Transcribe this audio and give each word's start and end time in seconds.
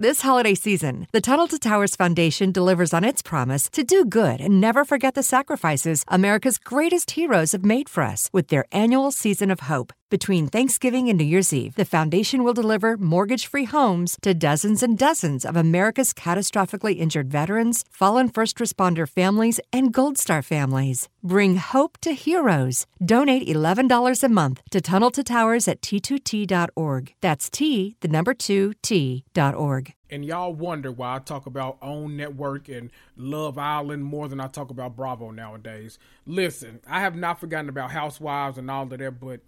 This 0.00 0.22
holiday 0.22 0.54
season, 0.54 1.06
the 1.12 1.20
Tunnel 1.20 1.46
to 1.48 1.58
Towers 1.58 1.94
Foundation 1.94 2.52
delivers 2.52 2.94
on 2.94 3.04
its 3.04 3.20
promise 3.20 3.68
to 3.68 3.84
do 3.84 4.06
good 4.06 4.40
and 4.40 4.58
never 4.58 4.82
forget 4.82 5.12
the 5.12 5.22
sacrifices 5.22 6.06
America's 6.08 6.56
greatest 6.56 7.10
heroes 7.10 7.52
have 7.52 7.66
made 7.66 7.86
for 7.90 8.02
us 8.02 8.30
with 8.32 8.48
their 8.48 8.64
annual 8.72 9.10
season 9.10 9.50
of 9.50 9.68
hope. 9.68 9.92
Between 10.10 10.48
Thanksgiving 10.48 11.08
and 11.08 11.16
New 11.16 11.24
Year's 11.24 11.52
Eve, 11.52 11.76
the 11.76 11.84
foundation 11.84 12.42
will 12.42 12.52
deliver 12.52 12.96
mortgage 12.96 13.46
free 13.46 13.66
homes 13.66 14.18
to 14.22 14.34
dozens 14.34 14.82
and 14.82 14.98
dozens 14.98 15.44
of 15.44 15.56
America's 15.56 16.12
catastrophically 16.12 16.98
injured 16.98 17.30
veterans, 17.30 17.84
fallen 17.92 18.28
first 18.28 18.56
responder 18.56 19.08
families, 19.08 19.60
and 19.72 19.92
Gold 19.92 20.18
Star 20.18 20.42
families. 20.42 21.08
Bring 21.22 21.58
hope 21.58 21.96
to 21.98 22.10
heroes. 22.10 22.86
Donate 23.00 23.46
$11 23.46 24.24
a 24.24 24.28
month 24.28 24.62
to 24.72 24.80
Tunnel 24.80 25.12
to 25.12 25.22
Towers 25.22 25.68
at 25.68 25.80
t2t.org. 25.80 27.14
That's 27.20 27.48
T, 27.48 27.94
the 28.00 28.08
number 28.08 28.34
2, 28.34 28.72
T.org. 28.82 29.94
And 30.10 30.24
y'all 30.24 30.52
wonder 30.52 30.90
why 30.90 31.14
I 31.14 31.18
talk 31.20 31.46
about 31.46 31.78
OWN 31.80 32.16
Network 32.16 32.68
and 32.68 32.90
Love 33.16 33.58
Island 33.58 34.02
more 34.02 34.26
than 34.26 34.40
I 34.40 34.48
talk 34.48 34.70
about 34.70 34.96
Bravo 34.96 35.30
nowadays. 35.30 36.00
Listen, 36.26 36.80
I 36.88 36.98
have 36.98 37.14
not 37.14 37.38
forgotten 37.38 37.68
about 37.68 37.92
Housewives 37.92 38.58
and 38.58 38.68
all 38.68 38.82
of 38.82 38.90
that, 38.90 39.20
but 39.20 39.42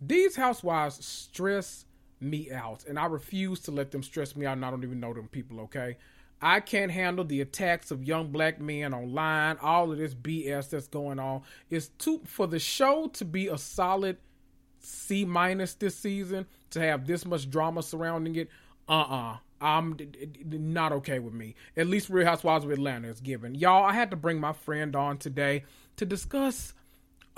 these 0.00 0.36
housewives 0.36 1.04
stress 1.04 1.84
me 2.20 2.50
out, 2.50 2.84
and 2.86 2.98
I 2.98 3.06
refuse 3.06 3.60
to 3.60 3.70
let 3.70 3.90
them 3.90 4.02
stress 4.02 4.36
me 4.36 4.46
out, 4.46 4.52
and 4.52 4.64
I 4.64 4.70
don't 4.70 4.84
even 4.84 5.00
know 5.00 5.14
them 5.14 5.28
people, 5.28 5.60
okay? 5.60 5.96
I 6.40 6.60
can't 6.60 6.92
handle 6.92 7.24
the 7.24 7.40
attacks 7.40 7.90
of 7.90 8.04
young 8.04 8.30
black 8.30 8.60
men 8.60 8.94
online, 8.94 9.56
all 9.60 9.90
of 9.90 9.98
this 9.98 10.14
BS 10.14 10.70
that's 10.70 10.86
going 10.86 11.18
on. 11.18 11.42
It's 11.68 11.88
too 11.88 12.20
for 12.24 12.46
the 12.46 12.60
show 12.60 13.08
to 13.14 13.24
be 13.24 13.48
a 13.48 13.58
solid 13.58 14.18
C 14.78 15.24
minus 15.24 15.74
this 15.74 15.96
season, 15.96 16.46
to 16.70 16.80
have 16.80 17.06
this 17.06 17.26
much 17.26 17.50
drama 17.50 17.82
surrounding 17.82 18.36
it. 18.36 18.48
Uh-uh. 18.88 19.38
I'm 19.60 19.98
not 20.44 20.92
okay 20.92 21.18
with 21.18 21.34
me. 21.34 21.56
At 21.76 21.88
least 21.88 22.08
Real 22.08 22.24
Housewives 22.24 22.64
of 22.64 22.70
Atlanta 22.70 23.08
is 23.08 23.20
given. 23.20 23.56
Y'all, 23.56 23.84
I 23.84 23.92
had 23.92 24.10
to 24.12 24.16
bring 24.16 24.38
my 24.38 24.52
friend 24.52 24.94
on 24.94 25.18
today 25.18 25.64
to 25.96 26.06
discuss 26.06 26.74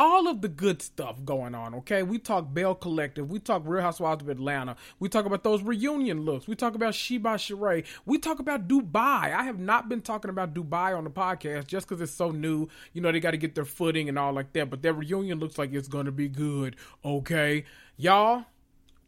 all 0.00 0.28
of 0.28 0.40
the 0.40 0.48
good 0.48 0.80
stuff 0.80 1.22
going 1.26 1.54
on, 1.54 1.74
okay? 1.74 2.02
We 2.02 2.18
talk 2.18 2.54
Belle 2.54 2.74
Collective, 2.74 3.30
we 3.30 3.38
talk 3.38 3.62
Real 3.66 3.82
Housewives 3.82 4.22
of 4.22 4.30
Atlanta, 4.30 4.76
we 4.98 5.10
talk 5.10 5.26
about 5.26 5.44
those 5.44 5.62
reunion 5.62 6.24
looks, 6.24 6.48
we 6.48 6.54
talk 6.54 6.74
about 6.74 6.94
She 6.94 7.18
by 7.18 7.34
Sheree, 7.34 7.84
we 8.06 8.16
talk 8.16 8.38
about 8.38 8.66
Dubai. 8.66 8.94
I 9.34 9.42
have 9.42 9.58
not 9.58 9.90
been 9.90 10.00
talking 10.00 10.30
about 10.30 10.54
Dubai 10.54 10.96
on 10.96 11.04
the 11.04 11.10
podcast 11.10 11.66
just 11.66 11.86
because 11.86 12.00
it's 12.00 12.14
so 12.14 12.30
new. 12.30 12.66
You 12.94 13.02
know, 13.02 13.12
they 13.12 13.20
got 13.20 13.32
to 13.32 13.36
get 13.36 13.54
their 13.54 13.66
footing 13.66 14.08
and 14.08 14.18
all 14.18 14.32
like 14.32 14.54
that, 14.54 14.70
but 14.70 14.80
their 14.80 14.94
reunion 14.94 15.38
looks 15.38 15.58
like 15.58 15.74
it's 15.74 15.86
going 15.86 16.06
to 16.06 16.12
be 16.12 16.28
good, 16.28 16.76
okay? 17.04 17.66
Y'all, 17.98 18.46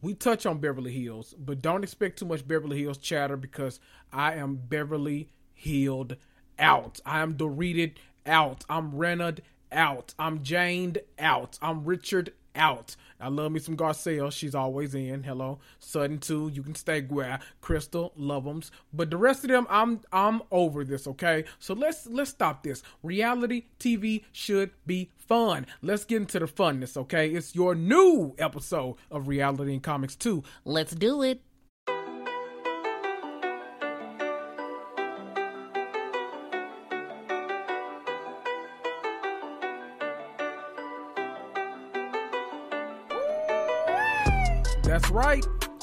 we 0.03 0.13
touch 0.13 0.45
on 0.45 0.59
Beverly 0.59 0.91
Hills, 0.91 1.33
but 1.39 1.59
don't 1.59 1.83
expect 1.83 2.19
too 2.19 2.25
much 2.25 2.47
Beverly 2.47 2.83
Hills 2.83 2.99
chatter 2.99 3.35
because 3.35 3.79
I 4.11 4.35
am 4.35 4.57
Beverly 4.57 5.31
Healed 5.55 6.17
out. 6.59 6.99
I 7.03 7.21
am 7.21 7.33
Doreted 7.33 7.99
out. 8.27 8.63
I'm 8.69 8.95
Renard 8.95 9.41
out. 9.73 10.13
I'm 10.17 10.43
Janed 10.43 10.99
out. 11.19 11.57
I'm 11.61 11.83
Richard 11.83 12.33
out. 12.55 12.95
I 13.19 13.29
love 13.29 13.51
me 13.51 13.59
some 13.59 13.77
Garcelle. 13.77 14.31
She's 14.31 14.55
always 14.55 14.93
in. 14.93 15.23
Hello. 15.23 15.59
Sutton 15.79 16.19
too. 16.19 16.51
You 16.53 16.61
can 16.61 16.75
stay 16.75 17.01
where 17.01 17.39
Crystal, 17.61 18.13
Love'ems. 18.19 18.69
But 18.91 19.09
the 19.09 19.17
rest 19.17 19.43
of 19.43 19.49
them, 19.49 19.67
I'm 19.69 20.01
I'm 20.11 20.41
over 20.51 20.83
this, 20.83 21.07
okay? 21.07 21.45
So 21.59 21.73
let's 21.73 22.05
let's 22.07 22.31
stop 22.31 22.63
this. 22.63 22.83
Reality 23.01 23.65
TV 23.79 24.25
should 24.31 24.71
be 24.85 25.11
fun. 25.17 25.65
Let's 25.81 26.05
get 26.05 26.17
into 26.17 26.39
the 26.39 26.47
funness, 26.47 26.97
okay? 26.97 27.29
It's 27.29 27.55
your 27.55 27.75
new 27.75 28.35
episode 28.37 28.97
of 29.09 29.27
Reality 29.27 29.73
and 29.73 29.83
Comics 29.83 30.15
2. 30.15 30.43
Let's 30.65 30.93
do 30.93 31.23
it. 31.23 31.41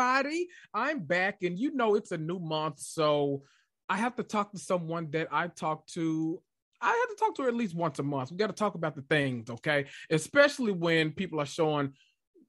Everybody. 0.00 0.48
I'm 0.72 1.00
back 1.00 1.42
and 1.42 1.58
you 1.58 1.74
know 1.74 1.94
it's 1.94 2.12
a 2.12 2.18
new 2.18 2.38
month, 2.38 2.78
so 2.78 3.42
I 3.88 3.98
have 3.98 4.16
to 4.16 4.22
talk 4.22 4.52
to 4.52 4.58
someone 4.58 5.10
that 5.10 5.28
I 5.30 5.48
talk 5.48 5.86
to 5.88 6.40
I 6.80 6.88
have 6.88 7.16
to 7.16 7.16
talk 7.18 7.36
to 7.36 7.42
her 7.42 7.48
at 7.48 7.54
least 7.54 7.74
once 7.74 7.98
a 7.98 8.02
month. 8.02 8.30
We 8.30 8.38
got 8.38 8.46
to 8.46 8.54
talk 8.54 8.74
about 8.74 8.96
the 8.96 9.02
things, 9.02 9.50
okay? 9.50 9.84
Especially 10.10 10.72
when 10.72 11.12
people 11.12 11.40
are 11.40 11.46
showing. 11.46 11.92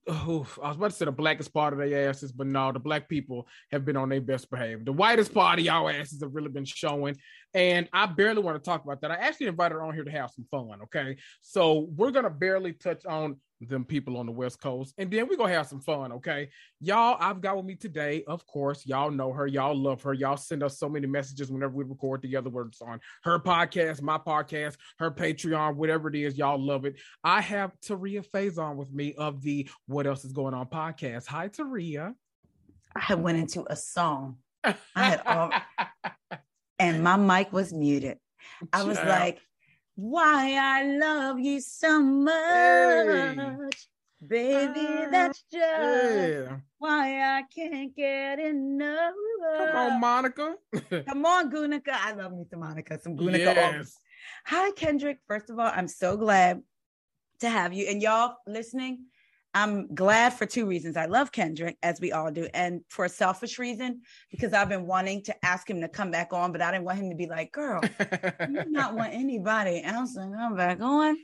I 0.10 0.26
was 0.26 0.48
about 0.58 0.92
to 0.92 0.96
say 0.96 1.06
the 1.06 1.12
blackest 1.12 1.54
part 1.54 1.74
of 1.74 1.80
their 1.80 2.10
asses, 2.10 2.32
but 2.32 2.48
no, 2.48 2.72
the 2.72 2.80
black 2.80 3.10
people 3.10 3.48
have 3.72 3.86
been 3.86 3.98
on 3.98 4.10
their 4.10 4.22
best 4.22 4.50
behavior. 4.50 4.84
The 4.84 4.94
whitest 4.94 5.34
part 5.34 5.60
of 5.60 5.66
y'all 5.66 5.90
asses 5.90 6.22
have 6.24 6.34
really 6.34 6.50
been 6.50 6.66
showing, 6.66 7.18
and 7.54 7.90
I 7.92 8.06
barely 8.06 8.42
want 8.42 8.56
to 8.56 8.68
talk 8.68 8.84
about 8.84 9.02
that. 9.02 9.12
I 9.12 9.16
actually 9.16 9.48
invited 9.48 9.76
her 9.76 9.84
on 9.84 9.94
here 9.94 10.06
to 10.06 10.12
have 10.12 10.32
some 10.32 10.46
fun, 10.50 10.80
okay? 10.84 11.18
So 11.42 11.90
we're 11.96 12.12
gonna 12.12 12.30
barely 12.30 12.74
touch 12.74 13.06
on 13.06 13.36
them 13.70 13.86
people 13.86 14.18
on 14.18 14.26
the 14.26 14.32
West 14.32 14.62
Coast. 14.62 14.94
And 14.98 15.12
then 15.12 15.28
we're 15.28 15.38
gonna 15.38 15.54
have 15.54 15.68
some 15.68 15.82
fun, 15.82 16.12
okay? 16.14 16.50
Y'all, 16.80 17.18
I've 17.20 17.42
got 17.42 17.58
with 17.58 17.66
me 17.66 17.76
today, 17.76 18.24
of 18.28 18.46
course. 18.48 18.86
Y'all 18.86 19.12
know 19.12 19.32
her, 19.32 19.48
y'all 19.48 19.76
love 19.76 20.02
her. 20.04 20.14
Y'all 20.14 20.38
send 20.38 20.64
us 20.64 20.80
so 20.80 20.90
many 20.90 21.08
messages 21.08 21.52
whenever 21.52 21.74
we 21.74 21.84
record 21.84 22.22
together, 22.22 22.50
whether 22.50 22.70
it's 22.70 22.82
on 22.82 23.00
her 23.24 23.40
podcast, 23.40 24.02
my 24.02 24.18
podcast, 24.18 24.78
her 25.00 25.12
Patreon, 25.12 25.76
whatever 25.76 26.10
it 26.10 26.16
is, 26.16 26.38
y'all 26.38 26.60
love 26.60 26.86
it. 26.86 27.00
I 27.24 27.42
have 27.42 27.72
Taria 27.86 28.26
Faison 28.28 28.76
with 28.76 28.92
me 28.92 29.14
of 29.16 29.42
the 29.42 29.70
What 29.88 30.08
Else 30.08 30.26
Is 30.26 30.32
Going 30.32 30.54
On 30.54 30.66
podcast. 30.66 31.28
Hi, 31.28 31.50
Taria. 31.50 32.14
I 32.96 33.16
went 33.16 33.38
into 33.38 33.66
a 33.70 33.76
song. 33.76 34.38
I 34.64 34.76
had 34.96 35.22
all, 35.26 35.52
and 36.80 37.04
my 37.04 37.16
mic 37.16 37.54
was 37.54 37.74
muted. 37.74 38.18
I 38.74 38.84
was 38.84 38.98
like, 38.98 39.40
why 40.02 40.58
I 40.60 40.84
love 40.98 41.40
you 41.40 41.62
so 41.62 42.02
much. 42.02 42.34
Hey. 42.34 43.58
Baby, 44.28 45.08
that's 45.12 45.44
ah, 45.54 45.58
just 45.58 46.20
yeah. 46.20 46.58
why 46.78 47.38
I 47.38 47.44
can't 47.54 47.96
get 47.96 48.40
enough. 48.40 49.14
Come 49.58 49.76
on, 49.76 50.00
Monica. 50.00 50.56
Come 51.08 51.26
on, 51.26 51.52
Gunica. 51.52 51.90
I 51.92 52.14
love 52.14 52.32
me 52.32 52.46
some 52.50 52.60
Monica, 52.60 53.00
some 53.02 53.16
Gunica. 53.16 53.56
Yes. 53.56 53.98
Hi, 54.46 54.72
Kendrick. 54.72 55.20
First 55.28 55.50
of 55.50 55.60
all, 55.60 55.72
I'm 55.74 55.88
so 55.88 56.18
glad 56.18 56.62
to 57.40 57.50
have 57.50 57.74
you. 57.74 57.88
And 57.88 58.02
y'all 58.02 58.38
listening, 58.46 59.06
I'm 59.54 59.94
glad 59.94 60.34
for 60.34 60.46
two 60.46 60.66
reasons. 60.66 60.96
I 60.96 61.06
love 61.06 61.32
Kendrick, 61.32 61.78
as 61.84 62.00
we 62.00 62.12
all 62.12 62.32
do, 62.32 62.48
and 62.54 62.82
for 62.88 63.06
a 63.06 63.10
selfish 63.10 63.60
reason, 63.60 64.02
because 64.30 64.54
I've 64.54 64.70
been 64.70 64.86
wanting 64.86 65.24
to 65.24 65.46
ask 65.46 65.70
him 65.70 65.82
to 65.82 65.90
come 65.90 66.10
back 66.10 66.32
on, 66.32 66.52
but 66.52 66.62
I 66.62 66.72
didn't 66.72 66.86
want 66.86 67.00
him 67.00 67.10
to 67.10 67.16
be 67.16 67.28
like, 67.28 67.52
girl, 67.52 67.82
you 68.48 68.64
not 68.70 68.96
want 68.96 69.14
anybody 69.14 69.84
else 69.84 70.14
to 70.14 70.22
come 70.22 70.56
back 70.56 70.80
on. 70.80 71.18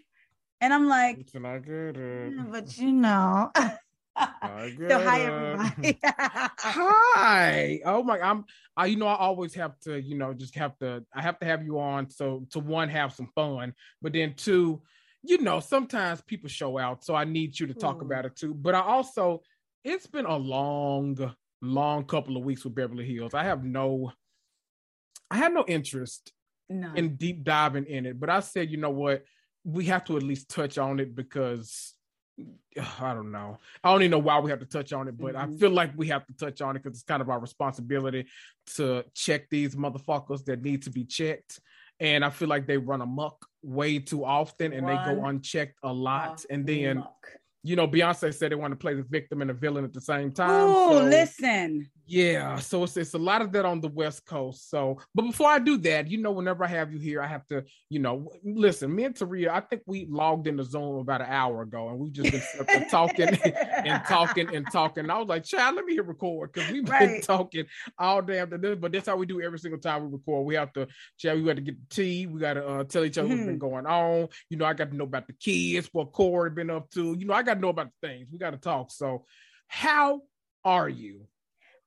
And 0.59 0.73
I'm 0.73 0.87
like, 0.87 1.19
it's 1.19 1.35
not 1.35 1.65
good. 1.65 1.95
Yeah, 1.95 2.43
but 2.49 2.77
you 2.77 2.91
know. 2.91 3.51
so 4.17 4.99
hi 4.99 5.21
everybody. 5.21 5.99
hi. 6.03 7.79
Oh 7.85 8.01
my 8.03 8.19
I'm 8.19 8.45
I 8.75 8.87
you 8.87 8.97
know 8.97 9.07
I 9.07 9.15
always 9.15 9.53
have 9.53 9.79
to, 9.81 10.01
you 10.01 10.17
know, 10.17 10.33
just 10.33 10.55
have 10.55 10.77
to 10.79 11.05
I 11.13 11.21
have 11.21 11.39
to 11.39 11.45
have 11.45 11.63
you 11.63 11.79
on 11.79 12.09
so 12.09 12.45
to 12.51 12.59
one 12.59 12.89
have 12.89 13.13
some 13.13 13.29
fun, 13.35 13.73
but 14.01 14.13
then 14.13 14.33
two 14.35 14.81
you 15.27 15.39
know, 15.39 15.59
sometimes 15.59 16.21
people 16.21 16.49
show 16.49 16.77
out, 16.77 17.03
so 17.03 17.13
I 17.13 17.25
need 17.25 17.59
you 17.59 17.67
to 17.67 17.73
talk 17.73 17.97
mm. 17.97 18.03
about 18.03 18.25
it 18.25 18.35
too. 18.35 18.53
But 18.53 18.75
I 18.75 18.81
also, 18.81 19.41
it's 19.83 20.07
been 20.07 20.25
a 20.25 20.37
long, 20.37 21.33
long 21.61 22.05
couple 22.05 22.37
of 22.37 22.43
weeks 22.43 22.63
with 22.63 22.75
Beverly 22.75 23.05
Hills. 23.05 23.33
I 23.33 23.43
have 23.43 23.63
no, 23.63 24.11
I 25.29 25.37
had 25.37 25.53
no 25.53 25.65
interest 25.67 26.31
no. 26.69 26.91
in 26.95 27.15
deep 27.15 27.43
diving 27.43 27.85
in 27.85 28.05
it. 28.05 28.19
But 28.19 28.29
I 28.29 28.39
said, 28.39 28.69
you 28.71 28.77
know 28.77 28.89
what, 28.89 29.23
we 29.63 29.85
have 29.85 30.05
to 30.05 30.17
at 30.17 30.23
least 30.23 30.49
touch 30.49 30.77
on 30.77 30.99
it 30.99 31.13
because 31.13 31.93
I 33.01 33.13
don't 33.13 33.31
know. 33.31 33.57
I 33.83 33.91
don't 33.91 34.01
even 34.01 34.11
know 34.11 34.19
why 34.19 34.39
we 34.39 34.49
have 34.49 34.59
to 34.59 34.65
touch 34.65 34.93
on 34.93 35.07
it, 35.07 35.17
but 35.17 35.35
mm-hmm. 35.35 35.53
I 35.53 35.57
feel 35.57 35.71
like 35.71 35.91
we 35.95 36.07
have 36.07 36.25
to 36.27 36.33
touch 36.33 36.61
on 36.61 36.75
it 36.75 36.83
because 36.83 36.97
it's 36.97 37.07
kind 37.07 37.21
of 37.21 37.29
our 37.29 37.39
responsibility 37.39 38.27
to 38.75 39.03
check 39.13 39.49
these 39.49 39.75
motherfuckers 39.75 40.45
that 40.45 40.61
need 40.61 40.83
to 40.83 40.89
be 40.89 41.03
checked 41.03 41.59
and 41.99 42.23
I 42.23 42.29
feel 42.29 42.47
like 42.47 42.67
they 42.67 42.77
run 42.77 43.01
amok 43.01 43.45
way 43.63 43.99
too 43.99 44.23
often 44.23 44.73
and 44.73 44.87
run 44.87 45.05
they 45.07 45.13
go 45.13 45.25
unchecked 45.25 45.77
a 45.83 45.91
lot. 45.91 46.45
And 46.49 46.65
then 46.65 46.97
amok 46.97 47.27
you 47.67 47.75
know, 47.75 47.87
Beyonce 47.87 48.33
said 48.33 48.51
they 48.51 48.55
want 48.55 48.71
to 48.71 48.77
play 48.77 48.93
the 48.93 49.03
victim 49.03 49.41
and 49.41 49.49
the 49.49 49.53
villain 49.53 49.83
at 49.83 49.93
the 49.93 49.99
same 49.99 50.31
time. 50.31 50.49
Oh, 50.49 50.99
so, 50.99 51.03
listen. 51.03 51.89
Yeah, 52.09 52.57
so 52.59 52.85
it's, 52.85 52.95
it's 52.95 53.13
a 53.15 53.17
lot 53.17 53.41
of 53.41 53.51
that 53.51 53.65
on 53.65 53.81
the 53.81 53.89
West 53.89 54.25
Coast. 54.25 54.69
So, 54.69 54.97
but 55.13 55.23
before 55.23 55.49
I 55.49 55.59
do 55.59 55.75
that, 55.79 56.09
you 56.09 56.17
know, 56.19 56.31
whenever 56.31 56.63
I 56.63 56.67
have 56.67 56.93
you 56.93 56.99
here, 56.99 57.21
I 57.21 57.27
have 57.27 57.45
to, 57.47 57.65
you 57.89 57.99
know, 57.99 58.31
listen. 58.45 58.95
Me 58.95 59.03
and 59.03 59.13
Taria, 59.13 59.49
I 59.49 59.59
think 59.59 59.81
we 59.85 60.07
logged 60.09 60.47
in 60.47 60.55
the 60.55 60.63
Zoom 60.63 60.99
about 60.99 61.19
an 61.19 61.27
hour 61.29 61.63
ago, 61.63 61.89
and 61.89 61.99
we've 61.99 62.13
just 62.13 62.31
been 62.65 62.87
talking 62.89 63.27
and 63.27 64.01
talking 64.05 64.55
and 64.55 64.65
talking. 64.71 65.03
And 65.03 65.11
I 65.11 65.17
was 65.17 65.27
like, 65.27 65.43
"Child, 65.43 65.75
let 65.75 65.83
me 65.83 65.95
hit 65.95 66.07
record," 66.07 66.53
because 66.53 66.71
we've 66.71 66.87
right. 66.87 67.09
been 67.09 67.21
talking 67.21 67.65
all 67.99 68.21
day 68.21 68.39
after 68.39 68.57
this. 68.57 68.77
But 68.79 68.93
that's 68.93 69.09
how 69.09 69.17
we 69.17 69.25
do 69.25 69.41
every 69.41 69.59
single 69.59 69.81
time 69.81 70.05
we 70.05 70.13
record. 70.13 70.45
We 70.45 70.55
have 70.55 70.71
to, 70.73 70.87
child, 71.17 71.39
we 71.39 71.45
got 71.45 71.57
to 71.57 71.61
get 71.61 71.75
the 71.77 71.93
tea. 71.93 72.25
We 72.25 72.39
got 72.39 72.53
to 72.53 72.65
uh, 72.65 72.83
tell 72.85 73.03
each 73.03 73.17
other 73.17 73.27
mm-hmm. 73.27 73.37
what's 73.37 73.47
been 73.47 73.59
mm-hmm. 73.59 73.67
going 73.67 73.85
on. 73.85 74.29
You 74.49 74.55
know, 74.55 74.65
I 74.65 74.73
got 74.73 74.91
to 74.91 74.95
know 74.95 75.03
about 75.03 75.27
the 75.27 75.33
kids, 75.33 75.89
what 75.91 76.13
Corey 76.13 76.51
been 76.51 76.69
up 76.69 76.89
to. 76.91 77.17
You 77.19 77.25
know, 77.25 77.33
I 77.33 77.43
got 77.43 77.56
to 77.57 77.61
know 77.61 77.69
about 77.69 77.89
the 78.01 78.07
things. 78.07 78.27
We 78.31 78.37
got 78.37 78.51
to 78.51 78.57
talk. 78.57 78.91
So, 78.91 79.25
how 79.67 80.21
are 80.63 80.89
you? 80.89 81.27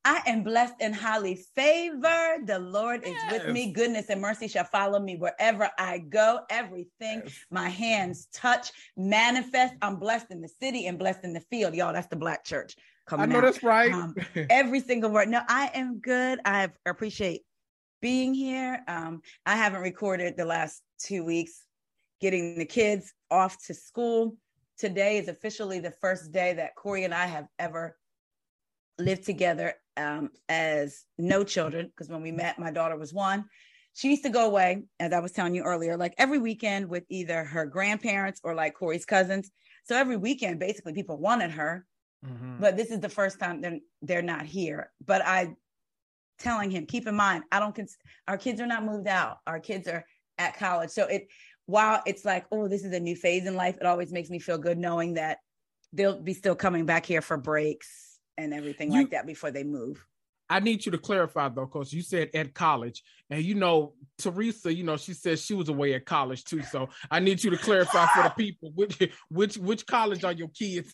I 0.05 0.23
am 0.27 0.43
blessed 0.43 0.77
and 0.81 0.95
highly 0.95 1.35
favored. 1.55 2.47
The 2.47 2.59
Lord 2.59 3.03
yes. 3.05 3.33
is 3.33 3.47
with 3.47 3.55
me. 3.55 3.71
Goodness 3.71 4.09
and 4.09 4.21
mercy 4.21 4.49
shall 4.49 4.65
follow 4.65 4.99
me 4.99 5.17
wherever 5.17 5.69
I 5.79 5.99
go. 5.99 6.41
Everything 6.49 7.23
yes. 7.25 7.35
my 7.51 7.69
hands 7.69 8.29
touch 8.33 8.73
manifest. 8.97 9.75
I'm 9.83 9.97
blessed 9.97 10.31
in 10.31 10.41
the 10.41 10.49
city 10.49 10.87
and 10.87 10.99
blessed 10.99 11.25
in 11.25 11.35
the 11.35 11.41
field. 11.41 11.75
Y'all, 11.75 11.93
that's 11.93 12.07
the 12.07 12.17
black 12.17 12.45
church. 12.45 12.77
Coming 13.07 13.25
I 13.25 13.27
know 13.27 13.39
out. 13.39 13.45
that's 13.45 13.63
right. 13.63 13.93
Um, 13.93 14.15
every 14.51 14.81
single 14.81 15.11
word. 15.11 15.29
No, 15.29 15.43
I 15.49 15.71
am 15.75 15.99
good. 15.99 16.41
I 16.47 16.71
appreciate 16.87 17.43
being 18.01 18.33
here. 18.33 18.83
Um, 18.89 19.21
I 19.45 19.57
haven't 19.57 19.83
recorded 19.83 20.37
the 20.37 20.47
last 20.47 20.81
two 20.99 21.25
weeks, 21.25 21.67
getting 22.23 22.57
the 22.57 22.65
kids 22.65 23.13
off 23.31 23.63
to 23.67 23.75
school 23.75 24.37
today 24.81 25.19
is 25.19 25.29
officially 25.29 25.79
the 25.79 25.93
first 26.01 26.33
day 26.33 26.55
that 26.55 26.75
Corey 26.75 27.05
and 27.05 27.15
I 27.15 27.27
have 27.27 27.47
ever 27.59 27.97
lived 28.99 29.25
together 29.25 29.75
um, 29.97 30.31
as 30.49 31.05
no 31.19 31.45
children. 31.45 31.87
Because 31.87 32.09
when 32.09 32.23
we 32.23 32.33
met, 32.33 32.59
my 32.59 32.71
daughter 32.71 32.97
was 32.97 33.13
one. 33.13 33.45
She 33.93 34.09
used 34.09 34.23
to 34.23 34.31
go 34.31 34.47
away, 34.47 34.85
as 34.99 35.13
I 35.13 35.21
was 35.21 35.33
telling 35.33 35.55
you 35.55 35.63
earlier, 35.63 35.97
like 35.97 36.15
every 36.17 36.39
weekend 36.39 36.89
with 36.89 37.05
either 37.11 37.45
her 37.45 37.67
grandparents 37.67 38.41
or 38.43 38.55
like 38.55 38.75
Corey's 38.75 39.05
cousins. 39.05 39.51
So 39.85 39.97
every 39.97 40.17
weekend, 40.17 40.59
basically, 40.59 40.95
people 40.95 41.19
wanted 41.19 41.51
her. 41.51 41.87
Mm-hmm. 42.25 42.61
But 42.61 42.77
this 42.77 42.91
is 42.91 43.01
the 43.01 43.09
first 43.09 43.39
time 43.39 43.61
they're, 43.61 43.81
they're 44.03 44.23
not 44.23 44.47
here. 44.47 44.91
But 45.05 45.23
I 45.27 45.55
telling 46.39 46.71
him, 46.71 46.87
keep 46.87 47.07
in 47.07 47.15
mind, 47.15 47.45
I 47.53 47.61
don't, 47.61 47.75
cons- 47.75 47.99
our 48.27 48.39
kids 48.39 48.61
are 48.61 48.67
not 48.67 48.85
moved 48.85 49.09
out. 49.09 49.39
Our 49.47 49.61
kids 49.61 49.87
are 49.89 50.05
at 50.39 50.57
college. 50.57 50.91
So 50.91 51.05
it, 51.07 51.29
while 51.71 52.03
it's 52.05 52.25
like, 52.25 52.47
oh, 52.51 52.69
this 52.69 52.85
is 52.85 52.93
a 52.93 53.01
new 53.01 53.15
phase 53.15 53.47
in 53.47 53.55
life, 53.55 53.77
it 53.81 53.87
always 53.87 54.13
makes 54.13 54.29
me 54.29 54.39
feel 54.39 54.59
good 54.59 54.77
knowing 54.77 55.15
that 55.15 55.39
they'll 55.93 56.21
be 56.21 56.35
still 56.35 56.55
coming 56.55 56.85
back 56.85 57.07
here 57.07 57.23
for 57.23 57.37
breaks 57.37 58.19
and 58.37 58.53
everything 58.53 58.91
you, 58.93 58.99
like 58.99 59.11
that 59.11 59.27
before 59.27 59.51
they 59.51 59.65
move. 59.65 60.05
I 60.49 60.59
need 60.59 60.85
you 60.85 60.93
to 60.93 60.99
clarify 60.99 61.49
though, 61.49 61.67
because 61.67 61.93
you 61.93 62.03
said 62.03 62.31
at 62.35 62.55
college, 62.55 63.05
and 63.31 63.43
you 63.43 63.55
know, 63.55 63.95
Teresa, 64.19 64.75
you 64.75 64.83
know, 64.83 64.97
she 64.97 65.15
said 65.15 65.39
she 65.39 65.55
was 65.55 65.69
away 65.69 65.95
at 65.95 66.05
college 66.05 66.45
too. 66.45 66.63
So 66.63 66.89
I 67.09 67.21
need 67.21 67.45
you 67.45 67.51
to 67.51 67.57
clarify 67.57 68.07
for 68.07 68.25
the 68.25 68.31
people 68.31 68.73
which 68.75 68.99
which 69.29 69.57
which 69.57 69.87
college 69.87 70.25
are 70.25 70.33
your 70.33 70.49
kids? 70.49 70.93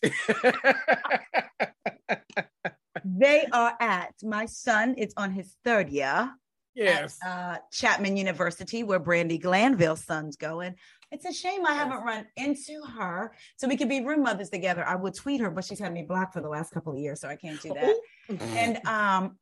they 3.03 3.47
are 3.51 3.73
at 3.79 4.13
my 4.21 4.45
son 4.45 4.93
is 4.93 5.13
on 5.17 5.31
his 5.31 5.55
third 5.63 5.89
year 5.89 6.31
Yes. 6.77 7.17
At, 7.25 7.29
uh, 7.29 7.57
Chapman 7.71 8.17
University, 8.17 8.83
where 8.83 8.99
Brandi 8.99 9.41
Glanville's 9.41 10.03
son's 10.03 10.35
going. 10.35 10.75
It's 11.11 11.25
a 11.25 11.33
shame 11.33 11.65
I 11.65 11.73
haven't 11.73 12.03
run 12.03 12.27
into 12.35 12.81
her 12.97 13.33
so 13.55 13.67
we 13.67 13.77
could 13.77 13.89
be 13.89 14.03
room 14.03 14.23
mothers 14.23 14.49
together. 14.49 14.85
I 14.85 14.95
would 14.95 15.15
tweet 15.15 15.41
her, 15.41 15.49
but 15.49 15.63
she's 15.63 15.79
had 15.79 15.93
me 15.93 16.03
blocked 16.03 16.33
for 16.33 16.41
the 16.41 16.49
last 16.49 16.73
couple 16.73 16.93
of 16.93 16.99
years, 16.99 17.21
so 17.21 17.29
I 17.29 17.35
can't 17.35 17.61
do 17.61 17.73
that. 17.73 17.95
and 18.41 18.85
um, 18.85 19.37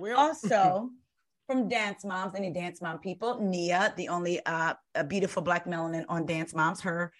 also 0.16 0.90
from 1.46 1.68
Dance 1.68 2.04
Moms, 2.04 2.34
any 2.34 2.50
Dance 2.52 2.82
Mom 2.82 2.98
people, 2.98 3.40
Nia, 3.40 3.94
the 3.96 4.08
only 4.08 4.44
uh, 4.44 4.74
a 4.96 5.04
beautiful 5.04 5.42
black 5.42 5.64
melanin 5.64 6.04
on 6.08 6.26
Dance 6.26 6.54
Moms, 6.54 6.80
her 6.80 7.12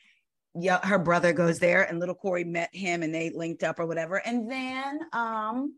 yeah, 0.55 0.85
her 0.85 0.99
brother 0.99 1.33
goes 1.33 1.61
there, 1.61 1.85
and 1.85 2.00
little 2.00 2.14
Corey 2.14 2.45
met 2.45 2.75
him, 2.75 3.02
and 3.02 3.14
they 3.14 3.31
linked 3.31 3.62
up 3.62 3.79
or 3.79 3.87
whatever. 3.87 4.17
And 4.17 4.50
then, 4.50 5.00
um, 5.12 5.76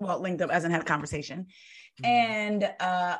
well, 0.00 0.20
linked 0.20 0.42
up 0.42 0.50
as 0.50 0.64
in 0.64 0.72
had 0.72 0.80
a 0.80 0.84
conversation. 0.84 1.46
Mm-hmm. 2.02 2.06
And 2.06 2.70
uh, 2.80 3.16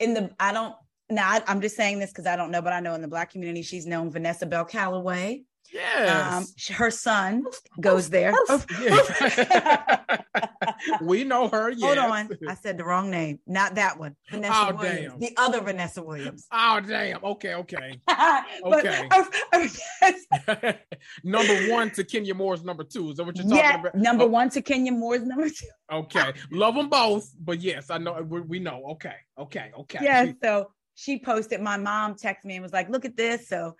in 0.00 0.14
the, 0.14 0.30
I 0.38 0.52
don't, 0.52 0.74
now 1.08 1.28
I, 1.30 1.42
am 1.50 1.60
just 1.60 1.76
saying 1.76 1.98
this 1.98 2.10
because 2.10 2.26
I 2.26 2.36
don't 2.36 2.50
know, 2.50 2.62
but 2.62 2.72
I 2.72 2.80
know 2.80 2.94
in 2.94 3.02
the 3.02 3.08
black 3.08 3.30
community, 3.30 3.62
she's 3.62 3.86
known 3.86 4.10
Vanessa 4.10 4.46
Bell 4.46 4.64
Calloway. 4.64 5.44
Yes. 5.72 6.36
Um, 6.36 6.46
her 6.74 6.90
son 6.90 7.44
goes 7.80 8.10
there. 8.10 8.34
we 11.02 11.24
know 11.24 11.48
her. 11.48 11.70
Yes. 11.70 11.82
Hold 11.82 11.98
on. 11.98 12.30
I 12.48 12.54
said 12.54 12.78
the 12.78 12.84
wrong 12.84 13.10
name. 13.10 13.40
Not 13.46 13.74
that 13.76 13.98
one. 13.98 14.16
Vanessa 14.30 14.68
oh, 14.70 14.76
Williams. 14.76 15.12
Damn. 15.12 15.20
The 15.20 15.32
other 15.36 15.60
Vanessa 15.60 16.02
Williams. 16.02 16.46
Oh, 16.52 16.80
damn. 16.80 17.22
Okay. 17.24 17.54
Okay. 17.54 18.00
okay. 18.64 19.08
But, 20.46 20.80
number 21.24 21.54
one 21.70 21.90
to 21.90 22.04
Kenya 22.04 22.34
Moore's 22.34 22.64
number 22.64 22.84
two. 22.84 23.10
Is 23.10 23.16
that 23.16 23.24
what 23.24 23.36
you're 23.36 23.44
talking 23.44 23.58
yeah, 23.58 23.80
about? 23.80 23.94
Number 23.94 24.24
oh. 24.24 24.28
one 24.28 24.50
to 24.50 24.62
Kenya 24.62 24.92
Moore's 24.92 25.22
number 25.22 25.48
two. 25.48 25.66
okay. 25.92 26.32
Love 26.50 26.74
them 26.74 26.88
both. 26.88 27.30
But 27.40 27.60
yes, 27.60 27.90
I 27.90 27.98
know. 27.98 28.20
We, 28.22 28.40
we 28.40 28.58
know. 28.58 28.84
Okay. 28.92 29.14
Okay. 29.38 29.70
Okay. 29.78 29.98
Yeah. 30.02 30.32
So 30.42 30.70
she 30.94 31.18
posted, 31.18 31.60
my 31.60 31.76
mom 31.76 32.14
texted 32.14 32.44
me 32.44 32.56
and 32.56 32.62
was 32.62 32.72
like, 32.72 32.88
look 32.88 33.04
at 33.04 33.16
this. 33.16 33.48
So 33.48 33.76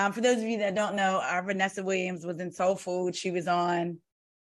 um, 0.00 0.12
for 0.12 0.20
those 0.20 0.38
of 0.38 0.44
you 0.44 0.58
that 0.58 0.74
don't 0.74 0.94
know, 0.94 1.20
our 1.22 1.42
Vanessa 1.42 1.82
Williams 1.82 2.24
was 2.24 2.40
in 2.40 2.50
Soul 2.50 2.76
Food. 2.76 3.14
She 3.14 3.30
was 3.30 3.46
on 3.46 3.98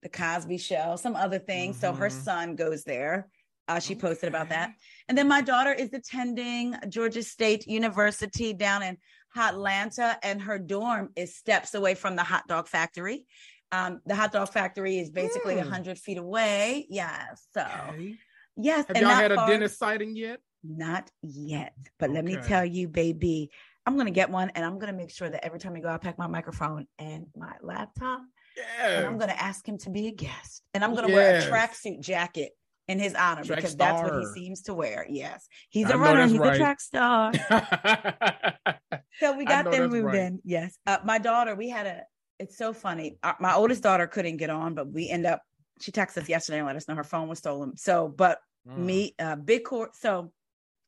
the 0.04 0.10
Cosby 0.10 0.58
Show, 0.58 0.96
some 0.96 1.16
other 1.16 1.40
things. 1.40 1.78
Mm-hmm. 1.78 1.86
So 1.86 1.94
her 1.94 2.10
mm-hmm. 2.10 2.24
son 2.24 2.56
goes 2.56 2.84
there. 2.84 3.28
Uh, 3.68 3.80
she 3.80 3.96
posted 3.96 4.30
about 4.30 4.50
that. 4.50 4.72
And 5.08 5.18
then 5.18 5.28
my 5.28 5.42
daughter 5.42 5.72
is 5.72 5.94
attending 5.94 6.76
Georgia 6.90 7.22
State 7.22 7.68
University 7.68 8.54
down 8.54 8.82
in 8.82 8.98
Atlanta, 9.38 10.18
and 10.24 10.42
her 10.42 10.58
dorm 10.58 11.10
is 11.16 11.36
steps 11.36 11.76
away 11.76 11.94
from 11.94 12.16
the 12.16 12.24
hot 12.24 12.48
dog 12.48 12.68
factory. 12.68 13.28
Um, 13.72 14.02
the 14.08 14.16
hot 14.16 14.32
dog 14.32 14.50
factory 14.50 14.98
is 14.98 15.12
basically 15.12 15.60
a 15.60 15.64
Hmm. 15.64 15.70
hundred 15.70 16.00
feet 16.00 16.18
away. 16.18 16.88
Yes. 16.90 17.46
So 17.54 17.62
Okay. 17.62 18.18
yes, 18.58 18.88
Have 18.88 18.98
and 18.98 19.06
y'all 19.06 19.16
had 19.16 19.32
a 19.32 19.36
far- 19.36 19.50
Dennis 19.50 19.78
sighting 19.78 20.16
yet? 20.16 20.40
Not 20.64 21.10
yet, 21.22 21.74
but 22.00 22.10
let 22.10 22.26
me 22.26 22.38
tell 22.38 22.66
you, 22.66 22.90
baby, 22.90 23.52
I'm 23.86 23.98
gonna 23.98 24.12
get 24.12 24.30
one, 24.30 24.50
and 24.52 24.66
I'm 24.66 24.78
gonna 24.80 24.94
make 24.94 25.10
sure 25.12 25.30
that 25.30 25.44
every 25.44 25.60
time 25.60 25.76
I 25.76 25.80
go, 25.80 25.90
I 25.90 25.98
pack 25.98 26.18
my 26.18 26.28
microphone 26.28 26.86
and 27.00 27.26
my 27.36 27.54
laptop, 27.62 28.22
and 28.84 29.06
I'm 29.06 29.18
gonna 29.18 29.34
ask 29.34 29.68
him 29.68 29.78
to 29.80 29.90
be 29.90 30.08
a 30.08 30.12
guest, 30.12 30.64
and 30.74 30.84
I'm 30.84 30.94
gonna 30.96 31.08
wear 31.10 31.30
a 31.36 31.40
Yes. 31.40 31.50
tracksuit 31.50 32.02
jacket 32.02 32.52
in 32.88 33.00
his 33.00 33.14
honor 33.16 33.44
Track 33.44 33.58
because 33.58 33.76
that's 33.76 34.02
what 34.02 34.14
he 34.20 34.26
seems 34.34 34.64
to 34.64 34.74
wear. 34.74 35.06
Yes, 35.10 35.48
he's 35.70 35.88
I 35.88 35.90
a 35.90 35.98
know 35.98 36.04
runner. 36.04 36.28
He's 36.28 36.40
right. 36.40 36.54
a 36.56 36.58
track 36.58 36.80
star. 36.82 37.32
So 39.20 39.36
we 39.38 39.44
got 39.46 39.70
them 39.70 39.90
moved 39.90 40.06
right. 40.06 40.16
in. 40.16 40.40
Yes. 40.46 40.78
Uh, 40.88 41.00
my 41.04 41.18
daughter, 41.18 41.54
we 41.54 41.68
had 41.68 41.86
a, 41.86 42.04
it's 42.40 42.58
so 42.58 42.72
funny. 42.72 43.18
Uh, 43.22 43.34
my 43.42 43.54
oldest 43.54 43.84
daughter 43.84 44.08
couldn't 44.08 44.38
get 44.38 44.50
on, 44.50 44.76
but 44.76 44.90
we 44.90 45.10
end 45.10 45.26
up, 45.26 45.42
she 45.82 45.92
texted 45.92 46.20
us 46.20 46.30
yesterday 46.30 46.60
and 46.60 46.68
let 46.68 46.78
us 46.78 46.88
know 46.88 46.96
her 46.96 47.04
phone 47.04 47.28
was 47.28 47.40
stolen. 47.40 47.76
So, 47.76 48.08
but 48.08 48.40
Mm. 48.68 48.78
me, 48.78 49.16
uh, 49.20 49.36
big 49.36 49.64
court. 49.66 49.96
So 49.96 50.32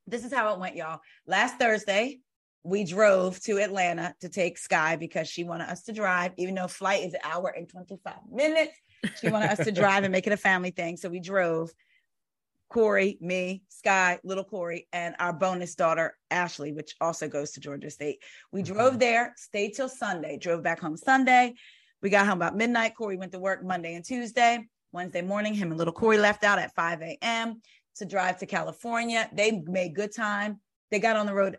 this 0.07 0.23
is 0.25 0.33
how 0.33 0.53
it 0.53 0.59
went, 0.59 0.75
y'all. 0.77 0.99
Last 1.27 1.57
Thursday, 1.57 2.19
we 2.63 2.83
drove 2.83 3.39
to 3.41 3.59
Atlanta 3.59 4.15
to 4.21 4.29
take 4.29 4.57
Sky 4.57 4.95
because 4.95 5.27
she 5.27 5.43
wanted 5.43 5.69
us 5.69 5.83
to 5.83 5.93
drive, 5.93 6.33
even 6.37 6.55
though 6.55 6.67
flight 6.67 7.03
is 7.03 7.13
an 7.13 7.21
hour 7.23 7.49
and 7.55 7.67
25 7.67 8.13
minutes. 8.31 8.73
She 9.19 9.29
wanted 9.29 9.49
us 9.49 9.65
to 9.65 9.71
drive 9.71 10.03
and 10.03 10.11
make 10.11 10.27
it 10.27 10.33
a 10.33 10.37
family 10.37 10.71
thing. 10.71 10.97
So 10.97 11.09
we 11.09 11.19
drove. 11.19 11.71
Corey, 12.69 13.17
me, 13.19 13.63
Sky, 13.67 14.17
little 14.23 14.45
Corey, 14.45 14.87
and 14.93 15.13
our 15.19 15.33
bonus 15.33 15.75
daughter, 15.75 16.17
Ashley, 16.29 16.71
which 16.71 16.95
also 17.01 17.27
goes 17.27 17.51
to 17.51 17.59
Georgia 17.59 17.89
State. 17.89 18.23
We 18.53 18.63
mm-hmm. 18.63 18.73
drove 18.73 18.97
there, 18.97 19.33
stayed 19.35 19.71
till 19.71 19.89
Sunday, 19.89 20.37
drove 20.37 20.63
back 20.63 20.79
home 20.79 20.95
Sunday. 20.95 21.55
We 22.01 22.09
got 22.09 22.25
home 22.25 22.37
about 22.37 22.55
midnight. 22.55 22.95
Corey 22.97 23.17
went 23.17 23.33
to 23.33 23.39
work 23.39 23.61
Monday 23.61 23.93
and 23.95 24.05
Tuesday. 24.05 24.65
Wednesday 24.93 25.21
morning, 25.21 25.53
him 25.53 25.71
and 25.71 25.77
little 25.77 25.93
Corey 25.93 26.17
left 26.17 26.45
out 26.45 26.59
at 26.59 26.73
5 26.73 27.01
a.m. 27.01 27.61
to 27.97 28.05
drive 28.05 28.37
to 28.39 28.45
California. 28.45 29.29
They 29.33 29.51
made 29.65 29.93
good 29.93 30.15
time. 30.15 30.61
They 30.91 30.99
got 30.99 31.17
on 31.17 31.25
the 31.25 31.33
road 31.33 31.57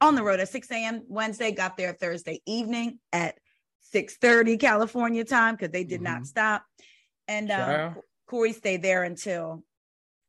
on 0.00 0.14
the 0.14 0.22
road 0.22 0.40
at 0.40 0.48
6 0.48 0.70
a.m. 0.70 1.02
Wednesday, 1.08 1.52
got 1.52 1.76
there 1.76 1.92
Thursday 1.92 2.40
evening 2.46 2.98
at 3.12 3.38
6:30 3.80 4.56
California 4.58 5.24
time 5.24 5.54
because 5.54 5.70
they 5.70 5.84
did 5.84 6.00
not 6.00 6.22
Mhm. 6.22 6.26
stop. 6.26 6.64
And 7.28 7.48
Yeah. 7.48 7.94
Corey 8.26 8.52
stayed 8.52 8.82
there 8.82 9.02
until 9.02 9.64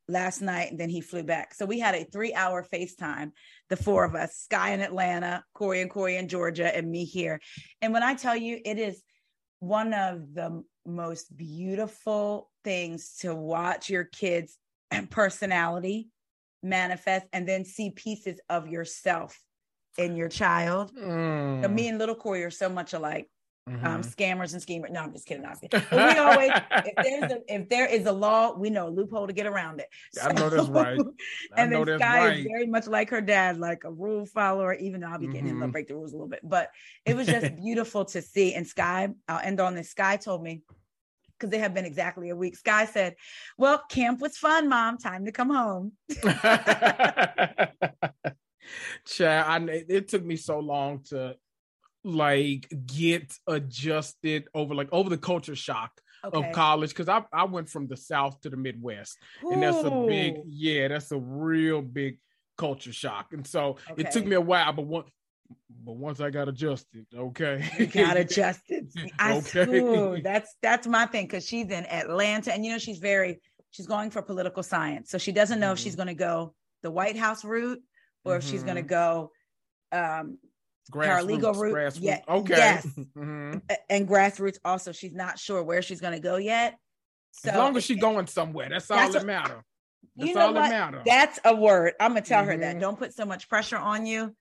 last 0.07 0.41
night 0.41 0.71
and 0.71 0.79
then 0.79 0.89
he 0.89 0.99
flew 0.99 1.23
back. 1.23 1.53
So 1.53 1.65
we 1.65 1.79
had 1.79 1.95
a 1.95 2.03
three 2.03 2.33
hour 2.33 2.63
FaceTime, 2.63 3.31
the 3.69 3.77
four 3.77 4.03
of 4.03 4.15
us, 4.15 4.35
Sky 4.37 4.71
in 4.71 4.81
Atlanta, 4.81 5.45
Corey 5.53 5.81
and 5.81 5.89
Corey 5.89 6.17
in 6.17 6.27
Georgia, 6.27 6.75
and 6.75 6.89
me 6.89 7.05
here. 7.05 7.39
And 7.81 7.93
when 7.93 8.03
I 8.03 8.15
tell 8.15 8.35
you, 8.35 8.59
it 8.65 8.77
is 8.77 9.03
one 9.59 9.93
of 9.93 10.33
the 10.33 10.63
most 10.85 11.35
beautiful 11.37 12.51
things 12.63 13.17
to 13.19 13.33
watch 13.35 13.89
your 13.89 14.03
kids' 14.03 14.57
and 14.89 15.09
personality 15.11 16.09
manifest 16.63 17.27
and 17.31 17.47
then 17.47 17.63
see 17.63 17.91
pieces 17.91 18.39
of 18.49 18.67
yourself 18.67 19.39
in 19.97 20.15
your 20.15 20.29
child. 20.29 20.93
Mm. 20.95 21.63
So 21.63 21.69
me 21.69 21.87
and 21.87 21.97
little 21.97 22.15
Corey 22.15 22.43
are 22.43 22.51
so 22.51 22.69
much 22.69 22.93
alike 22.93 23.27
um, 23.67 23.75
Mhm. 23.75 24.15
scammers 24.15 24.53
and 24.53 24.61
schemers. 24.61 24.89
No, 24.91 25.01
I'm 25.01 25.13
just 25.13 25.27
kidding. 25.27 25.45
I'm 25.45 25.55
kidding. 25.55 25.81
But 25.91 25.91
we 25.91 25.99
always, 26.19 26.49
if 26.71 26.95
there's 26.95 27.31
a, 27.31 27.39
if 27.47 27.69
there 27.69 27.85
is 27.85 28.07
a 28.07 28.11
law, 28.11 28.57
we 28.57 28.71
know 28.71 28.87
a 28.87 28.89
loophole 28.89 29.27
to 29.27 29.33
get 29.33 29.45
around 29.45 29.79
it. 29.79 29.87
I 30.21 30.33
know 30.33 30.49
that's 30.49 30.67
right. 30.67 30.99
I 31.55 31.61
and 31.61 31.71
then 31.71 31.85
that's 31.85 32.01
Sky 32.01 32.27
right. 32.27 32.39
is 32.39 32.45
very 32.45 32.65
much 32.65 32.87
like 32.87 33.11
her 33.11 33.21
dad, 33.21 33.59
like 33.59 33.83
a 33.83 33.91
rule 33.91 34.25
follower. 34.25 34.73
Even 34.73 35.01
though 35.01 35.09
I'll 35.09 35.19
be 35.19 35.27
getting 35.27 35.47
him 35.47 35.61
to 35.61 35.67
break 35.67 35.87
the 35.87 35.93
rules 35.93 36.11
a 36.11 36.15
little 36.15 36.27
bit, 36.27 36.39
but 36.43 36.71
it 37.05 37.15
was 37.15 37.27
just 37.27 37.55
beautiful 37.55 38.03
to 38.05 38.21
see. 38.21 38.55
And 38.55 38.65
Sky, 38.65 39.09
I'll 39.27 39.39
end 39.39 39.59
on 39.59 39.75
this. 39.75 39.91
Sky 39.91 40.17
told 40.17 40.41
me 40.41 40.63
because 41.37 41.51
they 41.51 41.59
have 41.59 41.75
been 41.75 41.85
exactly 41.85 42.31
a 42.31 42.35
week. 42.35 42.57
Sky 42.57 42.85
said, 42.85 43.15
"Well, 43.59 43.83
camp 43.89 44.21
was 44.21 44.37
fun, 44.37 44.69
Mom. 44.69 44.97
Time 44.97 45.25
to 45.25 45.31
come 45.31 45.51
home." 45.51 45.91
Chad, 49.05 49.45
I, 49.69 49.85
it 49.89 50.07
took 50.07 50.23
me 50.23 50.35
so 50.35 50.59
long 50.59 51.03
to 51.09 51.35
like 52.03 52.71
get 52.87 53.37
adjusted 53.47 54.47
over 54.53 54.73
like 54.73 54.89
over 54.91 55.09
the 55.09 55.17
culture 55.17 55.55
shock 55.55 55.91
Okay. 56.23 56.37
of 56.37 56.51
college 56.51 56.89
because 56.89 57.09
I, 57.09 57.23
I 57.31 57.43
went 57.45 57.69
from 57.69 57.87
the 57.87 57.95
south 57.97 58.41
to 58.41 58.49
the 58.49 58.57
midwest 58.57 59.17
and 59.51 59.61
that's 59.61 59.83
a 59.83 59.91
big 59.91 60.37
yeah 60.45 60.87
that's 60.87 61.11
a 61.11 61.17
real 61.19 61.81
big 61.81 62.17
culture 62.57 62.93
shock 62.93 63.33
and 63.33 63.45
so 63.45 63.77
it 63.97 64.09
took 64.11 64.25
me 64.25 64.35
a 64.35 64.41
while 64.41 64.73
but 64.73 64.85
one 64.85 65.03
but 65.83 65.93
once 65.95 66.21
i 66.21 66.29
got 66.29 66.47
adjusted 66.47 67.05
okay 67.15 67.63
You 67.77 67.85
got 67.87 68.17
adjusted. 68.17 68.91
I 69.19 69.33
Okay. 69.33 69.67
ooh, 69.67 70.21
that's 70.23 70.55
that's 70.61 70.87
my 70.87 71.05
thing 71.05 71.25
because 71.25 71.45
she's 71.45 71.67
in 71.69 71.85
Atlanta, 71.85 72.53
and 72.53 72.65
you 72.65 72.71
know 72.71 72.77
she's 72.77 72.99
very 72.99 73.41
she's 73.71 73.87
going 73.87 74.09
for 74.11 74.21
political 74.21 74.63
science, 74.63 75.09
so 75.09 75.17
she 75.17 75.31
doesn't 75.31 75.59
know 75.59 75.71
if 75.73 75.77
Mhm. 75.77 75.83
she's 75.83 75.95
going 75.95 76.07
to 76.07 76.13
go 76.13 76.53
the 76.83 76.91
White 76.91 77.17
House 77.17 77.43
route 77.43 77.81
or 78.25 78.35
if 78.37 78.43
she's 78.43 78.63
going 78.63 78.75
to 78.77 78.83
Mhm. 78.83 78.87
go 78.87 79.31
um 79.91 80.37
paralegal 80.91 81.53
Grassroots, 81.55 81.61
route. 81.61 81.73
grassroots. 81.75 81.97
Yeah, 82.01 82.19
okay 82.27 82.55
yes. 82.57 82.85
Mhm. 83.17 83.61
and 83.89 84.07
grassroots. 84.07 84.57
Also, 84.65 84.91
she's 84.91 85.13
not 85.13 85.39
sure 85.39 85.63
where 85.63 85.81
she's 85.81 86.01
going 86.01 86.13
to 86.13 86.19
go 86.19 86.37
yet. 86.37 86.77
So 87.31 87.49
as 87.51 87.57
long 87.57 87.77
as 87.77 87.83
she's 87.85 87.99
going 87.99 88.27
somewhere 88.27 88.67
that's 88.69 88.91
all 88.91 89.09
that 89.11 89.25
matters. 89.25 89.63
that's 90.17 90.35
all 90.35 90.53
that 90.53 90.69
matter 90.69 91.01
That's 91.05 91.39
a 91.45 91.55
word. 91.55 91.93
I'm 91.99 92.11
gonna 92.11 92.21
tell 92.21 92.43
her 92.43 92.57
that. 92.57 92.75
Mhm. 92.75 92.79
Don't 92.81 92.97
put 92.99 93.13
so 93.13 93.25
much 93.25 93.47
pressure 93.47 93.77
on 93.77 94.05
you. 94.05 94.35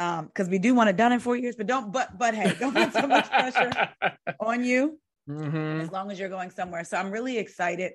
Um, 0.00 0.26
because 0.26 0.48
we 0.48 0.58
do 0.58 0.74
want 0.74 0.88
it 0.90 0.96
done 0.96 1.12
in 1.12 1.20
four 1.20 1.36
years, 1.36 1.54
but 1.56 1.66
don't 1.66 1.92
but 1.92 2.16
but 2.18 2.34
hey, 2.34 2.54
don't 2.58 2.74
put 2.74 2.92
so 2.92 3.06
much 3.06 3.28
pressure 3.30 3.70
on 4.40 4.64
you. 4.64 4.98
Mhm. 5.28 5.82
as 5.82 5.92
long 5.92 6.10
as 6.10 6.18
you're 6.18 6.28
going 6.30 6.50
somewhere. 6.50 6.82
So 6.84 6.96
I'm 6.96 7.10
really 7.10 7.36
excited 7.38 7.92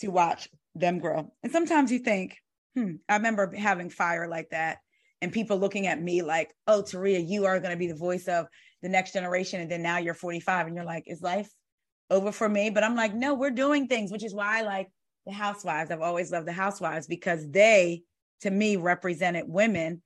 to 0.00 0.08
watch 0.08 0.48
them 0.74 0.98
grow. 0.98 1.32
And 1.42 1.50
sometimes 1.50 1.90
you 1.90 1.98
think, 1.98 2.36
hmm, 2.78 2.92
I 3.08 3.16
remember 3.16 3.52
having 3.56 3.90
fire 3.90 4.28
like 4.28 4.50
that 4.50 4.78
and 5.20 5.32
people 5.32 5.58
looking 5.58 5.86
at 5.86 6.00
me 6.00 6.22
like, 6.22 6.54
oh, 6.66 6.82
Taria, 6.82 7.26
you 7.26 7.44
are 7.46 7.58
going 7.58 7.72
to 7.72 7.76
be 7.76 7.88
the 7.88 7.94
voice 7.94 8.28
of 8.28 8.46
the 8.82 8.88
next 8.88 9.12
generation. 9.12 9.60
And 9.60 9.70
then 9.70 9.82
now 9.82 9.98
you're 9.98 10.14
45 10.14 10.66
and 10.66 10.76
you're 10.76 10.84
like, 10.84 11.04
is 11.06 11.22
life 11.22 11.50
over 12.10 12.30
for 12.32 12.48
me? 12.48 12.70
But 12.70 12.84
I'm 12.84 12.94
like, 12.96 13.14
no, 13.14 13.34
we're 13.34 13.50
doing 13.50 13.88
things, 13.88 14.12
which 14.12 14.24
is 14.24 14.34
why 14.34 14.58
I 14.58 14.62
like 14.62 14.88
the 15.26 15.32
housewives. 15.32 15.90
I've 15.90 16.00
always 16.00 16.30
loved 16.30 16.46
the 16.46 16.52
housewives 16.52 17.06
because 17.06 17.50
they, 17.50 18.02
to 18.42 18.50
me, 18.50 18.76
represented 18.76 19.44
women 19.48 20.02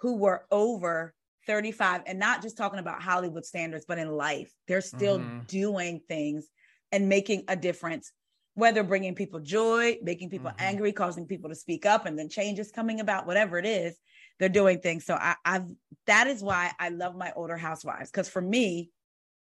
who 0.00 0.16
were 0.16 0.46
over 0.50 1.14
35 1.46 2.02
and 2.06 2.18
not 2.18 2.40
just 2.40 2.56
talking 2.56 2.78
about 2.78 3.02
Hollywood 3.02 3.44
standards, 3.44 3.84
but 3.86 3.98
in 3.98 4.10
life. 4.10 4.52
They're 4.68 4.80
still 4.80 5.18
Mhm. 5.18 5.46
doing 5.48 6.00
things 6.08 6.48
and 6.92 7.08
making 7.08 7.44
a 7.48 7.56
difference, 7.56 8.12
whether 8.54 8.82
bringing 8.82 9.14
people 9.14 9.40
joy, 9.40 9.98
making 10.02 10.30
people 10.30 10.50
Mhm. 10.50 10.56
angry, 10.60 10.92
causing 10.92 11.26
people 11.26 11.50
to 11.50 11.56
speak 11.56 11.84
up, 11.86 12.06
and 12.06 12.18
then 12.18 12.28
changes 12.28 12.70
coming 12.70 13.00
about, 13.00 13.26
whatever 13.26 13.58
it 13.58 13.66
is, 13.66 13.98
they're 14.38 14.48
doing 14.48 14.80
things. 14.80 15.04
So 15.04 15.14
I, 15.14 15.36
I've 15.44 15.68
that 16.06 16.26
is 16.26 16.42
why 16.42 16.72
I 16.78 16.88
love 16.90 17.16
my 17.16 17.32
older 17.36 17.56
housewives 17.56 18.10
because 18.10 18.28
for 18.28 18.42
me, 18.42 18.90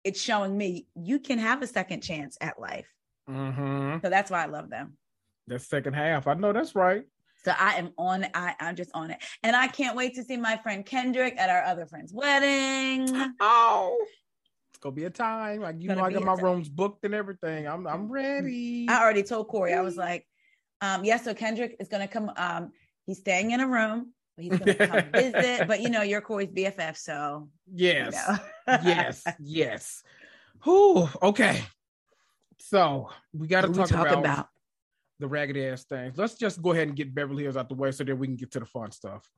it's 0.04 0.20
showing 0.20 0.56
me 0.56 0.86
you 0.94 1.18
can 1.18 1.38
have 1.38 1.62
a 1.62 1.66
second 1.66 2.00
chance 2.02 2.36
at 2.40 2.58
life. 2.58 2.88
Mhm. 3.28 4.00
So 4.02 4.08
that's 4.10 4.30
why 4.30 4.42
I 4.42 4.46
love 4.46 4.70
them. 4.70 4.96
that 5.46 5.60
second 5.62 5.94
half 5.94 6.26
i 6.28 6.34
know 6.34 6.52
that's 6.52 6.74
right 6.76 7.04
So 7.44 7.52
I 7.58 7.74
am 7.76 7.92
on 7.98 8.24
it. 8.24 8.30
I, 8.34 8.54
I'm 8.60 8.76
just 8.76 8.90
on 8.94 9.10
it. 9.10 9.18
And 9.42 9.56
I 9.56 9.66
can't 9.68 9.96
wait 9.96 10.14
to 10.16 10.22
see 10.24 10.36
my 10.36 10.56
friend 10.58 10.84
Kendrick 10.84 11.34
at 11.38 11.48
our 11.50 11.62
other 11.64 11.86
friend's 11.86 12.12
wedding. 12.12 13.08
Oh, 13.40 14.06
gonna 14.80 14.94
be 14.94 15.04
a 15.04 15.10
time. 15.10 15.60
Like 15.60 15.76
you 15.78 15.88
know, 15.88 16.02
I 16.02 16.12
got 16.12 16.22
my 16.22 16.34
time. 16.34 16.44
rooms 16.44 16.68
booked 16.68 17.04
and 17.04 17.14
everything. 17.14 17.66
I'm 17.66 17.86
I'm 17.86 18.10
ready. 18.10 18.86
I 18.88 19.02
already 19.02 19.22
told 19.22 19.48
Corey, 19.48 19.74
I 19.74 19.80
was 19.80 19.96
like, 19.96 20.26
um, 20.80 21.04
yes, 21.04 21.24
so 21.24 21.34
Kendrick 21.34 21.76
is 21.80 21.88
gonna 21.88 22.08
come. 22.08 22.30
Um, 22.36 22.72
he's 23.06 23.18
staying 23.18 23.50
in 23.52 23.60
a 23.60 23.68
room, 23.68 24.12
he's 24.36 24.58
gonna 24.58 24.74
come 24.74 25.10
visit. 25.14 25.68
But 25.68 25.80
you 25.80 25.90
know, 25.90 26.02
you're 26.02 26.20
Corey's 26.20 26.50
BFF, 26.50 26.96
so 26.96 27.48
you 27.72 27.88
yes, 27.88 28.28
know. 28.28 28.38
yes, 28.84 29.24
yes. 29.40 30.02
Whew, 30.64 31.08
okay. 31.22 31.62
So 32.58 33.08
we 33.32 33.46
got 33.46 33.62
to 33.62 33.72
talk, 33.72 33.88
talk 33.88 34.06
about, 34.06 34.18
about? 34.18 34.48
the 35.18 35.26
raggedy 35.26 35.66
ass 35.66 35.84
things. 35.84 36.18
Let's 36.18 36.34
just 36.34 36.60
go 36.60 36.72
ahead 36.72 36.88
and 36.88 36.96
get 36.96 37.14
Beverly 37.14 37.44
Hills 37.44 37.56
out 37.56 37.68
the 37.68 37.74
way 37.74 37.90
so 37.90 38.04
that 38.04 38.14
we 38.14 38.26
can 38.26 38.36
get 38.36 38.50
to 38.52 38.60
the 38.60 38.66
fun 38.66 38.90
stuff. 38.90 39.28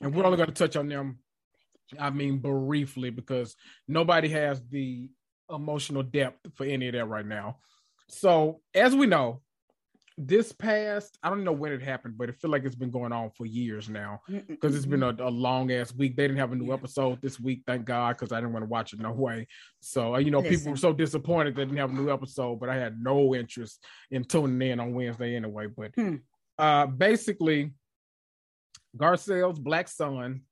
And 0.00 0.14
we're 0.14 0.24
only 0.24 0.36
going 0.36 0.48
to 0.48 0.54
touch 0.54 0.76
on 0.76 0.88
them. 0.88 1.20
I 1.98 2.10
mean, 2.10 2.38
briefly 2.38 3.10
because 3.10 3.56
nobody 3.88 4.28
has 4.30 4.62
the 4.68 5.08
emotional 5.50 6.02
depth 6.02 6.38
for 6.54 6.64
any 6.64 6.88
of 6.88 6.94
that 6.94 7.06
right 7.06 7.26
now. 7.26 7.58
So, 8.08 8.60
as 8.74 8.94
we 8.94 9.06
know, 9.06 9.42
this 10.16 10.52
past, 10.52 11.18
I 11.24 11.28
don't 11.28 11.42
know 11.42 11.52
when 11.52 11.72
it 11.72 11.82
happened, 11.82 12.16
but 12.16 12.28
it 12.28 12.36
feel 12.36 12.50
like 12.50 12.64
it's 12.64 12.76
been 12.76 12.90
going 12.92 13.12
on 13.12 13.30
for 13.30 13.46
years 13.46 13.88
now 13.88 14.20
because 14.46 14.76
it's 14.76 14.86
been 14.86 15.02
a, 15.02 15.10
a 15.18 15.28
long 15.28 15.72
ass 15.72 15.92
week. 15.92 16.16
They 16.16 16.22
didn't 16.24 16.38
have 16.38 16.52
a 16.52 16.56
new 16.56 16.68
Yeah. 16.68 16.74
episode 16.74 17.20
this 17.20 17.40
week, 17.40 17.62
thank 17.66 17.84
God, 17.84 18.16
because 18.16 18.30
I 18.30 18.36
didn't 18.40 18.52
want 18.52 18.64
to 18.64 18.68
watch 18.68 18.92
it 18.92 19.00
no 19.00 19.10
way. 19.12 19.48
So 19.80 20.14
uh, 20.14 20.18
you 20.18 20.30
know, 20.30 20.40
people 20.40 20.70
were 20.70 20.76
so 20.76 20.92
disappointed 20.92 21.56
they 21.56 21.64
didn't 21.64 21.78
have 21.78 21.90
a 21.90 21.94
new 21.94 22.12
episode, 22.12 22.60
but 22.60 22.68
I 22.68 22.76
had 22.76 23.00
no 23.02 23.34
interest 23.34 23.84
in 24.10 24.24
tuning 24.24 24.70
in 24.70 24.78
on 24.78 24.94
Wednesday 24.94 25.34
anyway. 25.34 25.66
But 25.66 25.92
Hmm. 25.96 26.16
uh 26.58 26.86
basically, 26.86 27.72
Garcelle's 28.96 29.58
black 29.58 29.88
son, 29.88 30.42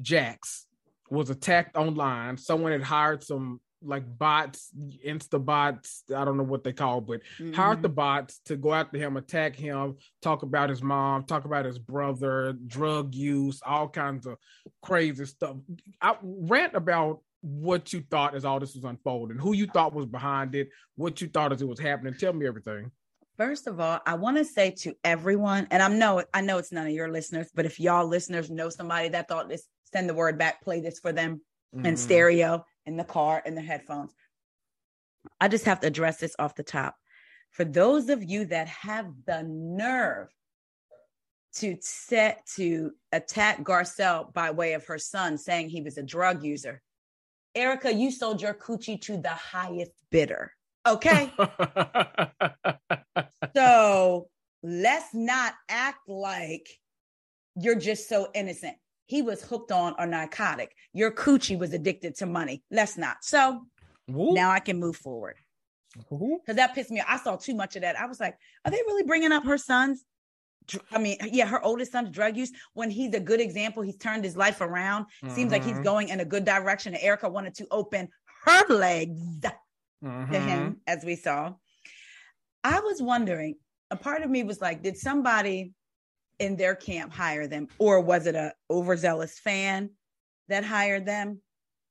Jax, 0.00 0.66
was 1.10 1.30
attacked 1.30 1.76
online. 1.76 2.36
Someone 2.36 2.72
had 2.72 2.82
hired 2.82 3.22
some 3.22 3.60
like 3.82 4.04
bots, 4.18 4.70
insta 5.06 5.42
bots, 5.44 6.02
I 6.14 6.24
don't 6.24 6.36
know 6.36 6.42
what 6.42 6.64
they 6.64 6.72
call, 6.72 7.00
but 7.00 7.20
hired 7.54 7.80
the 7.80 7.88
mm-hmm. 7.88 7.94
bots 7.94 8.40
to 8.46 8.56
go 8.56 8.74
after 8.74 8.98
him, 8.98 9.16
attack 9.16 9.54
him, 9.54 9.96
talk 10.20 10.42
about 10.42 10.70
his 10.70 10.82
mom, 10.82 11.24
talk 11.24 11.44
about 11.44 11.64
his 11.64 11.78
brother, 11.78 12.54
drug 12.66 13.14
use, 13.14 13.60
all 13.64 13.88
kinds 13.88 14.26
of 14.26 14.36
crazy 14.82 15.24
stuff. 15.26 15.56
I 16.00 16.16
rant 16.22 16.74
about 16.74 17.20
what 17.40 17.92
you 17.92 18.02
thought 18.10 18.34
as 18.34 18.44
all 18.44 18.58
this 18.58 18.74
was 18.74 18.84
unfolding, 18.84 19.38
who 19.38 19.54
you 19.54 19.66
thought 19.66 19.94
was 19.94 20.06
behind 20.06 20.54
it, 20.54 20.70
what 20.96 21.20
you 21.20 21.28
thought 21.28 21.52
as 21.52 21.62
it 21.62 21.68
was 21.68 21.78
happening. 21.78 22.14
Tell 22.14 22.32
me 22.32 22.46
everything. 22.46 22.90
First 23.36 23.68
of 23.68 23.78
all, 23.78 24.00
I 24.04 24.14
want 24.14 24.36
to 24.38 24.44
say 24.44 24.72
to 24.80 24.94
everyone, 25.04 25.68
and 25.70 25.80
I 25.80 25.86
know 25.86 26.24
I 26.34 26.40
know 26.40 26.58
it's 26.58 26.72
none 26.72 26.88
of 26.88 26.92
your 26.92 27.08
listeners, 27.08 27.48
but 27.54 27.66
if 27.66 27.78
y'all 27.78 28.04
listeners 28.04 28.50
know 28.50 28.68
somebody 28.68 29.10
that 29.10 29.28
thought 29.28 29.48
this, 29.48 29.64
send 29.92 30.08
the 30.08 30.14
word 30.14 30.38
back, 30.38 30.62
play 30.62 30.80
this 30.80 30.98
for 30.98 31.12
them 31.12 31.40
in 31.84 31.94
Mhm. 31.94 31.98
stereo, 31.98 32.64
in 32.86 32.96
the 32.96 33.04
car, 33.04 33.42
in 33.44 33.54
the 33.54 33.62
headphones. 33.62 34.14
I 35.40 35.48
just 35.48 35.64
have 35.64 35.80
to 35.80 35.86
address 35.86 36.18
this 36.18 36.34
off 36.38 36.54
the 36.54 36.62
top. 36.62 36.96
For 37.50 37.64
those 37.64 38.08
of 38.08 38.22
you 38.22 38.44
that 38.46 38.68
have 38.68 39.12
the 39.24 39.42
nerve 39.42 40.28
to 41.54 41.76
set 41.80 42.46
to 42.54 42.92
attack 43.12 43.58
Garcelle 43.60 44.32
by 44.32 44.50
way 44.50 44.74
of 44.74 44.86
her 44.86 44.98
son, 44.98 45.38
saying 45.38 45.70
he 45.70 45.80
was 45.80 45.98
a 45.98 46.02
drug 46.02 46.44
user, 46.44 46.82
Erika, 47.54 47.92
you 47.92 48.10
sold 48.10 48.40
your 48.42 48.54
coochie 48.54 49.00
to 49.02 49.16
the 49.16 49.30
highest 49.30 49.92
bidder. 50.10 50.54
Okay. 50.86 51.32
So 53.56 54.28
let's 54.62 55.12
not 55.14 55.54
act 55.68 56.08
like 56.08 56.68
you're 57.56 57.74
just 57.74 58.08
so 58.08 58.30
innocent. 58.34 58.76
He 59.08 59.22
was 59.22 59.42
hooked 59.42 59.72
on 59.72 59.94
a 59.98 60.06
narcotic. 60.06 60.76
Your 60.92 61.10
coochie 61.10 61.58
was 61.58 61.72
addicted 61.72 62.14
to 62.16 62.26
money. 62.26 62.62
Let's 62.70 62.98
not. 62.98 63.24
So 63.24 63.66
now 64.34 64.50
I 64.50 64.60
can 64.60 64.78
move 64.78 64.96
forward 64.96 65.36
because 65.96 66.56
that 66.56 66.74
pissed 66.74 66.90
me 66.90 67.00
off. 67.00 67.06
I 67.08 67.16
saw 67.16 67.36
too 67.36 67.54
much 67.54 67.74
of 67.74 67.82
that. 67.82 67.98
I 67.98 68.04
was 68.04 68.20
like, 68.20 68.36
are 68.64 68.70
they 68.70 68.82
really 68.86 69.04
bringing 69.04 69.32
up 69.32 69.44
her 69.46 69.56
son's? 69.56 70.04
I 70.92 70.98
mean, 70.98 71.16
yeah, 71.32 71.46
her 71.46 71.64
oldest 71.64 71.92
son's 71.92 72.10
drug 72.10 72.36
use 72.36 72.52
when 72.74 72.90
he's 72.90 73.14
a 73.14 73.20
good 73.20 73.40
example. 73.40 73.82
He's 73.82 73.96
turned 73.96 74.24
his 74.24 74.36
life 74.36 74.60
around. 74.60 75.06
Seems 75.26 75.52
like 75.52 75.64
he's 75.64 75.78
Mhm. 75.78 75.84
going 75.84 76.08
in 76.10 76.20
a 76.20 76.26
good 76.26 76.44
direction. 76.44 76.92
And 76.92 77.02
Erika 77.02 77.30
wanted 77.30 77.54
to 77.54 77.66
open 77.70 78.10
her 78.44 78.66
legs 78.68 79.40
to 79.40 79.52
Mhm. 80.04 80.42
him, 80.42 80.80
as 80.86 81.02
we 81.02 81.16
saw. 81.16 81.54
I 82.62 82.80
was 82.80 83.00
wondering, 83.00 83.54
a 83.90 83.96
part 83.96 84.22
of 84.22 84.28
me 84.28 84.42
was 84.42 84.60
like, 84.60 84.82
did 84.82 84.98
somebody 84.98 85.72
in 86.38 86.56
their 86.56 86.74
camp 86.74 87.12
hire 87.12 87.46
them, 87.46 87.68
or 87.78 88.00
was 88.00 88.26
it 88.26 88.34
a 88.34 88.52
overzealous 88.70 89.38
fan 89.38 89.90
that 90.48 90.64
hired 90.64 91.06
them? 91.06 91.40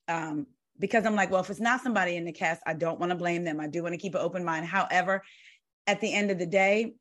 Um, 0.08 0.48
because 0.80 1.06
I'm 1.06 1.16
like, 1.16 1.32
well, 1.32 1.42
if 1.42 1.50
it's 1.50 1.60
not 1.60 1.82
somebody 1.82 2.16
in 2.16 2.26
the 2.26 2.32
cast, 2.32 2.62
I 2.66 2.74
don't 2.74 3.00
want 3.00 3.12
to 3.12 3.18
blame 3.18 3.44
them. 3.44 3.60
I 3.60 3.68
do 3.68 3.84
want 3.84 3.94
to 3.94 4.00
keep 4.00 4.16
an 4.16 4.22
open 4.22 4.46
mind. 4.46 4.66
However, 4.66 5.24
at 5.86 6.02
the 6.02 6.14
end 6.14 6.32
of 6.32 6.40
the 6.40 6.46
day, 6.46 6.94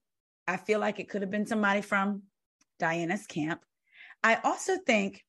I 0.49 0.57
feel 0.57 0.81
like 0.81 0.99
it 0.99 1.09
could 1.09 1.23
have 1.23 1.31
been 1.31 1.47
somebody 1.47 1.83
from 1.83 2.23
Diana's 2.79 3.27
camp. 3.27 3.61
I 4.23 4.39
also 4.43 4.77
think 4.79 5.25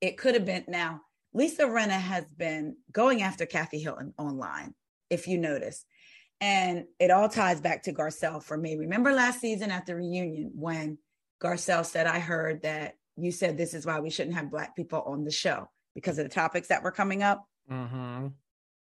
it 0.00 0.18
could 0.18 0.34
have 0.34 0.44
been 0.44 0.64
now. 0.68 1.02
Lisa 1.34 1.64
Rinna 1.64 1.90
has 1.90 2.24
been 2.36 2.76
going 2.92 3.22
after 3.22 3.44
Kathy 3.44 3.78
Hilton 3.78 4.14
online, 4.18 4.74
if 5.10 5.28
you 5.28 5.38
notice. 5.38 5.84
And 6.40 6.84
it 6.98 7.10
all 7.10 7.28
ties 7.28 7.60
back 7.60 7.82
to 7.84 7.92
Garcelle 7.92 8.42
for 8.42 8.56
me. 8.56 8.76
Remember 8.76 9.12
last 9.12 9.40
season 9.40 9.70
at 9.70 9.86
the 9.86 9.96
reunion 9.96 10.52
when 10.54 10.98
Garcelle 11.42 11.84
said, 11.84 12.06
I 12.06 12.18
heard 12.18 12.62
that 12.62 12.96
you 13.16 13.32
said 13.32 13.56
this 13.56 13.72
is 13.72 13.86
why 13.86 14.00
we 14.00 14.10
shouldn't 14.10 14.36
have 14.36 14.50
Black 14.50 14.76
people 14.76 15.02
on 15.06 15.24
the 15.24 15.30
show 15.30 15.70
because 15.94 16.18
of 16.18 16.24
the 16.24 16.34
topics 16.34 16.68
that 16.68 16.82
were 16.82 16.92
coming 16.92 17.22
up. 17.22 17.46
Mhm. 17.70 18.34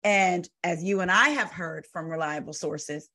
And 0.04 0.50
as 0.64 0.84
you 0.84 1.02
and 1.02 1.12
I 1.12 1.30
have 1.30 1.52
heard 1.52 1.86
from 1.86 2.10
reliable 2.10 2.54
sources, 2.54 3.10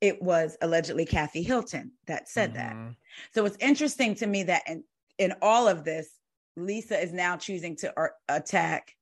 it 0.00 0.22
was 0.22 0.56
allegedly 0.62 1.04
Kathy 1.04 1.42
Hilton 1.42 1.92
that 2.06 2.28
said 2.28 2.54
that. 2.54 2.74
Mhm. 2.74 2.96
So 3.34 3.44
it's 3.44 3.56
interesting 3.60 4.14
to 4.16 4.26
me 4.26 4.44
that 4.44 4.62
in, 4.66 4.84
in 5.18 5.34
all 5.42 5.68
of 5.68 5.84
this, 5.84 6.08
Lisa 6.56 6.98
is 6.98 7.12
now 7.12 7.36
choosing 7.36 7.76
to 7.76 7.92
ar- 7.96 8.14
attack 8.28 8.94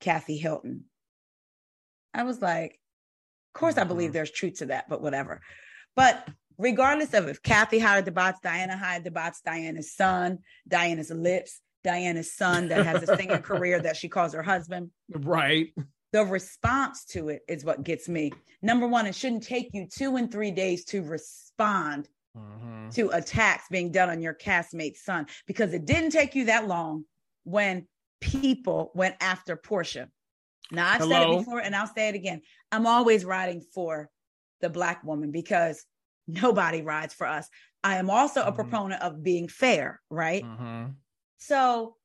Kathy 0.00 0.36
Hilton. 0.36 0.86
I 2.12 2.24
was 2.24 2.40
like, 2.42 2.79
of 3.54 3.58
course, 3.58 3.76
I 3.78 3.84
believe 3.84 4.10
Mhm. 4.10 4.12
there's 4.14 4.30
truth 4.30 4.54
to 4.58 4.66
that, 4.66 4.88
but 4.88 5.02
whatever. 5.02 5.40
But 5.96 6.28
regardless 6.56 7.14
of 7.14 7.28
if 7.28 7.42
Kathy 7.42 7.80
hired 7.80 8.04
the 8.04 8.12
bots, 8.12 8.38
Diana 8.40 8.76
hired 8.76 9.02
the 9.04 9.10
bots, 9.10 9.40
Diana's 9.40 9.92
son, 9.92 10.38
Diana's 10.68 11.10
lips, 11.10 11.60
Diana's 11.82 12.32
son 12.32 12.68
that 12.68 12.86
has 12.86 13.02
a 13.02 13.16
singing 13.16 13.42
career 13.42 13.80
that 13.80 13.96
she 13.96 14.08
calls 14.08 14.32
her 14.34 14.42
husband 14.42 14.90
Right. 15.08 15.74
the 16.12 16.24
response 16.24 17.04
to 17.06 17.28
it 17.30 17.42
is 17.48 17.64
what 17.64 17.82
gets 17.82 18.08
me. 18.08 18.32
Number 18.62 18.86
one, 18.86 19.06
it 19.06 19.14
shouldn't 19.16 19.42
take 19.42 19.70
you 19.72 19.88
two 19.88 20.16
and 20.16 20.30
three 20.30 20.50
days 20.52 20.84
to 20.86 21.02
respond 21.02 22.08
Mhm. 22.36 22.94
to 22.94 23.08
attacks 23.10 23.64
being 23.68 23.90
done 23.90 24.10
on 24.10 24.22
your 24.22 24.34
castmate's 24.34 25.02
son 25.04 25.26
because 25.46 25.72
it 25.74 25.84
didn't 25.86 26.10
take 26.10 26.36
you 26.36 26.44
that 26.44 26.68
long 26.68 27.04
when 27.42 27.88
people 28.20 28.92
went 28.94 29.16
after 29.20 29.56
Portia. 29.56 30.08
Now, 30.72 30.90
I've 30.92 31.02
said 31.02 31.22
it 31.30 31.38
before 31.38 31.60
and 31.60 31.74
I'll 31.74 31.86
say 31.86 32.08
it 32.08 32.14
again. 32.14 32.42
I'm 32.72 32.86
always 32.86 33.24
riding 33.24 33.60
for 33.74 34.08
the 34.60 34.70
Black 34.70 35.02
woman 35.04 35.30
because 35.30 35.84
nobody 36.28 36.82
rides 36.82 37.14
for 37.14 37.26
us. 37.26 37.48
I 37.82 37.96
am 37.96 38.10
also 38.10 38.42
a 38.42 38.52
Mhm. 38.52 38.54
proponent 38.56 39.02
of 39.02 39.22
being 39.22 39.48
fair, 39.48 40.00
right? 40.10 40.44
Mhm. 40.44 40.94
So 41.38 41.96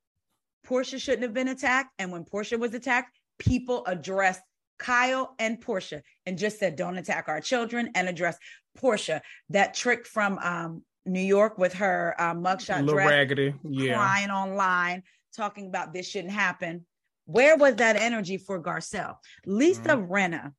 Portia 0.64 0.98
shouldn't 0.98 1.22
have 1.22 1.34
been 1.34 1.48
attacked. 1.48 1.90
And 1.98 2.10
when 2.10 2.24
Portia 2.24 2.58
was 2.58 2.74
attacked, 2.74 3.16
people 3.38 3.84
addressed 3.86 4.42
Kyle 4.78 5.34
and 5.38 5.60
Portia 5.60 6.02
and 6.26 6.36
just 6.36 6.58
said, 6.58 6.76
don't 6.76 6.98
attack 6.98 7.28
our 7.28 7.40
children 7.40 7.90
and 7.94 8.08
address 8.08 8.36
Portia. 8.74 9.22
That 9.50 9.74
trick 9.74 10.06
from 10.06 10.38
um, 10.38 10.84
New 11.04 11.20
York 11.20 11.56
with 11.56 11.74
her 11.74 12.14
uh, 12.18 12.34
mugshot 12.34 12.80
Little 12.80 12.94
dress, 12.94 13.08
raggedy. 13.10 13.54
Yeah. 13.62 13.94
crying 13.94 14.30
online, 14.30 15.02
talking 15.36 15.66
about 15.68 15.92
this 15.92 16.08
shouldn't 16.08 16.32
happen. 16.34 16.84
Where 17.26 17.56
was 17.56 17.76
that 17.76 17.96
energy 17.96 18.38
for 18.38 18.62
Garcelle? 18.62 19.16
Lisa 19.44 19.80
Mhm. 19.96 20.08
Rinna 20.08 20.54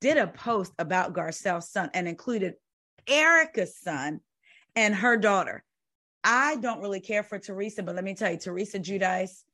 did 0.00 0.16
a 0.16 0.26
post 0.26 0.72
about 0.78 1.12
Garcelle's 1.12 1.70
son 1.70 1.90
and 1.92 2.08
included 2.08 2.54
Erika's 3.08 3.76
son 3.76 4.20
and 4.74 4.94
her 4.94 5.16
daughter. 5.16 5.64
I 6.22 6.56
don't 6.56 6.80
really 6.80 7.00
care 7.00 7.22
for 7.22 7.38
Teresa, 7.38 7.82
but 7.82 7.94
let 7.94 8.04
me 8.04 8.14
tell 8.14 8.30
you, 8.32 8.38
Teresa 8.38 8.78
Giudice 8.78 9.44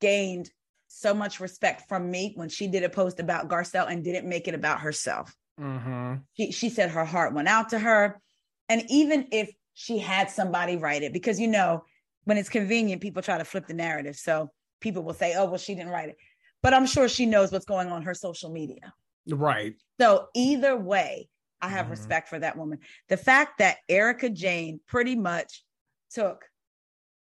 gained 0.00 0.50
so 0.88 1.12
much 1.14 1.40
respect 1.40 1.88
from 1.88 2.10
me 2.10 2.32
when 2.36 2.48
she 2.48 2.66
did 2.68 2.82
a 2.82 2.88
post 2.88 3.20
about 3.20 3.48
Garcelle 3.48 3.90
and 3.90 4.02
didn't 4.02 4.28
make 4.28 4.48
it 4.48 4.54
about 4.54 4.80
herself. 4.80 5.34
Mhm. 5.60 6.24
She, 6.34 6.52
she 6.52 6.70
said 6.70 6.90
her 6.90 7.04
heart 7.04 7.34
went 7.34 7.48
out 7.48 7.70
to 7.70 7.78
her. 7.78 8.20
And 8.68 8.84
even 8.88 9.28
if 9.32 9.52
she 9.74 9.98
had 9.98 10.30
somebody 10.30 10.76
write 10.76 11.02
it, 11.02 11.12
because 11.12 11.38
you 11.38 11.48
know, 11.48 11.84
when 12.24 12.36
it's 12.36 12.48
convenient, 12.48 13.02
people 13.02 13.22
try 13.22 13.38
to 13.38 13.44
flip 13.44 13.66
the 13.66 13.74
narrative. 13.74 14.16
So 14.16 14.50
people 14.80 15.02
will 15.02 15.14
say, 15.14 15.34
oh, 15.36 15.46
well, 15.46 15.58
she 15.58 15.74
didn't 15.74 15.90
write 15.92 16.10
it. 16.10 16.16
But 16.62 16.74
I'm 16.74 16.86
sure 16.86 17.08
she 17.08 17.26
knows 17.26 17.52
what's 17.52 17.64
going 17.64 17.88
on 17.88 18.02
her 18.02 18.14
social 18.14 18.50
media. 18.50 18.92
Right. 19.28 19.74
So 20.00 20.28
either 20.34 20.76
way, 20.76 21.28
I 21.60 21.68
have 21.68 21.86
Mhm. 21.86 21.90
respect 21.90 22.28
for 22.28 22.38
that 22.38 22.56
woman. 22.56 22.78
The 23.08 23.16
fact 23.16 23.58
that 23.58 23.78
Erika 23.88 24.30
Jayne 24.30 24.80
pretty 24.86 25.16
much 25.16 25.64
took 26.10 26.44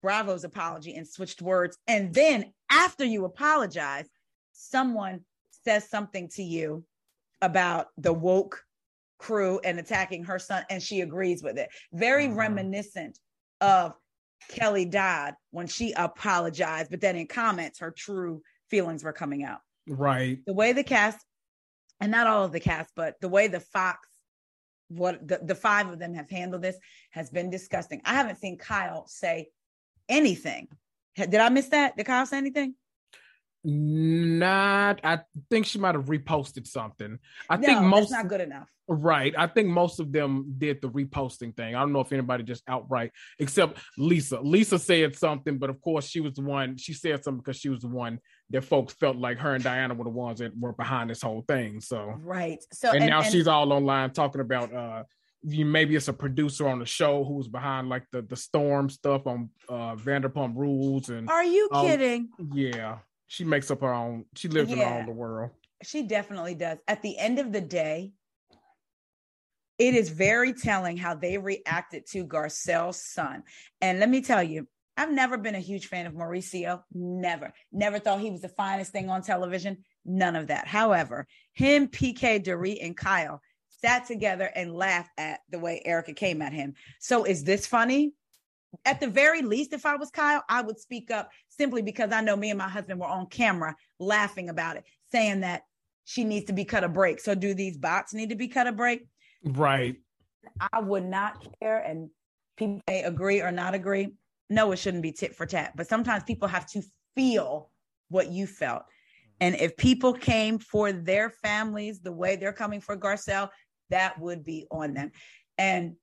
Bravo's 0.01 0.43
apology 0.43 0.95
and 0.95 1.07
switched 1.07 1.41
words, 1.41 1.77
and 1.87 2.13
then 2.13 2.53
after 2.69 3.03
you 3.05 3.25
apologize, 3.25 4.07
someone 4.51 5.25
says 5.49 5.89
something 5.89 6.29
to 6.29 6.43
you 6.43 6.85
about 7.41 7.87
the 7.97 8.13
woke 8.13 8.63
crew 9.17 9.59
and 9.63 9.79
attacking 9.79 10.25
her 10.25 10.37
son, 10.37 10.63
and 10.69 10.83
she 10.83 11.01
agrees 11.01 11.41
with 11.41 11.57
it. 11.57 11.69
Very 11.91 12.27
Mhm. 12.27 12.35
reminiscent 12.35 13.19
of 13.61 13.97
Kelly 14.49 14.85
Dodd 14.85 15.35
when 15.51 15.67
she 15.67 15.93
apologized, 15.93 16.91
but 16.91 17.01
then 17.01 17.15
in 17.15 17.27
comments, 17.27 17.79
her 17.79 17.91
true 17.91 18.41
feelings 18.69 19.03
were 19.03 19.13
coming 19.13 19.43
out. 19.43 19.59
Right. 19.87 20.39
the 20.47 20.53
way 20.53 20.73
the 20.73 20.83
cast 20.83 21.23
and 22.01 22.11
not 22.11 22.25
all 22.25 22.43
of 22.43 22.51
the 22.51 22.59
cast 22.59 22.91
but 22.95 23.13
the 23.21 23.29
way 23.29 23.47
the 23.47 23.59
fox 23.59 24.09
what 24.87 25.27
the, 25.27 25.39
the 25.43 25.53
five 25.53 25.89
of 25.91 25.99
them 25.99 26.15
have 26.15 26.27
handled 26.29 26.63
this 26.63 26.77
has 27.11 27.29
been 27.29 27.51
disgusting. 27.51 28.01
I 28.03 28.15
haven't 28.15 28.37
seen 28.37 28.57
kyle 28.57 29.05
say 29.07 29.49
anything. 30.09 30.67
Did 31.15 31.35
i 31.35 31.49
miss 31.49 31.69
that? 31.69 31.95
Did 31.97 32.07
kyle 32.07 32.25
say 32.25 32.37
anything 32.37 32.75
Not, 33.67 34.99
I 35.03 35.21
think 35.49 35.65
she 35.65 35.79
might 35.79 35.95
have 35.95 36.05
reposted 36.05 36.67
something. 36.67 37.17
I 37.49 37.57
no, 37.57 37.65
think 37.65 37.81
most 37.81 38.11
not 38.11 38.27
good 38.27 38.41
enough. 38.41 38.69
Right. 38.87 39.33
I 39.35 39.47
think 39.47 39.69
most 39.69 39.99
of 39.99 40.11
them 40.11 40.53
did 40.59 40.83
the 40.83 40.89
reposting 40.89 41.57
thing. 41.57 41.73
I 41.73 41.79
don't 41.79 41.91
know 41.91 42.01
if 42.01 42.11
anybody 42.11 42.43
just 42.43 42.61
outright, 42.67 43.11
except 43.39 43.79
Lisa. 43.97 44.39
Lisa 44.39 44.77
said 44.77 45.15
something, 45.15 45.57
but 45.57 45.71
of 45.71 45.81
course 45.81 46.07
she 46.07 46.19
was 46.19 46.35
the 46.35 46.43
one. 46.43 46.77
She 46.77 46.93
said 46.93 47.23
something 47.23 47.39
because 47.39 47.57
she 47.57 47.69
was 47.69 47.81
the 47.81 47.87
one 47.87 48.19
that 48.51 48.63
folks 48.63 48.93
felt 48.93 49.17
like 49.17 49.39
her 49.39 49.55
and 49.55 49.63
Diana 49.63 49.95
were 49.95 50.03
the 50.03 50.11
ones 50.11 50.37
that 50.39 50.55
were 50.55 50.73
behind 50.73 51.09
this 51.09 51.23
whole 51.23 51.43
thing. 51.47 51.81
So 51.81 52.13
right. 52.19 52.63
So 52.71 52.89
and, 52.89 53.01
and 53.01 53.09
now 53.09 53.21
and, 53.21 53.31
she's 53.31 53.47
all 53.47 53.73
online 53.73 54.11
talking 54.11 54.41
about 54.41 54.71
uh 54.71 55.03
you 55.41 55.65
maybe 55.65 55.95
it's 55.95 56.07
a 56.07 56.13
producer 56.13 56.67
on 56.67 56.77
the 56.77 56.85
show 56.85 57.23
who's 57.23 57.47
behind 57.47 57.89
like 57.89 58.03
the 58.11 58.21
the 58.21 58.35
storm 58.35 58.91
stuff 58.91 59.25
on 59.25 59.49
uh 59.69 59.95
Vanderpump 59.95 60.55
Rules 60.55 61.09
and. 61.09 61.27
Are 61.31 61.43
you 61.43 61.67
um, 61.71 61.87
kidding? 61.87 62.29
Yeah, 62.53 62.99
she 63.27 63.43
makes 63.43 63.71
up 63.71 63.81
her 63.81 63.93
own. 63.93 64.25
She 64.35 64.47
lives 64.47 64.69
yeah, 64.69 64.75
in 64.75 64.81
her 64.81 64.99
own 64.99 65.05
the 65.05 65.11
world. 65.11 65.51
She 65.83 66.03
definitely 66.03 66.55
does. 66.55 66.77
At 66.87 67.01
the 67.01 67.17
end 67.17 67.39
of 67.39 67.51
the 67.51 67.61
day 67.61 68.13
it 69.77 69.93
is 69.93 70.09
very 70.09 70.53
telling 70.53 70.97
how 70.97 71.15
they 71.15 71.37
reacted 71.37 72.05
to 72.07 72.25
Garcelle's 72.25 73.03
son. 73.03 73.43
And 73.81 73.99
let 73.99 74.09
me 74.09 74.21
tell 74.21 74.41
you, 74.41 74.67
I've 74.97 75.11
never 75.11 75.37
been 75.37 75.55
a 75.55 75.59
huge 75.59 75.87
fan 75.87 76.05
of 76.05 76.13
Mauricio. 76.13 76.81
Never. 76.93 77.53
Never 77.73 77.99
thought 77.99 78.21
he 78.21 78.31
was 78.31 78.41
the 78.41 78.49
finest 78.49 78.93
thing 78.93 79.09
on 79.09 79.21
television. 79.21 79.83
None 80.05 80.37
of 80.37 80.47
that. 80.47 80.67
However, 80.67 81.27
him, 81.53 81.89
PK, 81.89 82.41
Dorit, 82.41 82.77
and 82.81 82.95
Kyle 82.95 83.41
sat 83.67 84.05
together 84.05 84.49
and 84.55 84.73
laughed 84.73 85.11
at 85.17 85.41
the 85.49 85.59
way 85.59 85.81
Erika 85.83 86.13
came 86.13 86.41
at 86.41 86.53
him. 86.53 86.75
So 86.99 87.25
is 87.25 87.43
this 87.43 87.67
funny? 87.67 88.13
At 88.83 88.99
the 88.99 89.07
very 89.07 89.41
least, 89.41 89.73
if 89.73 89.85
I 89.85 89.95
was 89.95 90.09
Kyle, 90.09 90.43
I 90.49 90.61
would 90.61 90.79
speak 90.79 91.11
up 91.11 91.29
simply 91.49 91.81
because 91.81 92.11
I 92.11 92.21
know 92.21 92.35
me 92.35 92.49
and 92.49 92.57
my 92.57 92.67
husband 92.67 92.99
were 92.99 93.07
on 93.07 93.27
camera 93.27 93.75
laughing 93.99 94.49
about 94.49 94.77
it, 94.77 94.83
saying 95.11 95.41
that 95.41 95.63
she 96.03 96.23
needs 96.23 96.45
to 96.45 96.53
be 96.53 96.65
cut 96.65 96.83
a 96.83 96.89
break. 96.89 97.19
So 97.19 97.35
do 97.35 97.53
these 97.53 97.77
bots 97.77 98.13
need 98.13 98.29
to 98.29 98.35
be 98.35 98.47
cut 98.47 98.67
a 98.67 98.71
break? 98.71 99.05
Right. 99.43 99.95
I 100.71 100.79
would 100.79 101.05
not 101.05 101.45
care, 101.59 101.79
and 101.79 102.09
people 102.57 102.81
may 102.87 103.03
agree 103.03 103.41
or 103.41 103.51
not 103.51 103.73
agree. 103.73 104.15
No, 104.49 104.71
it 104.71 104.77
shouldn't 104.77 105.03
be 105.03 105.11
tit 105.11 105.35
for 105.35 105.45
tat. 105.45 105.73
But 105.75 105.87
sometimes 105.87 106.23
people 106.23 106.47
have 106.47 106.67
to 106.67 106.83
feel 107.15 107.71
what 108.09 108.29
you 108.29 108.45
felt. 108.45 108.83
And 109.41 109.55
if 109.55 109.75
people 109.75 110.13
came 110.13 110.59
for 110.59 110.91
their 110.91 111.29
families 111.29 111.99
the 111.99 112.11
way 112.11 112.35
they're 112.35 112.53
coming 112.53 112.79
for 112.79 112.95
Garcelle, 112.95 113.49
that 113.89 114.19
would 114.19 114.43
be 114.43 114.65
on 114.71 114.93
them. 114.93 115.11
And 115.57 115.95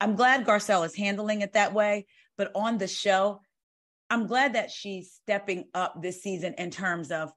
I'm 0.00 0.16
glad 0.16 0.46
Garcelle 0.46 0.86
is 0.86 0.96
handling 0.96 1.42
it 1.42 1.52
that 1.52 1.74
way. 1.74 2.06
But 2.38 2.52
on 2.54 2.78
the 2.78 2.88
show, 2.88 3.40
I'm 4.08 4.26
glad 4.26 4.54
that 4.54 4.70
she's 4.70 5.12
stepping 5.12 5.66
up 5.74 6.02
this 6.02 6.22
season 6.22 6.54
in 6.58 6.70
terms 6.70 7.10
of 7.10 7.32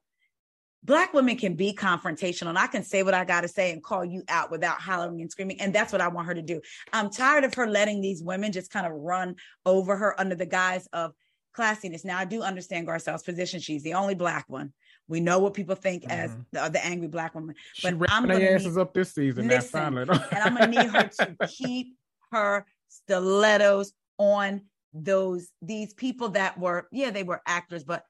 Black 0.82 1.14
women 1.14 1.36
can 1.36 1.54
be 1.54 1.72
confrontational 1.72 2.48
and 2.48 2.58
I 2.58 2.66
can 2.66 2.84
say 2.84 3.02
what 3.02 3.14
I 3.14 3.24
got 3.24 3.40
to 3.40 3.48
say 3.48 3.72
and 3.72 3.82
call 3.82 4.04
you 4.04 4.22
out 4.28 4.50
without 4.50 4.82
hollering 4.82 5.22
and 5.22 5.30
screaming. 5.30 5.58
And 5.60 5.74
that's 5.74 5.92
what 5.92 6.02
I 6.02 6.08
want 6.08 6.26
her 6.26 6.34
to 6.34 6.42
do. 6.42 6.60
I'm 6.92 7.08
tired 7.08 7.44
of 7.44 7.54
her 7.54 7.66
letting 7.66 8.02
these 8.02 8.22
women 8.22 8.52
just 8.52 8.70
kind 8.70 8.86
of 8.86 8.92
run 8.92 9.36
over 9.64 9.96
her 9.96 10.18
under 10.20 10.34
the 10.34 10.44
guise 10.44 10.86
of 10.92 11.12
classiness. 11.56 12.04
Now, 12.04 12.18
I 12.18 12.26
do 12.26 12.42
understand 12.42 12.86
Garcelle's 12.86 13.22
position. 13.22 13.60
She's 13.60 13.82
the 13.82 13.94
only 13.94 14.14
Black 14.14 14.44
one. 14.48 14.74
We 15.08 15.20
know 15.20 15.38
what 15.38 15.54
people 15.54 15.74
think 15.74 16.02
mm-hmm. 16.02 16.10
as 16.10 16.36
the, 16.52 16.68
the, 16.68 16.84
angry 16.84 17.08
Black 17.08 17.34
woman. 17.34 17.54
But 17.82 17.94
she 17.94 18.06
I'm 18.08 18.26
their 18.26 18.54
asses 18.54 18.76
need, 18.76 18.82
up 18.82 18.92
this 18.92 19.14
season. 19.14 19.48
Listen, 19.48 19.96
and 19.98 20.10
I'm 20.10 20.54
going 20.54 20.70
to 20.70 20.82
need 20.82 20.90
her 20.90 21.08
to 21.08 21.36
keep 21.48 21.96
her 22.34 22.66
stilettos 22.88 23.92
on 24.18 24.62
those 24.92 25.50
these 25.62 25.92
people 25.94 26.28
that 26.28 26.58
were 26.58 26.86
yeah 26.92 27.10
they 27.10 27.24
were 27.24 27.42
actors 27.46 27.82
but 27.82 28.04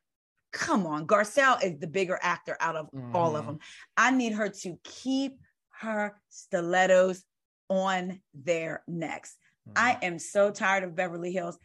come 0.55 0.87
on, 0.87 1.07
Garcelle 1.07 1.63
is 1.63 1.79
the 1.79 1.87
bigger 1.87 2.19
actor 2.23 2.57
out 2.61 2.77
of 2.77 2.87
mm-hmm. 2.87 3.15
all 3.15 3.37
of 3.37 3.43
mm-hmm. 3.43 3.53
them. 3.53 3.59
I 3.97 4.13
need 4.13 4.33
her 4.33 4.49
to 4.49 4.79
keep 4.85 5.39
her 5.81 6.15
stilettos 6.31 7.25
on 7.69 8.21
their 8.33 8.83
necks. 8.87 9.37
Mm-hmm. 9.69 9.85
I 9.85 9.99
am 10.07 10.19
so 10.19 10.51
tired 10.51 10.85
of 10.85 10.95
Beverly 10.95 11.33
Hills. 11.33 11.59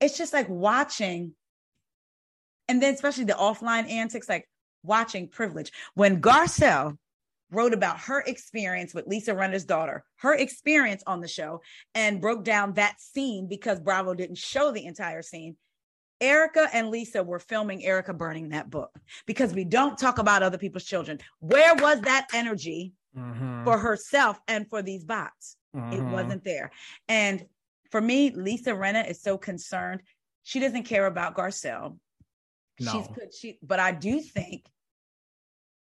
It's 0.00 0.18
just 0.18 0.32
like 0.32 0.48
watching, 0.48 1.32
and 2.68 2.82
then 2.82 2.92
especially 2.92 3.24
the 3.24 3.34
offline 3.34 3.88
antics, 3.88 4.28
like 4.28 4.48
watching 4.82 5.28
privilege. 5.28 5.70
When 5.94 6.20
Garcelle 6.20 6.98
wrote 7.54 7.72
about 7.72 7.98
her 8.00 8.20
experience 8.26 8.94
with 8.94 9.06
Lisa 9.06 9.32
Rinna's 9.32 9.64
daughter, 9.64 10.04
her 10.16 10.34
experience 10.34 11.02
on 11.06 11.20
the 11.20 11.28
show, 11.28 11.60
and 11.94 12.20
broke 12.20 12.44
down 12.44 12.74
that 12.74 13.00
scene 13.00 13.48
because 13.48 13.80
Bravo 13.80 14.14
didn't 14.14 14.38
show 14.38 14.72
the 14.72 14.84
entire 14.84 15.22
scene. 15.22 15.56
Erika 16.20 16.68
and 16.72 16.90
Lisa 16.90 17.22
were 17.22 17.38
filming 17.38 17.84
Erika 17.84 18.14
burning 18.14 18.50
that 18.50 18.70
book 18.70 18.90
because 19.26 19.52
we 19.52 19.64
don't 19.64 19.98
talk 19.98 20.18
about 20.18 20.42
other 20.42 20.58
people's 20.58 20.84
children. 20.84 21.18
Where 21.40 21.74
was 21.74 22.00
that 22.02 22.28
energy 22.32 22.92
mm-hmm. 23.16 23.64
for 23.64 23.78
herself 23.78 24.38
and 24.48 24.68
for 24.68 24.80
these 24.80 25.04
bots? 25.04 25.56
Mm-hmm. 25.74 25.92
It 25.92 26.02
wasn't 26.02 26.44
there. 26.44 26.70
And 27.08 27.44
for 27.90 28.00
me, 28.00 28.30
Lisa 28.30 28.70
Rinna 28.70 29.08
is 29.08 29.22
so 29.22 29.36
concerned. 29.36 30.02
She 30.44 30.60
doesn't 30.60 30.84
care 30.84 31.06
about 31.06 31.36
Garcelle. 31.36 31.98
No. 32.80 32.92
She's 32.92 33.38
she, 33.38 33.58
but 33.62 33.80
I 33.80 33.92
do 33.92 34.20
think 34.20 34.64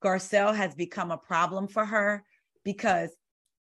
Garcelle 0.03 0.55
has 0.55 0.75
become 0.75 1.11
a 1.11 1.17
problem 1.17 1.69
for 1.69 1.85
her 1.85 2.25
because 2.65 3.11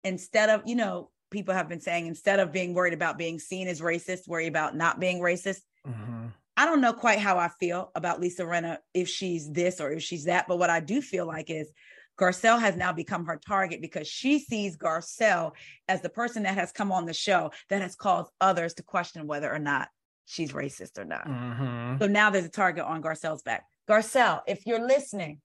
instead 0.04 0.50
of, 0.50 0.62
you 0.65 0.76
know, 0.76 1.10
people 1.30 1.54
have 1.54 1.70
been 1.70 1.80
saying 1.80 2.08
instead 2.08 2.39
of 2.39 2.52
being 2.52 2.74
worried 2.74 2.94
about 2.94 3.17
being 3.17 3.39
seen 3.39 3.67
as 3.67 3.82
racist, 3.82 4.28
worry 4.28 4.48
about 4.48 4.76
not 4.76 5.00
being 5.00 5.20
racist. 5.20 5.62
Mm-hmm. 5.88 6.28
I 6.58 6.65
don't 6.65 6.82
know 6.82 6.94
quite 6.94 7.20
how 7.20 7.38
I 7.38 7.50
feel 7.60 7.91
about 7.96 8.20
Lisa 8.20 8.44
Rinna, 8.44 8.78
if 8.94 9.08
she's 9.08 9.50
this 9.50 9.80
or 9.80 9.91
if 9.91 10.04
she's 10.04 10.26
that. 10.26 10.48
But 10.48 10.60
what 10.60 10.70
I 10.70 10.80
do 10.80 11.02
feel 11.02 11.26
like 11.26 11.50
is 11.50 11.72
Garcelle 12.20 12.60
has 12.60 12.76
now 12.76 12.91
become 12.91 13.26
her 13.26 13.39
target 13.48 13.82
because 13.82 14.08
she 14.08 14.38
sees 14.38 14.78
Garcelle 14.78 15.54
as 15.88 16.02
the 16.02 16.10
person 16.10 16.44
that 16.44 16.56
has 16.56 16.72
come 16.72 16.91
on 16.91 17.06
the 17.06 17.13
show 17.13 17.52
that 17.70 17.82
has 17.82 17.96
caused 17.96 18.32
others 18.39 18.76
to 18.76 18.84
question 18.84 19.26
whether 19.26 19.52
or 19.52 19.60
not 19.60 19.88
she's 20.26 20.52
racist 20.52 21.00
or 21.00 21.06
not. 21.06 21.26
Mm-hmm. 21.26 21.98
So 22.00 22.08
now 22.08 22.30
there's 22.30 22.46
a 22.46 22.50
target 22.50 22.84
on 22.84 23.02
Garcelle's 23.02 23.41
back. 23.41 23.63
Garcelle, 23.89 24.41
if 24.46 24.65
you're 24.67 24.86
listening, 24.86 25.41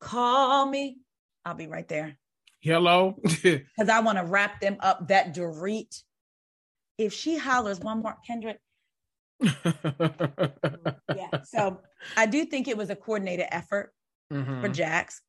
call 0.00 0.66
me. 0.66 0.98
I'll 1.44 1.54
be 1.54 1.66
right 1.66 1.88
there. 1.88 2.18
Hello. 2.60 3.16
Because 3.42 3.88
I 3.88 4.00
want 4.00 4.18
to 4.18 4.24
wrap 4.24 4.60
them 4.60 4.76
up. 4.80 5.08
That 5.08 5.34
Dorit. 5.34 6.02
If 6.98 7.12
she 7.12 7.36
hollers 7.36 7.78
one 7.78 8.00
more, 8.00 8.16
Kendrick, 8.26 8.58
yeah. 9.40 11.42
So 11.44 11.80
I 12.16 12.26
do 12.26 12.44
think 12.44 12.68
it 12.68 12.76
was 12.76 12.90
a 12.90 12.96
coordinated 12.96 13.46
effort 13.50 13.92
mm-hmm. 14.32 14.60
for 14.60 14.68
Jax. 14.68 15.20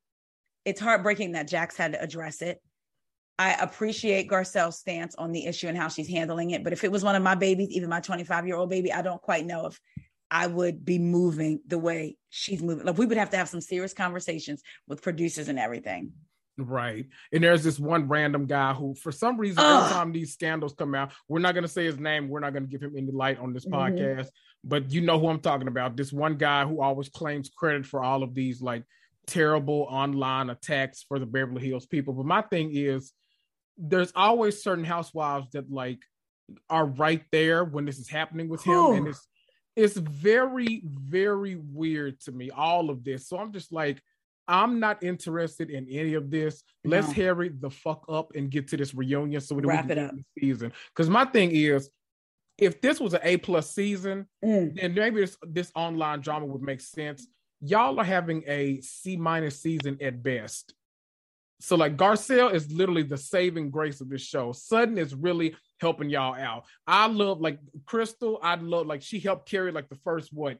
It's 0.65 0.80
heartbreaking 0.80 1.34
that 1.34 1.47
Jax 1.47 1.77
had 1.77 1.93
to 1.93 2.01
address 2.01 2.41
it. 2.41 2.62
I 3.39 3.53
appreciate 3.53 4.30
Garcelle's 4.30 4.80
stance 4.80 5.13
on 5.15 5.32
the 5.32 5.45
issue 5.45 5.67
and 5.67 5.77
how 5.77 5.89
she's 5.89 6.10
handling 6.10 6.51
it. 6.51 6.63
But 6.63 6.73
if 6.73 6.84
it 6.84 6.91
was 6.91 7.03
one 7.03 7.15
of 7.15 7.21
my 7.21 7.36
babies, 7.36 7.69
even 7.69 7.89
my 7.89 7.99
25 7.99 8.47
year 8.47 8.56
old 8.56 8.69
baby, 8.69 8.91
I 8.91 9.01
don't 9.01 9.21
quite 9.21 9.45
know 9.45 9.67
if 9.67 9.80
I 10.30 10.48
would 10.48 10.84
be 10.84 11.00
moving 11.00 11.62
the 11.66 11.78
way 11.78 12.18
she's 12.30 12.62
moving. 12.62 12.86
Like 12.86 12.98
we 12.98 13.06
would 13.06 13.18
have 13.18 13.30
to 13.32 13.38
have 13.38 13.50
some 13.50 13.62
serious 13.62 13.94
conversations 13.94 14.62
with 14.88 15.02
producers 15.02 15.48
and 15.48 15.60
everything. 15.60 16.12
Right. 16.58 17.06
And 17.32 17.44
there's 17.44 17.63
this 17.63 17.80
one 17.80 18.08
random 18.08 18.48
guy 18.48 18.74
who, 18.74 18.96
for 18.96 19.12
some 19.12 19.38
reason, 19.38 19.60
Ugh. 19.60 19.84
every 19.84 19.94
time 19.94 20.12
these 20.12 20.34
scandals 20.34 20.74
come 20.74 20.96
out, 20.96 21.12
we're 21.28 21.40
not 21.40 21.54
going 21.54 21.63
to 21.63 21.70
say 21.70 21.86
his 21.86 22.00
name. 22.00 22.30
We're 22.30 22.40
not 22.40 22.54
going 22.54 22.63
to 22.63 22.70
give 22.70 22.82
him 22.82 22.96
any 22.98 23.12
light 23.12 23.40
on 23.40 23.54
this 23.54 23.66
mm-hmm. 23.66 23.76
podcast. 23.76 24.28
But 24.63 24.92
you 24.92 25.02
know 25.02 25.20
who 25.20 25.28
I'm 25.28 25.40
talking 25.40 25.68
about. 25.68 25.96
This 25.96 26.12
one 26.12 26.36
guy 26.36 26.66
who 26.66 26.82
always 26.82 27.10
claims 27.10 27.50
credit 27.56 27.86
for 27.86 28.04
all 28.04 28.24
of 28.24 28.34
these 28.34 28.60
like 28.60 28.84
terrible 29.28 29.88
online 29.90 30.50
attacks 30.50 31.06
for 31.08 31.20
the 31.20 31.28
Beverly 31.28 31.68
Hills 31.68 31.86
people. 31.86 32.13
But 32.13 32.26
my 32.26 32.42
thing 32.42 32.72
is, 32.74 33.13
there's 33.78 34.12
always 34.16 34.63
certain 34.63 34.84
housewives 34.84 35.52
that 35.52 35.72
like 35.72 36.00
are 36.70 36.86
right 36.88 37.24
there 37.32 37.63
when 37.63 37.86
this 37.86 38.00
is 38.00 38.10
happening 38.10 38.50
with 38.50 38.63
him. 38.63 38.74
Ooh. 38.74 38.94
And 38.94 39.08
it's, 39.08 39.28
it's 39.78 39.96
very, 39.96 40.82
very 40.84 41.56
weird 41.56 42.20
to 42.22 42.32
me, 42.32 42.50
all 42.50 42.90
of 42.90 43.04
this. 43.04 43.30
So 43.30 43.38
I'm 43.38 43.54
just 43.54 43.72
like, 43.72 44.02
I'm 44.48 44.80
not 44.80 45.04
interested 45.04 45.70
in 45.70 45.88
any 45.88 46.16
of 46.16 46.32
this. 46.32 46.63
Let's 46.84 47.12
hurry 47.12 47.50
the 47.50 47.70
fuck 47.70 48.04
up 48.10 48.32
and 48.34 48.50
get 48.50 48.68
to 48.70 48.78
this 48.78 48.96
reunion 48.96 49.40
so 49.40 49.54
we 49.56 49.63
wrap 49.63 49.92
it 49.92 50.00
up 50.00 50.16
season. 50.40 50.74
Because 50.90 51.10
my 51.10 51.26
thing 51.26 51.52
is, 51.52 51.92
if 52.58 52.82
this 52.82 53.00
was 53.00 53.13
an 53.13 53.20
A 53.22 53.38
plus 53.38 53.72
season, 53.72 54.26
mm. 54.44 54.74
then 54.76 54.96
maybe 54.96 55.22
this 55.22 55.38
this 55.44 55.72
online 55.76 56.22
drama 56.22 56.48
would 56.48 56.63
make 56.63 56.82
sense. 56.82 57.28
Y'all 57.62 58.00
are 58.00 58.06
having 58.06 58.44
a 58.48 58.82
C 58.82 59.16
minus 59.16 59.60
season 59.60 59.98
at 60.02 60.24
best. 60.24 60.74
So 61.60 61.76
like 61.76 61.98
Garcelle 61.98 62.54
is 62.54 62.72
literally 62.72 63.04
the 63.04 63.17
saving 63.17 63.72
grace 63.72 64.02
of 64.02 64.10
this 64.10 64.22
show. 64.22 64.52
Sutton 64.52 64.98
is 64.98 65.15
really 65.15 65.56
helping 65.80 66.10
y'all 66.10 66.36
out. 66.36 66.65
I 66.86 67.08
love 67.08 67.41
like 67.41 67.60
Crystal. 67.86 68.39
I 68.41 68.56
love 68.56 68.88
like 68.88 69.02
she 69.02 69.20
helped 69.20 69.50
carry 69.50 69.72
like 69.72 69.89
the 69.89 69.98
first 70.04 70.32
what 70.32 70.60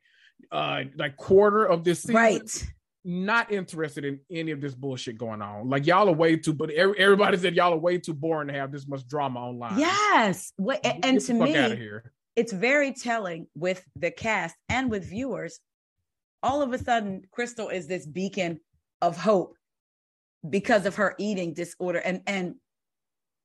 uh 0.52 0.84
like 0.96 1.18
quarter 1.18 1.66
of 1.66 1.84
this 1.84 2.02
season. 2.02 2.16
Right 2.16 2.68
not 3.08 3.52
interested 3.54 4.04
in 4.04 4.20
any 4.30 4.52
of 4.52 4.60
this 4.60 4.76
bullshit 4.76 5.18
going 5.18 5.42
on. 5.42 5.70
Like 5.70 5.88
y'all 5.88 6.10
are 6.10 6.14
way 6.14 6.36
too, 6.36 6.54
but 6.54 6.70
everybody 6.72 7.38
said 7.38 7.56
y'all 7.56 7.74
are 7.74 7.78
way 7.78 7.98
too 7.98 8.14
boring 8.14 8.50
to 8.50 8.54
have 8.54 8.70
this 8.70 8.86
much 8.86 9.08
drama 9.08 9.40
online. 9.40 9.80
Yes, 9.80 10.52
what, 10.58 10.86
and 10.86 11.22
to 11.22 11.34
me, 11.34 11.90
it's 12.36 12.52
very 12.52 12.92
telling 12.92 13.48
with 13.56 13.82
the 13.96 14.12
cast 14.12 14.56
and 14.68 14.92
with 14.92 15.06
viewers. 15.06 15.60
all 16.44 16.62
of 16.62 16.74
a 16.74 16.78
sudden 16.78 17.22
Crystal 17.32 17.70
is 17.70 17.88
this 17.88 18.06
beacon 18.06 18.60
of 19.02 19.16
hope 19.16 19.56
because 20.48 20.86
of 20.86 20.96
her 20.96 21.16
eating 21.18 21.54
disorder. 21.54 22.00
And 22.00 22.22
and 22.28 22.56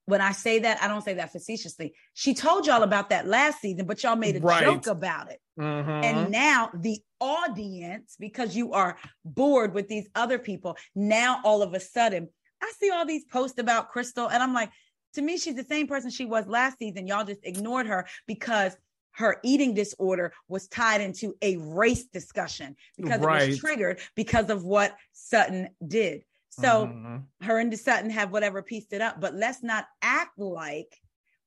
when 0.07 0.21
I 0.21 0.33
say 0.33 0.59
that, 0.61 0.83
I 0.83 0.89
don't 0.89 1.03
say 1.03 1.15
that 1.15 1.31
facetiously. 1.31 1.95
She 2.15 2.35
told 2.35 2.67
y'all 2.67 2.83
about 2.83 3.11
that 3.11 3.29
last 3.29 3.61
season, 3.61 3.87
but 3.87 4.03
y'all 4.03 4.17
made 4.17 4.37
a 4.37 4.41
Right. 4.41 4.65
joke 4.65 4.89
about 4.89 5.31
it. 5.31 5.41
Mhm. 5.59 6.05
And 6.05 6.33
now 6.33 6.71
the 6.75 7.01
audience, 7.21 8.17
because 8.19 8.57
you 8.57 8.73
are 8.73 8.99
bored 9.25 9.75
with 9.75 9.87
these 9.89 10.09
other 10.17 10.39
people, 10.39 10.77
now 10.97 11.41
all 11.45 11.63
of 11.63 11.73
a 11.73 11.81
sudden, 11.81 12.29
I 12.61 12.73
see 12.81 12.91
all 12.91 13.07
these 13.07 13.25
posts 13.25 13.59
about 13.59 13.91
Crystal, 13.91 14.29
and 14.29 14.43
I'm 14.43 14.53
like, 14.53 14.71
to 15.15 15.23
me, 15.23 15.37
she's 15.39 15.55
the 15.55 15.65
same 15.65 15.87
person 15.87 16.11
she 16.11 16.25
was 16.25 16.47
last 16.49 16.79
season. 16.79 17.07
Y'all 17.07 17.25
just 17.25 17.45
ignored 17.45 17.87
her 17.87 18.09
because 18.27 18.77
her 19.13 19.39
eating 19.43 19.75
disorder 19.75 20.33
was 20.49 20.69
tied 20.69 21.01
into 21.01 21.37
a 21.43 21.59
race 21.59 22.07
discussion 22.07 22.75
because 22.97 23.21
it 23.23 23.27
was 23.51 23.59
triggered 23.59 24.01
because 24.17 24.49
of 24.49 24.65
what 24.65 24.97
Sutton 25.13 25.69
did. 25.87 26.25
So 26.53 26.87
Mhm. 26.89 27.27
her 27.41 27.59
and 27.59 27.79
Sutton 27.79 28.11
have 28.11 28.31
whatever 28.31 28.63
pieced 28.63 28.93
it 28.93 29.01
up, 29.01 29.21
but 29.21 29.35
let's 29.35 29.63
not 29.63 29.87
act 30.03 30.39
like 30.39 31.01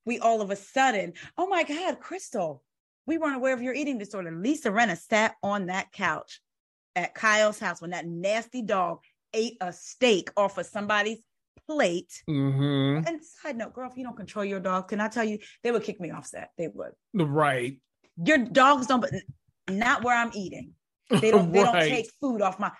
we 0.04 0.18
all 0.18 0.40
of 0.40 0.50
a 0.50 0.56
sudden, 0.56 1.12
oh 1.38 1.46
my 1.46 1.62
God, 1.62 2.00
Crystal, 2.00 2.62
we 3.06 3.16
weren't 3.18 3.36
aware 3.36 3.54
of 3.54 3.62
your 3.62 3.74
eating 3.74 3.98
disorder. 3.98 4.32
Lisa 4.32 4.70
Rinna 4.70 4.98
sat 4.98 5.36
on 5.42 5.66
that 5.66 5.92
couch 5.92 6.40
at 6.96 7.14
Kyle's 7.14 7.60
house 7.60 7.80
when 7.80 7.90
that 7.90 8.06
nasty 8.06 8.62
dog 8.62 9.04
ate 9.32 9.56
a 9.60 9.72
steak 9.72 10.30
off 10.36 10.58
of 10.58 10.66
somebody's 10.66 11.22
plate. 11.68 12.22
Mhm. 12.28 13.06
And 13.06 13.24
side 13.24 13.56
note, 13.56 13.74
girl, 13.74 13.90
if 13.90 13.96
you 13.96 14.02
don't 14.04 14.16
control 14.16 14.44
your 14.44 14.60
dog, 14.60 14.88
can 14.88 15.00
I 15.00 15.08
tell 15.08 15.24
you, 15.24 15.38
they 15.62 15.70
would 15.70 15.84
kick 15.84 16.00
me 16.00 16.10
off 16.10 16.26
set. 16.26 16.50
They 16.56 16.68
would. 16.68 16.92
Right. 17.14 17.80
Your 18.24 18.38
dogs 18.38 18.86
don't, 18.88 19.00
but 19.00 19.12
not 19.68 20.02
where 20.02 20.16
I'm 20.16 20.32
eating. 20.34 20.74
They 21.10 21.30
don't. 21.30 21.52
They 21.52 21.62
don't 21.62 21.72
take 21.88 22.10
food 22.20 22.42
off 22.42 22.58
my. 22.58 22.72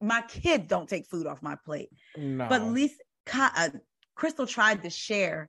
My 0.00 0.22
kids 0.22 0.66
don't 0.68 0.88
take 0.88 1.06
food 1.06 1.26
off 1.26 1.42
my 1.42 1.56
plate. 1.64 1.88
No. 2.16 2.46
But 2.48 2.62
Lisa, 2.62 2.94
Ki- 3.26 3.48
uh, 3.56 3.70
Crystal 4.14 4.46
tried 4.46 4.82
to 4.82 4.90
share 4.90 5.48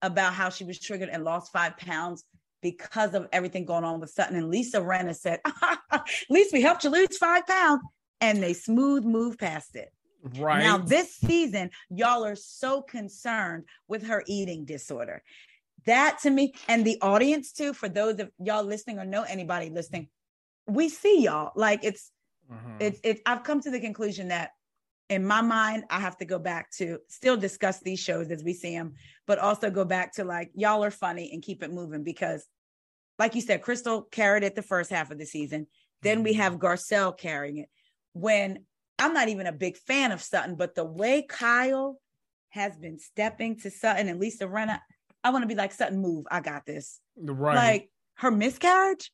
about 0.00 0.34
how 0.34 0.48
she 0.48 0.64
was 0.64 0.78
triggered 0.78 1.08
and 1.08 1.24
lost 1.24 1.52
five 1.52 1.76
pounds 1.76 2.24
because 2.62 3.14
of 3.14 3.28
everything 3.32 3.64
going 3.64 3.84
on 3.84 4.00
with 4.00 4.10
Sutton. 4.10 4.36
And 4.36 4.50
Lisa 4.50 4.80
Rinna 4.80 5.14
said, 5.14 5.40
"At 5.90 6.06
least 6.30 6.52
we 6.52 6.62
helped 6.62 6.84
you 6.84 6.90
lose 6.90 7.16
five 7.18 7.46
pounds," 7.46 7.82
and 8.20 8.42
they 8.42 8.54
smooth 8.54 9.04
move 9.04 9.38
past 9.38 9.76
it. 9.76 9.92
right. 10.38 10.62
Now 10.62 10.78
this 10.78 11.14
season, 11.14 11.70
y'all 11.90 12.24
are 12.24 12.36
so 12.36 12.82
concerned 12.82 13.64
with 13.88 14.04
her 14.04 14.22
eating 14.26 14.64
disorder. 14.64 15.22
That 15.86 16.18
to 16.22 16.30
me, 16.30 16.54
and 16.68 16.84
the 16.84 16.98
audience 17.02 17.52
too, 17.52 17.72
for 17.72 17.88
those 17.88 18.20
of 18.20 18.30
y'all 18.38 18.64
listening 18.64 18.98
or 18.98 19.04
know 19.04 19.22
anybody 19.22 19.70
listening, 19.70 20.08
we 20.66 20.88
see 20.88 21.22
y'all 21.22 21.52
like 21.56 21.80
it's 21.82 22.10
Mhm. 22.52 22.76
it's 22.80 23.00
it's 23.02 23.20
I've 23.26 23.42
come 23.42 23.60
to 23.62 23.70
the 23.70 23.80
conclusion 23.80 24.28
that 24.28 24.52
in 25.08 25.26
my 25.26 25.42
mind, 25.42 25.84
I 25.90 26.00
have 26.00 26.16
to 26.18 26.24
go 26.24 26.38
back 26.38 26.70
to 26.78 26.98
still 27.08 27.36
discuss 27.36 27.80
these 27.80 28.00
shows 28.00 28.30
as 28.30 28.42
we 28.42 28.54
see 28.54 28.74
them, 28.74 28.94
but 29.26 29.38
also 29.38 29.70
go 29.70 29.84
back 29.84 30.14
to 30.14 30.24
like 30.24 30.50
y'all 30.54 30.82
are 30.82 30.90
funny 30.90 31.30
and 31.32 31.42
keep 31.42 31.62
it 31.62 31.70
moving 31.72 32.02
because, 32.02 32.46
like 33.18 33.34
you 33.34 33.42
said, 33.42 33.62
Crystal 33.62 34.02
carried 34.02 34.42
it 34.42 34.54
the 34.54 34.62
first 34.62 34.90
half 34.90 35.10
of 35.10 35.18
the 35.18 35.26
season. 35.26 35.66
Then 36.02 36.22
we 36.22 36.32
have 36.34 36.54
Garcelle 36.58 37.16
carrying 37.16 37.58
it. 37.58 37.68
When 38.14 38.64
I'm 38.98 39.12
not 39.12 39.28
even 39.28 39.46
a 39.46 39.52
big 39.52 39.76
fan 39.76 40.12
of 40.12 40.22
Sutton, 40.22 40.54
but 40.56 40.74
the 40.74 40.84
way 40.84 41.22
Kyle 41.28 41.98
has 42.50 42.76
been 42.76 42.98
stepping 42.98 43.58
to 43.60 43.70
Sutton 43.70 44.08
and 44.08 44.18
Lisa 44.20 44.46
Rinna, 44.46 44.80
I 45.24 45.30
want 45.30 45.42
to 45.42 45.48
be 45.48 45.54
like 45.54 45.72
Sutton, 45.72 45.98
move. 46.00 46.26
I 46.30 46.40
got 46.40 46.64
this. 46.66 47.00
right. 47.16 47.54
Like 47.54 47.90
her 48.14 48.30
miscarriage. 48.30 49.12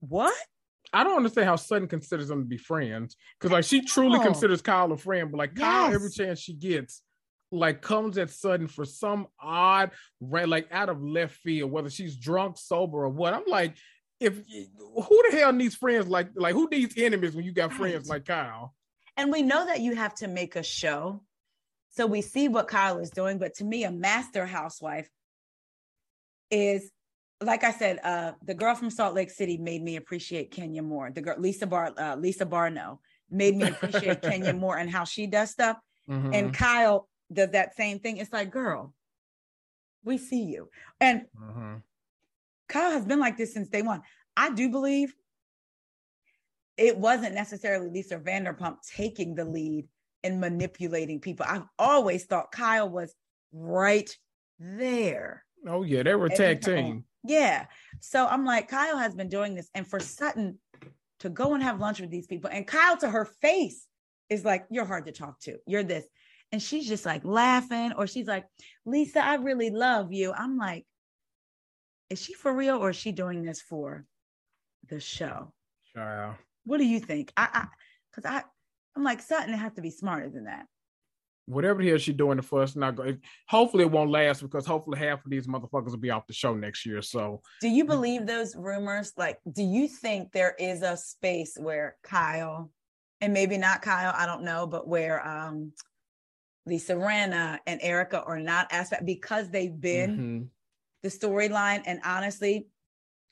What? 0.00 0.34
I 0.92 1.04
don't 1.04 1.16
understand 1.16 1.46
how 1.46 1.56
Sutton 1.56 1.88
considers 1.88 2.28
them 2.28 2.40
to 2.42 2.44
be 2.46 2.58
friends 2.58 3.16
because, 3.38 3.50
like, 3.52 3.64
she 3.64 3.82
truly 3.82 4.18
know. 4.18 4.24
considers 4.24 4.60
Kyle 4.62 4.92
a 4.92 4.96
friend, 4.96 5.30
but 5.30 5.38
like 5.38 5.54
Kyle, 5.54 5.92
every 5.94 6.10
chance 6.10 6.38
she 6.38 6.52
gets, 6.52 7.02
like, 7.50 7.80
comes 7.80 8.18
at 8.18 8.30
Sutton 8.30 8.66
for 8.68 8.84
some 8.84 9.26
odd, 9.40 9.90
ra- 10.20 10.44
like, 10.44 10.68
out 10.70 10.88
of 10.90 11.02
left 11.02 11.36
field, 11.36 11.70
whether 11.70 11.88
she's 11.90 12.16
drunk, 12.16 12.58
sober, 12.58 13.04
or 13.04 13.08
what. 13.08 13.32
I'm 13.34 13.44
like, 13.46 13.76
if 14.20 14.36
who 14.36 15.22
the 15.30 15.36
hell 15.36 15.52
needs 15.52 15.74
friends 15.74 16.06
like 16.06 16.28
like 16.36 16.54
who 16.54 16.68
needs 16.70 16.94
enemies 16.96 17.34
when 17.34 17.44
you 17.44 17.52
got 17.52 17.72
friends 17.72 18.08
Right. 18.08 18.16
like 18.18 18.24
Kyle? 18.24 18.72
And 19.16 19.32
we 19.32 19.42
know 19.42 19.66
that 19.66 19.80
you 19.80 19.96
have 19.96 20.14
to 20.16 20.28
make 20.28 20.54
a 20.56 20.62
show. 20.62 21.22
So 21.90 22.06
we 22.06 22.22
see 22.22 22.48
what 22.48 22.68
Kyle 22.68 22.98
is 22.98 23.10
doing. 23.10 23.38
But 23.38 23.54
to 23.56 23.64
me, 23.64 23.82
a 23.84 23.90
master 23.90 24.46
housewife 24.46 25.08
is, 26.50 26.90
like 27.44 27.64
I 27.64 27.72
said, 27.72 27.98
uh, 28.02 28.32
the 28.44 28.54
girl 28.54 28.74
from 28.74 28.90
Salt 28.90 29.14
Lake 29.14 29.30
City 29.30 29.56
made 29.58 29.82
me 29.82 29.96
appreciate 29.96 30.50
Kenya 30.50 30.82
more. 30.82 31.10
The 31.10 31.20
girl, 31.20 31.36
Lisa 31.38 31.66
Bar, 31.66 31.92
uh, 31.98 32.16
Lisa 32.16 32.46
Barlow, 32.46 33.00
made 33.30 33.56
me 33.56 33.68
appreciate 33.68 34.22
Kenya 34.22 34.52
more 34.64 34.76
and 34.78 34.90
how 34.90 35.04
she 35.04 35.26
does 35.26 35.50
stuff. 35.50 35.78
Mhm. 36.08 36.34
And 36.34 36.54
Kyle 36.54 37.08
does 37.32 37.50
that 37.50 37.76
same 37.76 37.98
thing. 37.98 38.18
It's 38.18 38.32
like, 38.32 38.50
girl, 38.50 38.94
we 40.04 40.18
see 40.18 40.42
you. 40.44 40.68
And 41.00 41.26
Mhm. 41.38 41.82
Kyle 42.68 42.90
has 42.90 43.04
been 43.04 43.20
like 43.20 43.36
this 43.36 43.52
since 43.54 43.68
day 43.68 43.82
one. 43.82 44.02
I 44.36 44.50
do 44.50 44.70
believe 44.70 45.14
it 46.76 46.96
wasn't 46.96 47.34
necessarily 47.34 47.88
Lisa 47.90 48.18
Vanderpump 48.18 48.78
taking 48.82 49.34
the 49.34 49.44
lead 49.44 49.88
and 50.24 50.40
manipulating 50.40 51.20
people. 51.20 51.44
I've 51.48 51.66
always 51.78 52.24
thought 52.24 52.52
Kyle 52.52 52.88
was 52.88 53.14
right 53.52 54.10
there. 54.58 55.44
Oh 55.66 55.82
yeah, 55.82 56.02
they 56.02 56.14
were 56.14 56.28
tag 56.28 56.62
time. 56.62 56.76
team. 56.76 57.04
Yeah. 57.24 57.66
So 58.00 58.26
I'm 58.26 58.44
like, 58.44 58.68
Kyle 58.68 58.98
has 58.98 59.14
been 59.14 59.28
doing 59.28 59.54
this. 59.54 59.68
And 59.74 59.86
for 59.86 60.00
Sutton 60.00 60.58
to 61.20 61.28
go 61.28 61.54
and 61.54 61.62
have 61.62 61.80
lunch 61.80 62.00
with 62.00 62.10
these 62.10 62.26
people, 62.26 62.50
and 62.52 62.66
Kyle 62.66 62.96
to 62.98 63.08
her 63.08 63.24
face 63.40 63.86
is 64.28 64.44
like, 64.44 64.64
You're 64.70 64.84
hard 64.84 65.06
to 65.06 65.12
talk 65.12 65.40
to. 65.40 65.58
You're 65.66 65.84
this. 65.84 66.06
And 66.50 66.62
she's 66.62 66.86
just 66.86 67.06
like 67.06 67.24
laughing, 67.24 67.92
or 67.96 68.06
she's 68.06 68.26
like, 68.26 68.44
Lisa, 68.84 69.24
I 69.24 69.36
really 69.36 69.70
love 69.70 70.12
you. 70.12 70.32
I'm 70.32 70.58
like, 70.58 70.84
Is 72.10 72.20
she 72.20 72.34
for 72.34 72.52
real 72.52 72.76
or 72.76 72.90
is 72.90 72.96
she 72.96 73.12
doing 73.12 73.42
this 73.42 73.60
for 73.60 74.04
the 74.88 75.00
show? 75.00 75.52
Child. 75.94 76.34
What 76.64 76.78
do 76.78 76.84
you 76.84 77.00
think? 77.00 77.32
I, 77.36 77.48
I, 77.52 77.66
because 78.10 78.30
I, 78.30 78.42
I'm 78.96 79.04
like, 79.04 79.22
Sutton 79.22 79.54
has 79.54 79.72
to 79.74 79.82
be 79.82 79.90
smarter 79.90 80.28
than 80.28 80.44
that. 80.44 80.66
Whatever 81.46 81.82
the 81.82 81.88
hell 81.88 81.98
she's 81.98 82.14
doing 82.14 82.36
the 82.36 82.42
first, 82.42 82.76
not 82.76 82.94
go. 82.94 83.16
Hopefully 83.48 83.84
it 83.84 83.90
won't 83.90 84.10
last 84.10 84.42
because 84.42 84.64
hopefully 84.64 84.98
half 84.98 85.24
of 85.24 85.30
these 85.30 85.46
motherfuckers 85.46 85.90
will 85.90 85.96
be 85.96 86.10
off 86.10 86.26
the 86.26 86.32
show 86.32 86.54
next 86.54 86.86
year. 86.86 87.02
So 87.02 87.42
Do 87.60 87.68
you 87.68 87.84
believe 87.84 88.26
those 88.26 88.54
rumors? 88.54 89.12
Like, 89.16 89.38
do 89.50 89.62
you 89.62 89.88
think 89.88 90.32
there 90.32 90.54
is 90.58 90.82
a 90.82 90.96
space 90.96 91.56
where 91.58 91.96
Kyle, 92.04 92.70
and 93.20 93.32
maybe 93.32 93.58
not 93.58 93.82
Kyle, 93.82 94.14
I 94.16 94.26
don't 94.26 94.44
know, 94.44 94.66
but 94.66 94.86
where 94.86 95.26
um 95.26 95.72
Lisa 96.66 96.94
Rinna 96.94 97.58
and 97.66 97.80
Erika 97.82 98.22
are 98.22 98.38
not 98.38 98.72
aspect 98.72 99.04
because 99.04 99.50
they've 99.50 99.80
been 99.80 100.18
mhm. 100.18 100.48
the 101.02 101.08
storyline, 101.08 101.82
and 101.86 102.00
honestly, 102.04 102.68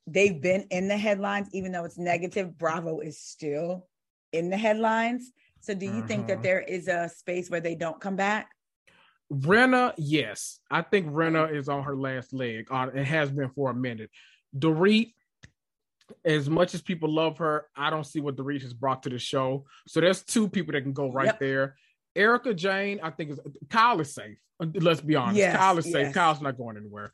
they've 0.06 0.40
been 0.40 0.66
in 0.70 0.88
the 0.88 0.96
headlines, 0.96 1.48
even 1.52 1.72
though 1.72 1.84
it's 1.84 1.98
negative. 1.98 2.58
Bravo 2.58 3.00
is 3.00 3.18
still 3.18 3.88
in 4.32 4.50
the 4.50 4.56
headlines. 4.56 5.32
So, 5.60 5.74
do 5.74 5.86
you 5.86 6.02
think 6.02 6.26
that 6.28 6.38
Mhm. 6.38 6.42
there 6.42 6.60
is 6.60 6.88
a 6.88 7.08
space 7.08 7.50
where 7.50 7.60
they 7.60 7.74
don't 7.74 8.00
come 8.00 8.16
back? 8.16 8.50
Rinna, 9.32 9.94
yes, 9.96 10.58
I 10.70 10.82
think 10.82 11.06
Rinna 11.06 11.54
is 11.54 11.68
on 11.68 11.84
her 11.84 11.94
last 11.96 12.32
leg. 12.32 12.66
Uh, 12.70 12.90
it 12.92 13.04
has 13.04 13.30
been 13.30 13.50
for 13.50 13.70
a 13.70 13.74
minute. 13.74 14.10
Dorit, 14.58 15.14
as 16.24 16.50
much 16.50 16.74
as 16.74 16.82
people 16.82 17.08
love 17.12 17.38
her, 17.38 17.68
I 17.76 17.90
don't 17.90 18.04
see 18.04 18.20
what 18.20 18.34
Dorit 18.36 18.62
has 18.62 18.74
brought 18.74 19.04
to 19.04 19.10
the 19.10 19.18
show. 19.18 19.66
So 19.86 20.00
there's 20.00 20.24
two 20.24 20.48
people 20.48 20.72
that 20.72 20.82
can 20.82 20.92
go 20.92 21.12
right 21.12 21.26
Yep. 21.26 21.38
there. 21.38 21.76
Erika 22.16 22.52
Jayne, 22.54 22.98
I 23.00 23.10
think 23.10 23.30
is 23.30 23.40
Kyle 23.68 24.00
is 24.00 24.12
safe. 24.12 24.38
Let's 24.58 25.00
be 25.00 25.14
honest, 25.14 25.38
Yes, 25.38 25.56
Kyle 25.56 25.78
is 25.78 25.84
safe. 25.84 26.06
yes. 26.06 26.14
Kyle's 26.14 26.40
not 26.42 26.56
going 26.58 26.76
anywhere. 26.76 27.12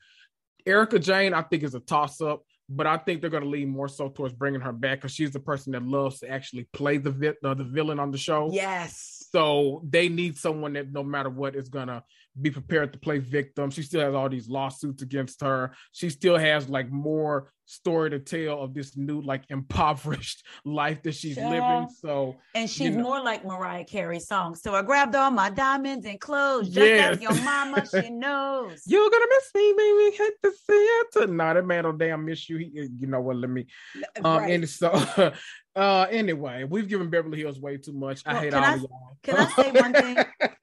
Erika 0.65 0.99
Jayne, 0.99 1.35
I 1.35 1.43
think 1.43 1.63
is 1.63 1.75
a 1.75 1.81
toss 1.81 2.21
up, 2.23 2.45
but 2.69 2.87
I 2.87 2.97
think 2.97 3.21
they're 3.21 3.31
going 3.31 3.45
to 3.45 3.49
lean 3.49 3.69
more 3.69 3.89
so 3.89 4.09
towards 4.09 4.35
bringing 4.35 4.61
her 4.61 4.73
back 4.73 4.99
because 4.99 5.13
she's 5.13 5.31
the 5.31 5.41
person 5.41 5.73
that 5.73 5.83
loves 5.83 6.21
to 6.21 6.31
actually 6.31 6.65
play 6.73 6.99
the 6.99 7.11
vi- 7.11 7.35
uh, 7.45 7.55
the 7.55 7.65
villain 7.65 8.01
on 8.01 8.11
the 8.11 8.19
show. 8.19 8.51
Yes. 8.53 9.29
So 9.31 9.83
they 9.89 10.09
need 10.09 10.37
someone 10.37 10.73
that 10.75 10.93
no 10.93 11.03
matter 11.03 11.31
what 11.31 11.55
is 11.55 11.69
gonna 11.69 12.03
be 12.41 12.51
prepared 12.51 12.93
to 12.93 12.99
play 12.99 13.19
victim. 13.19 13.71
She 13.71 13.83
still 13.83 14.01
has 14.01 14.15
all 14.15 14.29
these 14.29 14.49
lawsuits 14.49 15.03
against 15.03 15.41
her. 15.43 15.73
She 15.93 16.11
still 16.11 16.37
has 16.37 16.69
like 16.69 16.91
more 16.91 17.51
story 17.69 18.09
to 18.11 18.21
tell 18.21 18.61
of 18.63 18.73
this 18.75 18.97
new 18.97 19.21
like 19.23 19.43
impoverished 19.49 20.47
life 20.65 21.03
that 21.03 21.15
she's 21.15 21.37
living. 21.37 21.89
So 22.01 22.37
And 22.55 22.71
she's 22.71 22.95
know- 22.95 23.03
more 23.03 23.23
like 23.25 23.45
Mariah 23.45 23.85
Carey's 23.85 24.29
song. 24.29 24.55
So 24.55 24.75
I 24.75 24.83
grabbed 24.83 25.17
all 25.17 25.31
my 25.31 25.51
diamonds 25.51 26.07
and 26.07 26.21
clothes. 26.21 26.69
Just 26.69 26.87
Yes. 26.87 27.17
as 27.17 27.23
your 27.23 27.35
mama, 27.45 27.85
she 27.87 28.11
knows. 28.11 28.83
you're 28.87 29.11
gonna 29.11 29.25
miss 29.29 29.51
me, 29.55 29.75
baby. 29.77 30.17
Hate 30.17 30.33
to 30.45 30.51
see 30.53 30.73
it. 31.23 31.31
Nah, 31.31 31.55
that 31.55 31.67
man 31.67 31.85
don't 31.85 31.99
damn 31.99 32.25
miss 32.25 32.49
you. 32.49 32.59
He, 32.59 32.89
you 33.01 33.07
know 33.09 33.21
what? 33.21 33.37
Let 33.37 33.51
me. 33.51 33.67
Um, 34.23 34.37
Right. 34.39 34.51
and 34.53 34.69
so, 34.69 34.91
uh, 35.77 36.07
anyway, 36.11 36.65
we've 36.65 36.87
given 36.89 37.11
Beverly 37.11 37.39
Hills 37.41 37.59
way 37.59 37.79
too 37.79 37.93
much. 37.95 38.23
I 38.27 38.39
hate 38.39 38.55
all 38.55 38.63
I- 38.63 38.75
of 38.75 38.81
y'all. 38.83 39.17
can 39.25 39.37
I 39.39 39.47
say 39.51 39.71
one 39.73 39.93
thing? 39.93 40.17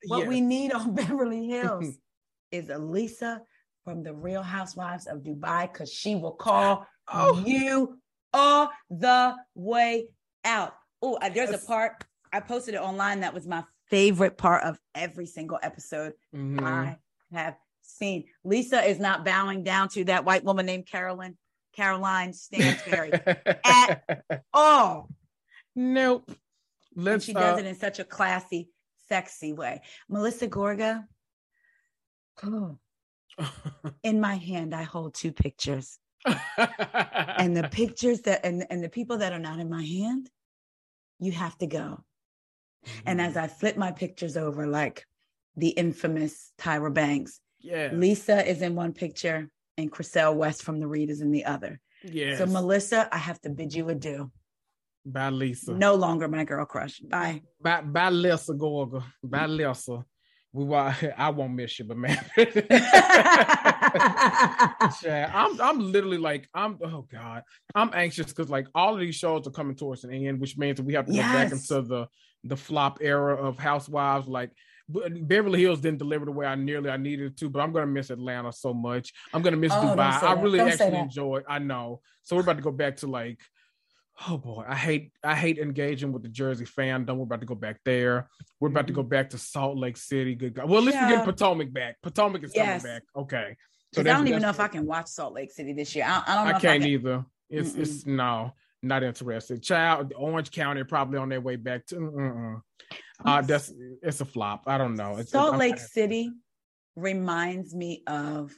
What 0.07 0.27
we 0.27 0.41
need 0.41 0.73
on 0.73 0.93
Beverly 0.95 1.47
Hills 1.47 1.62
is 2.52 2.69
Elisa 2.69 3.41
from 3.84 4.04
the 4.04 4.13
Real 4.13 4.43
Housewives 4.43 5.08
of 5.08 5.19
Dubai 5.19 5.71
because 5.71 5.91
she 5.91 6.15
will 6.15 6.32
call 6.34 6.86
Oh. 7.12 7.43
you 7.45 7.99
all 8.34 8.69
the 8.89 9.36
way 9.56 10.08
out. 10.45 10.73
Oh, 11.02 11.17
there's 11.34 11.49
a 11.52 11.58
part 11.58 12.04
I 12.32 12.39
posted 12.39 12.76
it 12.76 12.82
online 12.82 13.19
that 13.21 13.34
was 13.34 13.45
my 13.45 13.63
favorite 13.89 14.38
part 14.38 14.63
of 14.63 14.80
every 14.95 15.26
single 15.26 15.60
episode 15.62 16.13
Mhm. 16.34 16.63
I 16.63 16.97
have 17.34 17.58
seen. 17.82 18.23
Lisa 18.43 18.82
is 18.82 18.99
not 18.99 19.26
bowing 19.26 19.63
down 19.63 19.89
to 19.89 20.06
that 20.06 20.23
white 20.26 20.43
woman 20.45 20.65
named 20.65 20.88
Carolyn, 20.88 21.38
Caroline 21.76 22.32
Stanbury 22.34 23.12
at 23.65 24.04
all. 24.54 25.10
nope. 25.76 26.23
And 26.95 27.06
Let's. 27.06 27.26
she 27.26 27.34
does 27.34 27.58
uh, 27.58 27.60
it 27.60 27.65
in 27.65 27.76
such 27.76 27.99
a 27.99 28.04
classy, 28.04 28.69
sexy 29.10 29.52
way. 29.54 29.82
Melissa 30.10 30.47
Gorga. 30.47 31.06
Oh, 32.43 32.77
in 34.03 34.19
my 34.19 34.35
hand, 34.35 34.73
I 34.73 34.83
hold 34.83 35.13
two 35.13 35.31
pictures. 35.31 35.97
And 36.25 37.55
the 37.55 37.67
pictures 37.71 38.21
that 38.21 38.45
and, 38.45 38.65
and 38.69 38.83
the 38.83 38.89
people 38.89 39.17
that 39.17 39.33
are 39.33 39.39
not 39.39 39.59
in 39.59 39.69
my 39.69 39.83
hand, 39.83 40.29
you 41.19 41.31
have 41.31 41.57
to 41.59 41.67
go. 41.67 42.03
And 43.05 43.21
as 43.21 43.35
mm. 43.35 43.43
I 43.43 43.47
flip 43.47 43.77
my 43.77 43.91
pictures 43.91 44.35
over, 44.35 44.67
like 44.67 45.05
the 45.55 45.69
infamous 45.69 46.51
Tyra 46.59 46.93
Banks, 46.93 47.39
yeah, 47.59 47.89
Lisa 47.93 48.45
is 48.45 48.61
in 48.61 48.75
one 48.75 48.93
picture 48.93 49.49
and 49.77 49.91
Chriselle 49.91 50.35
West 50.35 50.63
from 50.63 50.79
the 50.79 50.87
Read 50.87 51.09
is 51.09 51.21
in 51.21 51.31
the 51.31 51.45
other. 51.45 51.79
yeah. 52.03 52.37
So 52.37 52.45
Melissa, 52.45 53.07
I 53.11 53.17
have 53.17 53.39
to 53.41 53.49
bid 53.49 53.73
you 53.73 53.89
adieu. 53.89 54.31
Bye, 55.05 55.29
Lisa. 55.29 55.73
No 55.73 55.95
longer 55.95 56.27
my 56.27 56.43
girl 56.45 56.65
crush. 56.65 56.99
Bye. 56.99 57.41
Bye, 57.61 57.81
bye, 57.81 58.09
Lisa 58.09 58.53
Gorga. 58.53 59.03
Bye, 59.21 59.47
Lisa. 59.47 60.05
We 60.53 60.71
I 60.75 61.29
won't 61.29 61.53
miss 61.53 61.79
you, 61.79 61.85
but 61.85 61.97
man, 61.97 62.23
I'm 65.33 65.59
I'm 65.59 65.79
literally 65.79 66.19
like 66.19 66.47
I'm 66.53 66.77
oh 66.83 67.07
god, 67.11 67.41
I'm 67.73 67.89
anxious 67.93 68.27
because 68.27 68.49
like 68.51 68.67
all 68.75 68.93
of 68.93 68.99
these 68.99 69.15
shows 69.15 69.47
are 69.47 69.51
coming 69.51 69.75
towards 69.75 70.03
an 70.03 70.13
end, 70.13 70.39
which 70.39 70.55
means 70.57 70.77
that 70.77 70.83
we 70.83 70.93
have 70.93 71.07
to 71.07 71.11
go 71.11 71.17
back 71.19 71.51
into 71.51 71.81
the 71.81 72.07
the 72.43 72.55
flop 72.55 72.99
era 73.01 73.35
of 73.35 73.57
Housewives. 73.57 74.27
Like 74.27 74.51
Be- 74.91 75.21
Beverly 75.21 75.61
Hills 75.61 75.81
didn't 75.81 75.97
deliver 75.97 76.25
the 76.25 76.31
way 76.31 76.45
I 76.45 76.53
nearly 76.53 76.91
I 76.91 76.97
needed 76.97 77.31
it 77.31 77.37
to, 77.37 77.49
but 77.49 77.59
I'm 77.61 77.71
gonna 77.71 77.87
miss 77.87 78.11
Atlanta 78.11 78.51
so 78.51 78.75
much. 78.75 79.11
I'm 79.33 79.41
gonna 79.41 79.57
miss 79.57 79.71
Oh, 79.73 79.77
Dubai. 79.81 80.21
I 80.21 80.33
really 80.39 80.59
Don't 80.59 80.69
actually 80.69 80.97
enjoy. 80.97 81.41
I 81.49 81.57
know. 81.57 82.01
So 82.21 82.35
we're 82.35 82.43
about 82.43 82.57
to 82.57 82.63
go 82.63 82.71
back 82.71 82.97
to 82.97 83.07
like. 83.07 83.39
Oh 84.30 84.38
boy, 84.38 84.63
I 84.67 84.76
hate 84.76 85.12
I 85.23 85.36
hate 85.36 85.58
engaging 85.58 86.12
with 86.12 86.21
the 86.21 86.30
Jersey 86.30 86.65
fandom. 86.65 87.17
We're 87.17 87.23
about 87.23 87.39
to 87.39 87.45
go 87.47 87.56
back 87.56 87.80
there. 87.84 88.30
We're 88.60 88.69
about 88.69 88.88
to 88.88 88.93
go 88.93 89.04
back 89.04 89.32
to 89.32 89.38
Salt 89.38 89.78
Lake 89.78 89.97
City. 89.97 90.36
Good 90.36 90.54
God. 90.54 90.69
Well, 90.69 90.80
at 90.80 90.86
least 90.86 90.97
we're 90.97 91.04
Yeah. 91.04 91.10
getting 91.10 91.26
Potomac 91.26 91.73
back. 91.73 92.02
Potomac 92.02 92.43
is 92.43 92.54
Yes. 92.56 92.84
coming 92.84 92.95
back. 92.95 93.04
Okay. 93.15 93.58
Because 93.91 94.08
I 94.08 94.13
don't 94.15 94.28
even 94.28 94.41
know 94.41 94.49
if 94.49 94.60
I 94.60 94.67
can 94.67 94.86
watch 94.86 95.08
Salt 95.08 95.34
Lake 95.34 95.52
City 95.52 95.73
this 95.73 95.95
year. 95.95 96.06
I, 96.08 96.23
I 96.26 96.36
don't 96.36 96.45
know 96.45 96.49
I 96.56 96.60
can't 96.60 96.65
I 96.65 96.80
can. 96.80 96.88
either. 96.88 97.26
It's 97.49 97.76
it's 97.76 98.06
no, 98.06 98.54
not 98.82 99.04
interested. 99.04 99.62
Child, 99.62 100.13
Orange 100.15 100.52
County 100.52 100.84
probably 100.84 101.19
on 101.19 101.30
their 101.30 101.41
way 101.41 101.56
back 101.56 101.86
to. 101.88 101.95
Mm-mm. 101.95 102.62
Uh, 103.26 103.41
that's 103.41 103.71
it's 104.02 104.21
a 104.21 104.26
flop. 104.26 104.63
I 104.67 104.78
don't 104.78 104.95
know. 104.95 105.17
It's, 105.17 105.32
Salt 105.32 105.54
I'm 105.54 105.60
Lake 105.60 105.78
City 105.80 106.32
reminds 106.95 107.73
me 107.73 108.04
of 108.08 108.54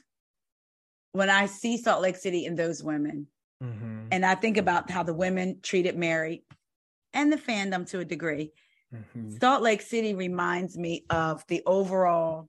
when 1.12 1.30
I 1.30 1.46
see 1.46 1.76
Salt 1.76 2.02
Lake 2.02 2.16
City 2.16 2.46
and 2.46 2.58
those 2.58 2.82
women, 2.82 3.26
Mhm, 3.60 4.12
and 4.12 4.24
I 4.24 4.34
think 4.34 4.56
about 4.56 4.90
how 4.90 5.02
the 5.02 5.14
women 5.14 5.60
treated 5.62 5.96
Mary 5.96 6.44
and 7.14 7.32
the 7.32 7.36
fandom 7.38 7.88
to 7.90 8.00
a 8.00 8.04
degree. 8.04 8.52
mhm. 8.90 9.40
Salt 9.40 9.62
Lake 9.62 9.82
City 9.82 10.14
reminds 10.14 10.78
me 10.78 11.06
of 11.10 11.44
the 11.48 11.62
overall 11.66 12.48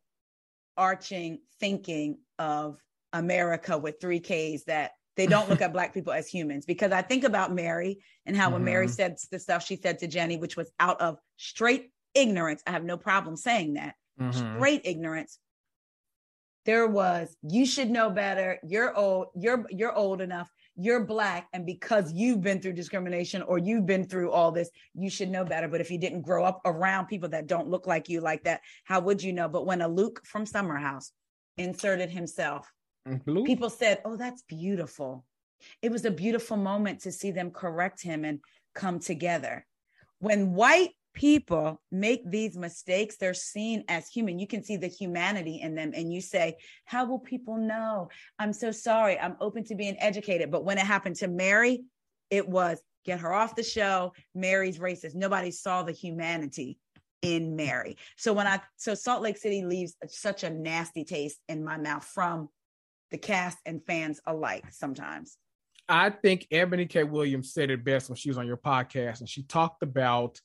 arching 0.77 1.41
thinking 1.59 2.19
of 2.39 2.83
America 3.13 3.77
with 3.77 3.99
three 4.01 4.19
Ks 4.19 4.65
that 4.65 4.93
they 5.15 5.27
don't 5.27 5.49
look 5.49 5.61
at 5.61 5.73
black 5.73 5.93
people 5.93 6.13
as 6.13 6.27
humans. 6.27 6.65
Because 6.65 6.91
I 6.91 7.01
think 7.01 7.23
about 7.23 7.53
Mary 7.53 7.99
and 8.25 8.35
how 8.37 8.51
when 8.51 8.63
Mary 8.63 8.87
Mhm. 8.87 8.89
said 8.89 9.17
the 9.31 9.39
stuff 9.39 9.65
she 9.65 9.77
said 9.77 9.99
to 9.99 10.07
Jenny, 10.07 10.37
which 10.37 10.57
was 10.57 10.71
out 10.79 11.01
of 11.01 11.19
straight 11.37 11.91
ignorance, 12.13 12.63
I 12.67 12.71
have 12.71 12.83
no 12.85 12.97
problem 12.97 13.35
saying 13.37 13.73
that 13.75 13.95
Mhm. 14.17 14.67
straight 14.67 14.81
ignorance. 14.85 15.39
There 16.65 16.85
was, 16.87 17.37
you 17.41 17.65
should 17.65 17.89
know 17.89 18.09
better. 18.09 18.59
You're 18.63 18.93
old, 18.95 19.27
you're 19.35 19.65
you're 19.69 19.93
old 19.95 20.19
enough, 20.21 20.51
you're 20.77 21.03
black, 21.03 21.47
and 21.53 21.65
because 21.65 22.13
you've 22.13 22.41
been 22.41 22.61
through 22.61 22.73
discrimination 22.73 23.41
or 23.41 23.57
you've 23.57 23.87
been 23.87 24.05
through 24.05 24.31
all 24.31 24.51
this, 24.51 24.69
you 24.93 25.09
should 25.09 25.29
know 25.29 25.43
better. 25.43 25.67
But 25.67 25.81
if 25.81 25.89
you 25.89 25.97
didn't 25.97 26.21
grow 26.21 26.43
up 26.45 26.61
around 26.65 27.07
people 27.07 27.29
that 27.29 27.47
don't 27.47 27.67
look 27.67 27.87
like 27.87 28.07
you 28.07 28.21
like 28.21 28.43
that, 28.43 28.61
how 28.83 28.99
would 28.99 29.21
you 29.21 29.33
know? 29.33 29.49
But 29.49 29.65
when 29.65 29.81
a 29.81 29.87
Luke 29.87 30.21
from 30.23 30.45
Summer 30.45 30.77
House 30.77 31.11
inserted 31.57 32.11
himself, 32.11 32.71
mm, 33.07 33.23
Blue? 33.25 33.43
people 33.43 33.71
said, 33.71 34.01
Oh, 34.05 34.15
that's 34.15 34.43
beautiful. 34.43 35.25
It 35.81 35.91
was 35.91 36.05
a 36.05 36.11
beautiful 36.11 36.57
moment 36.57 37.01
to 37.01 37.11
see 37.11 37.31
them 37.31 37.49
correct 37.49 38.03
him 38.03 38.23
and 38.23 38.39
come 38.75 38.99
together. 38.99 39.65
When 40.19 40.53
white 40.53 40.91
people 41.17 41.81
make 41.91 42.21
these 42.29 42.55
mistakes, 42.55 43.17
they're 43.17 43.33
seen 43.33 43.83
as 43.89 44.07
human. 44.07 44.37
You 44.37 44.45
can 44.45 44.63
see 44.63 44.77
the 44.77 44.87
humanity 44.87 45.61
in 45.61 45.73
them, 45.73 45.91
and 45.95 46.13
you 46.13 46.21
say, 46.21 46.57
How 46.85 47.05
will 47.05 47.19
people 47.19 47.57
know? 47.57 48.09
I'm 48.37 48.53
so 48.53 48.71
sorry. 48.71 49.19
I'm 49.19 49.35
open 49.41 49.63
to 49.65 49.75
being 49.75 49.97
educated. 49.99 50.51
But 50.51 50.63
when 50.63 50.77
it 50.77 50.85
happened 50.85 51.15
to 51.17 51.27
Mary, 51.27 51.85
it 52.29 52.47
was 52.47 52.79
get 53.03 53.19
her 53.21 53.33
off 53.33 53.55
the 53.55 53.63
show. 53.63 54.13
Mary's 54.35 54.77
racist. 54.77 55.15
Nobody 55.15 55.49
saw 55.49 55.81
the 55.81 55.91
humanity 55.91 56.77
in 57.23 57.55
Mary. 57.55 57.97
So 58.15 58.31
when 58.31 58.45
I 58.45 58.61
so 58.75 58.93
Salt 58.93 59.23
Lake 59.23 59.37
City 59.37 59.65
leaves 59.65 59.95
such 60.07 60.43
a 60.43 60.51
nasty 60.51 61.03
taste 61.03 61.39
in 61.49 61.63
my 61.63 61.77
mouth 61.77 62.03
from 62.03 62.49
the 63.09 63.17
cast 63.17 63.57
and 63.65 63.83
fans 63.87 64.21
alike 64.27 64.65
sometimes. 64.69 65.37
I 65.89 66.11
think 66.11 66.45
Ebony 66.51 66.85
K. 66.85 67.05
Williams 67.05 67.53
said 67.53 67.71
it 67.71 67.83
best 67.83 68.09
when 68.09 68.17
she 68.17 68.29
was 68.29 68.37
on 68.37 68.45
your 68.45 68.57
podcast, 68.57 69.21
and 69.21 69.29
she 69.29 69.43
talked 69.43 69.81
about 69.81 70.41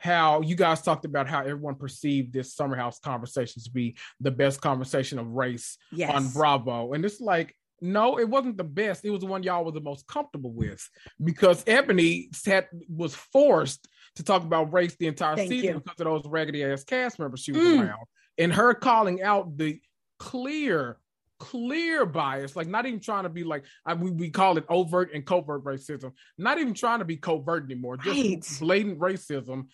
how 0.00 0.40
you 0.40 0.54
guys 0.56 0.80
talked 0.80 1.04
about 1.04 1.28
how 1.28 1.40
everyone 1.40 1.74
perceived 1.74 2.32
this 2.32 2.54
Summer 2.54 2.74
House 2.74 2.98
conversation 2.98 3.62
to 3.62 3.70
be 3.70 3.96
the 4.18 4.30
best 4.30 4.60
conversation 4.62 5.18
of 5.18 5.26
race 5.28 5.76
Yes. 5.92 6.10
on 6.14 6.28
Bravo, 6.30 6.92
and 6.94 7.04
it's 7.04 7.20
like. 7.20 7.54
No, 7.82 8.18
it 8.18 8.28
wasn't 8.28 8.58
the 8.58 8.64
best. 8.64 9.06
It 9.06 9.10
was 9.10 9.20
the 9.20 9.26
one 9.26 9.42
y'all 9.42 9.64
were 9.64 9.72
the 9.72 9.80
most 9.80 10.06
comfortable 10.06 10.52
with 10.52 10.86
because 11.24 11.64
Ebony 11.66 12.28
had 12.44 12.68
was 12.94 13.14
forced 13.14 13.88
to 14.16 14.22
talk 14.22 14.42
about 14.42 14.70
race 14.70 14.94
the 14.96 15.06
entire 15.06 15.34
Thank 15.36 15.48
season 15.48 15.68
you. 15.76 15.80
because 15.80 15.98
of 15.98 16.04
those 16.04 16.26
raggedy 16.26 16.62
ass 16.62 16.84
cast 16.84 17.18
members 17.18 17.40
she 17.40 17.52
was 17.52 17.62
Mm. 17.62 17.86
around, 17.86 18.04
and 18.36 18.52
her 18.52 18.74
calling 18.74 19.22
out 19.22 19.56
the 19.56 19.80
clear 20.18 20.98
clear 21.38 22.04
bias, 22.04 22.54
like 22.54 22.66
not 22.68 22.84
even 22.84 23.00
trying 23.00 23.22
to 23.22 23.30
be 23.30 23.44
like 23.44 23.64
I, 23.86 23.94
we, 23.94 24.10
we 24.10 24.28
call 24.28 24.58
it 24.58 24.66
overt 24.68 25.12
and 25.14 25.24
covert 25.24 25.64
racism, 25.64 26.12
not 26.36 26.58
even 26.58 26.74
trying 26.74 26.98
to 26.98 27.06
be 27.06 27.16
covert 27.16 27.64
anymore, 27.64 27.96
just 27.96 28.20
Right. 28.20 28.46
blatant 28.60 28.98
racism. 28.98 29.68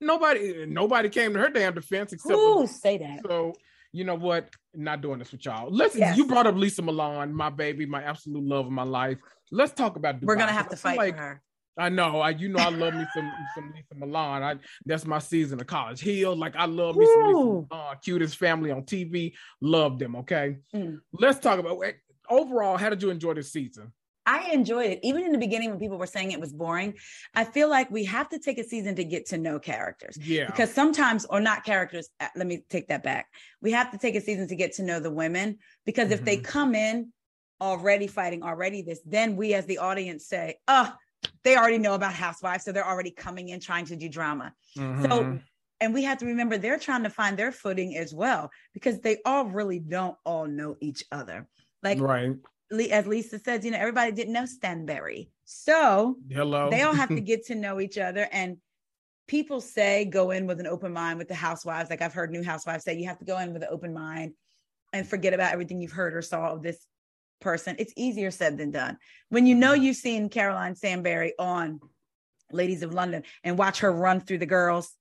Nobody 0.00 0.66
nobody 0.66 1.08
came 1.08 1.32
to 1.34 1.38
her 1.40 1.50
damn 1.50 1.74
defense 1.74 2.12
except 2.12 2.34
Who 2.34 2.66
say 2.66 2.98
that? 2.98 3.20
so 3.26 3.52
you 3.92 4.04
know 4.04 4.14
what? 4.14 4.48
Not 4.74 5.00
doing 5.00 5.18
this 5.18 5.32
with 5.32 5.44
y'all. 5.44 5.70
Listen, 5.70 6.00
Yes. 6.00 6.16
you 6.16 6.26
brought 6.26 6.46
up 6.46 6.54
Lesa 6.54 6.80
Milan, 6.82 7.34
my 7.34 7.50
baby, 7.50 7.86
my 7.86 8.02
absolute 8.02 8.44
love 8.44 8.66
of 8.66 8.72
my 8.72 8.84
life. 8.84 9.18
Let's 9.50 9.72
talk 9.72 9.96
about 9.96 10.20
Dubai. 10.20 10.26
We're 10.26 10.36
gonna 10.36 10.52
have 10.52 10.68
to 10.68 10.76
fight 10.76 10.96
like, 10.96 11.16
for 11.16 11.22
her. 11.22 11.42
I 11.76 11.88
know. 11.88 12.20
I 12.20 12.30
you 12.30 12.48
know 12.48 12.60
I 12.60 12.68
love 12.68 12.94
me 12.94 13.04
some 13.14 13.32
some 13.54 13.72
Lesa 13.74 13.94
Milan. 13.96 14.42
I 14.42 14.56
that's 14.86 15.06
my 15.06 15.18
season 15.18 15.60
of 15.60 15.66
College 15.66 16.00
Hill. 16.00 16.36
Like 16.36 16.56
I 16.56 16.66
love 16.66 16.96
me 16.96 17.06
some 17.06 17.26
Lesa 17.26 17.66
Milan. 17.70 17.96
Cutest 18.04 18.36
family 18.36 18.70
on 18.70 18.82
TV. 18.82 19.32
Love 19.60 19.98
them. 19.98 20.16
Okay. 20.16 20.58
Mm. 20.74 21.00
Let's 21.12 21.40
talk 21.40 21.58
about 21.58 21.82
overall. 22.28 22.76
How 22.76 22.90
did 22.90 23.02
you 23.02 23.10
enjoy 23.10 23.34
this 23.34 23.52
season? 23.52 23.92
I 24.30 24.50
enjoyed 24.52 24.90
it. 24.92 25.00
Even 25.02 25.24
in 25.24 25.32
the 25.32 25.38
beginning 25.38 25.70
when 25.70 25.80
people 25.80 25.98
were 25.98 26.06
saying 26.06 26.30
it 26.30 26.38
was 26.38 26.52
boring, 26.52 26.94
I 27.34 27.42
feel 27.42 27.68
like 27.68 27.90
we 27.90 28.04
have 28.04 28.28
to 28.28 28.38
take 28.38 28.58
a 28.58 28.64
season 28.64 28.94
to 28.94 29.04
get 29.04 29.26
to 29.26 29.38
know 29.38 29.58
characters. 29.58 30.16
Yeah. 30.16 30.46
Because 30.46 30.72
sometimes, 30.72 31.24
or 31.24 31.40
not 31.40 31.64
characters, 31.64 32.08
uh, 32.20 32.28
let 32.36 32.46
me 32.46 32.62
take 32.70 32.86
that 32.88 33.02
back. 33.02 33.26
We 33.60 33.72
have 33.72 33.90
to 33.90 33.98
take 33.98 34.14
a 34.14 34.20
season 34.20 34.46
to 34.46 34.54
get 34.54 34.74
to 34.74 34.84
know 34.84 35.00
the 35.00 35.10
women 35.10 35.58
because 35.84 36.12
if 36.12 36.24
they 36.24 36.36
Mhm. 36.36 36.44
come 36.44 36.74
in 36.76 37.12
already 37.60 38.06
fighting, 38.06 38.44
already 38.44 38.82
this, 38.82 39.00
then 39.04 39.34
we 39.34 39.52
as 39.54 39.66
the 39.66 39.78
audience 39.78 40.26
say, 40.26 40.60
oh, 40.68 40.94
they 41.42 41.56
already 41.56 41.78
know 41.78 41.94
about 41.94 42.14
housewives. 42.14 42.64
So 42.64 42.70
they're 42.70 42.86
already 42.86 43.10
coming 43.10 43.48
in 43.48 43.58
trying 43.58 43.86
to 43.86 43.96
do 43.96 44.08
drama. 44.08 44.54
So, 44.76 44.82
Mhm. 44.82 45.42
and 45.80 45.92
we 45.92 46.04
have 46.04 46.18
to 46.18 46.26
remember 46.26 46.56
they're 46.56 46.78
trying 46.78 47.02
to 47.02 47.10
find 47.10 47.36
their 47.36 47.50
footing 47.50 47.96
as 47.96 48.14
well 48.14 48.50
because 48.74 49.00
they 49.00 49.18
all 49.24 49.46
really 49.46 49.80
don't 49.80 50.16
all 50.24 50.46
know 50.46 50.76
each 50.80 51.04
other. 51.10 51.48
Like, 51.82 51.98
right. 52.00 52.36
As 52.72 53.06
Lesa 53.06 53.38
says, 53.38 53.64
you 53.64 53.70
know, 53.72 53.78
everybody 53.78 54.12
didn't 54.12 54.32
know 54.32 54.46
Stanbury. 54.46 55.30
So 55.44 56.16
Hello. 56.30 56.70
they 56.70 56.82
all 56.82 56.94
have 56.94 57.08
to 57.08 57.20
get 57.32 57.46
to 57.46 57.54
know 57.54 57.80
each 57.80 57.98
other. 57.98 58.28
And 58.30 58.58
people 59.26 59.60
say 59.60 60.04
go 60.04 60.30
in 60.30 60.46
with 60.46 60.60
an 60.60 60.66
open 60.66 60.92
mind 60.92 61.18
with 61.18 61.28
the 61.28 61.34
housewives. 61.34 61.90
Like 61.90 62.02
I've 62.02 62.12
heard 62.12 62.30
new 62.30 62.42
housewives 62.44 62.84
say, 62.84 62.96
you 62.96 63.08
have 63.08 63.18
to 63.18 63.24
go 63.24 63.38
in 63.38 63.52
with 63.52 63.62
an 63.62 63.68
open 63.70 63.92
mind 63.92 64.34
and 64.92 65.06
forget 65.06 65.34
about 65.34 65.52
everything 65.52 65.80
you've 65.80 65.92
heard 65.92 66.14
or 66.14 66.22
saw 66.22 66.50
of 66.50 66.62
this 66.62 66.78
person. 67.40 67.76
It's 67.78 67.92
easier 67.96 68.30
said 68.30 68.58
than 68.58 68.70
done. 68.70 68.98
When 69.30 69.46
you 69.46 69.54
know 69.54 69.72
you've 69.72 69.96
seen 69.96 70.28
Caroline 70.28 70.74
Stanbury 70.76 71.34
on 71.38 71.80
Ladies 72.52 72.82
of 72.82 72.92
London 72.92 73.22
and 73.44 73.56
watch 73.56 73.80
her 73.80 73.92
run 73.92 74.20
through 74.20 74.38
the 74.38 74.46
girls, 74.46 74.92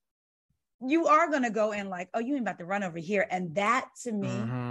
you 0.88 1.08
are 1.08 1.30
going 1.30 1.44
to 1.44 1.50
go 1.50 1.72
in 1.72 1.90
like, 1.90 2.08
oh, 2.14 2.20
you 2.20 2.34
ain't 2.36 2.44
about 2.44 2.60
to 2.60 2.66
run 2.66 2.84
over 2.84 3.00
here. 3.00 3.28
And 3.30 3.54
that 3.56 3.88
to 4.04 4.12
me, 4.12 4.28
Mhm. 4.30 4.69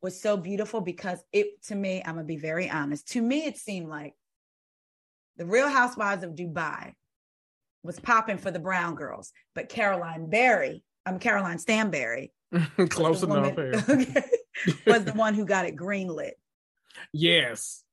Was 0.00 0.20
so 0.20 0.36
beautiful 0.36 0.80
because 0.80 1.22
it 1.32 1.62
to 1.64 1.74
me, 1.74 2.02
I'm 2.04 2.14
gonna 2.14 2.24
be 2.24 2.36
very 2.36 2.70
honest. 2.70 3.08
To 3.12 3.22
me, 3.22 3.46
it 3.46 3.56
seemed 3.56 3.88
like 3.88 4.14
the 5.36 5.46
Real 5.46 5.68
Housewives 5.68 6.22
of 6.22 6.36
Dubai 6.36 6.92
was 7.82 7.98
popping 7.98 8.38
for 8.38 8.50
the 8.50 8.58
Brown 8.60 8.94
girls, 8.94 9.32
but 9.54 9.68
Caroline 9.68 10.30
Barry, 10.30 10.84
I'm 11.04 11.18
Caroline 11.18 11.58
Stanbury, 11.58 12.32
Close 12.90 13.22
enough. 13.22 13.56
woman- 13.56 13.72
yeah. 13.72 13.82
okay, 13.88 14.22
was 14.86 15.04
the 15.04 15.12
one 15.12 15.34
who 15.34 15.44
got 15.44 15.66
it 15.66 15.76
greenlit. 15.76 16.32
Yes. 17.12 17.84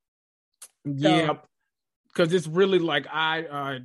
Yep. 0.85 1.45
Because 2.07 2.33
it's 2.33 2.47
really 2.47 2.79
like 2.79 3.07
I 3.11 3.43
uh 3.45 3.79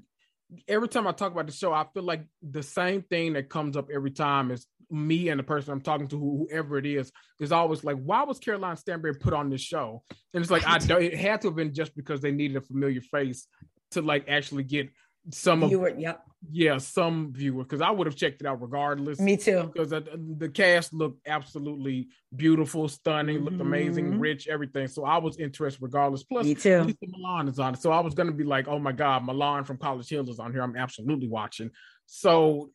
every 0.68 0.88
time 0.88 1.06
I 1.06 1.12
talk 1.12 1.32
about 1.32 1.46
the 1.46 1.52
show, 1.52 1.72
I 1.72 1.86
feel 1.92 2.02
like 2.02 2.24
the 2.42 2.62
same 2.62 3.02
thing 3.02 3.32
that 3.34 3.48
comes 3.48 3.76
up 3.76 3.88
every 3.92 4.10
time 4.10 4.50
is 4.50 4.66
me 4.91 5.28
and 5.28 5.38
the 5.38 5.45
person 5.45 5.72
I'm 5.72 5.80
talking 5.80 6.09
to, 6.09 6.18
whoever 6.18 6.78
it 6.78 6.86
is, 6.86 7.12
is 7.38 7.53
always 7.53 7.84
like, 7.84 7.97
why 7.97 8.22
was 8.24 8.38
Caroline 8.38 8.76
Stanbury 8.76 9.14
put 9.14 9.32
on 9.32 9.51
this 9.51 9.61
show? 9.61 10.03
And 10.34 10.43
it's 10.43 10.51
like 10.51 10.66
I 10.66 10.78
don't 10.78 11.03
it 11.03 11.14
had 11.16 11.41
to 11.43 11.49
have 11.49 11.57
been 11.57 11.72
just 11.74 11.95
because 11.97 12.20
they 12.20 12.32
needed 12.32 12.57
a 12.57 12.61
familiar 12.61 13.01
face 13.01 13.47
to 13.93 14.03
like 14.03 14.28
actually 14.28 14.64
get 14.64 14.88
some 15.32 15.62
of 15.62 15.70
You 15.70 15.80
were, 15.80 15.91
yep, 15.99 16.22
yeah, 16.51 16.78
some 16.78 17.30
viewer 17.34 17.62
because 17.62 17.82
I 17.82 17.91
would 17.91 18.07
have 18.07 18.16
checked 18.16 18.41
it 18.41 18.47
out 18.47 18.62
regardless. 18.62 19.20
me 19.20 19.36
too. 19.36 19.70
because 19.72 19.91
the, 19.91 20.03
the 20.38 20.49
cast 20.49 20.95
looked 20.95 21.20
absolutely 21.28 22.09
beautiful, 22.34 22.88
stunning, 22.88 23.41
looked 23.45 23.61
amazing, 23.61 24.12
Mhm. 24.14 24.20
rich, 24.20 24.49
everything. 24.49 24.86
So 24.88 25.05
I 25.05 25.18
was 25.18 25.36
interested 25.36 25.82
regardless. 25.82 26.22
Plus, 26.24 26.47
Me 26.47 26.55
too. 26.55 26.84
Lesa 26.84 26.97
Milan 27.07 27.49
is 27.49 27.59
on 27.59 27.74
it. 27.74 27.82
So 27.82 27.93
I 27.93 28.01
was 28.01 28.14
going 28.14 28.28
to 28.28 28.34
be 28.34 28.45
like, 28.45 28.66
oh 28.66 28.78
my 28.78 28.93
God, 28.93 29.24
Milan 29.24 29.64
from 29.64 29.76
College 29.76 30.09
Hill 30.09 30.28
is 30.30 30.38
on 30.38 30.53
here. 30.53 30.62
I'm 30.62 30.74
absolutely 30.76 31.28
watching. 31.28 31.70
So 32.07 32.62
uh, 32.62 32.66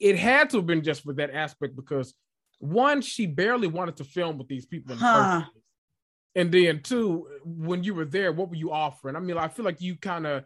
it 0.00 0.16
had 0.18 0.50
to 0.50 0.56
have 0.58 0.66
been 0.66 0.82
just 0.82 1.02
for 1.02 1.12
that 1.14 1.30
aspect 1.34 1.76
because 1.76 2.14
one, 2.58 3.00
she 3.02 3.26
barely 3.26 3.68
wanted 3.68 3.96
to 3.96 4.04
film 4.04 4.38
with 4.38 4.48
these 4.48 4.66
people 4.66 4.92
in 4.92 4.98
the 4.98 5.04
Huh. 5.04 5.40
first 5.40 5.52
place. 5.52 5.64
And 6.34 6.52
then 6.52 6.82
two, 6.82 7.26
when 7.44 7.82
you 7.84 7.94
were 7.94 8.04
there, 8.04 8.32
what 8.32 8.48
were 8.48 8.56
you 8.56 8.72
offering? 8.72 9.16
I 9.16 9.20
mean, 9.20 9.36
I 9.38 9.48
feel 9.48 9.64
like 9.64 9.80
you 9.80 9.96
kind 9.96 10.26
of 10.26 10.44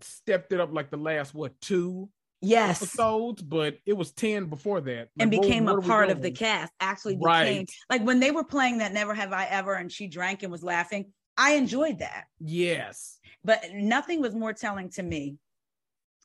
stepped 0.00 0.52
it 0.52 0.60
up 0.60 0.72
like 0.72 0.90
the 0.90 0.96
last, 0.96 1.34
what, 1.34 1.60
two 1.60 2.08
Yes. 2.40 2.82
episodes, 2.82 3.42
but 3.42 3.78
it 3.86 3.92
was 3.92 4.12
10 4.12 4.46
before 4.46 4.80
that. 4.80 5.08
and 5.18 5.30
Like, 5.30 5.38
what- 5.38 5.42
became 5.46 5.64
what 5.66 5.78
a 5.78 5.82
part 5.82 6.10
of 6.10 6.22
the 6.22 6.30
cast. 6.32 6.72
Actually 6.80 7.14
became 7.16 7.24
Right. 7.58 7.70
like 7.90 8.02
when 8.02 8.18
they 8.20 8.30
were 8.32 8.44
playing 8.44 8.78
that 8.78 8.92
Never 8.92 9.14
Have 9.14 9.32
I 9.32 9.46
Ever 9.46 9.74
and 9.74 9.90
she 9.92 10.08
drank 10.08 10.42
and 10.42 10.50
was 10.50 10.62
laughing. 10.64 11.12
I 11.36 11.52
enjoyed 11.54 12.00
that. 12.00 12.26
Yes. 12.40 13.18
But 13.44 13.72
nothing 13.72 14.20
was 14.20 14.34
more 14.34 14.52
telling 14.52 14.90
to 14.90 15.02
me. 15.02 15.38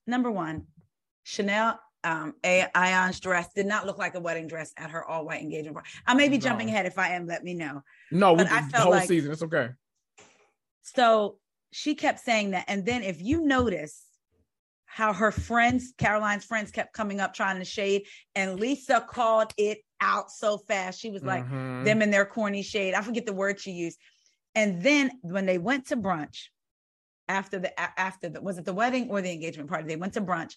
Number 0.08 0.30
one, 0.32 0.68
Chanel 1.24 1.80
um 2.08 2.34
A- 2.44 2.68
Ayan's 2.76 3.20
dress 3.20 3.48
did 3.54 3.66
not 3.66 3.86
look 3.86 3.98
like 3.98 4.16
a 4.16 4.20
wedding 4.20 4.48
dress 4.48 4.72
at 4.78 4.90
her 4.92 5.04
all 5.06 5.26
white 5.26 5.42
engagement 5.42 5.76
party. 5.76 5.90
I 6.06 6.14
may 6.14 6.30
be 6.30 6.38
No. 6.38 6.42
jumping 6.48 6.70
ahead. 6.70 6.86
If 6.86 6.98
I 6.98 7.10
am, 7.10 7.28
let 7.28 7.44
me 7.44 7.54
know. 7.54 7.82
No, 8.12 8.34
we 8.34 8.38
But 8.44 8.52
I 8.52 8.62
did 8.62 8.72
the 8.72 8.78
whole 8.80 8.92
like- 8.92 9.08
season. 9.08 9.32
It's 9.32 9.44
okay. 9.44 9.70
So 10.84 11.40
she 11.72 11.96
kept 11.96 12.20
saying 12.20 12.52
that. 12.52 12.66
And 12.68 12.86
then 12.86 13.04
if 13.04 13.22
you 13.22 13.42
notice 13.42 14.04
how 14.86 15.14
her 15.14 15.32
friends, 15.32 15.94
Caroline's 15.98 16.46
friends, 16.46 16.72
kept 16.72 16.94
coming 16.94 17.20
up 17.20 17.34
trying 17.34 17.60
to 17.60 17.66
shade, 17.66 18.08
and 18.36 18.60
Lesa 18.60 19.02
called 19.02 19.54
it 19.58 19.80
out 20.00 20.32
so 20.32 20.58
fast. 20.58 21.00
She 21.00 21.10
was 21.10 21.24
like, 21.24 21.44
Mhm. 21.46 21.84
them 21.86 22.02
in 22.02 22.10
their 22.10 22.26
corny 22.26 22.64
shade. 22.64 22.94
I 22.94 23.02
forget 23.02 23.26
the 23.26 23.34
word 23.34 23.60
she 23.60 23.72
used. 23.72 24.00
And 24.56 24.82
then 24.82 25.12
when 25.22 25.46
they 25.46 25.58
went 25.58 25.88
to 25.88 25.98
brunch 25.98 26.46
after 27.28 27.60
the 27.60 27.78
after 28.00 28.30
the 28.30 28.42
was 28.42 28.58
it 28.58 28.66
the 28.66 28.74
wedding 28.74 29.10
or 29.10 29.22
the 29.22 29.32
engagement 29.32 29.70
party? 29.70 29.88
They 29.88 29.98
went 29.98 30.14
to 30.14 30.22
brunch, 30.22 30.56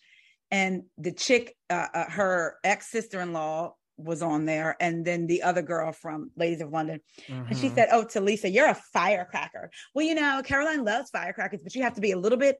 and 0.50 0.82
the 0.98 1.12
chick, 1.12 1.56
uh, 1.68 1.86
uh, 1.94 2.10
her 2.10 2.56
ex 2.64 2.90
sister 2.90 3.20
in 3.20 3.32
law 3.32 3.74
was 3.96 4.22
on 4.22 4.46
there, 4.46 4.76
and 4.80 5.04
then 5.04 5.26
the 5.26 5.42
other 5.42 5.60
girl 5.62 5.92
from 5.92 6.30
Ladies 6.36 6.60
of 6.62 6.70
London, 6.70 7.00
and 7.28 7.56
she 7.58 7.68
Mhm. 7.68 7.74
said, 7.74 7.88
"Oh, 7.92 8.04
to 8.04 8.20
Lesa, 8.20 8.48
you're 8.48 8.68
a 8.68 8.74
firecracker." 8.92 9.70
Well, 9.94 10.06
you 10.06 10.14
know, 10.14 10.40
Caroline 10.44 10.84
loves 10.84 11.10
firecrackers, 11.10 11.62
but 11.62 11.74
you 11.74 11.82
have 11.82 11.94
to 11.94 12.00
be 12.00 12.12
a 12.12 12.18
little 12.18 12.38
bit 12.38 12.56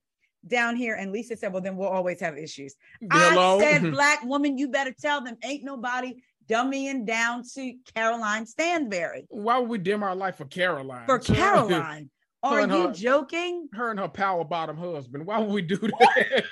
down 0.47 0.77
here. 0.77 0.95
And 0.95 1.13
Lesa 1.13 1.37
said, 1.37 1.53
"Well, 1.53 1.63
then 1.63 1.77
we'll 1.77 1.89
always 1.89 2.21
have 2.21 2.37
issues." 2.37 2.75
Hello. 3.11 3.59
I 3.59 3.63
said, 3.63 3.91
"Black 3.91 4.23
woman, 4.25 4.59
you 4.59 4.69
better 4.69 4.93
tell 4.93 5.23
them 5.23 5.37
ain't 5.43 5.65
nobody 5.65 6.23
dummying 6.47 7.07
down 7.07 7.43
to 7.55 7.75
Caroline 7.95 8.45
Stanbury 8.45 9.25
Why 9.31 9.59
would 9.59 9.69
we 9.71 9.79
dim 9.79 10.03
our 10.03 10.15
life 10.17 10.37
for 10.37 10.45
Caroline? 10.45 11.07
for 11.07 11.19
Caroline." 11.99 12.11
Are 12.43 12.63
you 12.63 12.69
her- 12.89 12.93
joking? 12.95 13.69
Her 13.75 13.91
and 13.91 14.01
her 14.01 14.09
power 14.09 14.45
bottom 14.45 14.77
husband. 14.79 15.27
Why 15.27 15.39
would 15.41 15.51
we 15.51 15.61
do 15.61 15.77
that? 16.01 16.45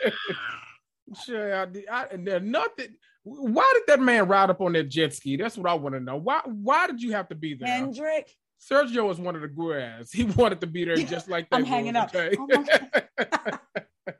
Sure, 1.24 1.54
I, 1.54 1.66
did- 1.66 1.88
I, 1.88 2.04
and 2.12 2.26
there's 2.26 2.42
nothing. 2.42 2.88
Why 3.24 3.70
did 3.74 3.82
that 3.88 4.00
man 4.00 4.26
ride 4.26 4.50
up 4.50 4.60
on 4.60 4.72
that 4.72 4.88
jet 4.88 5.12
ski? 5.14 5.36
That's 5.36 5.56
what 5.58 5.70
I 5.70 5.74
want 5.74 5.94
to 5.94 6.00
know. 6.00 6.16
Why? 6.16 6.40
Why 6.44 6.86
did 6.86 7.02
you 7.02 7.12
have 7.12 7.28
to 7.28 7.34
be 7.34 7.54
there? 7.54 7.68
Hendrick. 7.68 8.30
Sergio 8.70 9.06
was 9.06 9.18
one 9.20 9.36
of 9.36 9.42
the 9.42 9.48
guys. 9.48 10.10
He 10.12 10.24
wanted 10.24 10.60
to 10.62 10.66
be 10.66 10.84
there 10.84 10.96
just 10.96 11.28
like 11.28 11.48
that. 11.50 11.56
I'm 11.56 11.64
hanging 11.64 11.94
was, 11.94 12.04
up. 12.04 12.14
okay? 12.14 12.36
Oh 14.10 14.12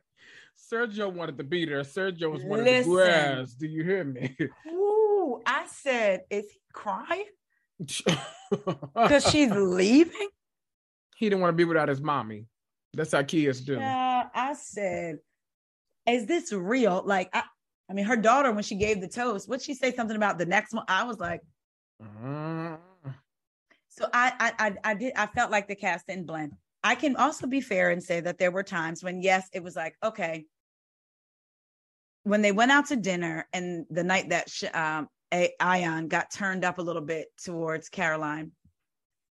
Sergio 0.71 1.11
wanted 1.11 1.39
to 1.39 1.45
be 1.45 1.65
there. 1.65 1.81
Sergio 1.81 2.31
was 2.31 2.45
one 2.45 2.63
Listen. 2.63 2.93
of 2.93 2.99
the 2.99 3.05
guys. 3.07 3.55
Do 3.55 3.67
you 3.67 3.83
hear 3.85 4.05
me? 4.05 4.37
Ooh, 4.71 5.41
I 5.47 5.67
said, 5.67 6.25
is 6.29 6.45
he 6.53 6.61
crying 6.75 7.25
because 7.79 9.31
she's 9.31 9.51
leaving? 9.51 10.29
he 11.17 11.29
didn't 11.29 11.41
want 11.41 11.53
to 11.53 11.57
be 11.57 11.65
without 11.65 11.89
his 11.89 12.01
mommy. 12.03 12.47
That's 12.93 13.13
how 13.13 13.23
kids 13.23 13.61
do. 13.63 13.75
Yeah, 13.75 14.29
I 14.35 14.53
said, 14.55 15.19
is 16.11 16.27
this 16.27 16.53
real? 16.53 17.03
Like, 17.05 17.31
I, 17.33 17.43
I 17.91 17.95
mean, 17.95 18.05
her 18.05 18.17
daughter, 18.17 18.53
when 18.53 18.63
she 18.63 18.77
gave 18.77 19.01
the 19.01 19.09
toast, 19.09 19.49
would 19.49 19.63
she 19.63 19.75
say 19.75 19.95
something 19.95 20.17
about 20.17 20.39
the 20.39 20.47
next 20.47 20.73
one? 20.73 20.85
I 20.89 21.05
was 21.05 21.19
like, 21.19 21.41
Mm. 22.01 22.79
so 23.89 24.07
I, 24.13 24.33
I, 24.39 24.67
I, 24.67 24.75
I 24.85 24.95
did, 24.95 25.13
I 25.17 25.27
felt 25.27 25.51
like 25.51 25.67
the 25.67 25.75
cast 25.75 26.07
didn't 26.07 26.27
blend. 26.27 26.53
I 26.85 26.95
can 26.95 27.17
also 27.17 27.49
be 27.49 27.61
fair 27.61 27.91
and 27.91 28.01
say 28.03 28.21
that 28.21 28.39
there 28.39 28.53
were 28.53 28.63
times 28.63 29.03
when, 29.03 29.21
yes, 29.21 29.49
it 29.53 29.65
was 29.65 29.75
like, 29.75 29.97
okay, 30.05 30.47
when 32.23 32.43
they 32.43 32.53
went 32.53 32.71
out 32.71 32.87
to 32.87 32.97
dinner 32.97 33.49
and 33.53 33.85
the 33.91 34.05
night 34.05 34.29
that 34.29 34.49
sh- 34.49 34.73
um, 34.73 35.09
a- 35.35 35.55
Ayan 35.61 36.09
got 36.09 36.31
turned 36.31 36.65
up 36.65 36.79
a 36.79 36.83
little 36.83 37.03
bit 37.03 37.29
towards 37.43 37.89
Caroline, 37.89 38.53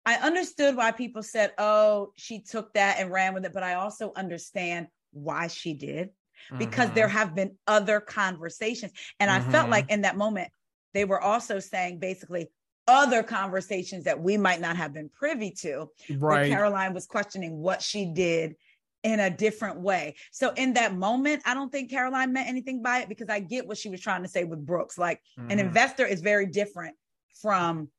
I 0.07 0.15
understood 0.15 0.77
why 0.77 0.93
people 0.93 1.25
said, 1.25 1.53
oh, 1.59 2.13
she 2.17 2.43
took 2.43 2.73
that 2.75 3.01
and 3.01 3.11
ran 3.11 3.35
with 3.35 3.45
it, 3.45 3.53
but 3.53 3.65
I 3.65 3.75
also 3.75 4.13
understand 4.15 4.87
why 5.11 5.49
she 5.49 5.75
did 5.75 6.11
because 6.59 6.91
Mhm. 6.91 6.95
there 6.95 7.09
have 7.09 7.35
been 7.35 7.57
other 7.67 8.01
conversations. 8.01 8.93
And 9.21 9.31
I 9.31 9.41
felt 9.41 9.67
Mhm. 9.69 9.71
like 9.71 9.91
in 9.91 10.03
that 10.03 10.17
moment, 10.17 10.51
they 10.95 11.05
were 11.05 11.21
also 11.21 11.59
saying 11.59 11.99
basically 11.99 12.49
other 12.87 13.23
conversations 13.23 14.05
that 14.05 14.21
we 14.21 14.37
might 14.37 14.61
not 14.61 14.77
have 14.77 14.93
been 14.93 15.09
privy 15.09 15.51
to, 15.53 15.89
right. 16.11 16.49
Caroline 16.51 16.93
was 16.95 17.07
questioning 17.07 17.59
what 17.59 17.81
she 17.81 18.07
did 18.07 18.57
in 19.03 19.19
a 19.21 19.31
different 19.31 19.81
way. 19.81 20.15
So 20.31 20.51
in 20.51 20.75
that 20.75 20.95
moment, 20.95 21.43
I 21.45 21.55
don't 21.55 21.71
think 21.73 21.91
Caroline 21.91 22.33
meant 22.33 22.49
anything 22.49 22.83
by 22.83 23.01
it 23.01 23.09
because 23.09 23.29
I 23.29 23.41
get 23.41 23.67
what 23.67 23.79
she 23.79 23.89
was 23.89 24.01
trying 24.01 24.23
to 24.23 24.29
say 24.29 24.45
with 24.45 24.65
Brooks. 24.65 24.99
Like 24.99 25.23
an 25.37 25.59
Mhm. 25.59 25.61
investor 25.61 26.07
is 26.07 26.21
very 26.21 26.47
different 26.47 26.97
from 27.41 27.91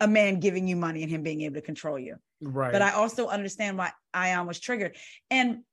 a 0.00 0.08
man 0.08 0.40
giving 0.40 0.66
you 0.68 0.76
money 0.76 1.02
and 1.02 1.10
him 1.10 1.22
being 1.22 1.42
able 1.42 1.54
to 1.54 1.62
control 1.62 1.98
you 1.98 2.16
right. 2.40 2.72
but 2.72 2.82
I 2.82 2.90
also 2.90 3.28
understand 3.28 3.78
why 3.78 3.92
Ayan 4.14 4.46
was 4.46 4.58
triggered. 4.58 4.96
And 5.30 5.64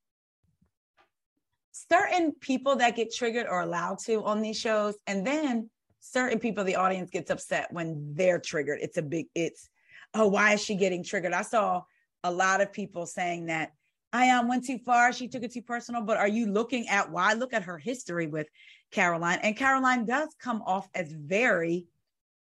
certain 1.88 2.34
people 2.34 2.76
that 2.78 2.96
get 2.96 3.14
triggered 3.14 3.48
are 3.48 3.62
allowed 3.62 4.00
to 4.00 4.24
on 4.24 4.42
these 4.42 4.60
shows, 4.60 4.96
and 5.08 5.26
then 5.26 5.70
certain 6.00 6.40
people, 6.40 6.64
the 6.64 6.76
audience 6.76 7.10
gets 7.10 7.30
upset 7.30 7.72
when 7.72 8.14
they're 8.16 8.40
triggered. 8.40 8.80
It's 8.82 8.98
a 8.98 9.02
big, 9.02 9.28
it's, 9.36 9.70
oh, 10.14 10.28
why 10.28 10.54
is 10.54 10.64
she 10.64 10.76
getting 10.76 11.04
triggered? 11.04 11.34
I 11.34 11.44
saw 11.44 11.84
a 12.24 12.32
lot 12.32 12.62
of 12.62 12.74
people 12.74 13.06
saying 13.06 13.48
that 13.48 13.74
Ayan 14.14 14.48
went 14.48 14.66
too 14.66 14.80
far, 14.80 15.14
she 15.14 15.28
took 15.28 15.44
it 15.44 15.54
too 15.54 15.62
personal. 15.62 16.02
But 16.02 16.18
are 16.18 16.28
you 16.28 16.48
looking 16.48 16.88
at 16.88 17.12
why? 17.12 17.34
Look 17.34 17.54
at 17.54 17.64
her 17.64 17.78
history 17.78 18.28
with 18.28 18.48
Caroline, 18.92 19.40
and 19.44 19.56
Caroline 19.56 20.06
does 20.06 20.30
come 20.42 20.64
off 20.66 20.90
as 20.96 21.12
very 21.12 21.86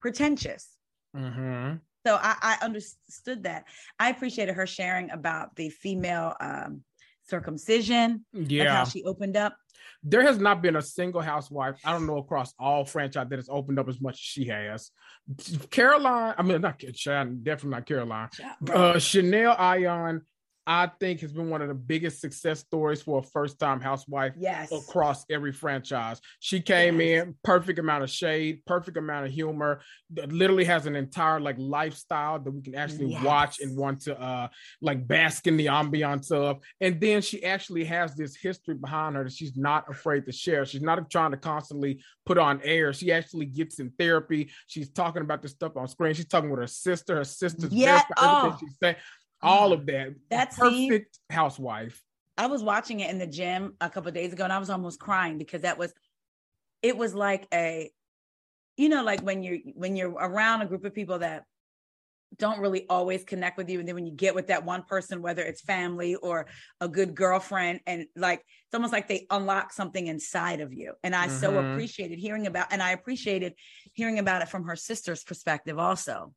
pretentious. 0.00 0.76
Mhm. 1.14 1.80
So 2.06 2.16
I, 2.16 2.36
I 2.42 2.64
understood 2.64 3.44
that. 3.44 3.64
I 3.98 4.10
appreciated 4.10 4.54
her 4.54 4.66
sharing 4.66 5.10
about 5.10 5.54
the 5.54 5.68
female 5.68 6.34
um, 6.40 6.82
circumcision, 7.33 8.24
like 8.33 8.51
Yeah. 8.51 8.76
how 8.76 8.85
she 8.85 9.01
opened 9.05 9.37
up. 9.45 9.55
there 10.12 10.22
has 10.30 10.39
not 10.47 10.57
been 10.64 10.76
a 10.83 10.83
single 10.99 11.20
housewife 11.33 11.76
I 11.87 11.91
don't 11.93 12.07
know 12.11 12.18
across 12.24 12.51
all 12.66 12.83
franchise 12.95 13.28
that 13.30 13.39
has 13.43 13.49
opened 13.59 13.78
up 13.80 13.89
as 13.93 13.99
much 14.07 14.16
as 14.22 14.26
she 14.35 14.45
has. 14.57 14.80
Caroline, 15.70 16.35
I 16.39 16.43
mean 16.43 16.61
not 16.61 16.78
Caroline, 16.78 17.41
definitely 17.49 17.76
not 17.76 17.87
Caroline. 17.87 18.28
Uh, 18.72 18.99
Chanel 18.99 19.55
Ayan, 19.57 20.16
I 20.66 20.90
think 21.00 21.20
has 21.20 21.32
been 21.32 21.50
one 21.50 21.60
of 21.60 21.68
the 21.68 21.74
biggest 21.74 22.20
success 22.20 22.60
stories 22.60 23.02
for 23.02 23.18
a 23.18 23.22
first 23.22 23.58
time 23.58 23.80
housewife 23.80 24.34
yes. 24.36 24.70
across 24.70 25.24
every 25.28 25.52
franchise. 25.52 26.20
She 26.38 26.60
came 26.60 27.00
Yes. 27.00 27.24
in 27.24 27.34
perfect 27.42 27.78
amount 27.78 28.04
of 28.04 28.10
shade, 28.10 28.62
perfect 28.64 28.96
amount 28.96 29.26
of 29.26 29.32
humor. 29.32 29.80
Literally 30.10 30.64
has 30.64 30.86
an 30.86 30.94
entire 30.94 31.40
like 31.40 31.56
lifestyle 31.58 32.38
that 32.38 32.50
we 32.50 32.62
can 32.62 32.76
actually 32.76 33.18
watch 33.24 33.60
and 33.60 33.76
want 33.76 34.02
to 34.02 34.20
uh 34.20 34.48
like 34.80 35.06
bask 35.06 35.46
in 35.46 35.56
the 35.56 35.66
ambiance 35.66 36.30
of. 36.30 36.60
And 36.80 37.00
then 37.00 37.22
she 37.22 37.44
actually 37.44 37.84
has 37.84 38.14
this 38.14 38.36
history 38.36 38.74
behind 38.74 39.16
her 39.16 39.24
that 39.24 39.32
she's 39.32 39.56
not 39.56 39.90
afraid 39.90 40.26
to 40.26 40.32
share. 40.32 40.64
She's 40.64 40.82
not 40.82 41.10
trying 41.10 41.32
to 41.32 41.36
constantly 41.36 42.02
put 42.24 42.38
on 42.38 42.60
air. 42.62 42.92
She 42.92 43.10
actually 43.10 43.46
gets 43.46 43.80
in 43.80 43.90
therapy. 43.98 44.50
She's 44.68 44.90
talking 44.90 45.22
about 45.22 45.42
this 45.42 45.52
stuff 45.52 45.76
on 45.76 45.88
screen. 45.88 46.14
She's 46.14 46.26
talking 46.26 46.50
with 46.50 46.60
her 46.60 46.66
sister. 46.68 47.16
Her 47.16 47.24
sister's 47.24 47.72
Yeah, 47.72 48.00
for 48.02 48.18
everything 48.18 48.52
oh. 48.52 48.58
she's 48.60 48.76
saying. 48.80 48.96
All 49.43 49.72
of 49.72 49.86
that. 49.86 50.14
That 50.30 50.53
scene- 50.55 50.88
perfect 50.88 51.18
housewife. 51.30 52.03
I 52.38 52.47
was 52.47 52.62
watching 52.62 53.01
it 53.01 53.11
in 53.11 53.18
the 53.18 53.26
gym 53.26 53.74
a 53.80 53.90
couple 53.90 54.11
days 54.11 54.32
ago 54.32 54.45
and 54.45 54.53
I 54.53 54.59
was 54.59 54.70
almost 54.70 54.99
crying 54.99 55.38
because 55.38 55.62
that 55.62 55.78
was 55.78 55.93
it 56.82 56.97
was 56.97 57.14
like 57.14 57.47
a 57.53 57.90
you 58.76 58.88
know 58.88 59.05
like 59.05 59.20
when 59.20 59.43
you're 59.43 59.59
when 59.74 59.97
you're 59.97 60.11
around 60.11 60.62
a 60.62 60.66
group 60.66 60.84
of 60.84 60.95
people 60.95 61.18
that 61.18 61.45
don't 62.38 62.61
really 62.61 62.86
always 62.88 63.24
connect 63.24 63.59
with 63.59 63.68
you 63.68 63.78
and 63.78 63.86
then 63.86 63.95
when 63.95 64.07
you 64.07 64.12
get 64.12 64.34
with 64.34 64.47
that 64.47 64.64
one 64.64 64.82
person 64.84 65.20
whether 65.20 65.43
it's 65.43 65.61
family 65.61 66.14
or 66.14 66.47
a 66.80 66.88
good 66.88 67.14
girlfriend 67.14 67.80
and 67.86 68.07
like 68.16 68.40
it's 68.40 68.74
almost 68.74 68.93
like 68.93 69.07
they 69.07 69.26
unlock 69.30 69.72
something 69.72 70.07
inside 70.07 70.61
of 70.61 70.72
you 70.72 70.95
and 71.03 71.14
i 71.14 71.26
mm-hmm. 71.26 71.36
so 71.36 71.59
appreciated 71.59 72.18
hearing 72.18 72.47
about 72.47 72.72
and 72.72 72.82
i 72.82 72.93
appreciated 72.93 73.53
hearing 73.93 74.18
about 74.18 74.40
it 74.40 74.49
from 74.49 74.64
her 74.64 74.76
sister's 74.76 75.22
perspective 75.22 75.78
also 75.78 76.32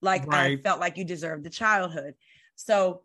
like 0.00 0.26
right. 0.26 0.58
i 0.58 0.62
felt 0.62 0.80
like 0.80 0.96
you 0.96 1.04
deserved 1.04 1.44
the 1.44 1.50
childhood 1.50 2.14
so 2.56 3.02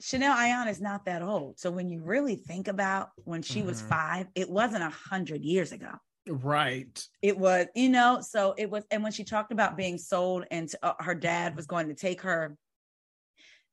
Chanel 0.00 0.36
Ayan 0.36 0.68
is 0.68 0.80
not 0.80 1.04
that 1.06 1.22
old. 1.22 1.58
So 1.58 1.70
when 1.70 1.88
you 1.88 2.02
really 2.02 2.36
think 2.36 2.68
about 2.68 3.10
when 3.24 3.42
she 3.42 3.60
mm-hmm. 3.60 3.68
was 3.68 3.80
five, 3.80 4.26
it 4.34 4.50
wasn't 4.50 4.82
a 4.82 4.90
hundred 4.90 5.42
years 5.42 5.72
ago. 5.72 5.92
Right. 6.26 7.06
It 7.22 7.38
was, 7.38 7.66
you 7.74 7.90
know, 7.90 8.20
so 8.20 8.54
it 8.56 8.70
was, 8.70 8.84
and 8.90 9.02
when 9.02 9.12
she 9.12 9.24
talked 9.24 9.52
about 9.52 9.76
being 9.76 9.98
sold 9.98 10.44
and 10.50 10.68
to, 10.70 10.78
uh, 10.82 10.94
her 11.00 11.14
dad 11.14 11.54
was 11.54 11.66
going 11.66 11.88
to 11.88 11.94
take 11.94 12.22
her 12.22 12.56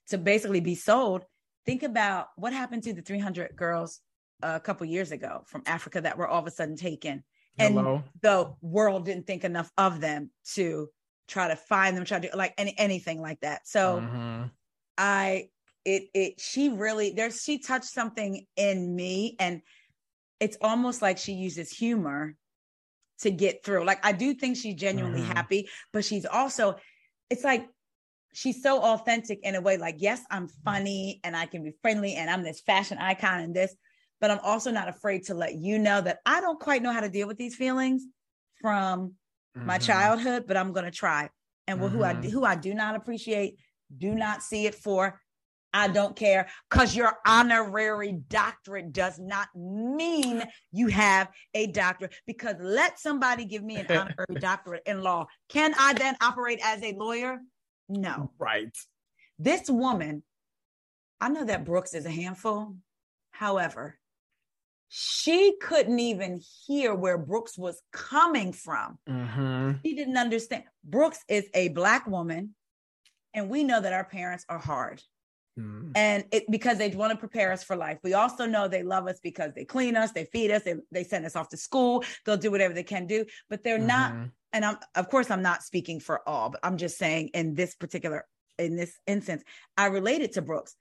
to 0.09 0.17
basically 0.17 0.59
be 0.59 0.75
sold, 0.75 1.23
think 1.65 1.83
about 1.83 2.27
what 2.35 2.53
happened 2.53 2.83
to 2.83 2.93
the 2.93 3.01
300 3.01 3.55
girls 3.55 4.01
a 4.41 4.59
couple 4.59 4.85
years 4.85 5.11
ago 5.11 5.43
from 5.47 5.63
Africa 5.65 6.01
that 6.01 6.17
were 6.17 6.27
all 6.27 6.41
of 6.41 6.47
a 6.47 6.51
sudden 6.51 6.75
taken. 6.75 7.23
Hello. 7.57 7.95
And 7.95 8.03
the 8.21 8.53
world 8.61 9.05
didn't 9.05 9.27
think 9.27 9.43
enough 9.43 9.71
of 9.77 10.01
them 10.01 10.29
to 10.55 10.89
try 11.31 11.47
to 11.47 11.55
find 11.55 11.95
them, 11.95 12.05
try 12.05 12.19
to 12.19 12.29
do 12.29 12.37
like 12.37 12.53
any, 12.57 12.75
anything 12.77 13.21
like 13.21 13.39
that. 13.39 13.67
So 13.67 14.01
mm-hmm. 14.01 14.43
I, 14.97 15.49
it, 15.85 16.03
it, 16.13 16.39
she 16.39 16.69
really, 16.69 17.11
there's, 17.11 17.41
she 17.41 17.59
touched 17.59 17.89
something 17.89 18.45
in 18.55 18.95
me 18.95 19.35
and 19.39 19.61
it's 20.39 20.57
almost 20.61 21.01
like 21.01 21.17
she 21.17 21.33
uses 21.33 21.71
humor 21.71 22.35
to 23.21 23.31
get 23.31 23.63
through. 23.63 23.85
Like 23.85 24.05
I 24.05 24.11
do 24.11 24.33
think 24.33 24.57
she's 24.57 24.75
genuinely 24.75 25.21
mm-hmm. 25.21 25.31
happy, 25.31 25.69
but 25.93 26.03
she's 26.03 26.25
also 26.25 26.75
it's 27.29 27.43
like 27.43 27.67
she's 28.33 28.61
so 28.61 28.81
authentic 28.81 29.39
in 29.43 29.55
a 29.55 29.61
way 29.61 29.77
like 29.77 29.95
yes, 29.99 30.21
I'm 30.29 30.47
funny 30.65 31.19
and 31.23 31.35
I 31.35 31.45
can 31.45 31.63
be 31.63 31.73
friendly 31.81 32.15
and 32.15 32.29
I'm 32.29 32.43
this 32.43 32.61
fashion 32.61 32.97
icon 32.97 33.41
and 33.41 33.55
this, 33.55 33.73
but 34.19 34.31
I'm 34.31 34.39
also 34.43 34.71
not 34.71 34.89
afraid 34.89 35.25
to 35.25 35.33
let 35.33 35.55
you 35.55 35.79
know 35.79 36.01
that 36.01 36.19
I 36.25 36.41
don't 36.41 36.59
quite 36.59 36.81
know 36.81 36.91
how 36.91 37.01
to 37.01 37.09
deal 37.09 37.27
with 37.27 37.37
these 37.37 37.55
feelings 37.55 38.03
from 38.59 39.13
mm-hmm. 39.57 39.67
my 39.67 39.77
childhood, 39.77 40.45
but 40.47 40.57
I'm 40.57 40.73
going 40.73 40.85
to 40.85 40.91
try. 40.91 41.29
And 41.67 41.79
mm-hmm. 41.79 41.95
who 41.95 42.03
I 42.03 42.13
mm-hmm. 42.13 42.29
who 42.29 42.43
I 42.45 42.55
do 42.55 42.73
not 42.73 42.95
appreciate, 42.95 43.57
do 43.95 44.13
not 44.13 44.43
see 44.43 44.65
it 44.65 44.75
for 44.75 45.19
I 45.73 45.87
don't 45.87 46.15
care 46.15 46.49
because 46.69 46.95
your 46.95 47.17
honorary 47.25 48.13
doctorate 48.27 48.91
does 48.91 49.17
not 49.19 49.47
mean 49.55 50.43
you 50.71 50.87
have 50.87 51.29
a 51.53 51.67
doctorate. 51.67 52.13
Because 52.27 52.55
let 52.59 52.99
somebody 52.99 53.45
give 53.45 53.63
me 53.63 53.77
an 53.77 53.85
honorary 53.89 54.39
doctorate 54.39 54.83
in 54.85 55.01
law. 55.01 55.27
Can 55.49 55.73
I 55.79 55.93
then 55.93 56.15
operate 56.21 56.59
as 56.63 56.83
a 56.83 56.93
lawyer? 56.93 57.39
No. 57.87 58.31
Right. 58.37 58.75
This 59.39 59.69
woman, 59.69 60.23
I 61.19 61.29
know 61.29 61.45
that 61.45 61.65
Brooks 61.65 61.93
is 61.93 62.05
a 62.05 62.11
handful. 62.11 62.75
However, 63.31 63.97
she 64.93 65.55
couldn't 65.61 65.99
even 65.99 66.41
hear 66.67 66.93
where 66.93 67.17
Brooks 67.17 67.57
was 67.57 67.81
coming 67.93 68.51
from. 68.51 68.99
Mm-hmm. 69.07 69.71
She 69.85 69.95
didn't 69.95 70.17
understand. 70.17 70.65
Brooks 70.83 71.23
is 71.29 71.45
a 71.53 71.69
Black 71.69 72.05
woman, 72.07 72.55
and 73.33 73.49
we 73.49 73.63
know 73.63 73.79
that 73.79 73.93
our 73.93 74.03
parents 74.03 74.45
are 74.49 74.59
hard. 74.59 75.01
Mm. 75.57 75.93
And 75.95 76.25
it 76.33 76.43
because 76.51 76.77
they 76.77 76.89
want 76.89 77.11
to 77.11 77.17
prepare 77.17 77.53
us 77.53 77.63
for 77.63 77.77
life. 77.77 77.99
We 78.03 78.15
also 78.15 78.45
know 78.45 78.67
they 78.67 78.83
love 78.83 79.07
us 79.07 79.21
because 79.23 79.53
they 79.53 79.63
clean 79.63 79.95
us, 79.95 80.11
they 80.11 80.25
feed 80.25 80.51
us, 80.51 80.63
they, 80.63 80.75
they 80.91 81.05
send 81.05 81.25
us 81.25 81.37
off 81.37 81.47
to 81.49 81.57
school, 81.57 82.03
they'll 82.25 82.35
do 82.35 82.51
whatever 82.51 82.73
they 82.73 82.83
can 82.83 83.07
do, 83.07 83.25
but 83.49 83.63
they're 83.63 83.77
mm-hmm. 83.77 83.87
not 83.87 84.13
and 84.51 84.65
I'm 84.65 84.77
of 84.95 85.07
course 85.07 85.31
I'm 85.31 85.41
not 85.41 85.63
speaking 85.63 86.01
for 86.01 86.27
all, 86.27 86.49
but 86.49 86.59
I'm 86.63 86.75
just 86.75 86.97
saying 86.97 87.29
in 87.29 87.55
this 87.55 87.75
particular 87.75 88.25
in 88.57 88.75
this 88.75 88.93
instance, 89.07 89.41
I 89.77 89.85
related 89.85 90.33
to 90.33 90.41
Brooks. 90.41 90.75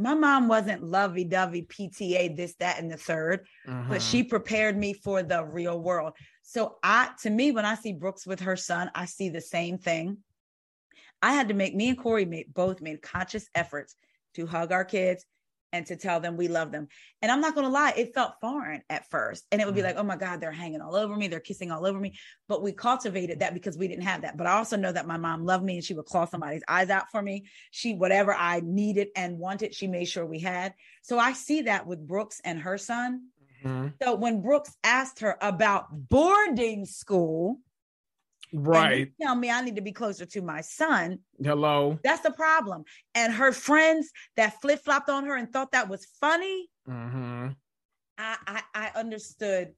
My 0.00 0.14
mom 0.14 0.48
wasn't 0.48 0.82
lovey 0.82 1.24
dovey 1.24 1.62
PTA, 1.62 2.36
this, 2.36 2.54
that, 2.56 2.78
and 2.78 2.90
the 2.90 2.96
3rd 2.96 3.40
mm-hmm. 3.68 3.88
but 3.88 4.00
she 4.02 4.22
prepared 4.22 4.76
me 4.76 4.94
for 4.94 5.22
the 5.22 5.44
real 5.44 5.80
world. 5.80 6.14
So 6.42 6.76
I 6.82 7.10
to 7.22 7.30
me, 7.30 7.52
when 7.52 7.64
I 7.64 7.74
see 7.74 7.92
Brooks 7.92 8.26
with 8.26 8.40
her 8.40 8.56
son, 8.56 8.90
I 8.94 9.04
see 9.04 9.28
the 9.28 9.40
same 9.40 9.78
thing. 9.78 10.18
I 11.22 11.34
had 11.34 11.48
to 11.48 11.54
make 11.54 11.74
me 11.74 11.90
and 11.90 11.98
Corey 11.98 12.24
made 12.24 12.52
both 12.54 12.80
made 12.80 13.02
conscious 13.02 13.48
efforts 13.54 13.94
to 14.34 14.46
hug 14.46 14.72
our 14.72 14.84
kids 14.84 15.26
and 15.72 15.86
to 15.86 15.96
tell 15.96 16.20
them 16.20 16.36
we 16.36 16.48
love 16.48 16.72
them. 16.72 16.88
And 17.22 17.30
I'm 17.30 17.40
not 17.40 17.54
going 17.54 17.66
to 17.66 17.72
lie, 17.72 17.92
it 17.96 18.14
felt 18.14 18.34
foreign 18.40 18.82
at 18.88 19.08
first. 19.10 19.46
And 19.50 19.60
it 19.60 19.66
would 19.66 19.74
be 19.74 19.80
mm. 19.80 19.84
like, 19.84 19.96
oh 19.96 20.02
my 20.02 20.16
God, 20.16 20.40
they're 20.40 20.52
hanging 20.52 20.80
all 20.80 20.96
over 20.96 21.14
me, 21.14 21.28
they're 21.28 21.40
kissing 21.40 21.70
all 21.70 21.86
over 21.86 21.98
me. 21.98 22.14
But 22.48 22.62
we 22.62 22.72
cultivated 22.72 23.40
that 23.40 23.54
because 23.54 23.78
we 23.78 23.88
didn't 23.88 24.04
have 24.04 24.22
that. 24.22 24.36
But 24.36 24.46
I 24.46 24.52
also 24.52 24.76
know 24.76 24.92
that 24.92 25.06
my 25.06 25.16
mom 25.16 25.44
loved 25.44 25.64
me 25.64 25.74
and 25.76 25.84
she 25.84 25.94
would 25.94 26.06
claw 26.06 26.24
somebody's 26.24 26.64
eyes 26.68 26.90
out 26.90 27.10
for 27.10 27.22
me. 27.22 27.44
She, 27.70 27.94
whatever 27.94 28.34
I 28.34 28.60
needed 28.64 29.08
and 29.16 29.38
wanted, 29.38 29.74
she 29.74 29.86
made 29.86 30.06
sure 30.06 30.26
we 30.26 30.40
had. 30.40 30.74
So 31.02 31.18
I 31.18 31.32
see 31.32 31.62
that 31.62 31.86
with 31.86 32.06
Brooks 32.06 32.40
and 32.44 32.60
her 32.60 32.78
son. 32.78 33.28
Mm-hmm. 33.64 33.88
So 34.02 34.14
when 34.14 34.42
Brooks 34.42 34.74
asked 34.82 35.20
her 35.20 35.36
about 35.40 35.86
boarding 35.90 36.86
school, 36.86 37.58
Right. 38.52 39.12
tell 39.20 39.34
me 39.34 39.50
I 39.50 39.60
need 39.62 39.76
to 39.76 39.82
be 39.82 39.92
closer 39.92 40.26
to 40.26 40.42
my 40.42 40.60
son. 40.60 41.18
Hello. 41.42 41.98
That's 42.02 42.22
the 42.22 42.32
problem. 42.32 42.84
And 43.14 43.32
her 43.32 43.52
friends 43.52 44.10
that 44.36 44.60
flip 44.60 44.84
flopped 44.84 45.08
on 45.08 45.24
her 45.26 45.36
and 45.36 45.52
thought 45.52 45.72
that 45.72 45.88
was 45.88 46.06
funny. 46.20 46.68
Mm-hmm. 46.88 47.48
I, 48.18 48.36
I 48.46 48.62
I 48.74 48.98
understood 48.98 49.72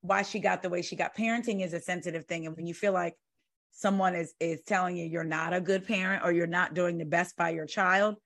why 0.00 0.22
she 0.22 0.38
got 0.38 0.62
the 0.62 0.70
way 0.70 0.82
she 0.82 0.96
got. 0.96 1.16
Parenting 1.16 1.64
is 1.64 1.72
a 1.72 1.80
sensitive 1.80 2.24
thing, 2.26 2.46
and 2.46 2.56
when 2.56 2.66
you 2.66 2.74
feel 2.74 2.92
like 2.92 3.14
someone 3.72 4.14
is 4.14 4.34
is 4.40 4.62
telling 4.62 4.96
you 4.96 5.04
you're 5.04 5.24
not 5.24 5.52
a 5.52 5.60
good 5.60 5.86
parent 5.86 6.24
or 6.24 6.32
you're 6.32 6.46
not 6.46 6.74
doing 6.74 6.98
the 6.98 7.04
best 7.04 7.36
by 7.36 7.50
your 7.50 7.66
child, 7.66 8.16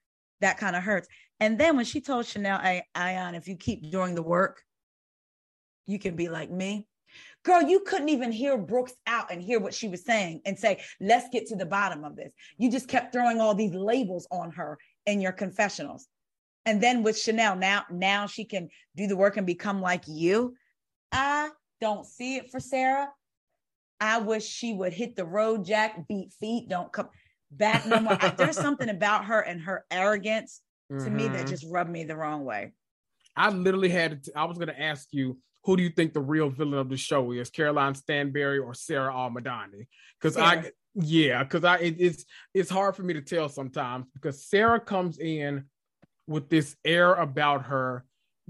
that 0.40 0.58
kind 0.58 0.76
of 0.76 0.82
hurts. 0.82 1.08
And 1.40 1.58
then 1.58 1.76
when 1.76 1.84
she 1.84 2.00
told 2.00 2.26
Chanel 2.26 2.60
Ayan, 2.96 3.34
if 3.34 3.48
you 3.48 3.56
keep 3.56 3.90
doing 3.90 4.14
the 4.14 4.22
work, 4.22 4.62
you 5.86 5.98
can 5.98 6.14
be 6.14 6.28
like 6.28 6.50
me. 6.50 6.86
Girl, 7.42 7.62
you 7.62 7.80
couldn't 7.80 8.10
even 8.10 8.32
hear 8.32 8.58
Brooks 8.58 8.92
out 9.06 9.32
and 9.32 9.40
hear 9.42 9.60
what 9.60 9.72
she 9.72 9.88
was 9.88 10.04
saying 10.04 10.42
and 10.44 10.58
say, 10.58 10.82
let's 11.00 11.28
get 11.30 11.46
to 11.46 11.56
the 11.56 11.64
bottom 11.64 12.04
of 12.04 12.16
this. 12.16 12.32
You 12.58 12.70
just 12.70 12.88
kept 12.88 13.12
throwing 13.12 13.40
all 13.40 13.54
these 13.54 13.72
labels 13.72 14.26
on 14.30 14.50
her 14.52 14.78
in 15.06 15.20
your 15.20 15.32
confessionals. 15.32 16.06
And 16.66 16.82
then 16.82 17.02
with 17.02 17.18
Chanel, 17.18 17.56
now, 17.56 17.84
now 17.90 18.26
she 18.26 18.44
can 18.44 18.68
do 18.94 19.06
the 19.06 19.16
work 19.16 19.38
and 19.38 19.46
become 19.46 19.80
like 19.80 20.04
you. 20.06 20.54
I 21.12 21.48
don't 21.80 22.04
see 22.04 22.36
it 22.36 22.50
for 22.50 22.60
Sarah. 22.60 23.08
I 24.00 24.18
wish 24.18 24.46
she 24.46 24.72
would 24.74 24.92
hit 24.92 25.16
the 25.16 25.24
road, 25.24 25.64
Jack, 25.64 26.06
beat 26.08 26.32
feet, 26.34 26.68
don't 26.68 26.92
come 26.92 27.08
back 27.50 27.86
no 27.86 28.00
more. 28.00 28.18
There's 28.36 28.56
something 28.60 28.88
about 28.88 29.26
her 29.26 29.40
and 29.40 29.60
her 29.62 29.84
arrogance 29.90 30.60
to 30.90 30.96
mm-hmm. 30.96 31.16
me 31.16 31.28
that 31.28 31.38
mm-hmm. 31.38 31.46
just 31.46 31.66
rubbed 31.68 31.90
me 31.90 32.04
the 32.04 32.16
wrong 32.16 32.44
way. 32.44 32.72
I 33.36 33.50
literally 33.50 33.88
had 33.88 34.24
to, 34.24 34.32
I 34.36 34.44
was 34.44 34.58
going 34.58 34.68
to 34.68 34.80
ask 34.80 35.08
you 35.12 35.38
who 35.64 35.76
do 35.76 35.82
you 35.82 35.90
think 35.90 36.12
the 36.12 36.20
real 36.20 36.48
villain 36.48 36.78
of 36.78 36.88
the 36.88 36.96
show 36.96 37.32
is, 37.32 37.50
Caroline 37.50 37.94
Stanbury 37.94 38.58
or 38.58 38.74
Sarah 38.74 39.14
Al-Madani? 39.14 39.86
Because 40.20 40.36
I, 40.36 40.70
yeah, 40.94 41.42
because 41.42 41.64
I 41.64 41.76
it, 41.78 41.96
it's 41.98 42.24
it's 42.54 42.70
hard 42.70 42.96
for 42.96 43.02
me 43.02 43.14
to 43.14 43.22
tell 43.22 43.48
sometimes 43.48 44.06
because 44.14 44.44
Sarah 44.46 44.80
comes 44.80 45.18
in 45.18 45.64
with 46.26 46.48
this 46.48 46.76
air 46.84 47.14
about 47.14 47.66
her 47.66 48.04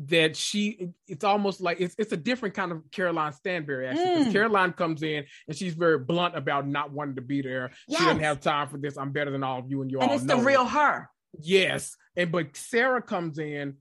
that 0.07 0.35
she 0.35 0.91
it's 1.07 1.25
almost 1.25 1.61
like 1.61 1.81
it's 1.81 1.95
it's 1.99 2.13
a 2.13 2.17
different 2.17 2.55
kind 2.55 2.73
of 2.73 2.83
Caroline 2.91 3.33
Stanbury 3.33 3.89
actually. 3.89 4.25
Mm. 4.27 4.33
Caroline 4.33 4.73
comes 4.73 5.03
in 5.03 5.25
and 5.47 5.57
she's 5.57 5.75
very 5.75 5.99
blunt 5.99 6.37
about 6.37 6.67
not 6.67 6.91
wanting 6.93 7.17
to 7.17 7.23
be 7.23 7.43
there. 7.43 7.71
Yes. 7.87 8.01
She 8.01 8.07
doesn't 8.07 8.23
have 8.23 8.41
time 8.41 8.69
for 8.69 8.79
this. 8.79 8.97
I'm 8.97 9.13
better 9.13 9.31
than 9.31 9.43
all 9.43 9.59
of 9.59 9.71
you, 9.71 9.83
and 9.83 9.91
you 9.91 10.01
and 10.01 10.11
all 10.11 10.17
it's 10.17 10.25
know 10.25 10.39
the 10.39 10.43
real 10.43 10.65
her. 10.65 11.11
Yes, 11.39 11.97
and 12.17 12.33
but 12.33 12.57
Sarah 12.57 13.03
comes 13.03 13.39
in 13.39 13.77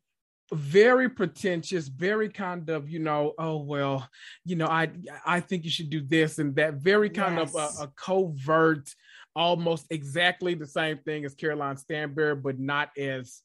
very 0.52 1.10
pretentious 1.10 1.88
very 1.88 2.30
kind 2.30 2.70
of 2.70 2.90
you 2.90 3.00
know 3.00 3.34
oh 3.38 3.58
well 3.58 4.08
you 4.46 4.56
know 4.56 4.66
i 4.66 4.90
i 5.26 5.40
think 5.40 5.64
you 5.64 5.70
should 5.70 5.90
do 5.90 6.02
this 6.02 6.40
and 6.40 6.56
that 6.56 6.76
very 6.76 7.10
kind 7.10 7.38
yes. 7.38 7.54
of 7.54 7.80
a, 7.80 7.84
a, 7.84 7.88
covert 7.96 8.90
almost 9.36 9.86
exactly 9.92 10.56
the 10.56 10.66
same 10.66 10.98
thing 11.00 11.24
as 11.24 11.36
caroline 11.36 11.78
stanbury 11.78 12.36
but 12.36 12.60
not 12.60 12.90
as 12.98 13.42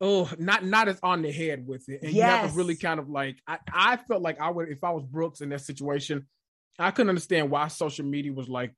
oh 0.00 0.30
not 0.38 0.64
not 0.64 0.88
as 0.88 0.98
on 1.02 1.20
the 1.20 1.30
head 1.30 1.66
with 1.66 1.86
it 1.88 2.02
and 2.02 2.12
yes. 2.12 2.16
you 2.16 2.22
have 2.22 2.50
to 2.50 2.56
really 2.56 2.76
kind 2.76 2.98
of 2.98 3.10
like 3.10 3.36
I, 3.46 3.58
I 3.72 3.96
felt 3.96 4.22
like 4.22 4.40
i 4.40 4.48
would 4.48 4.70
if 4.70 4.82
i 4.82 4.90
was 4.90 5.04
brooks 5.04 5.42
in 5.42 5.50
that 5.50 5.60
situation 5.60 6.26
i 6.78 6.90
couldn't 6.90 7.10
understand 7.10 7.50
why 7.50 7.68
social 7.68 8.06
media 8.06 8.32
was 8.32 8.48
like 8.48 8.72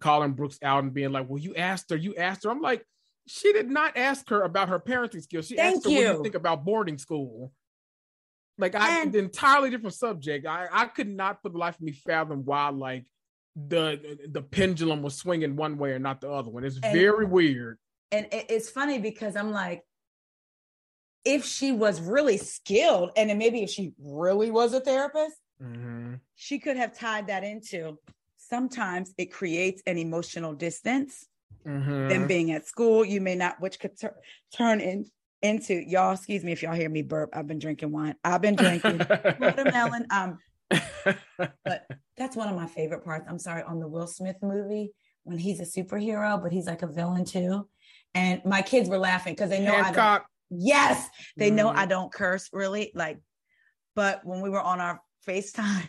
calling 0.00 0.32
brooks 0.32 0.58
out 0.62 0.84
and 0.84 0.92
being 0.92 1.12
like 1.12 1.28
well 1.28 1.40
you 1.40 1.54
asked 1.54 1.88
her 1.90 1.96
you 1.96 2.14
asked 2.16 2.44
her 2.44 2.50
i'm 2.50 2.60
like 2.60 2.84
she 3.26 3.52
did 3.52 3.70
not 3.70 3.96
ask 3.96 4.28
her 4.28 4.42
about 4.42 4.68
her 4.68 4.78
parenting 4.78 5.22
skills. 5.22 5.46
She 5.46 5.56
Thank 5.56 5.76
asked 5.76 5.84
her 5.84 5.90
you. 5.90 5.96
what 6.08 6.16
you 6.16 6.22
think 6.22 6.34
about 6.34 6.64
boarding 6.64 6.98
school. 6.98 7.52
Like 8.58 8.74
I 8.74 9.02
and, 9.02 9.14
entirely 9.14 9.70
different 9.70 9.94
subject. 9.94 10.46
I, 10.46 10.68
I 10.70 10.86
could 10.86 11.08
not 11.08 11.42
for 11.42 11.48
the 11.48 11.58
life 11.58 11.74
of 11.76 11.80
me 11.82 11.92
fathom 11.92 12.44
why 12.44 12.68
like 12.68 13.04
the 13.56 14.18
the 14.28 14.42
pendulum 14.42 15.02
was 15.02 15.16
swinging 15.16 15.56
one 15.56 15.76
way 15.78 15.90
or 15.90 15.98
not 15.98 16.20
the 16.20 16.30
other 16.30 16.50
one. 16.50 16.64
It's 16.64 16.78
and, 16.82 16.92
very 16.92 17.24
weird. 17.24 17.78
And 18.12 18.28
it's 18.30 18.70
funny 18.70 18.98
because 18.98 19.34
I'm 19.34 19.50
like, 19.50 19.82
if 21.24 21.44
she 21.44 21.72
was 21.72 22.00
really 22.00 22.36
skilled, 22.36 23.10
and 23.16 23.30
then 23.30 23.38
maybe 23.38 23.62
if 23.62 23.70
she 23.70 23.92
really 23.98 24.50
was 24.50 24.72
a 24.74 24.80
therapist, 24.80 25.36
Mhm. 25.60 26.20
she 26.34 26.58
could 26.58 26.76
have 26.76 26.96
tied 26.96 27.28
that 27.28 27.42
into 27.42 27.98
sometimes 28.36 29.14
it 29.16 29.32
creates 29.32 29.82
an 29.86 29.98
emotional 29.98 30.52
distance 30.52 31.26
Mhm. 31.66 32.08
them 32.08 32.26
being 32.26 32.50
at 32.52 32.66
school. 32.66 33.04
You 33.04 33.20
may 33.20 33.34
not 33.34 33.60
which 33.60 33.78
could 33.80 33.98
tur- 33.98 34.16
turn 34.56 34.80
in 34.80 35.06
into 35.42 35.74
y'all 35.74 36.14
excuse 36.14 36.42
me 36.42 36.52
if 36.52 36.62
y'all 36.62 36.72
hear 36.74 36.88
me 36.88 37.02
burp 37.02 37.28
i've 37.34 37.46
been 37.46 37.58
drinking 37.58 37.92
wine. 37.92 38.14
I've 38.24 38.40
been 38.40 38.56
drinking 38.56 38.98
watermelon 39.38 40.06
um 40.10 40.38
but 41.64 41.86
that's 42.16 42.34
one 42.34 42.48
of 42.48 42.56
my 42.56 42.66
favorite 42.66 43.04
parts. 43.04 43.26
I'm 43.28 43.38
sorry 43.38 43.62
on 43.62 43.78
the 43.78 43.86
will 43.86 44.06
smith 44.06 44.36
movie 44.42 44.92
when 45.24 45.36
he's 45.36 45.60
a 45.60 45.64
superhero 45.64 46.42
but 46.42 46.50
he's 46.50 46.66
like 46.66 46.82
a 46.82 46.86
villain 46.86 47.24
too. 47.26 47.68
And 48.14 48.42
my 48.46 48.62
kids 48.62 48.88
were 48.88 48.96
laughing 48.98 49.34
because 49.34 49.50
they 49.50 49.60
know 49.60 49.74
i 49.74 49.90
don't 49.90 50.22
yes 50.50 51.08
they 51.36 51.50
know 51.50 51.68
Mhm. 51.70 51.76
i 51.76 51.86
don't 51.86 52.12
curse 52.12 52.48
really 52.52 52.92
like 52.94 53.18
but 53.94 54.24
when 54.24 54.40
we 54.40 54.48
were 54.50 54.60
on 54.62 54.80
our 54.80 55.00
facetime 55.26 55.88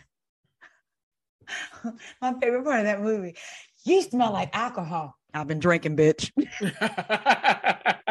my 2.20 2.34
favorite 2.40 2.64
part 2.64 2.80
of 2.80 2.84
that 2.86 3.00
movie 3.00 3.36
you 3.84 4.02
smell 4.02 4.32
like 4.32 4.50
alcohol 4.56 5.14
i've 5.36 5.48
been 5.48 5.58
drinking 5.58 5.96
bitch 5.96 6.30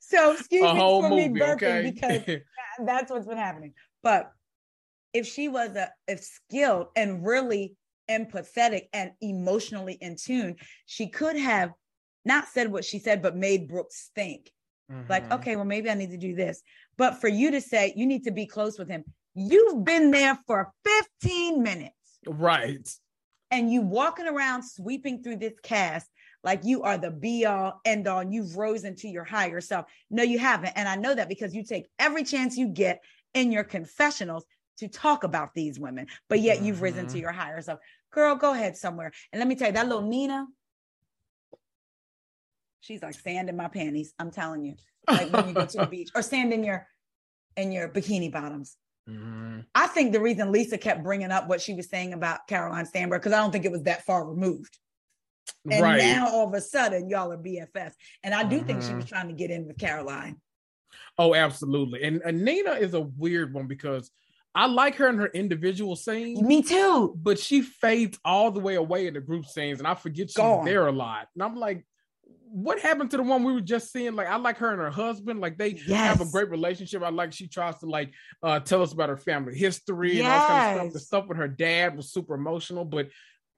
so 0.00 0.32
excuse 0.32 0.72
me 0.74 0.78
for 0.78 1.10
me 1.10 1.28
burping 1.28 1.54
okay? 1.54 1.90
because 1.92 2.22
that's 2.84 3.10
what's 3.10 3.26
been 3.26 3.38
happening. 3.38 3.74
But 4.02 4.32
if 5.12 5.26
she 5.26 5.48
was 5.48 5.74
a 5.76 5.90
if 6.06 6.20
skilled 6.20 6.88
and 6.96 7.26
really 7.26 7.74
empathetic 8.10 8.88
and 8.92 9.12
emotionally 9.20 9.94
in 10.00 10.16
tune, 10.16 10.56
she 10.86 11.08
could 11.08 11.36
have 11.36 11.72
not 12.24 12.48
said 12.48 12.70
what 12.72 12.84
she 12.84 12.98
said, 12.98 13.22
but 13.22 13.36
made 13.36 13.68
Brooks 13.68 14.10
think 14.14 14.50
like, 15.08 15.28
Mhm. 15.28 15.36
okay, 15.36 15.56
well, 15.56 15.64
maybe 15.64 15.90
I 15.90 15.94
need 15.94 16.10
to 16.10 16.18
do 16.18 16.34
this. 16.34 16.62
But 16.96 17.20
for 17.20 17.28
you 17.28 17.50
to 17.50 17.60
say 17.60 17.92
you 17.96 18.06
need 18.06 18.24
to 18.24 18.30
be 18.30 18.46
close 18.46 18.78
with 18.78 18.88
him, 18.88 19.04
you've 19.34 19.84
been 19.84 20.10
there 20.10 20.38
for 20.46 20.72
15 21.20 21.62
minutes 21.62 21.94
right. 22.26 22.88
And 23.50 23.70
you 23.72 23.82
walking 23.82 24.26
around 24.26 24.62
sweeping 24.62 25.22
through 25.22 25.36
this 25.36 25.54
cast 25.62 26.08
like 26.44 26.60
you 26.64 26.82
are 26.82 26.98
the 26.98 27.10
be 27.10 27.44
all 27.46 27.80
end 27.84 28.06
all 28.06 28.22
you've 28.22 28.56
risen 28.56 28.94
to 28.94 29.08
your 29.08 29.24
higher 29.24 29.60
self. 29.60 29.86
No 30.10 30.22
you 30.22 30.38
haven't. 30.38 30.72
And 30.76 30.88
i 30.88 30.94
know 30.96 31.14
that 31.14 31.28
because 31.28 31.54
you 31.54 31.64
take 31.64 31.86
every 31.98 32.24
chance 32.24 32.56
you 32.56 32.68
get 32.68 33.02
in 33.34 33.50
your 33.52 33.64
confessionals 33.64 34.44
to 34.78 34.88
talk 34.88 35.24
about 35.24 35.54
these 35.54 35.78
women 35.80 36.06
but 36.28 36.40
yet 36.40 36.60
you've 36.62 36.82
risen 36.82 37.06
to 37.08 37.18
Mhm. 37.18 37.20
your 37.22 37.32
higher 37.32 37.60
self. 37.60 37.80
Girl 38.10 38.36
go 38.36 38.52
ahead 38.52 38.76
somewhere. 38.76 39.12
And 39.32 39.40
let 39.40 39.48
me 39.48 39.54
tell 39.56 39.68
you 39.68 39.74
that 39.74 39.88
little 39.88 40.02
nina 40.02 40.46
she's 42.80 43.02
like 43.02 43.14
sand 43.14 43.48
in 43.48 43.56
my 43.56 43.68
panties 43.68 44.14
i'm 44.18 44.30
telling 44.30 44.64
you. 44.64 44.74
Like 45.08 45.30
when 45.30 45.48
you 45.48 45.54
go 45.54 45.66
to 45.66 45.78
the 45.78 45.86
beach 45.90 46.10
or 46.14 46.22
sand 46.22 46.52
in 46.52 46.62
your 46.62 46.86
in 47.56 47.72
your 47.72 47.88
bikini 47.88 48.30
bottoms 48.30 48.76
Mhm. 49.08 49.64
I 49.74 49.86
think 49.86 50.12
the 50.12 50.20
reason 50.20 50.52
Lesa 50.52 50.78
kept 50.78 51.02
bringing 51.02 51.30
up 51.30 51.48
what 51.48 51.60
she 51.60 51.74
was 51.74 51.88
saying 51.88 52.12
about 52.12 52.46
Caroline 52.46 52.86
Stanbury, 52.86 53.18
because 53.20 53.32
I 53.32 53.38
don't 53.38 53.50
think 53.52 53.64
it 53.64 53.72
was 53.72 53.84
that 53.84 54.04
far 54.04 54.24
removed. 54.28 54.78
And 55.70 55.82
right. 55.82 55.98
now 55.98 56.28
all 56.28 56.46
of 56.46 56.54
a 56.54 56.60
sudden, 56.60 57.08
y'all 57.08 57.32
are 57.32 57.38
BFFs. 57.38 57.94
And 58.22 58.34
I 58.34 58.44
do 58.44 58.62
think 58.62 58.82
she 58.82 58.94
was 58.94 59.06
trying 59.06 59.28
to 59.28 59.34
get 59.34 59.50
in 59.50 59.66
with 59.66 59.78
Caroline. 59.78 60.40
Oh, 61.16 61.34
absolutely. 61.34 62.02
And, 62.02 62.20
and 62.24 62.44
Nina 62.44 62.72
is 62.72 62.94
a 62.94 63.00
weird 63.00 63.52
one 63.54 63.66
because 63.66 64.10
I 64.54 64.66
like 64.66 64.96
her 64.96 65.08
in 65.08 65.18
her 65.18 65.28
individual 65.28 65.96
scenes, 65.96 66.40
Me 66.42 66.62
too. 66.62 67.14
but 67.16 67.38
she 67.38 67.62
fades 67.62 68.18
all 68.24 68.50
the 68.50 68.60
way 68.60 68.74
away 68.74 69.06
in 69.06 69.14
the 69.14 69.20
group 69.20 69.46
scenes, 69.46 69.78
and 69.78 69.86
I 69.88 69.94
forget 69.94 70.28
she's 70.28 70.36
Gone. 70.36 70.64
there 70.64 70.86
a 70.86 70.92
lot. 70.92 71.28
And 71.34 71.42
I'm 71.42 71.56
like, 71.56 71.84
what 72.50 72.80
happened 72.80 73.10
to 73.12 73.16
the 73.16 73.22
one 73.22 73.44
we 73.44 73.52
were 73.52 73.60
just 73.60 73.92
seeing? 73.92 74.14
Like, 74.14 74.28
I 74.28 74.36
like 74.36 74.56
her 74.58 74.70
and 74.70 74.80
her 74.80 74.90
husband. 74.90 75.40
Like, 75.40 75.58
they 75.58 75.74
have 75.88 76.20
a 76.20 76.24
great 76.24 76.50
relationship. 76.50 77.02
I 77.02 77.10
like 77.10 77.32
she 77.32 77.48
tries 77.48 77.78
to 77.80 77.86
like 77.86 78.12
uh 78.42 78.60
tell 78.60 78.82
us 78.82 78.92
about 78.92 79.08
her 79.08 79.16
family 79.16 79.56
history 79.56 80.18
and 80.20 80.28
all 80.28 80.40
kind 80.40 80.58
of 80.58 80.64
stuff. 80.64 80.92
The 80.92 81.00
stuff 81.00 81.26
with 81.28 81.38
her 81.38 81.48
dad 81.48 81.96
was 81.96 82.12
super 82.12 82.34
emotional, 82.34 82.84
but 82.84 83.08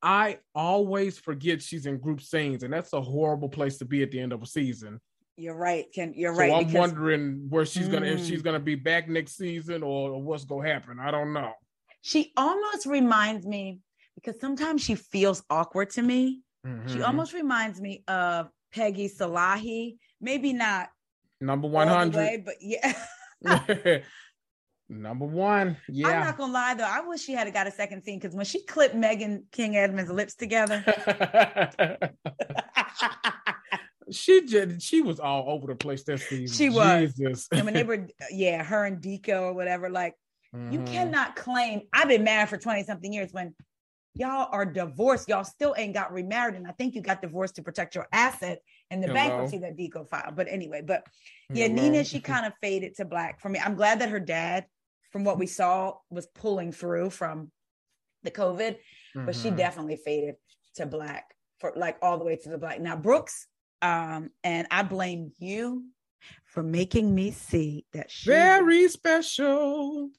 I 0.02 0.38
always 0.54 1.18
forget 1.18 1.62
she's 1.62 1.86
in 1.86 1.98
group 1.98 2.20
scenes, 2.22 2.62
and 2.62 2.72
that's 2.72 2.92
a 2.92 3.00
horrible 3.00 3.48
place 3.48 3.78
to 3.78 3.84
be 3.84 4.02
at 4.02 4.10
the 4.10 4.20
end 4.20 4.32
of 4.32 4.42
a 4.42 4.46
season. 4.46 5.00
You're 5.36 5.56
right. 5.56 5.86
Ken, 5.94 6.12
you're 6.16 6.34
So 6.34 6.40
right. 6.40 6.52
I'm 6.52 6.66
because 6.66 6.78
wondering 6.90 7.46
where 7.48 7.64
she's 7.66 7.88
gonna 7.88 8.06
if 8.06 8.20
Mm. 8.20 8.26
she's 8.26 8.42
gonna 8.42 8.60
be 8.60 8.74
back 8.74 9.08
next 9.08 9.36
season 9.36 9.82
or, 9.82 10.10
or 10.10 10.22
what's 10.22 10.44
gonna 10.44 10.68
happen. 10.68 10.98
I 11.00 11.10
don't 11.10 11.32
know. 11.32 11.52
she 12.02 12.32
almost 12.36 12.86
reminds 12.86 13.46
me, 13.46 13.80
because 14.14 14.40
sometimes 14.40 14.82
she 14.82 14.94
feels 14.94 15.42
awkward 15.50 15.90
to 15.90 16.02
me. 16.02 16.42
She 16.86 16.98
Mhm. 16.98 17.04
almost 17.06 17.32
reminds 17.34 17.78
me 17.80 18.04
of 18.08 18.48
Peggy 18.72 19.08
Sulahian. 19.08 19.96
Maybe 20.20 20.52
not 20.52 20.88
number 21.40 21.66
all 21.66 21.72
one 21.72 21.88
the 21.88 21.94
hundred. 21.94 22.16
way, 22.18 22.42
but 22.44 22.54
yeah. 22.60 22.92
number 24.88 25.24
one. 25.24 25.76
Yeah. 25.88 26.08
I'm 26.08 26.20
not 26.26 26.36
gonna 26.38 26.52
lie 26.52 26.74
though. 26.74 26.84
I 26.84 27.00
wish 27.00 27.22
she 27.22 27.32
had 27.32 27.52
got 27.52 27.66
a 27.66 27.70
second 27.70 28.02
scene 28.04 28.18
because 28.18 28.34
when 28.34 28.44
she 28.44 28.62
clipped 28.64 28.94
Megan 28.94 29.44
King 29.52 29.76
Edmonds' 29.76 30.10
lips 30.10 30.34
together, 30.34 30.84
she 34.10 34.46
just 34.46 34.82
she 34.82 35.00
was 35.02 35.20
all 35.20 35.48
over 35.50 35.66
the 35.68 35.74
place 35.76 36.02
that 36.04 36.20
season. 36.20 36.56
She 36.56 36.68
was. 36.68 37.14
Jesus. 37.14 37.48
and 37.52 37.64
when 37.64 37.74
they 37.74 37.84
were, 37.84 38.06
yeah, 38.30 38.62
her 38.62 38.84
and 38.84 39.00
Deco 39.00 39.42
or 39.42 39.52
whatever, 39.52 39.88
like 39.88 40.14
you 40.52 40.80
Mhm. 40.80 40.86
cannot 40.86 41.36
claim 41.36 41.82
I've 41.92 42.08
been 42.08 42.24
married 42.24 42.48
for 42.48 42.56
20 42.56 42.82
something 42.84 43.12
years 43.12 43.32
when 43.32 43.54
y'all 44.14 44.48
are 44.52 44.66
divorced, 44.66 45.28
y'all 45.28 45.44
still 45.44 45.74
ain't 45.78 45.94
got 45.94 46.12
remarried. 46.12 46.54
And 46.56 46.66
I 46.66 46.72
think 46.72 46.94
you 46.94 47.02
got 47.02 47.22
divorced 47.22 47.56
to 47.56 47.62
protect 47.62 47.94
your 47.94 48.06
asset 48.12 48.60
and 48.90 49.02
the 49.02 49.08
Hello. 49.08 49.20
bankruptcy 49.20 49.58
that 49.58 49.76
Deco 49.76 50.08
filed. 50.08 50.36
But 50.36 50.48
anyway, 50.48 50.82
but 50.84 51.06
yeah, 51.52 51.68
Hello. 51.68 51.82
Nina, 51.82 52.04
she 52.04 52.20
kind 52.20 52.46
of 52.46 52.52
faded 52.60 52.96
to 52.96 53.04
black 53.04 53.40
for 53.40 53.48
me. 53.48 53.58
I'm 53.58 53.74
glad 53.74 54.00
that 54.00 54.10
her 54.10 54.20
dad, 54.20 54.66
from 55.10 55.24
what 55.24 55.38
we 55.38 55.46
saw, 55.46 55.94
was 56.10 56.26
pulling 56.26 56.72
through 56.72 57.10
from 57.10 57.50
the 58.22 58.30
COVID, 58.30 58.76
but 59.14 59.34
she 59.34 59.50
Mhm. 59.50 59.56
definitely 59.56 59.96
faded 59.96 60.36
to 60.76 60.86
black 60.86 61.34
for 61.58 61.72
like 61.76 61.96
all 62.02 62.18
the 62.18 62.24
way 62.24 62.36
to 62.36 62.48
the 62.48 62.58
black. 62.58 62.80
Now, 62.80 62.96
Brooks, 62.96 63.46
um, 63.82 64.30
and 64.44 64.66
I 64.70 64.82
blame 64.82 65.32
you 65.38 65.86
for 66.44 66.62
making 66.62 67.14
me 67.14 67.30
see 67.30 67.86
that 67.92 68.10
she 68.10 68.30
very 68.30 68.88
special. 68.88 70.10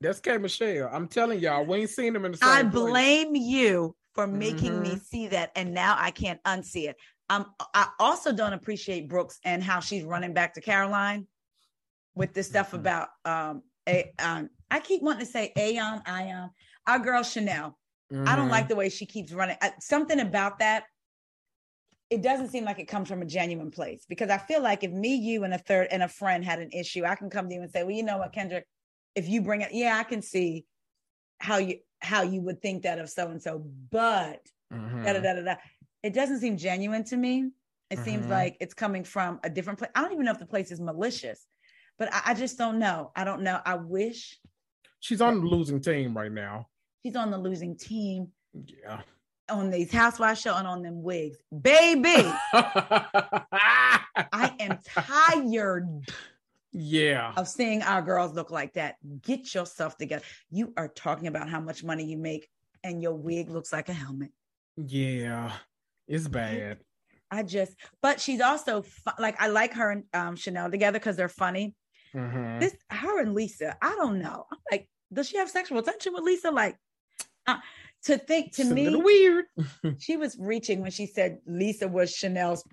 That's 0.02 0.20
K 0.20 0.36
Michelle. 0.36 0.90
I'm 0.92 1.06
telling 1.06 1.38
y'all, 1.38 1.64
we 1.64 1.78
ain't 1.78 1.90
seen 1.90 2.12
them 2.12 2.24
in 2.24 2.32
the 2.32 2.38
same 2.38 2.48
I 2.48 2.62
place. 2.64 2.72
blame 2.72 3.34
you 3.36 3.94
for 4.14 4.26
making 4.26 4.82
me 4.82 4.96
Mhm. 4.96 5.02
see 5.04 5.28
that, 5.28 5.52
and 5.54 5.72
now 5.72 5.96
I 5.98 6.10
can't 6.10 6.42
unsee 6.42 6.88
it. 6.88 6.96
Um, 7.30 7.54
I 7.72 7.88
also 7.98 8.32
don't 8.32 8.52
appreciate 8.52 9.08
Brooks 9.08 9.38
and 9.44 9.62
how 9.62 9.80
she's 9.80 10.04
running 10.04 10.34
back 10.34 10.54
to 10.54 10.60
Caroline 10.60 11.26
with 12.14 12.34
this 12.34 12.48
stuff 12.48 12.72
Mhm. 12.72 12.80
about 12.80 13.08
um, 13.24 13.62
a, 13.88 14.12
um, 14.18 14.50
I 14.70 14.80
keep 14.80 15.02
wanting 15.02 15.24
to 15.24 15.32
say 15.32 15.52
Aeon, 15.56 16.02
Ion, 16.04 16.50
our 16.86 16.98
girl 16.98 17.22
Chanel. 17.22 17.78
I 18.26 18.36
don't 18.36 18.50
like 18.50 18.68
the 18.68 18.76
way 18.76 18.90
she 18.90 19.06
keeps 19.06 19.32
running. 19.32 19.56
Uh, 19.62 19.70
something 19.80 20.20
about 20.20 20.58
that. 20.58 20.84
It 22.10 22.20
doesn't 22.20 22.48
seem 22.48 22.64
like 22.64 22.78
it 22.78 22.88
comes 22.88 23.08
from 23.08 23.22
a 23.22 23.24
genuine 23.24 23.70
place 23.70 24.04
because 24.06 24.28
I 24.28 24.36
feel 24.36 24.60
like 24.60 24.84
if 24.84 24.90
me, 24.90 25.14
you, 25.14 25.44
and 25.44 25.54
a 25.54 25.58
third 25.58 25.88
and 25.90 26.02
a 26.02 26.08
friend 26.08 26.44
had 26.44 26.58
an 26.58 26.70
issue, 26.70 27.04
I 27.06 27.14
can 27.14 27.30
come 27.30 27.48
to 27.48 27.54
you 27.54 27.62
and 27.62 27.70
say, 27.70 27.82
"Well, 27.84 27.92
you 27.92 28.02
know 28.02 28.18
what, 28.18 28.34
Kendrick, 28.34 28.66
if 29.14 29.28
you 29.28 29.42
bring 29.42 29.62
it, 29.62 29.70
yeah, 29.72 29.96
I 29.98 30.04
can 30.04 30.22
see 30.22 30.66
how 31.40 31.58
you 31.58 31.78
how 32.00 32.22
you 32.22 32.40
would 32.40 32.60
think 32.60 32.82
that 32.82 32.98
of 32.98 33.08
so 33.10 33.28
and 33.28 33.40
so, 33.42 33.58
but 33.90 34.46
Mhm. 34.72 35.04
da 35.04 35.12
da 35.12 35.20
da 35.20 35.34
da 35.34 35.42
da." 35.42 35.54
It 36.02 36.14
doesn't 36.14 36.40
seem 36.40 36.56
genuine 36.56 37.04
to 37.04 37.16
me. 37.16 37.50
It 37.90 37.98
seems 38.00 38.26
Mhm. 38.26 38.30
like 38.30 38.56
it's 38.60 38.74
coming 38.74 39.04
from 39.04 39.38
a 39.44 39.50
different 39.50 39.78
place. 39.78 39.90
I 39.94 40.02
don't 40.02 40.12
even 40.12 40.24
know 40.24 40.32
if 40.32 40.38
the 40.38 40.46
place 40.46 40.70
is 40.72 40.80
malicious, 40.80 41.46
but 41.98 42.12
I, 42.12 42.22
I 42.26 42.34
just 42.34 42.58
don't 42.58 42.78
know. 42.78 43.12
I 43.14 43.24
don't 43.24 43.42
know. 43.42 43.60
I 43.64 43.76
wish 43.76 44.38
She's 45.00 45.20
on 45.20 45.40
the 45.40 45.46
losing 45.46 45.80
team 45.80 46.16
right 46.16 46.32
now. 46.32 46.68
she's 47.04 47.16
on 47.16 47.30
the 47.30 47.38
losing 47.38 47.76
team 47.76 48.32
Yeah. 48.54 49.02
on 49.50 49.70
these 49.70 49.92
housewives 49.92 50.40
show 50.40 50.56
and 50.56 50.66
on 50.66 50.82
them 50.82 51.02
wigs, 51.02 51.38
baby. 51.60 52.14
I 54.32 54.54
am 54.60 54.78
tired 54.84 55.88
yeah. 56.72 57.32
of 57.36 57.48
seeing 57.48 57.82
our 57.82 58.02
girls 58.02 58.32
look 58.34 58.50
like 58.50 58.74
that. 58.74 58.96
Get 59.22 59.54
yourself 59.54 59.96
together. 59.96 60.24
You 60.50 60.72
are 60.76 60.88
talking 60.88 61.26
about 61.28 61.48
how 61.48 61.60
much 61.60 61.84
money 61.84 62.04
you 62.04 62.18
make, 62.18 62.48
and 62.84 63.02
your 63.02 63.14
wig 63.14 63.50
looks 63.50 63.72
like 63.72 63.88
a 63.88 63.92
helmet. 63.92 64.30
Yeah. 64.76 65.52
It's 66.08 66.28
bad. 66.28 66.78
I 67.30 67.42
just, 67.42 67.74
but 68.02 68.20
she's 68.20 68.40
also 68.40 68.82
fu- 68.82 69.10
like 69.18 69.40
I 69.40 69.48
like 69.48 69.72
her 69.74 69.90
and 69.90 70.04
um, 70.12 70.36
Chanel 70.36 70.70
together 70.70 70.98
because 70.98 71.16
they're 71.16 71.28
funny. 71.28 71.74
Mhm. 72.14 72.60
This 72.60 72.76
her 72.90 73.20
and 73.22 73.34
Lesa, 73.34 73.76
I 73.80 73.94
don't 73.96 74.18
know. 74.18 74.44
I'm 74.52 74.58
like, 74.70 74.88
does 75.12 75.28
she 75.28 75.38
have 75.38 75.48
sexual 75.48 75.78
attention 75.78 76.12
with 76.12 76.24
Lesa? 76.24 76.50
Like, 76.50 76.76
uh, 77.46 77.56
to 78.04 78.18
think 78.18 78.54
to 78.56 78.62
It's 78.62 78.70
me, 78.70 78.94
weird. 78.96 79.46
she 79.98 80.16
was 80.18 80.36
reaching 80.38 80.82
when 80.82 80.90
she 80.90 81.06
said 81.06 81.38
Lesa 81.46 81.88
was 81.88 82.12
Chanel's 82.12 82.64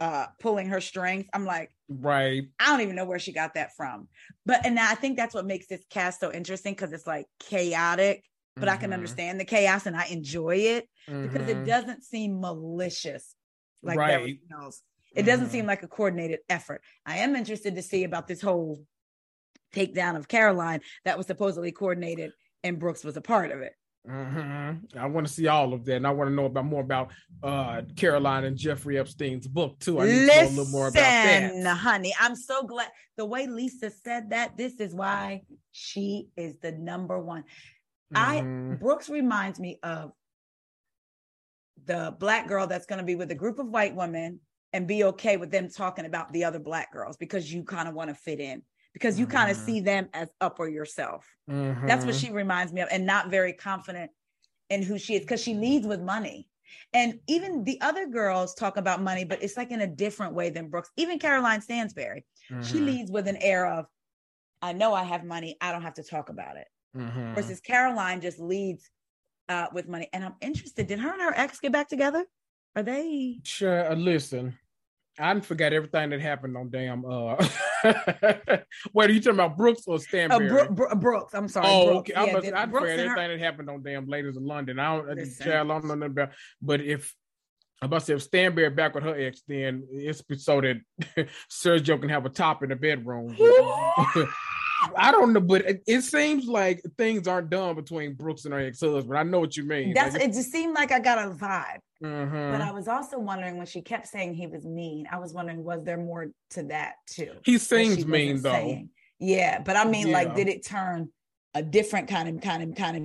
uh 0.00 0.26
pulling 0.40 0.68
her 0.68 0.80
strings. 0.80 1.26
I'm 1.34 1.44
like, 1.44 1.70
Right. 1.88 2.48
I 2.60 2.66
don't 2.66 2.80
even 2.80 2.96
know 2.96 3.04
where 3.04 3.18
she 3.18 3.32
got 3.32 3.54
that 3.54 3.74
from. 3.76 4.08
But 4.44 4.66
and 4.66 4.78
I 4.78 4.94
think 4.94 5.16
that's 5.16 5.34
what 5.34 5.46
makes 5.46 5.68
this 5.68 5.84
cast 5.90 6.20
so 6.20 6.32
interesting 6.32 6.74
because 6.74 6.92
it's 6.92 7.06
like 7.06 7.26
chaotic, 7.38 8.24
but 8.58 8.68
I 8.68 8.76
can 8.76 8.92
Mhm. 8.92 8.92
understand 8.92 9.38
the 9.38 9.44
chaos 9.44 9.86
and 9.86 9.96
I 9.96 10.06
enjoy 10.06 10.56
it 10.56 10.88
because 11.22 11.46
Mhm. 11.46 11.48
it 11.48 11.64
doesn't 11.64 12.04
seem 12.04 12.40
malicious 12.40 13.36
like 13.82 14.00
Right. 14.00 14.06
Beverly 14.06 14.40
Hills. 14.50 14.82
It 15.14 15.22
doesn't 15.22 15.48
Mhm. 15.48 15.50
seem 15.50 15.66
like 15.66 15.82
a 15.82 15.88
coordinated 15.88 16.40
effort. 16.48 16.82
I 17.06 17.18
am 17.18 17.36
interested 17.36 17.76
to 17.76 17.82
see 17.82 18.04
about 18.04 18.26
this 18.26 18.40
whole 18.42 18.84
takedown 19.74 20.16
of 20.16 20.28
Caroline 20.28 20.82
that 21.04 21.18
was 21.18 21.26
supposedly 21.26 21.72
coordinated 21.72 22.32
and 22.64 22.78
Brooks 22.80 23.04
was 23.04 23.16
a 23.16 23.22
part 23.22 23.52
of 23.52 23.60
it. 23.60 23.74
Mhm. 24.06 24.96
I 24.96 25.06
want 25.06 25.26
to 25.26 25.32
see 25.32 25.48
all 25.48 25.74
of 25.74 25.84
that, 25.84 25.96
and 25.96 26.06
I 26.06 26.10
want 26.10 26.30
to 26.30 26.34
know 26.34 26.46
about 26.46 26.64
more 26.64 26.80
about 26.80 27.12
uh 27.42 27.82
Caroline 27.96 28.44
and 28.44 28.56
Jeffrey 28.56 28.98
Epstein's 28.98 29.46
book 29.46 29.78
too. 29.80 30.00
I 30.00 30.06
need 30.06 30.12
to 30.20 30.26
know 30.26 30.42
a 30.42 30.48
little 30.48 30.72
more 30.72 30.88
about 30.88 31.00
that. 31.00 31.76
honey, 31.76 32.14
I'm 32.18 32.34
so 32.36 32.62
glad 32.62 32.88
the 33.16 33.26
way 33.26 33.46
Lesa 33.46 33.90
said 33.90 34.30
that. 34.30 34.56
This 34.56 34.80
is 34.80 34.94
why 34.94 35.42
she 35.72 36.28
is 36.36 36.56
the 36.58 36.72
number 36.72 37.18
one. 37.18 37.44
I 38.14 38.40
Mhm. 38.40 38.80
Brooks 38.80 39.10
reminds 39.10 39.60
me 39.60 39.78
of 39.82 40.12
the 41.84 42.16
black 42.18 42.48
girl 42.48 42.66
that's 42.66 42.86
going 42.86 42.98
to 42.98 43.04
be 43.04 43.16
with 43.16 43.30
a 43.30 43.34
group 43.34 43.58
of 43.58 43.68
white 43.68 43.94
women 43.94 44.40
and 44.72 44.86
be 44.86 45.04
okay 45.04 45.36
with 45.36 45.50
them 45.50 45.68
talking 45.68 46.04
about 46.06 46.32
the 46.32 46.44
other 46.44 46.58
black 46.58 46.92
girls 46.92 47.16
because 47.16 47.52
you 47.52 47.64
kind 47.64 47.88
of 47.88 47.94
want 47.94 48.08
to 48.08 48.14
fit 48.14 48.40
in 48.40 48.62
because 48.92 49.18
you 49.18 49.26
kind 49.26 49.50
of 49.50 49.56
see 49.56 49.80
them 49.80 50.08
as 50.12 50.28
upper 50.40 50.68
yourself. 50.68 51.26
That's 51.86 52.04
what 52.04 52.14
Mhm. 52.14 52.20
she 52.20 52.30
reminds 52.30 52.72
me 52.72 52.80
of, 52.80 52.88
and 52.90 53.06
not 53.06 53.30
very 53.30 53.52
confident 53.52 54.10
in 54.70 54.82
who 54.82 54.98
she 54.98 55.14
is 55.14 55.20
because 55.22 55.42
she 55.42 55.54
leads 55.54 55.86
with 55.86 56.00
money. 56.00 56.48
And 56.92 57.20
even 57.26 57.64
the 57.64 57.80
other 57.80 58.06
girls 58.06 58.54
talk 58.54 58.76
about 58.76 59.00
money, 59.00 59.24
but 59.24 59.42
it's 59.42 59.56
like 59.56 59.70
in 59.70 59.80
a 59.80 59.86
different 59.86 60.34
way 60.34 60.50
than 60.50 60.68
Brooks. 60.68 60.90
Even 60.96 61.18
Caroline 61.18 61.62
Stanbury, 61.62 62.26
she 62.60 62.80
Mhm. 62.80 62.86
leads 62.86 63.10
with 63.10 63.26
an 63.28 63.36
air 63.36 63.66
of, 63.66 63.86
I 64.60 64.72
know 64.72 64.92
I 64.92 65.04
have 65.04 65.24
money, 65.24 65.56
I 65.60 65.72
don't 65.72 65.82
have 65.82 65.94
to 65.94 66.02
talk 66.02 66.28
about 66.28 66.56
it. 66.56 66.68
Mhm. 66.94 67.34
Versus 67.34 67.60
Caroline 67.60 68.20
just 68.20 68.38
leads 68.38 68.90
uh, 69.48 69.68
with 69.72 69.88
money. 69.88 70.10
And 70.12 70.22
I'm 70.22 70.34
interested, 70.42 70.86
did 70.86 70.98
her 70.98 71.10
and 71.10 71.22
her 71.22 71.32
ex 71.34 71.58
get 71.58 71.72
back 71.72 71.88
together? 71.88 72.26
Are 72.76 72.82
they? 72.82 73.40
Sure. 73.44 73.90
Uh, 73.90 73.94
listen, 73.94 74.58
I 75.18 75.40
forgot 75.40 75.72
everything 75.72 76.10
that 76.10 76.20
happened 76.20 76.56
on 76.56 76.70
damn. 76.70 77.04
Uh, 77.04 77.36
wait, 78.92 79.10
are 79.10 79.12
you 79.12 79.20
talking 79.20 79.34
about 79.38 79.56
Brooks 79.56 79.82
or 79.86 79.96
Uh, 79.96 79.98
Stanbury? 79.98 80.48
Bro- 80.48 80.70
Bro- 80.70 80.94
Brooks, 80.96 81.34
I'm 81.34 81.48
sorry. 81.48 81.66
Oh, 81.68 81.86
Brooks. 81.86 82.10
okay. 82.10 82.14
I 82.14 82.24
Yeah, 82.26 82.32
must, 82.32 82.46
I 82.46 82.66
forgot 82.66 82.88
and 82.88 83.00
her- 83.00 83.06
everything 83.10 83.14
that 83.38 83.38
happened 83.44 83.70
on 83.70 83.82
damn 83.82 84.06
Ladies 84.06 84.36
of 84.36 84.42
London. 84.42 84.78
I 84.78 84.96
don't, 84.96 85.10
I 85.10 85.14
don't 85.14 85.68
know 85.68 85.78
nothing 85.78 86.02
about. 86.02 86.30
But 86.62 86.80
if 86.80 87.14
I'm 87.82 87.86
about 87.86 88.00
to 88.00 88.04
say 88.06 88.14
if 88.14 88.22
Stanbury 88.22 88.70
back 88.70 88.94
with 88.94 89.04
her 89.04 89.14
ex, 89.18 89.42
then 89.46 89.84
it's 89.90 90.22
so 90.44 90.60
that 90.60 90.76
Sergio 91.50 92.00
can 92.00 92.08
have 92.10 92.26
a 92.26 92.28
top 92.30 92.62
in 92.62 92.70
the 92.70 92.76
bedroom. 92.76 93.36
I 94.96 95.10
don't 95.10 95.32
know, 95.32 95.40
but 95.40 95.62
it, 95.62 95.82
it 95.86 96.02
seems 96.02 96.46
like 96.46 96.82
things 96.96 97.26
aren't 97.26 97.50
done 97.50 97.74
between 97.74 98.14
Brooks 98.14 98.44
and 98.44 98.54
her 98.54 98.60
ex-husband. 98.60 99.18
I 99.18 99.22
know 99.22 99.40
what 99.40 99.56
you 99.56 99.64
mean. 99.64 99.92
That's 99.94 100.14
like, 100.14 100.24
it. 100.24 100.32
Just 100.32 100.52
seemed 100.52 100.74
like 100.74 100.92
I 100.92 101.00
got 101.00 101.18
a 101.18 101.30
vibe. 101.30 101.80
mhm. 102.02 102.52
But 102.52 102.60
I 102.60 102.70
was 102.70 102.88
also 102.88 103.18
wondering 103.18 103.56
when 103.56 103.66
she 103.66 103.82
kept 103.82 104.06
saying 104.06 104.34
he 104.34 104.46
was 104.46 104.64
mean. 104.64 105.06
I 105.10 105.18
was 105.18 105.32
wondering 105.32 105.64
was 105.64 105.84
there 105.84 105.96
more 105.96 106.28
to 106.50 106.62
that 106.64 106.94
too? 107.06 107.32
he 107.44 107.58
seems 107.58 108.06
mean 108.06 108.40
though. 108.42 108.52
saying? 108.52 108.90
Yeah, 109.18 109.60
but 109.60 109.76
I 109.76 109.84
mean, 109.84 110.12
like, 110.12 110.36
did 110.36 110.48
it 110.48 110.64
turn 110.64 111.08
a 111.54 111.62
different 111.62 112.08
kind 112.08 112.28
of, 112.28 112.40
kind 112.40 112.62
of, 112.62 112.76
kind 112.76 112.96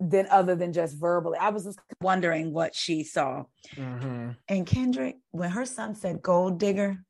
of, 0.00 0.08
than 0.10 0.26
other 0.30 0.54
than 0.54 0.72
just 0.72 0.96
verbally? 0.96 1.36
I 1.38 1.50
was 1.50 1.64
just 1.64 1.78
wondering 2.00 2.52
what 2.54 2.74
she 2.74 3.04
saw. 3.04 3.44
Mhm. 3.76 4.36
And 4.48 4.66
Kendrick, 4.66 5.16
when 5.32 5.50
her 5.50 5.66
son 5.66 5.94
said 5.94 6.22
gold 6.22 6.58
digger, 6.58 7.03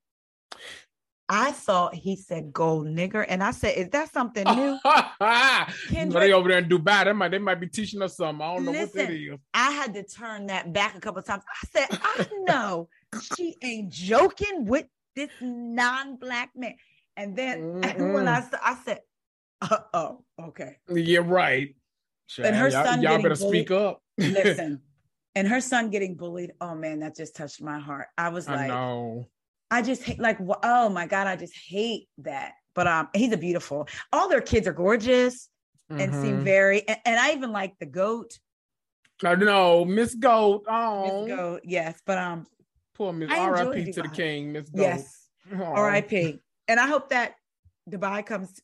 I 1.28 1.52
thought 1.52 1.94
he 1.94 2.16
said 2.16 2.52
gold 2.52 2.86
nigger, 2.86 3.24
and 3.26 3.42
I 3.42 3.50
said, 3.52 3.78
"Is 3.78 3.88
that 3.90 4.12
something 4.12 4.44
new?" 4.44 4.78
Kendrick- 5.88 6.22
they 6.22 6.32
over 6.32 6.48
there 6.50 6.58
in 6.58 6.68
Dubai. 6.68 7.04
They 7.04 7.12
might 7.12 7.30
they 7.30 7.38
might 7.38 7.60
be 7.60 7.66
teaching 7.66 8.02
us 8.02 8.16
something. 8.16 8.44
I 8.44 8.54
don't 8.54 8.64
know 8.66 8.72
what 8.72 8.92
that 8.92 9.08
Listen, 9.08 9.32
is. 9.34 9.38
I 9.54 9.70
had 9.70 9.94
to 9.94 10.02
turn 10.02 10.46
that 10.46 10.72
back 10.72 10.96
a 10.96 11.00
couple 11.00 11.20
of 11.20 11.24
times. 11.24 11.42
I 11.62 11.66
said, 11.72 11.98
I 12.02 12.26
know 12.42 12.88
she 13.22 13.56
ain't 13.62 13.90
joking 13.90 14.66
with 14.66 14.86
this 15.16 15.30
non-black 15.40 16.50
man. 16.54 16.74
And 17.16 17.36
then 17.36 17.80
when 17.96 18.28
I, 18.28 18.44
I 18.62 18.76
said, 18.84 19.00
uh, 19.62 19.78
oh, 19.94 20.24
okay. 20.40 20.76
Yeah, 20.92 21.20
right. 21.24 21.74
And 22.42 22.56
her 22.56 22.68
y'all, 22.68 22.84
son 22.84 23.02
y'all 23.02 23.22
better 23.22 23.34
speak 23.34 23.70
up. 23.70 24.02
Listen. 24.18 24.80
and 25.34 25.48
her 25.48 25.60
son 25.60 25.90
getting 25.90 26.16
bullied. 26.16 26.52
Oh 26.60 26.74
man, 26.74 27.00
that 27.00 27.16
just 27.16 27.36
touched 27.36 27.62
my 27.62 27.78
heart. 27.78 28.08
I 28.18 28.28
was 28.30 28.48
I 28.48 28.56
like, 28.56 28.68
know. 28.68 29.26
I 29.70 29.82
just 29.82 30.02
hate 30.02 30.20
like 30.20 30.38
oh 30.62 30.88
my 30.88 31.06
God, 31.06 31.26
I 31.26 31.36
just 31.36 31.54
hate 31.56 32.08
that. 32.18 32.52
But 32.74 32.86
um 32.86 33.08
he's 33.14 33.32
a 33.32 33.36
beautiful, 33.36 33.88
all 34.12 34.28
their 34.28 34.40
kids 34.40 34.66
are 34.66 34.72
gorgeous 34.72 35.48
and 35.90 36.14
seem 36.14 36.40
Mhm. 36.40 36.44
very 36.44 36.88
and, 36.88 36.98
and 37.04 37.18
I 37.20 37.32
even 37.32 37.52
like 37.52 37.78
the 37.78 37.86
goat. 37.86 38.38
Know, 39.22 39.84
Miss 39.84 40.14
Goat. 40.14 40.64
Oh, 40.68 41.02
Miss 41.02 41.36
Goat, 41.36 41.60
yes. 41.64 42.00
But 42.04 42.18
um 42.18 42.46
poor 42.94 43.12
Miss 43.12 43.30
R.I.P. 43.30 43.92
to 43.92 44.02
the 44.02 44.08
King, 44.08 44.52
Miss 44.52 44.68
Goat. 44.68 44.82
yes. 44.82 45.28
R.I.P. 45.50 46.40
And 46.68 46.80
I 46.80 46.86
hope 46.86 47.10
that 47.10 47.34
Dubai 47.88 48.24
comes 48.26 48.60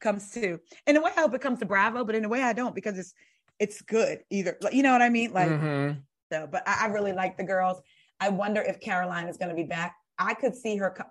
comes 0.00 0.30
to. 0.32 0.60
In 0.86 0.96
a 0.96 1.00
way, 1.02 1.10
I 1.16 1.20
hope 1.20 1.34
it 1.34 1.40
comes 1.40 1.58
to 1.60 1.66
Bravo, 1.66 2.04
but 2.04 2.14
in 2.14 2.24
a 2.24 2.28
way, 2.28 2.42
I 2.42 2.52
don't 2.52 2.74
because 2.74 2.98
it's 2.98 3.12
it's 3.58 3.82
good 3.82 4.20
either. 4.30 4.56
You 4.72 4.82
know 4.82 4.92
what 4.92 5.02
I 5.02 5.08
mean? 5.08 5.32
Like 5.32 5.50
Mhm. 5.50 6.02
so. 6.32 6.46
But 6.50 6.66
I, 6.66 6.84
I 6.84 6.86
really 6.88 7.12
like 7.12 7.36
the 7.36 7.44
girls. 7.44 7.80
I 8.20 8.28
wonder 8.30 8.60
if 8.62 8.80
Caroline 8.80 9.28
is 9.28 9.36
going 9.36 9.50
to 9.50 9.54
be 9.54 9.64
back. 9.64 9.94
I 10.18 10.34
could 10.34 10.54
see 10.54 10.76
her. 10.76 10.90
Co- 10.96 11.10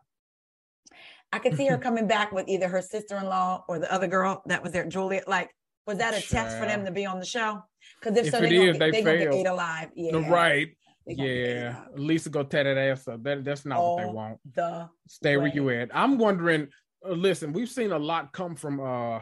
I 1.31 1.39
could 1.39 1.57
see 1.57 1.65
her 1.67 1.77
coming 1.77 2.07
back 2.07 2.31
with 2.31 2.47
either 2.47 2.67
her 2.67 2.81
sister 2.81 3.17
in 3.17 3.25
law 3.25 3.65
or 3.67 3.79
the 3.79 3.91
other 3.91 4.07
girl 4.07 4.43
that 4.45 4.61
was 4.61 4.71
there, 4.71 4.85
Juliet. 4.85 5.27
Like, 5.27 5.49
was 5.87 5.97
that 5.97 6.13
a 6.13 6.21
test 6.21 6.57
for 6.59 6.65
them 6.65 6.85
to 6.85 6.91
be 6.91 7.05
on 7.05 7.19
the 7.19 7.25
show? 7.25 7.61
Because 7.99 8.17
if, 8.17 8.27
If 8.27 8.31
so, 8.33 8.39
they 8.39 8.49
gonna 8.49 8.71
is, 8.71 8.79
they 8.79 8.91
they 8.91 9.01
gonna 9.03 9.31
get 9.43 9.47
alive. 9.51 9.89
Yeah, 9.95 10.29
Right. 10.29 10.69
They 11.07 11.15
gonna 11.15 11.27
get 11.27 11.35
ate 11.35 11.55
Yeah. 11.55 11.81
Lesa 11.95 12.29
go 12.29 12.43
tear 12.43 12.63
that 12.63 12.77
ass 12.77 13.07
up. 13.07 13.23
That, 13.23 13.43
that's 13.43 13.65
not 13.65 13.81
what 13.81 14.03
they 14.03 14.09
want. 14.11 14.37
The 14.53 14.87
Stay 15.07 15.35
where 15.37 15.47
you 15.47 15.69
at. 15.71 15.89
I'm 15.93 16.17
wondering. 16.17 16.67
Uh, 17.05 17.13
listen, 17.13 17.51
we've 17.51 17.69
seen 17.69 17.91
a 17.91 17.99
lot 17.99 18.31
come 18.31 18.55
from 18.55 18.79
uh 18.79 19.19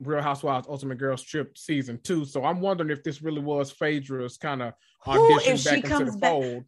Real 0.00 0.20
Housewives 0.20 0.66
Ultimate 0.68 0.98
Girls 0.98 1.22
Trip 1.22 1.56
season 1.56 1.98
two. 2.02 2.24
So 2.26 2.44
I'm 2.44 2.60
wondering 2.60 2.90
if 2.90 3.02
this 3.04 3.22
really 3.22 3.40
was 3.40 3.70
Phaedra's 3.72 4.36
kind 4.36 4.62
of 4.62 4.74
audition 5.06 5.56
she 5.56 5.64
back 5.64 5.76
into 5.76 5.88
comes 5.88 6.12
the 6.14 6.18
back- 6.18 6.32
fold. 6.32 6.64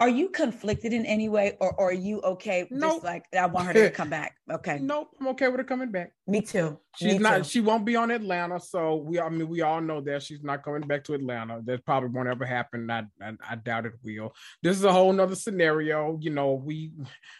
Are 0.00 0.08
you 0.08 0.28
conflicted 0.28 0.92
in 0.92 1.06
any 1.06 1.28
way, 1.28 1.56
or, 1.60 1.72
or 1.74 1.90
are 1.90 1.92
you 1.92 2.20
okay? 2.22 2.66
Nope. 2.68 2.94
Just 2.94 3.04
like 3.04 3.24
I 3.38 3.46
want 3.46 3.68
her 3.68 3.72
to 3.74 3.90
come 3.92 4.10
back. 4.10 4.34
Okay, 4.50 4.78
Nope, 4.82 5.10
I'm 5.20 5.28
okay 5.28 5.46
with 5.46 5.58
her 5.58 5.64
coming 5.64 5.92
back. 5.92 6.12
me 6.26 6.40
too. 6.40 6.78
She's 6.96 7.12
Me 7.12 7.18
not. 7.18 7.36
too. 7.38 7.44
She 7.44 7.60
won't 7.60 7.84
be 7.84 7.94
on 7.94 8.10
Atlanta. 8.10 8.58
So 8.58 8.96
we. 8.96 9.20
I 9.20 9.28
mean, 9.28 9.48
we 9.48 9.62
all 9.62 9.80
know 9.80 10.00
that 10.00 10.22
she's 10.24 10.42
not 10.42 10.64
coming 10.64 10.82
back 10.82 11.04
to 11.04 11.14
Atlanta. 11.14 11.60
That 11.64 11.84
probably 11.86 12.08
won't 12.10 12.28
ever 12.28 12.44
happen. 12.44 12.90
I, 12.90 13.04
I, 13.22 13.32
I 13.48 13.54
doubt 13.54 13.86
it 13.86 13.92
will. 14.02 14.34
This 14.62 14.76
is 14.76 14.82
a 14.84 14.92
whole 14.92 15.12
nother 15.12 15.36
scenario. 15.36 16.18
You 16.20 16.30
know, 16.30 16.54
we 16.54 16.90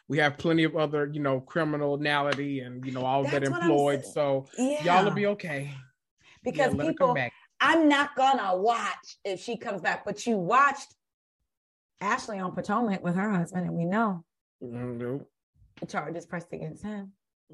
we 0.08 0.18
have 0.18 0.38
plenty 0.38 0.62
of 0.62 0.76
other 0.76 1.10
you 1.12 1.20
know 1.20 1.40
criminality 1.40 2.60
and 2.60 2.84
you 2.86 2.92
know 2.92 3.04
all 3.04 3.24
that 3.24 3.32
That's 3.32 3.50
what 3.50 3.62
I'm 3.64 3.70
employed. 3.70 4.04
So 4.04 4.46
yeah, 4.56 4.84
y'all 4.84 5.04
will 5.04 5.10
be 5.10 5.26
okay. 5.26 5.74
because 6.44 6.72
Yeah, 6.74 6.82
people. 6.84 7.08
come 7.08 7.14
back. 7.16 7.32
I'm 7.60 7.88
not 7.88 8.14
gonna 8.14 8.56
watch 8.56 9.18
if 9.24 9.40
she 9.40 9.56
comes 9.56 9.80
back, 9.80 10.04
but 10.04 10.24
you 10.26 10.36
watched 10.36 10.93
Ashley 12.00 12.38
on 12.38 12.52
Potomac 12.52 13.02
with 13.02 13.14
her 13.14 13.30
husband, 13.30 13.66
and 13.66 13.74
we 13.74 13.84
know 13.84 14.24
Mhm. 14.62 15.24
the 15.80 15.86
charges 15.86 16.26
pressed 16.26 16.52
against 16.52 16.82
him. 16.82 17.12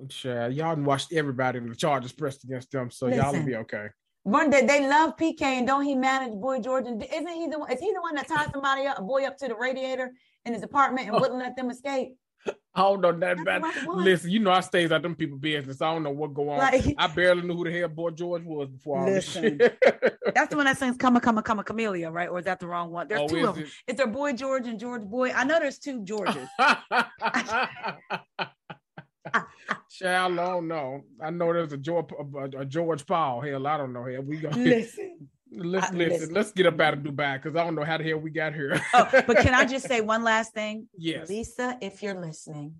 Sure, 0.09 0.49
y'all 0.49 0.75
done 0.75 0.85
watched 0.85 1.13
everybody 1.13 1.59
and 1.59 1.71
the 1.71 1.75
charges 1.77 2.13
pressed 2.13 2.45
against 2.45 2.71
them, 2.71 2.91
so 2.91 3.09
y'all 3.09 3.33
will 3.33 3.45
be 3.45 3.57
okay. 3.57 3.89
One 4.23 4.51
day 4.51 4.67
they 4.67 4.87
love 4.87 5.17
PK, 5.17 5.43
and 5.43 5.67
don't 5.67 5.85
he 5.85 5.95
manage 5.95 6.39
Boy 6.39 6.61
George? 6.61 6.87
And 6.87 7.03
isn't 7.03 7.29
he 7.29 7.49
the 7.49 7.59
one? 7.59 7.73
Is 7.73 7.81
he 7.81 7.93
the 7.93 8.01
one 8.01 8.15
that 8.17 8.29
tied 8.29 8.51
somebody 8.53 8.87
up, 8.87 8.99
a 8.99 9.03
boy 9.03 9.25
up 9.25 9.37
to 9.39 9.49
the 9.49 9.55
radiator 9.57 10.13
in 10.45 10.53
his 10.53 10.63
apartment 10.63 11.09
and 11.09 11.19
wouldn't 11.19 11.39
let 11.39 11.57
them 11.57 11.71
escape? 11.71 12.17
I 12.75 12.83
don't 12.83 13.01
know 13.01 13.13
that 13.13 13.37
That's 13.37 13.45
bad. 13.45 13.63
the 13.63 13.67
right 13.67 13.87
one. 13.89 14.05
Listen, 14.05 14.31
you 14.31 14.39
know 14.39 14.53
I 14.53 14.61
stays 14.61 14.93
out 14.93 15.03
them 15.03 15.15
people 15.17 15.37
business. 15.39 15.83
I 15.83 15.93
don't 15.93 16.03
know 16.05 16.11
what 16.11 16.33
go 16.35 16.51
on. 16.51 16.59
Like- 16.59 16.95
I 16.97 17.09
barely 17.09 17.43
knew 17.43 17.55
who 17.57 17.65
the 17.65 17.73
hell 17.79 17.89
Boy 17.89 18.11
George 18.11 18.45
was 18.45 18.69
before 18.69 19.01
all 19.01 19.07
this 19.07 19.35
Listen. 19.35 19.59
shit. 19.59 19.79
That's 20.35 20.51
the 20.51 20.57
one 20.57 20.67
that 20.67 20.79
sings 20.79 20.97
"Come 20.97 21.17
a 21.17 21.21
Come 21.21 21.39
a 21.39 21.43
Come 21.43 21.59
a 21.59 21.65
Camellia," 21.65 22.11
right? 22.11 22.29
Or 22.29 22.39
is 22.39 22.45
that 22.45 22.61
the 22.61 22.69
wrong 22.69 22.91
one? 22.91 23.09
There's 23.09 23.21
Oh, 23.23 23.27
two 23.29 23.37
is 23.39 23.45
of 23.49 23.55
them. 23.57 23.65
Is 23.89 23.97
there 23.97 24.07
Boy 24.07 24.33
George 24.33 24.67
and 24.69 24.79
George 24.79 25.03
Boy? 25.03 25.33
I 25.33 25.43
know 25.45 25.59
there's 25.59 25.79
two 25.79 26.03
Georges. 26.05 26.47
Child, 29.91 30.39
I 30.39 30.47
don't 30.47 30.69
know. 30.69 31.03
I 31.23 31.31
know 31.31 31.53
there's 31.53 31.73
a 31.73 31.77
George, 31.77 32.07
a, 32.13 32.61
a 32.61 32.65
George 32.65 33.05
Paul. 33.07 33.41
Hell, 33.43 33.67
I 33.67 33.77
don't 33.77 33.93
know. 33.93 34.05
Hell, 34.05 34.23
we 34.23 34.39
go. 34.39 34.49
Listen. 34.51 35.29
Let's 35.53 35.91
I- 35.91 35.95
listen. 35.95 36.19
listen. 36.19 36.35
Let's 36.35 36.53
get 36.53 36.67
up 36.67 36.81
out 36.81 36.95
of 36.95 37.01
Dubai 37.01 37.35
because 37.43 37.57
I 37.57 37.65
don't 37.65 37.75
know 37.75 37.85
how 37.85 37.99
the 37.99 38.05
hell 38.05 38.19
we 38.19 38.31
got 38.31 38.55
here. 38.55 38.81
Oh, 38.95 39.09
but 39.27 39.39
can 39.39 39.55
I 39.55 39.65
just 39.65 39.87
say 39.93 40.01
one 40.01 40.23
last 40.23 40.53
thing? 40.55 40.89
Yes. 40.97 41.29
Lesa, 41.29 41.77
if 41.81 42.03
you're 42.03 42.15
listening, 42.21 42.75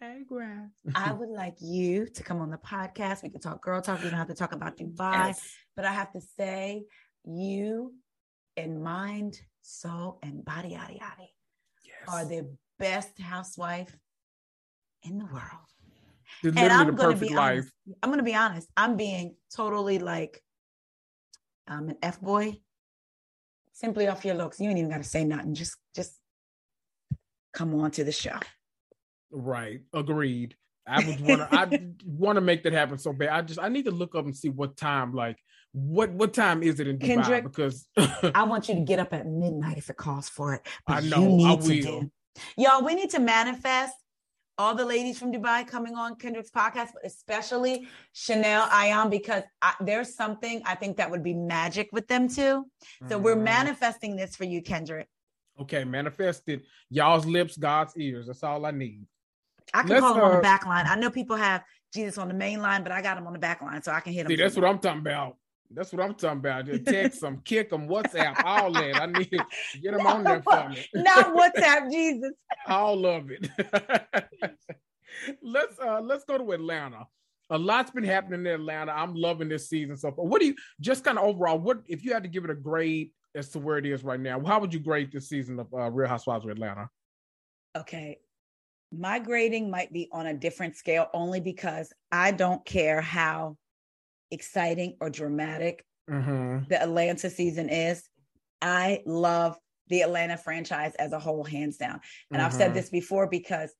Hey, 0.00 0.22
Grass. 0.28 0.68
I 0.96 1.12
would 1.12 1.28
like 1.28 1.54
you 1.60 2.06
to 2.06 2.22
come 2.24 2.40
on 2.40 2.50
the 2.50 2.56
podcast. 2.58 3.22
We 3.22 3.28
can 3.30 3.40
talk 3.40 3.62
girl 3.62 3.80
talk. 3.80 4.02
We 4.02 4.10
don't 4.10 4.18
have 4.18 4.26
to 4.28 4.34
talk 4.34 4.52
about 4.52 4.76
Dubai. 4.76 5.32
But 5.76 5.84
I 5.84 5.92
have 5.92 6.10
to 6.14 6.20
say, 6.36 6.82
you 7.24 7.94
in 8.56 8.82
mind, 8.82 9.40
soul, 9.62 10.18
and 10.24 10.44
body, 10.44 10.70
yada, 10.70 10.94
yada, 10.94 11.28
are 12.08 12.24
the 12.24 12.50
best 12.80 13.16
housewife 13.20 13.96
in 15.04 15.18
the 15.18 15.26
world. 15.26 15.68
It's 16.42 16.56
and 16.56 16.72
I'm 16.72 16.96
going 16.96 17.16
to 17.16 17.20
be 17.28 17.32
life. 17.32 17.52
honest. 17.52 17.72
I'm 18.02 18.08
going 18.10 18.18
to 18.18 18.24
be 18.24 18.34
honest. 18.34 18.68
I'm 18.76 18.96
being 18.96 19.36
totally 19.54 20.00
like, 20.00 20.42
I'm 21.66 21.88
an 21.88 21.96
F 22.02 22.20
boy. 22.20 22.58
simply 23.72 24.08
off 24.08 24.24
your 24.24 24.34
looks. 24.34 24.60
You 24.60 24.68
ain't 24.68 24.78
even 24.78 24.90
got 24.90 24.98
to 24.98 25.04
say 25.04 25.24
nothing. 25.24 25.54
Just, 25.54 25.76
just 25.94 26.12
come 27.52 27.74
on 27.74 27.90
to 27.92 28.04
the 28.04 28.12
show. 28.12 28.38
Right. 29.30 29.80
Agreed. 29.94 30.56
I 30.86 31.06
would 31.06 31.20
want 31.26 31.40
to. 31.40 31.48
I 31.50 31.80
want 32.04 32.36
to 32.36 32.40
make 32.40 32.64
that 32.64 32.72
happen 32.72 32.98
so 32.98 33.12
bad. 33.12 33.28
I 33.28 33.42
just 33.42 33.60
I 33.60 33.68
need 33.68 33.84
to 33.84 33.90
look 33.90 34.14
up 34.14 34.24
and 34.24 34.36
see 34.36 34.48
what 34.48 34.76
time. 34.76 35.14
Like 35.14 35.36
what 35.72 36.10
what 36.10 36.34
time 36.34 36.62
is 36.62 36.80
it 36.80 36.86
in 36.86 36.98
Dubai? 36.98 37.06
Kendrick, 37.06 37.44
because 37.44 37.86
I 38.34 38.44
want 38.44 38.68
you 38.68 38.74
to 38.74 38.80
get 38.82 38.98
up 38.98 39.12
at 39.12 39.26
midnight 39.26 39.78
if 39.78 39.88
it 39.90 39.96
calls 39.96 40.28
for 40.28 40.54
it. 40.54 40.66
I 40.86 41.00
know, 41.00 41.40
I 41.44 41.54
will. 41.54 42.10
Y'all, 42.56 42.84
we 42.84 42.94
need 42.94 43.10
to 43.10 43.20
manifest 43.20 43.94
all 44.58 44.74
the 44.74 44.84
ladies 44.84 45.18
from 45.18 45.32
Dubai 45.32 45.66
coming 45.66 45.94
on 45.94 46.16
Kendrick's 46.16 46.50
podcast, 46.50 46.90
but 46.94 47.04
especially 47.04 47.86
Chanel 48.12 48.66
Ayan, 48.68 49.10
because 49.10 49.42
I, 49.60 49.74
there's 49.80 50.14
something 50.14 50.62
I 50.66 50.74
think 50.74 50.98
that 50.98 51.10
would 51.10 51.22
be 51.22 51.34
magic 51.34 51.88
with 51.92 52.06
them 52.08 52.28
too. 52.28 52.66
So 53.08 53.18
we're 53.18 53.36
Mhm. 53.36 53.42
manifesting 53.44 54.16
this 54.16 54.36
for 54.36 54.44
you, 54.44 54.62
Kendrick. 54.62 55.08
okay, 55.60 55.84
manifested. 55.84 56.62
Y'all's 56.90 57.26
lips, 57.26 57.56
God's 57.56 57.96
ears. 57.96 58.26
That's 58.26 58.42
all 58.42 58.64
I 58.66 58.70
need. 58.72 59.06
I 59.74 59.82
can 59.82 59.90
Let's, 59.90 60.00
call 60.00 60.14
them 60.14 60.24
on 60.24 60.32
uh, 60.32 60.36
the 60.36 60.42
back 60.42 60.66
line. 60.66 60.86
I 60.86 60.96
know 60.96 61.10
people 61.10 61.36
have 61.36 61.62
Jesus 61.94 62.18
on 62.18 62.28
the 62.28 62.34
main 62.34 62.60
line, 62.60 62.82
but 62.82 62.90
I 62.92 63.00
got 63.02 63.16
him 63.18 63.26
on 63.26 63.32
the 63.32 63.38
back 63.38 63.62
line, 63.62 63.82
so 63.82 63.92
I 63.92 64.00
can 64.00 64.12
hit 64.12 64.22
him. 64.26 64.28
See, 64.28 64.36
that's 64.36 64.56
what 64.56 64.64
I'm 64.64 64.78
talking 64.78 65.00
about. 65.00 65.36
That's 65.74 65.92
what 65.92 66.02
I'm 66.02 66.14
talking 66.14 66.38
about. 66.38 66.66
Just 66.66 66.84
text 66.86 67.20
them, 67.20 67.40
kick 67.44 67.70
them, 67.70 67.88
WhatsApp, 67.88 68.42
all 68.44 68.72
that. 68.72 69.02
I 69.02 69.06
need 69.06 69.30
to 69.30 69.44
get 69.80 69.92
them 69.92 70.06
on 70.06 70.24
there 70.24 70.42
for 70.42 70.68
me. 70.68 70.84
Not 70.94 71.34
WhatsApp, 71.34 71.90
Jesus. 71.90 72.32
all 72.66 73.04
of 73.06 73.30
it. 73.30 73.48
let's 75.42 75.78
uh 75.78 76.00
let's 76.00 76.24
go 76.24 76.38
to 76.38 76.52
Atlanta. 76.52 77.06
A 77.50 77.58
lot's 77.58 77.90
been 77.90 78.04
happening 78.04 78.40
in 78.40 78.46
Atlanta. 78.46 78.92
I'm 78.92 79.14
loving 79.14 79.48
this 79.48 79.68
season 79.68 79.96
so 79.96 80.10
far. 80.12 80.24
What 80.24 80.40
do 80.40 80.46
you 80.46 80.54
just 80.80 81.04
kind 81.04 81.18
of 81.18 81.24
overall? 81.24 81.58
What 81.58 81.82
if 81.86 82.04
you 82.04 82.12
had 82.12 82.22
to 82.22 82.28
give 82.28 82.44
it 82.44 82.50
a 82.50 82.54
grade 82.54 83.10
as 83.34 83.50
to 83.50 83.58
where 83.58 83.78
it 83.78 83.86
is 83.86 84.04
right 84.04 84.20
now? 84.20 84.42
How 84.44 84.58
would 84.58 84.72
you 84.72 84.80
grade 84.80 85.12
this 85.12 85.28
season 85.28 85.58
of 85.58 85.66
uh, 85.74 85.90
Real 85.90 86.08
Housewives 86.08 86.44
of 86.44 86.50
Atlanta? 86.50 86.88
Okay. 87.76 88.18
My 88.90 89.18
grading 89.18 89.70
might 89.70 89.92
be 89.92 90.08
on 90.12 90.26
a 90.26 90.34
different 90.34 90.76
scale 90.76 91.08
only 91.14 91.40
because 91.40 91.92
I 92.10 92.30
don't 92.30 92.64
care 92.64 93.00
how 93.00 93.56
exciting 94.32 94.96
or 95.00 95.10
dramatic 95.10 95.84
Mm-hmm. 96.10 96.64
the 96.68 96.82
Atlanta 96.82 97.30
season 97.30 97.68
is. 97.68 98.02
I 98.60 99.02
love 99.06 99.56
the 99.86 100.02
Atlanta 100.02 100.36
franchise 100.36 100.94
as 100.96 101.12
a 101.12 101.18
whole, 101.18 101.44
hands 101.44 101.76
down. 101.76 102.00
And 102.32 102.42
I've 102.42 102.52
said 102.52 102.72
Mhm. 102.72 102.74
this 102.74 102.90
before 102.90 103.28
because 103.28 103.72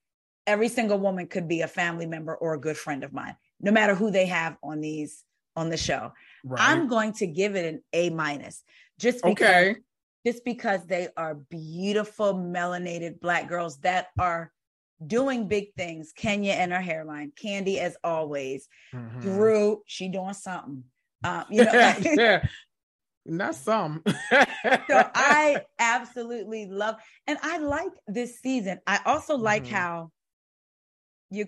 every 0.47 0.69
single 0.69 0.99
woman 0.99 1.27
could 1.27 1.49
be 1.49 1.63
a 1.63 1.69
family 1.69 2.07
member 2.07 2.37
or 2.37 2.55
a 2.55 2.61
good 2.61 2.77
friend 2.77 3.03
of 3.03 3.13
mine, 3.13 3.37
no 3.61 3.73
matter 3.73 3.95
who 3.97 4.11
they 4.13 4.27
have 4.27 4.57
on 4.63 4.81
these 4.81 5.25
on 5.57 5.69
the 5.69 5.77
show. 5.77 6.13
Right. 6.45 6.61
I'm 6.63 6.87
going 6.87 7.13
to 7.15 7.27
give 7.27 7.57
it 7.57 7.75
an 7.75 7.83
A 7.93 8.11
minus 8.11 8.63
just 8.99 9.23
because 9.25 9.47
okay. 9.49 9.77
just 10.25 10.45
because 10.45 10.87
they 10.87 11.09
are 11.17 11.35
beautiful 11.35 12.35
melanated 12.35 13.21
black 13.21 13.49
girls 13.49 13.79
that 13.81 14.09
are 14.19 14.53
doing 15.07 15.49
big 15.49 15.75
things. 15.77 16.13
Kenya 16.13 16.53
and 16.53 16.73
her 16.73 16.81
hairline, 16.81 17.33
Candy 17.37 17.79
as 17.81 17.97
always, 18.05 18.69
Mhm. 18.95 19.21
Drew, 19.23 19.83
she 19.87 20.09
doing 20.09 20.35
something. 20.35 20.85
Um, 21.25 21.45
you 21.51 21.65
know, 21.65 21.73
yeah. 22.17 22.47
Not 23.25 23.55
some. 23.55 24.03
so 24.07 25.05
I 25.15 25.65
absolutely 25.79 26.67
love, 26.67 26.97
and 27.27 27.39
I 27.43 27.59
like 27.59 27.93
this 28.09 28.41
season. 28.41 28.81
I 28.87 29.01
also 29.07 29.37
like 29.37 29.65
Mhm. 29.67 29.71
how 29.71 30.11
you 31.31 31.47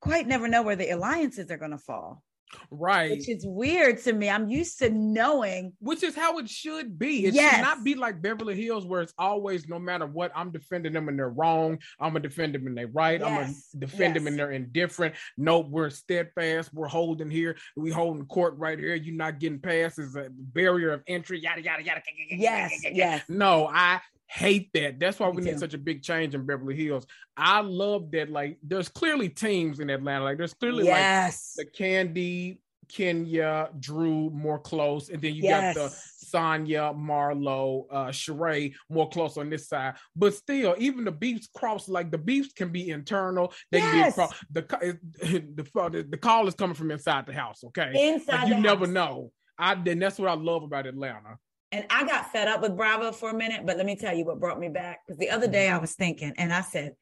quite 0.00 0.26
never 0.26 0.46
know 0.48 0.62
where 0.62 0.76
the 0.76 0.90
alliances 0.90 1.50
are 1.50 1.58
going 1.58 1.72
to 1.72 1.78
fall, 1.78 2.22
right. 2.70 3.10
which 3.10 3.28
is 3.28 3.44
weird 3.46 3.98
to 4.04 4.12
me. 4.12 4.28
I'm 4.28 4.48
used 4.48 4.78
to 4.80 4.90
knowing. 4.90 5.72
Which 5.80 6.02
is 6.02 6.14
how 6.14 6.38
it 6.38 6.48
should 6.48 6.98
be. 6.98 7.26
It 7.26 7.34
Yes. 7.34 7.56
should 7.56 7.62
not 7.62 7.84
be 7.84 7.94
like 7.94 8.22
Beverly 8.22 8.60
Hills, 8.60 8.84
where 8.86 9.02
it's 9.02 9.14
always 9.18 9.68
no 9.68 9.78
matter 9.78 10.06
what, 10.06 10.32
I'm 10.34 10.50
defending 10.50 10.92
them 10.92 11.08
and 11.08 11.18
they're 11.18 11.28
wrong. 11.28 11.78
I'm 12.00 12.10
gonna 12.12 12.20
defend 12.20 12.54
them 12.54 12.66
and 12.66 12.76
they're 12.76 12.86
right. 12.88 13.22
I'm 13.22 13.34
gonna 13.34 13.46
Yes, 13.48 13.70
defend 13.78 14.16
them 14.16 14.24
yes. 14.24 14.30
and 14.30 14.38
they're 14.38 14.52
indifferent. 14.52 15.14
Nope, 15.36 15.68
we're 15.70 15.90
steadfast. 15.90 16.72
We're 16.72 16.88
holding 16.88 17.30
here. 17.30 17.56
We 17.76 17.90
holding 17.90 18.26
court 18.26 18.56
right 18.56 18.78
here. 18.78 18.94
You're 18.94 19.14
not 19.16 19.38
getting 19.38 19.60
past. 19.60 19.98
Is 19.98 20.16
a 20.16 20.28
barrier 20.30 20.92
of 20.92 21.02
entry. 21.06 21.40
Yada 21.40 21.62
yada 21.62 21.82
yada. 21.82 22.02
Yes, 22.30 22.72
yes. 22.90 23.22
No, 23.28 23.66
I 23.66 24.00
hate 24.28 24.70
that. 24.74 25.00
That's 25.00 25.18
why 25.18 25.28
we 25.28 25.42
need 25.42 25.58
such 25.58 25.74
a 25.74 25.78
big 25.78 26.02
change 26.02 26.34
in 26.34 26.44
Beverly 26.46 26.76
Hills. 26.76 27.06
I 27.36 27.60
love 27.60 28.10
that. 28.12 28.30
Like, 28.30 28.58
there's 28.62 28.88
clearly 28.88 29.28
teams 29.28 29.80
in 29.80 29.90
Atlanta. 29.90 30.24
Like, 30.24 30.38
there's 30.38 30.54
clearly 30.54 30.84
like 30.84 31.32
the 31.56 31.64
Candy, 31.64 32.60
Kenya, 32.88 33.70
Drew 33.78 34.30
more 34.30 34.58
close, 34.58 35.08
and 35.08 35.20
then 35.20 35.34
you 35.34 35.42
yes. 35.42 35.74
got 35.76 35.90
the 35.90 35.96
Sanya, 36.28 36.96
Marlo, 36.96 37.86
uh, 37.90 38.06
Sheree 38.06 38.74
more 38.90 39.08
close 39.08 39.36
on 39.38 39.50
this 39.50 39.68
side. 39.68 39.94
But 40.14 40.34
still, 40.34 40.74
even 40.78 41.04
the 41.04 41.12
beefs 41.12 41.48
cross. 41.54 41.88
Like 41.88 42.10
the 42.10 42.18
beefs 42.18 42.52
can 42.52 42.70
be 42.70 42.90
internal. 42.90 43.52
They 43.70 43.80
can 43.80 43.92
be 43.92 43.98
Yes. 43.98 44.12
across. 44.12 44.34
The, 44.50 44.62
the 45.20 46.06
the 46.08 46.16
call 46.18 46.46
is 46.48 46.54
coming 46.54 46.74
from 46.74 46.90
inside 46.90 47.26
the 47.26 47.32
house. 47.32 47.64
Okay, 47.64 47.92
Inside 47.94 48.34
like 48.34 48.48
you 48.48 48.54
the 48.54 48.60
never 48.60 48.86
know. 48.86 49.32
I 49.58 49.74
then 49.74 49.98
that's 49.98 50.18
what 50.18 50.28
I 50.28 50.34
love 50.34 50.62
about 50.62 50.86
Atlanta. 50.86 51.38
And 51.70 51.84
I 51.90 52.04
got 52.06 52.32
fed 52.32 52.48
up 52.48 52.62
with 52.62 52.76
Bravo 52.76 53.12
for 53.12 53.30
a 53.30 53.34
minute, 53.34 53.66
but 53.66 53.76
let 53.76 53.84
me 53.84 53.94
tell 53.94 54.16
you 54.16 54.24
what 54.24 54.40
brought 54.40 54.58
me 54.58 54.68
back. 54.68 55.00
Because 55.06 55.18
the 55.18 55.30
other 55.30 55.46
day 55.46 55.68
I 55.68 55.78
was 55.78 55.94
thinking, 55.94 56.32
and 56.38 56.52
I 56.52 56.62
said, 56.62 56.94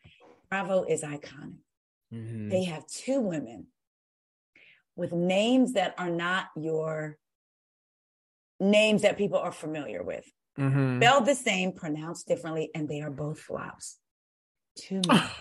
Bravo 0.51 0.85
is 0.85 1.03
iconic. 1.03 1.59
Mm-hmm. 2.13 2.49
They 2.49 2.65
have 2.65 2.87
two 2.87 3.21
women 3.21 3.67
with 4.97 5.13
names 5.13 5.75
that 5.75 5.95
are 5.99 6.11
not 6.11 6.47
your 6.57 7.17
names 8.59 9.03
that 9.03 9.19
people 9.19 9.39
are 9.39 9.53
familiar 9.53 10.03
with. 10.03 10.25
Mhm. 10.59 10.99
Spelled 10.99 11.27
the 11.27 11.35
same, 11.35 11.73
pronounced 11.73 12.27
differently, 12.27 12.71
and 12.75 12.89
they 12.89 13.03
are 13.03 13.11
both 13.11 13.39
flops. 13.39 13.99
Two 14.77 15.01
men, 15.07 15.21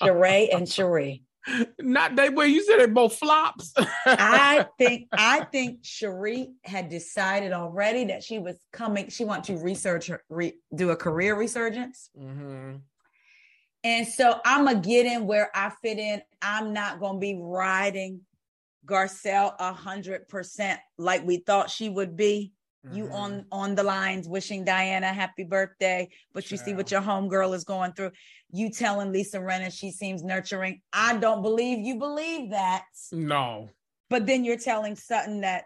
Sheree 0.00 0.54
and 0.54 0.66
Sheree. 0.66 1.22
Not 1.78 2.16
they. 2.16 2.30
Well, 2.30 2.46
you 2.46 2.62
said 2.64 2.78
they 2.78 2.86
both 2.86 3.16
flops. 3.16 3.72
I 4.06 4.66
think 4.78 5.08
I 5.12 5.44
think 5.44 5.82
Sheree 5.82 6.52
had 6.64 6.88
decided 6.88 7.52
already 7.52 8.04
that 8.06 8.22
she 8.22 8.38
was 8.38 8.56
coming. 8.72 9.08
She 9.08 9.24
wanted 9.24 9.56
to 9.56 9.64
research 9.64 10.08
her, 10.08 10.22
re, 10.28 10.54
do 10.74 10.90
a 10.90 10.96
career 10.96 11.34
resurgence. 11.36 12.10
Mhm. 12.18 12.80
And 13.84 14.06
so 14.06 14.40
I'm 14.44 14.64
gonna 14.64 14.80
get 14.80 15.06
in 15.06 15.26
where 15.26 15.50
I 15.54 15.70
fit 15.82 15.98
in. 15.98 16.22
I'm 16.42 16.72
not 16.72 17.00
gonna 17.00 17.18
be 17.18 17.38
riding 17.40 18.22
Garcelle 18.84 19.54
a 19.58 19.72
hundred 19.72 20.28
percent 20.28 20.80
like 20.96 21.24
we 21.26 21.38
thought 21.38 21.70
she 21.70 21.88
would 21.88 22.16
be. 22.16 22.52
You 22.92 23.06
Mhm. 23.06 23.12
on 23.12 23.46
on 23.50 23.74
the 23.74 23.82
lines 23.82 24.28
wishing 24.28 24.64
Diana 24.64 25.12
happy 25.12 25.42
birthday, 25.44 26.08
but 26.32 26.48
you 26.50 26.56
see 26.56 26.74
what 26.74 26.90
your 26.90 27.00
homegirl 27.02 27.54
is 27.54 27.64
going 27.64 27.92
through. 27.92 28.12
You 28.50 28.70
telling 28.70 29.12
Lisa 29.12 29.38
Rinna 29.38 29.72
she 29.76 29.90
seems 29.90 30.22
nurturing. 30.22 30.80
I 30.92 31.16
don't 31.16 31.42
believe 31.42 31.84
you 31.84 31.96
believe 31.96 32.50
that, 32.50 32.84
No. 33.12 33.68
but 34.08 34.26
then 34.26 34.44
you're 34.44 34.56
telling 34.58 34.94
Sutton 34.94 35.40
that 35.40 35.64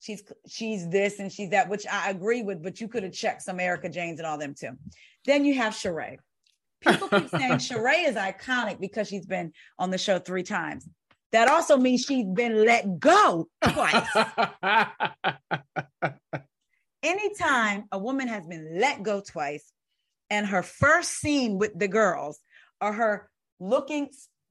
she's 0.00 0.22
she's 0.46 0.86
this 0.90 1.18
and 1.20 1.32
she's 1.32 1.50
that, 1.50 1.68
which 1.70 1.86
I 1.86 2.10
agree 2.10 2.42
with. 2.42 2.62
But 2.62 2.80
you 2.80 2.86
could 2.88 3.02
have 3.02 3.12
checked 3.14 3.42
some 3.42 3.58
Erika 3.58 3.88
Jaynes 3.88 4.18
and 4.18 4.26
all 4.26 4.36
them 4.38 4.54
too. 4.54 4.76
Then 5.24 5.44
you 5.46 5.54
have 5.54 5.72
Sheree. 5.72 6.18
People 6.82 7.08
keep 7.08 7.30
saying 7.30 7.52
Sheree 7.60 8.06
is 8.06 8.16
iconic 8.16 8.78
because 8.78 9.08
she's 9.08 9.24
been 9.26 9.52
on 9.78 9.90
the 9.90 9.98
show 9.98 10.18
three 10.18 10.42
times. 10.42 10.86
That 11.32 11.48
also 11.48 11.76
means 11.76 12.04
she's 12.04 12.26
been 12.26 12.64
let 12.64 12.98
go 12.98 13.48
twice. 13.62 14.08
Anytime 17.02 17.84
a 17.90 17.98
woman 17.98 18.28
has 18.28 18.46
been 18.46 18.78
let 18.78 19.02
go 19.02 19.20
twice, 19.20 19.72
and 20.30 20.46
her 20.46 20.62
first 20.62 21.12
scene 21.12 21.58
with 21.58 21.78
the 21.78 21.88
girls 21.88 22.38
are 22.80 22.92
her 22.92 23.30
looking 23.58 24.08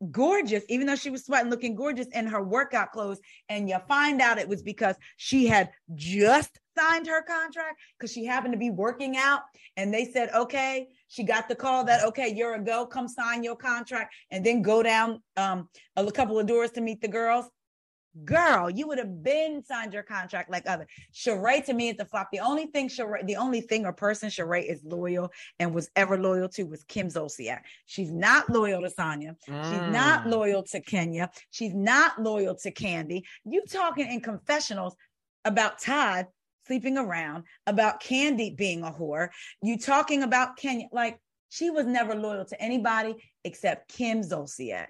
gorgeous, 0.10 0.64
even 0.70 0.88
though 0.88 0.96
she 0.96 1.12
was 1.12 1.26
sweating, 1.26 1.52
looking 1.52 1.76
gorgeous 1.76 2.08
in 2.08 2.26
her 2.28 2.44
workout 2.44 2.92
clothes, 2.92 3.20
and 3.48 3.70
you 3.70 3.78
find 3.88 4.22
out 4.22 4.40
it 4.40 4.48
was 4.48 4.64
because 4.64 4.96
she 5.18 5.48
had 5.48 5.70
just 5.94 6.60
signed 6.78 7.08
her 7.08 7.22
contract 7.22 7.80
because 7.98 8.12
she 8.12 8.26
happened 8.26 8.54
to 8.54 8.60
be 8.60 8.72
working 8.72 9.16
out, 9.18 9.42
and 9.78 9.94
they 9.94 10.06
said, 10.06 10.30
okay, 10.34 10.88
she 11.12 11.24
got 11.24 11.49
the 11.49 11.55
call 11.55 11.84
that 11.84 12.05
okay, 12.05 12.34
you're 12.34 12.55
a 12.55 12.59
go, 12.64 12.86
come 12.86 13.05
sign 13.05 13.43
your 13.43 13.57
contract, 13.57 14.16
and 14.32 14.45
then 14.45 14.62
go 14.62 14.82
down 14.82 15.22
um, 15.36 15.68
a 15.97 16.09
couple 16.09 16.39
of 16.39 16.47
doors 16.47 16.72
to 16.72 16.82
meet 16.82 17.01
the 17.01 17.07
girls. 17.09 17.47
Girl, 18.24 18.70
you 18.70 18.88
would 18.88 18.97
have 18.97 19.22
been 19.22 19.62
signed 19.64 19.93
your 19.93 20.03
contract 20.03 20.49
like 20.49 20.68
other. 20.68 20.88
Sheree 21.14 21.64
to 21.66 21.74
me 21.74 21.89
is 21.89 21.97
the 21.97 22.05
flop. 22.05 22.30
The 22.32 22.39
only 22.39 22.66
thing 22.68 22.88
Sheree, 22.88 23.26
the 23.26 23.36
only 23.36 23.59
thing 23.59 23.86
or 23.86 23.91
person 23.93 24.30
Sheree 24.30 24.70
is 24.70 24.82
loyal 24.86 25.32
and 25.59 25.74
was 25.74 25.89
ever 25.97 26.18
loyal 26.18 26.47
to 26.49 26.64
was 26.64 26.84
Kim 26.86 27.07
Zolciak. 27.07 27.59
She's 27.86 28.12
not 28.12 28.49
loyal 28.49 28.82
to 28.82 28.89
Sanya. 28.89 29.36
She's 29.47 29.88
not 29.88 30.24
Mm. 30.24 30.32
loyal 30.32 30.64
to 30.64 30.80
Kenya. 30.82 31.30
She's 31.51 31.74
not 31.74 32.22
loyal 32.22 32.55
to 32.55 32.72
Candy. 32.72 33.26
You 33.45 33.64
talking 33.66 34.09
in 34.12 34.22
confessionals 34.22 34.95
about 35.45 35.80
Todd 35.80 36.28
sleeping 36.72 36.97
around, 36.97 37.43
about 37.67 37.99
Candy 37.99 38.55
being 38.57 38.84
a 38.84 38.91
whore. 38.91 39.28
You 39.61 39.78
talking 39.78 40.24
about 40.24 40.55
Kenya 40.55 40.88
like 40.93 41.19
she 41.49 41.69
was 41.69 41.86
never 41.86 42.15
loyal 42.15 42.45
to 42.45 42.61
anybody 42.61 43.15
except 43.43 43.89
Kim 43.89 44.22
Zolciak. 44.22 44.88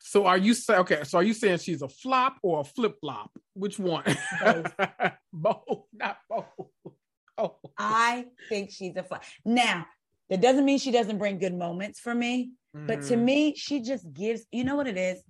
So 0.00 0.26
are 0.26 0.38
you 0.38 0.54
saying 0.54 0.80
okay? 0.80 1.04
So 1.04 1.18
are 1.18 1.22
you 1.22 1.34
saying 1.34 1.58
she's 1.58 1.82
a 1.82 1.88
flop 1.88 2.38
or 2.42 2.60
a 2.60 2.64
flip 2.64 2.96
flop? 3.00 3.30
Which 3.54 3.78
one? 3.78 4.02
Both. 4.42 4.74
both, 5.32 5.84
not 5.92 6.18
both. 6.28 6.46
Oh. 7.40 7.54
I 7.78 8.24
think 8.48 8.72
she's 8.72 8.96
a 8.96 9.04
flop. 9.04 9.22
Now, 9.44 9.86
that 10.28 10.40
doesn't 10.40 10.64
mean 10.64 10.80
she 10.80 10.90
doesn't 10.90 11.18
bring 11.18 11.38
good 11.38 11.54
moments 11.54 12.00
for 12.00 12.12
me, 12.12 12.50
but 12.74 13.02
to 13.02 13.14
Mhm. 13.14 13.22
me, 13.22 13.54
she 13.54 13.80
just 13.80 14.12
gives, 14.12 14.44
you 14.50 14.64
know 14.64 14.74
what 14.74 14.88
it 14.88 14.96
is? 14.96 15.22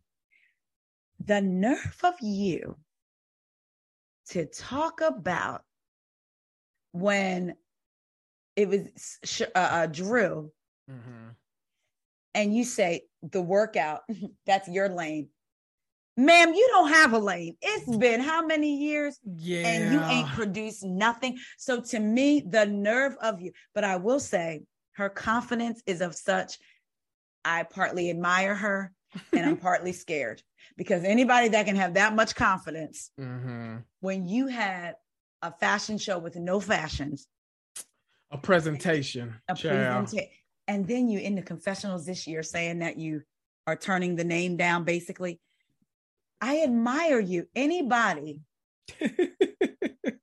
The 1.23 1.43
nerve 1.43 1.99
of 2.03 2.15
you 2.23 2.79
to 4.31 4.47
talk 4.47 5.01
about 5.01 5.63
when 6.93 7.55
it 8.57 8.69
was 8.69 9.19
sh- 9.25 9.43
uh, 9.55 9.59
uh, 9.59 9.87
Drew 9.87 10.53
Mhm. 10.91 11.35
and 12.35 12.55
you 12.57 12.65
say 12.65 13.03
the 13.23 13.43
workout, 13.43 14.03
that's 14.47 14.69
your 14.69 14.89
lane. 14.89 15.29
Ma'am, 16.17 16.53
you 16.53 16.67
don't 16.73 16.89
have 16.89 17.13
a 17.13 17.19
lane. 17.19 17.57
It's 17.63 17.97
been 17.97 18.21
how 18.21 18.45
many 18.45 18.77
years? 18.79 19.19
yeah, 19.25 19.67
and 19.69 19.93
you 19.93 20.03
ain't 20.09 20.29
produced 20.33 20.85
nothing. 20.85 21.39
So 21.59 21.81
to 21.81 22.01
me, 22.01 22.41
the 22.41 22.67
nerve 22.67 23.17
of 23.23 23.41
you, 23.41 23.53
but 23.75 23.85
I 23.85 23.97
will 23.97 24.19
say 24.19 24.63
her 24.93 25.09
confidence 25.09 25.81
is 25.87 26.01
of 26.01 26.15
such 26.17 26.59
I 27.45 27.63
partly 27.63 28.11
admire 28.11 28.55
her 28.57 28.93
and 29.33 29.47
I'm 29.47 29.57
partly 29.69 29.93
scared 29.93 30.43
because 30.77 31.05
anybody 31.05 31.49
that 31.49 31.67
can 31.67 31.77
have 31.77 31.95
that 31.95 32.15
much 32.15 32.35
confidence 32.35 33.11
Mhm. 33.19 33.85
when 34.01 34.27
you 34.27 34.47
had 34.47 34.97
a 35.43 35.53
fashion 35.53 35.99
show 35.99 36.19
with 36.19 36.37
no 36.37 36.61
fashions, 36.61 37.29
a 38.31 38.39
presentation. 38.39 39.41
a 39.49 39.55
presentation, 39.55 40.29
and 40.67 40.87
then 40.87 41.09
you 41.09 41.19
in 41.21 41.35
the 41.35 41.43
confessionals 41.43 42.05
this 42.07 42.27
year 42.27 42.43
saying 42.43 42.81
that 42.81 42.99
you 42.99 43.23
are 43.67 43.77
turning 43.77 44.17
the 44.17 44.25
name 44.25 44.57
down 44.57 44.85
basically. 44.85 45.41
I 46.41 46.63
admire 46.63 47.19
you. 47.21 47.49
Anybody 47.55 48.43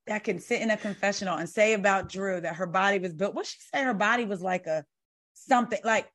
that 0.08 0.24
can 0.24 0.40
sit 0.40 0.62
in 0.62 0.70
a 0.72 0.78
confessional 0.78 1.38
and 1.38 1.50
say 1.50 1.74
about 1.74 2.10
Drew 2.10 2.40
that 2.42 2.56
her 2.56 2.68
body 2.68 3.00
was 3.00 3.14
built. 3.14 3.36
What 3.36 3.46
she 3.46 3.58
said, 3.72 3.84
her 3.86 3.94
body 3.94 4.26
was 4.26 4.42
like 4.42 4.66
a 4.68 4.86
something 5.34 5.80
like 5.84 6.08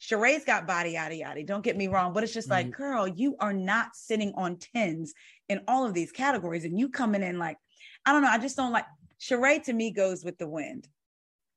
Sheree's 0.00 0.44
got 0.44 0.66
body 0.66 0.90
yada 0.92 1.14
yada. 1.16 1.42
Don't 1.42 1.64
get 1.64 1.76
me 1.76 1.88
wrong, 1.88 2.12
but 2.12 2.22
it's 2.22 2.34
just 2.34 2.50
like, 2.50 2.66
Mhm. 2.68 2.72
girl, 2.76 3.08
you 3.08 3.36
are 3.40 3.52
not 3.52 3.96
sitting 3.96 4.32
on 4.34 4.58
tens 4.58 5.14
in 5.48 5.62
all 5.66 5.86
of 5.86 5.94
these 5.94 6.12
categories, 6.12 6.64
and 6.64 6.78
you 6.78 6.88
coming 6.88 7.22
in 7.22 7.38
like, 7.38 7.56
I 8.04 8.12
don't 8.12 8.22
know. 8.22 8.28
I 8.28 8.38
just 8.38 8.56
don't 8.56 8.72
like 8.72 8.86
Sheree. 9.18 9.62
To 9.64 9.72
me, 9.72 9.90
goes 9.90 10.24
with 10.24 10.38
the 10.38 10.48
wind. 10.48 10.88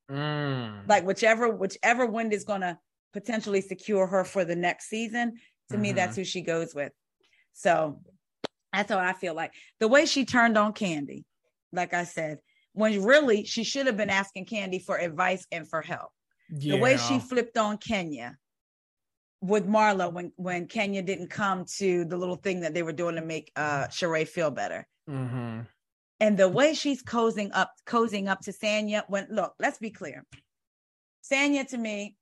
Mm. 0.09 0.87
Like 0.87 1.03
whichever 1.05 1.49
whichever 1.49 2.05
wind 2.05 2.33
is 2.33 2.43
going 2.43 2.61
to 2.61 2.79
potentially 3.13 3.61
secure 3.61 4.07
her 4.07 4.23
for 4.23 4.45
the 4.45 4.55
next 4.55 4.87
season. 4.89 5.39
To 5.69 5.77
me, 5.77 5.91
Mhm. 5.91 5.95
that's 5.95 6.15
who 6.15 6.23
she 6.23 6.41
goes 6.41 6.73
with. 6.73 6.91
So 7.53 8.01
that's 8.73 8.89
how 8.91 8.99
I 8.99 9.13
feel 9.13 9.33
like 9.33 9.53
the 9.79 9.87
way 9.87 10.05
she 10.05 10.25
turned 10.25 10.57
on 10.57 10.73
Kandi, 10.73 11.25
like 11.71 11.93
I 11.93 12.05
said, 12.05 12.39
when 12.73 13.03
really 13.03 13.43
she 13.45 13.63
should 13.63 13.85
have 13.87 13.97
been 13.97 14.09
asking 14.09 14.45
Kandi 14.45 14.83
for 14.83 14.97
advice 14.97 15.45
and 15.51 15.67
for 15.69 15.81
help. 15.81 16.11
The 16.49 16.77
way 16.77 16.97
she 16.97 17.19
flipped 17.19 17.57
on 17.57 17.77
Kenya 17.77 18.37
with 19.41 19.67
Marla 19.67 20.11
when 20.11 20.31
when 20.35 20.67
Kenya 20.67 21.01
didn't 21.01 21.29
come 21.29 21.65
to 21.77 22.05
the 22.05 22.17
little 22.17 22.35
thing 22.35 22.61
that 22.61 22.73
they 22.73 22.83
were 22.83 22.91
doing 22.91 23.15
to 23.15 23.21
make 23.21 23.51
uh 23.55 23.87
Sheree 23.87 24.27
feel 24.27 24.51
better. 24.51 24.87
Mhm. 25.09 25.67
And 26.19 26.37
the 26.37 26.49
way 26.49 26.73
she's 26.73 27.01
cozying 27.01 27.51
up, 27.53 27.71
cozying 27.85 28.27
up 28.27 28.41
to 28.41 28.51
Sanya, 28.51 29.03
when 29.07 29.27
look, 29.29 29.53
let's 29.59 29.77
be 29.77 29.89
clear. 29.91 30.25
Sanya 31.23 31.67
to 31.69 31.77
me, 31.77 32.17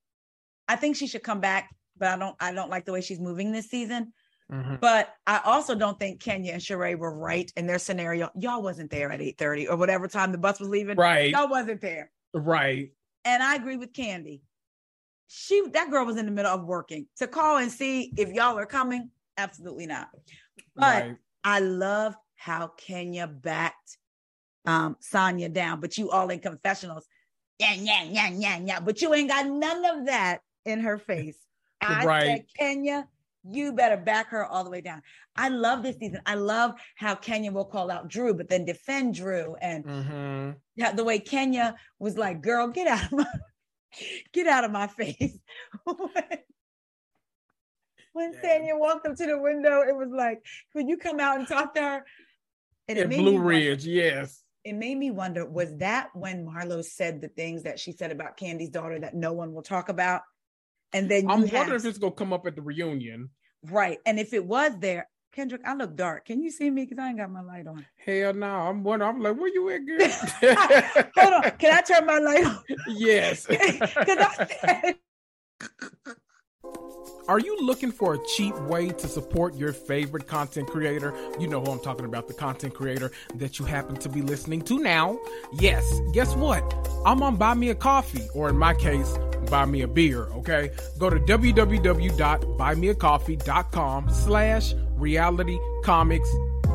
I 0.67 0.75
think 0.75 0.95
she 0.95 1.07
should 1.07 1.23
come 1.23 1.39
back, 1.39 1.69
but 1.97 2.09
I 2.09 2.17
don't 2.17 2.35
I 2.39 2.51
don't 2.53 2.69
like 2.69 2.85
the 2.85 2.91
way 2.91 3.01
she's 3.01 3.19
moving 3.19 3.51
this 3.51 3.69
season. 3.69 4.13
Mhm. 4.51 4.79
But 4.79 5.13
I 5.25 5.39
also 5.43 5.75
don't 5.75 5.99
think 5.99 6.21
Kenya 6.21 6.53
and 6.53 6.61
Sheree 6.61 6.97
were 6.97 7.17
right 7.17 7.51
in 7.57 7.67
their 7.67 7.79
scenario. 7.79 8.29
Y'all 8.35 8.61
wasn't 8.61 8.91
there 8.91 9.11
at 9.11 9.21
8:30 9.21 9.67
or 9.67 9.75
whatever 9.75 10.07
time 10.07 10.31
the 10.31 10.37
bus 10.37 10.59
was 10.59 10.69
leaving. 10.69 10.97
Right. 10.97 11.31
Y'all 11.31 11.49
wasn't 11.49 11.81
there. 11.81 12.11
Right. 12.33 12.91
And 13.27 13.43
I 13.43 13.55
agree 13.55 13.75
with 13.75 13.91
Kandi. 13.91 14.39
She 15.27 15.61
that 15.73 15.91
girl 15.91 16.05
was 16.05 16.15
in 16.15 16.25
the 16.25 16.31
middle 16.31 16.53
of 16.53 16.63
working. 16.63 17.07
To 17.17 17.27
call 17.27 17.57
and 17.57 17.69
see 17.69 18.13
if 18.15 18.31
y'all 18.31 18.57
are 18.57 18.65
coming, 18.65 19.11
absolutely 19.37 19.85
not. 19.85 20.07
But 20.73 21.03
right. 21.03 21.17
I 21.43 21.59
love 21.59 22.15
how 22.35 22.67
Kenya 22.77 23.27
backed 23.27 23.97
um 24.65 24.95
Sanya 25.01 25.51
down, 25.51 25.81
but 25.81 25.97
you 25.97 26.09
all 26.09 26.29
in 26.29 26.39
confessionals. 26.39 27.05
Yeah, 27.59 27.73
yeah, 27.73 28.03
yeah, 28.03 28.29
yeah, 28.29 28.59
yeah. 28.63 28.79
But 28.79 29.01
you 29.01 29.13
ain't 29.13 29.29
got 29.29 29.45
none 29.45 29.83
of 29.83 30.05
that 30.05 30.39
in 30.63 30.79
her 30.79 30.97
face. 30.97 31.37
I 31.81 32.05
Right. 32.05 32.23
said, 32.23 32.45
Kenya, 32.57 33.07
you 33.49 33.73
better 33.73 33.97
back 33.97 34.27
her 34.29 34.45
all 34.45 34.63
the 34.63 34.69
way 34.69 34.81
down. 34.81 35.01
I 35.35 35.49
love 35.49 35.83
this 35.83 35.97
season. 35.97 36.21
I 36.25 36.35
love 36.35 36.73
how 36.95 37.15
Kenya 37.15 37.51
will 37.51 37.65
call 37.65 37.89
out 37.91 38.07
Drew, 38.07 38.33
but 38.33 38.49
then 38.49 38.65
defend 38.65 39.15
Drew. 39.15 39.55
And 39.61 39.85
Mhm. 39.85 40.55
yeah, 40.75 40.91
the 40.91 41.03
way 41.03 41.19
Kenya 41.19 41.75
was 41.99 42.17
like, 42.17 42.41
girl, 42.41 42.67
get 42.67 42.87
out 42.87 43.05
of 43.05 43.11
my 43.13 43.25
get 44.33 44.47
out 44.47 44.63
of 44.63 44.71
my 44.71 44.87
face. 44.87 45.37
when 48.13 48.33
Yeah. 48.33 48.41
Sanya 48.43 48.79
walked 48.79 49.05
up 49.07 49.15
to 49.15 49.25
the 49.25 49.39
window, 49.39 49.81
it 49.81 49.95
was 49.95 50.09
like, 50.11 50.43
when 50.73 50.87
you 50.87 50.97
come 50.97 51.19
out 51.19 51.37
and 51.39 51.47
talk 51.47 51.75
to 51.75 51.81
her, 51.81 52.05
and 52.87 52.97
In 52.97 53.09
Blue 53.09 53.33
wonder- 53.33 53.41
Ridge, 53.41 53.85
yes. 53.85 54.43
it 54.63 54.73
made 54.73 54.97
me 54.97 55.11
wonder, 55.11 55.45
was 55.45 55.75
that 55.77 56.09
when 56.15 56.45
Marlo 56.45 56.83
said 56.83 57.21
the 57.21 57.27
things 57.27 57.63
that 57.63 57.79
she 57.79 57.91
said 57.91 58.11
about 58.11 58.37
Kandi's 58.37 58.69
daughter 58.69 58.99
that 58.99 59.13
no 59.13 59.33
one 59.33 59.53
will 59.53 59.61
talk 59.61 59.89
about? 59.89 60.21
And 60.93 61.09
then 61.09 61.29
I'm 61.29 61.41
have- 61.43 61.53
wondering 61.53 61.79
if 61.79 61.85
it's 61.85 61.97
gonna 61.97 62.13
come 62.13 62.33
up 62.33 62.45
at 62.47 62.55
the 62.55 62.61
reunion. 62.61 63.29
right. 63.63 63.99
And 64.05 64.19
if 64.19 64.33
it 64.33 64.45
was 64.45 64.71
there, 64.79 65.07
Kendrick, 65.33 65.61
I 65.65 65.75
look 65.75 65.95
dark. 65.95 66.25
Can 66.25 66.41
you 66.41 66.49
see 66.49 66.69
me? 66.71 66.83
Because 66.85 66.97
I 66.99 67.09
ain't 67.09 67.17
got 67.17 67.29
my 67.29 67.41
light 67.41 67.67
on. 67.67 67.85
Hell 68.03 68.33
no. 68.33 68.47
I'm 68.47 68.83
wondering. 68.83 69.09
I'm 69.15 69.21
like, 69.21 69.37
where 69.37 69.53
you 69.53 69.69
at, 69.69 69.85
girl? 69.85 71.05
Hold 71.17 71.33
on. 71.45 71.51
Can 71.59 71.73
I 71.77 71.81
turn 71.81 72.05
my 72.05 72.17
light 72.17 72.45
on? 72.45 72.63
yes. 72.87 73.45
Because 73.49 74.17
I 74.63 74.95
Are 77.27 77.39
you 77.39 77.57
looking 77.61 77.91
for 77.91 78.13
a 78.13 78.19
cheap 78.35 78.57
way 78.61 78.87
to 78.87 79.07
support 79.07 79.55
your 79.55 79.73
favorite 79.73 80.27
content 80.27 80.69
creator? 80.69 81.13
You 81.37 81.47
know 81.47 81.59
who 81.59 81.71
I'm 81.71 81.81
talking 81.81 82.05
about, 82.05 82.29
the 82.29 82.33
content 82.33 82.73
creator 82.73 83.11
that 83.35 83.59
you 83.59 83.65
happen 83.65 83.97
to 83.97 84.07
be 84.07 84.21
listening 84.21 84.61
to 84.61 84.79
now. 84.79 85.19
Yes, 85.59 85.99
guess 86.13 86.33
what? 86.35 86.63
I'm 87.05 87.21
on 87.21 87.35
Buy 87.35 87.53
Me 87.53 87.69
a 87.69 87.75
Coffee, 87.75 88.29
or 88.33 88.47
in 88.47 88.57
my 88.57 88.73
case, 88.73 89.17
Buy 89.49 89.65
Me 89.65 89.81
a 89.81 89.89
Beer, 89.89 90.27
okay? 90.35 90.71
Go 90.99 91.09
to 91.09 91.19
www.buymeacoffee.com 91.19 94.09
slash 94.09 94.73
reality 94.95 95.59
comics 95.83 96.29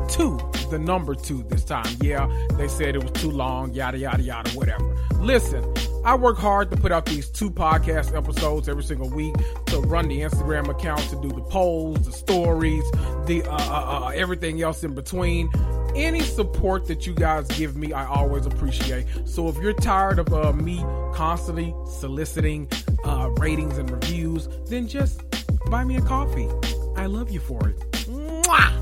two, 0.08 0.38
the 0.70 0.78
number 0.78 1.14
two 1.14 1.42
this 1.44 1.64
time. 1.64 1.96
Yeah, 2.02 2.30
they 2.58 2.68
said 2.68 2.94
it 2.94 3.02
was 3.02 3.12
too 3.12 3.30
long, 3.30 3.72
yada, 3.72 3.96
yada, 3.98 4.22
yada, 4.22 4.50
whatever. 4.50 4.94
Listen, 5.18 5.64
I 6.04 6.16
work 6.16 6.36
hard 6.36 6.70
to 6.72 6.76
put 6.76 6.90
out 6.90 7.06
these 7.06 7.28
two 7.28 7.50
podcast 7.50 8.16
episodes 8.16 8.68
every 8.68 8.82
single 8.82 9.08
week 9.08 9.34
to 9.66 9.78
run 9.80 10.08
the 10.08 10.20
Instagram 10.20 10.68
account, 10.68 11.00
to 11.10 11.20
do 11.20 11.28
the 11.28 11.42
polls, 11.42 12.04
the 12.06 12.12
stories, 12.12 12.82
the 13.26 13.44
uh, 13.48 13.56
uh, 13.56 14.06
uh, 14.06 14.08
everything 14.08 14.60
else 14.62 14.82
in 14.82 14.94
between. 14.94 15.48
Any 15.94 16.20
support 16.22 16.86
that 16.86 17.06
you 17.06 17.14
guys 17.14 17.46
give 17.48 17.76
me, 17.76 17.92
I 17.92 18.06
always 18.06 18.46
appreciate. 18.46 19.06
So 19.26 19.48
if 19.48 19.58
you're 19.58 19.74
tired 19.74 20.18
of 20.18 20.32
uh, 20.32 20.52
me 20.52 20.78
constantly 21.14 21.74
soliciting 21.86 22.68
uh, 23.04 23.30
ratings 23.38 23.78
and 23.78 23.90
reviews, 23.90 24.48
then 24.66 24.88
just 24.88 25.22
buy 25.70 25.84
me 25.84 25.96
a 25.96 26.02
coffee. 26.02 26.48
I 26.96 27.06
love 27.06 27.30
you 27.30 27.40
for 27.40 27.68
it. 27.68 27.78
Mwah! 28.06 28.81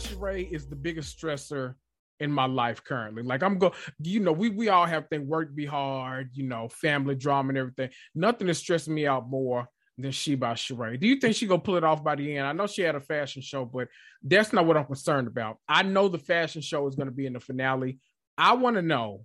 Sheree 0.00 0.50
is 0.50 0.66
the 0.66 0.76
biggest 0.76 1.18
stressor 1.18 1.74
in 2.20 2.30
my 2.30 2.46
life 2.46 2.82
currently. 2.84 3.22
Like 3.22 3.42
I'm 3.42 3.58
go, 3.58 3.72
you 4.02 4.20
know, 4.20 4.32
we 4.32 4.50
we 4.50 4.68
all 4.68 4.86
have 4.86 5.08
things. 5.08 5.26
Work 5.26 5.54
be 5.54 5.66
hard, 5.66 6.30
you 6.34 6.44
know, 6.44 6.68
family 6.68 7.14
drama 7.14 7.50
and 7.50 7.58
everything. 7.58 7.90
Nothing 8.14 8.48
is 8.48 8.58
stressing 8.58 8.94
me 8.94 9.06
out 9.06 9.28
more 9.28 9.68
than 9.98 10.12
she 10.12 10.34
by 10.34 10.52
Sheree. 10.52 10.98
Do 10.98 11.06
you 11.06 11.16
think 11.16 11.36
she 11.36 11.46
gonna 11.46 11.60
pull 11.60 11.76
it 11.76 11.84
off 11.84 12.04
by 12.04 12.14
the 12.16 12.36
end? 12.36 12.46
I 12.46 12.52
know 12.52 12.66
she 12.66 12.82
had 12.82 12.94
a 12.94 13.00
fashion 13.00 13.42
show, 13.42 13.64
but 13.64 13.88
that's 14.22 14.52
not 14.52 14.66
what 14.66 14.76
I'm 14.76 14.86
concerned 14.86 15.28
about. 15.28 15.58
I 15.68 15.82
know 15.82 16.08
the 16.08 16.18
fashion 16.18 16.62
show 16.62 16.86
is 16.86 16.94
gonna 16.94 17.10
be 17.10 17.26
in 17.26 17.34
the 17.34 17.40
finale. 17.40 17.98
I 18.36 18.54
want 18.54 18.76
to 18.76 18.82
know 18.82 19.24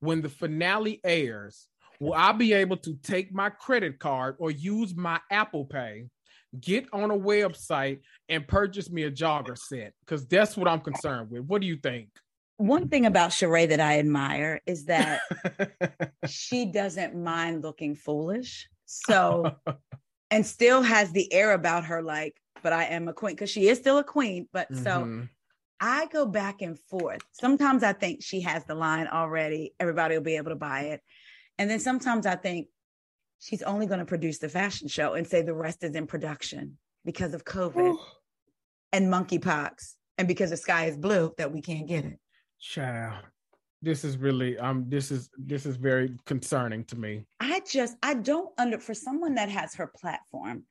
when 0.00 0.22
the 0.22 0.28
finale 0.28 1.00
airs, 1.04 1.66
will 1.98 2.14
I 2.14 2.32
be 2.32 2.52
able 2.54 2.78
to 2.78 2.94
take 3.02 3.32
my 3.32 3.50
credit 3.50 3.98
card 3.98 4.36
or 4.38 4.50
use 4.50 4.96
my 4.96 5.20
Apple 5.30 5.66
Pay, 5.66 6.08
get 6.58 6.86
on 6.92 7.10
a 7.10 7.18
website 7.18 8.00
and 8.28 8.46
purchase 8.46 8.90
me 8.90 9.04
a 9.04 9.10
jogger 9.10 9.56
set? 9.56 9.92
Because 10.00 10.26
that's 10.26 10.56
what 10.56 10.68
I'm 10.68 10.80
concerned 10.80 11.30
with. 11.30 11.42
What 11.42 11.60
do 11.60 11.66
you 11.66 11.76
think? 11.76 12.08
one 12.60 12.88
thing 12.88 13.06
about 13.06 13.30
Sheree 13.30 13.70
that 13.70 13.80
I 13.80 13.98
admire 13.98 14.60
is 14.66 14.84
that 14.84 15.22
she 16.26 16.66
doesn't 16.66 17.16
mind 17.16 17.62
looking 17.62 17.94
foolish. 17.94 18.68
So, 18.84 19.56
and 20.30 20.44
still 20.44 20.82
has 20.82 21.10
the 21.10 21.32
air 21.32 21.52
about 21.52 21.86
her, 21.86 22.02
like, 22.02 22.36
but 22.62 22.74
I 22.74 22.84
am 22.84 23.08
a 23.08 23.14
queen 23.14 23.34
because 23.34 23.48
she 23.48 23.68
is 23.68 23.78
still 23.78 23.96
a 23.96 24.04
queen. 24.04 24.46
But 24.52 24.68
so 24.76 25.06
Mhm. 25.06 25.28
I 25.80 26.06
go 26.12 26.26
back 26.26 26.60
and 26.60 26.78
forth. 26.78 27.22
Sometimes 27.32 27.82
I 27.82 27.94
think 27.94 28.22
she 28.22 28.42
has 28.42 28.66
the 28.66 28.74
line 28.74 29.06
already, 29.06 29.72
everybody 29.80 30.14
will 30.14 30.22
be 30.22 30.36
able 30.36 30.50
to 30.50 30.56
buy 30.56 30.80
it. 30.82 31.00
And 31.56 31.70
then 31.70 31.80
sometimes 31.80 32.26
I 32.26 32.36
think 32.36 32.68
she's 33.40 33.62
only 33.62 33.86
going 33.86 33.98
to 33.98 34.06
produce 34.06 34.38
the 34.38 34.48
fashion 34.48 34.86
show 34.86 35.14
and 35.14 35.26
say 35.26 35.42
the 35.42 35.54
rest 35.54 35.82
is 35.82 35.94
in 35.96 36.06
production 36.06 36.78
because 37.04 37.34
of 37.34 37.44
COVID. 37.44 37.96
and 38.92 39.12
monkeypox, 39.12 39.94
and 40.18 40.28
because 40.28 40.50
the 40.50 40.56
sky 40.56 40.86
is 40.86 40.96
blue, 40.96 41.32
that 41.38 41.52
we 41.52 41.60
can't 41.62 41.86
get 41.86 42.04
it. 42.04 42.18
Child, 42.60 43.24
this 43.82 44.04
is 44.04 44.18
really 44.18 44.58
um 44.58 44.84
this 44.88 45.10
is 45.10 45.30
this 45.38 45.64
is 45.64 45.76
very 45.76 46.16
concerning 46.26 46.84
to 46.86 46.96
me. 46.96 47.24
I 47.40 47.60
just 47.70 47.96
I 48.02 48.14
don't 48.14 48.50
under 48.58 48.78
for 48.78 48.94
someone 48.94 49.36
that 49.36 49.48
has 49.48 49.74
her 49.76 49.86
platform 49.86 50.64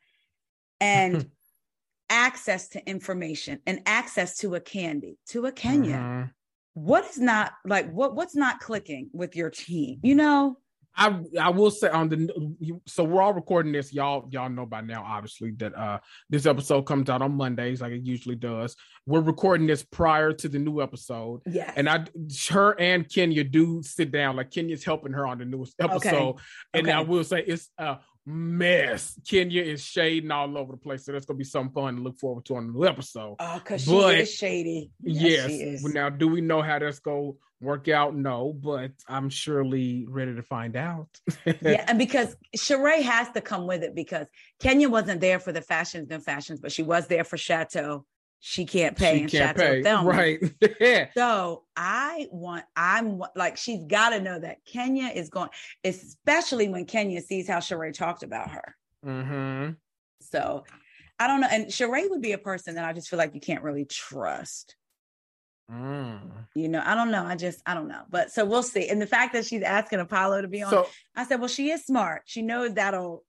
and 0.79 1.29
access 2.09 2.69
to 2.69 2.89
information 2.89 3.59
and 3.65 3.81
access 3.85 4.37
to 4.39 4.55
a 4.55 4.59
Kandi 4.61 5.15
to 5.29 5.45
a 5.45 5.51
Kenya. 5.51 5.95
Mhm. 5.97 6.31
What 6.73 7.05
is 7.09 7.17
not 7.19 7.53
like 7.65 7.89
what 7.91 8.15
what's 8.15 8.35
not 8.35 8.59
clicking 8.59 9.09
with 9.13 9.35
your 9.35 9.49
team? 9.49 9.99
You 10.03 10.15
know? 10.15 10.57
I 10.95 11.19
I 11.39 11.49
will 11.49 11.71
say 11.71 11.89
on 11.89 12.09
the 12.09 12.79
so 12.85 13.03
we're 13.03 13.21
all 13.21 13.33
recording 13.33 13.71
this. 13.71 13.93
Y'all 13.93 14.27
y'all 14.31 14.49
know 14.49 14.65
by 14.65 14.81
now, 14.81 15.03
obviously, 15.05 15.51
that 15.51 15.75
uh 15.75 15.99
this 16.29 16.45
episode 16.45 16.83
comes 16.83 17.09
out 17.09 17.21
on 17.21 17.35
Mondays 17.35 17.81
like 17.81 17.93
it 17.93 18.03
usually 18.03 18.35
does. 18.35 18.75
We're 19.09 19.21
recording 19.21 19.65
this 19.65 19.81
prior 19.81 20.33
to 20.33 20.47
the 20.47 20.59
new 20.59 20.83
episode. 20.83 21.41
Yes. 21.47 21.73
And 21.75 21.89
I, 21.89 22.05
her 22.51 22.79
and 22.79 23.09
Kenya 23.09 23.43
do 23.43 23.81
sit 23.81 24.11
down. 24.11 24.35
Like 24.35 24.51
Kenya's 24.51 24.83
helping 24.83 25.13
her 25.13 25.25
on 25.25 25.39
the 25.39 25.45
newest 25.45 25.73
episode, 25.81 26.35
and 26.75 26.85
Okay. 26.87 26.91
I 26.95 27.01
will 27.01 27.23
say 27.23 27.41
it's 27.41 27.69
a 27.79 27.97
mess. 28.27 29.19
Kenya 29.27 29.63
is 29.63 29.83
shading 29.83 30.29
all 30.29 30.55
over 30.55 30.73
the 30.73 30.77
place, 30.77 31.05
so 31.05 31.11
that's 31.11 31.25
gonna 31.25 31.39
be 31.39 31.43
some 31.43 31.71
fun 31.71 31.95
to 31.95 32.03
look 32.03 32.19
forward 32.19 32.45
to 32.45 32.57
on 32.57 32.67
the 32.67 32.73
new 32.73 32.85
episode. 32.85 33.35
Oh, 33.39 33.55
because 33.57 33.83
she 33.83 33.95
is 33.97 34.31
shady. 34.31 34.91
yes. 35.01 35.49
she 35.49 35.55
is. 35.55 35.83
Now, 35.83 36.09
do 36.09 36.27
we 36.27 36.41
know 36.41 36.61
how 36.61 36.77
that's 36.77 36.99
gonna 36.99 37.31
work 37.61 37.87
out? 37.87 38.15
No, 38.15 38.53
but 38.53 38.91
I'm 39.07 39.31
surely 39.31 40.05
ready 40.07 40.35
to 40.35 40.43
find 40.43 40.75
out. 40.75 41.07
yeah, 41.63 41.83
and 41.87 41.97
because 41.97 42.35
Sheree 42.55 43.01
has 43.01 43.31
to 43.31 43.41
come 43.41 43.65
with 43.65 43.81
it 43.81 43.95
because 43.95 44.27
Kenya 44.59 44.87
wasn't 44.87 45.19
there 45.19 45.39
for 45.39 45.51
the 45.51 45.61
fashions 45.61 46.11
and 46.11 46.23
fashions, 46.23 46.59
but 46.59 46.71
she 46.71 46.83
was 46.83 47.07
there 47.07 47.23
for 47.23 47.37
Chateau. 47.37 48.05
She 48.41 48.65
can't 48.65 48.95
pay 48.95 49.17
she 49.17 49.23
in 49.23 49.29
can't 49.29 49.57
pay, 49.57 49.83
film. 49.83 50.05
right? 50.05 50.39
yeah. 50.79 51.07
So 51.13 51.63
I 51.75 52.27
want, 52.31 52.63
I'm 52.75 53.21
like, 53.35 53.57
she's 53.57 53.83
got 53.83 54.11
to 54.11 54.21
know 54.21 54.39
that 54.39 54.63
Kenya 54.65 55.11
is 55.13 55.29
going, 55.29 55.49
especially 55.83 56.69
when 56.69 56.85
Kenya 56.85 57.21
sees 57.21 57.49
how 57.49 57.57
Sheree 57.57 57.93
talked 57.93 58.23
about 58.23 58.51
her. 58.51 58.75
Mm-hmm. 59.05 59.71
So 60.21 60.63
I 61.19 61.27
don't 61.27 61.41
know. 61.41 61.49
And 61.51 61.67
Sheree 61.67 62.09
would 62.09 62.21
be 62.21 62.31
a 62.31 62.37
person 62.37 62.75
that 62.75 62.85
I 62.85 62.93
just 62.93 63.09
feel 63.09 63.19
like 63.19 63.35
you 63.35 63.41
can't 63.41 63.63
really 63.63 63.85
trust. 63.85 64.75
Mm. 65.69 66.19
You 66.55 66.69
know, 66.69 66.81
I 66.83 66.95
don't 66.95 67.11
know. 67.11 67.25
I 67.25 67.35
just, 67.35 67.61
I 67.65 67.73
don't 67.73 67.89
know. 67.89 68.03
But 68.09 68.31
so 68.31 68.45
we'll 68.45 68.63
see. 68.63 68.87
And 68.87 69.01
the 69.01 69.07
fact 69.07 69.33
that 69.33 69.45
she's 69.45 69.61
asking 69.61 69.99
Apollo 69.99 70.41
to 70.41 70.47
be 70.47 70.63
on, 70.63 70.71
So 70.71 70.87
I 71.15 71.25
said, 71.25 71.39
well, 71.39 71.49
she 71.49 71.71
is 71.71 71.85
smart. 71.85 72.23
She 72.25 72.41
knows 72.41 72.73
that'll 72.73 73.23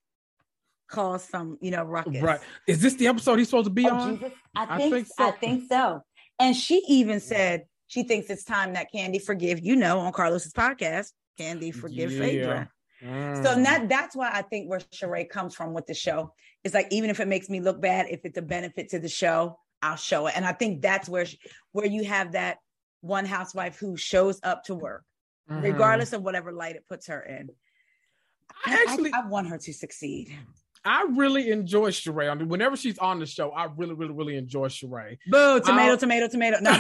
cause 0.91 1.25
some, 1.29 1.57
you 1.61 1.71
know, 1.71 1.85
ruckus. 1.85 2.21
right, 2.21 2.41
is 2.67 2.81
this 2.81 2.95
the 2.95 3.07
episode 3.07 3.39
he's 3.39 3.49
supposed 3.49 3.67
to 3.67 3.71
be 3.71 3.87
Oh, 3.89 3.95
on? 3.95 4.17
Jesus. 4.19 4.33
I 4.57 4.65
I 4.75 4.77
think, 4.79 4.95
think 4.95 5.07
I 5.19 5.31
think 5.31 5.69
so. 5.69 6.01
And 6.39 6.57
she 6.57 6.83
even 6.89 7.21
said 7.21 7.65
she 7.87 8.03
thinks 8.03 8.29
it's 8.31 8.45
time 8.45 8.73
that 8.75 8.89
Kandi 8.95 9.23
forgive, 9.23 9.61
you 9.65 9.77
know, 9.77 10.01
on 10.01 10.13
Carlos's 10.13 10.53
podcast, 10.53 11.09
Kandi 11.39 11.75
forgive 11.75 12.13
Yeah. 12.13 12.21
Phaedra. 12.21 12.71
Mm. 13.03 13.37
So 13.45 13.55
that 13.63 13.89
that's 13.89 14.15
why 14.15 14.31
I 14.33 14.43
think 14.43 14.69
where 14.69 14.81
Sheree 14.81 15.29
comes 15.29 15.55
from 15.55 15.73
with 15.75 15.87
the 15.87 15.95
show 15.95 16.33
is 16.65 16.75
like 16.75 16.87
even 16.91 17.09
if 17.11 17.19
it 17.21 17.29
makes 17.29 17.49
me 17.49 17.61
look 17.61 17.81
bad, 17.81 18.07
if 18.11 18.21
it's 18.25 18.37
a 18.39 18.43
benefit 18.43 18.91
to 18.91 18.99
the 18.99 19.09
show, 19.09 19.59
I'll 19.83 19.97
show 19.97 20.27
it. 20.27 20.35
And 20.37 20.45
I 20.45 20.53
think 20.53 20.83
that's 20.83 21.09
where 21.09 21.25
where 21.73 21.87
you 21.87 22.05
have 22.05 22.33
that 22.33 22.59
one 23.01 23.25
housewife 23.25 23.79
who 23.79 23.97
shows 23.97 24.39
up 24.43 24.65
to 24.65 24.75
work, 24.75 25.05
Mhm. 25.51 25.63
regardless 25.63 26.13
of 26.13 26.23
whatever 26.23 26.53
light 26.53 26.77
it 26.77 26.85
puts 26.87 27.07
her 27.07 27.23
in. 27.23 27.49
I 28.67 28.73
I- 28.77 28.85
actually, 28.87 29.13
I, 29.15 29.27
want 29.27 29.49
her 29.49 29.57
to 29.57 29.73
succeed. 29.73 30.37
I 30.85 31.07
really 31.15 31.51
enjoy 31.51 31.91
Sheree. 31.91 32.31
I 32.31 32.35
mean, 32.35 32.49
whenever 32.49 32.77
she's 32.77 32.99
on 32.99 33.19
the 33.21 33.27
show, 33.27 33.51
I 33.51 33.67
really, 33.77 33.95
really, 33.95 34.15
really 34.15 34.37
enjoy 34.37 34.69
Sheree. 34.69 35.19
Boo, 35.29 35.61
tomato, 35.61 35.91
I'll- 35.93 35.97
tomato, 35.99 36.29
tomato. 36.29 36.59
No, 36.61 36.73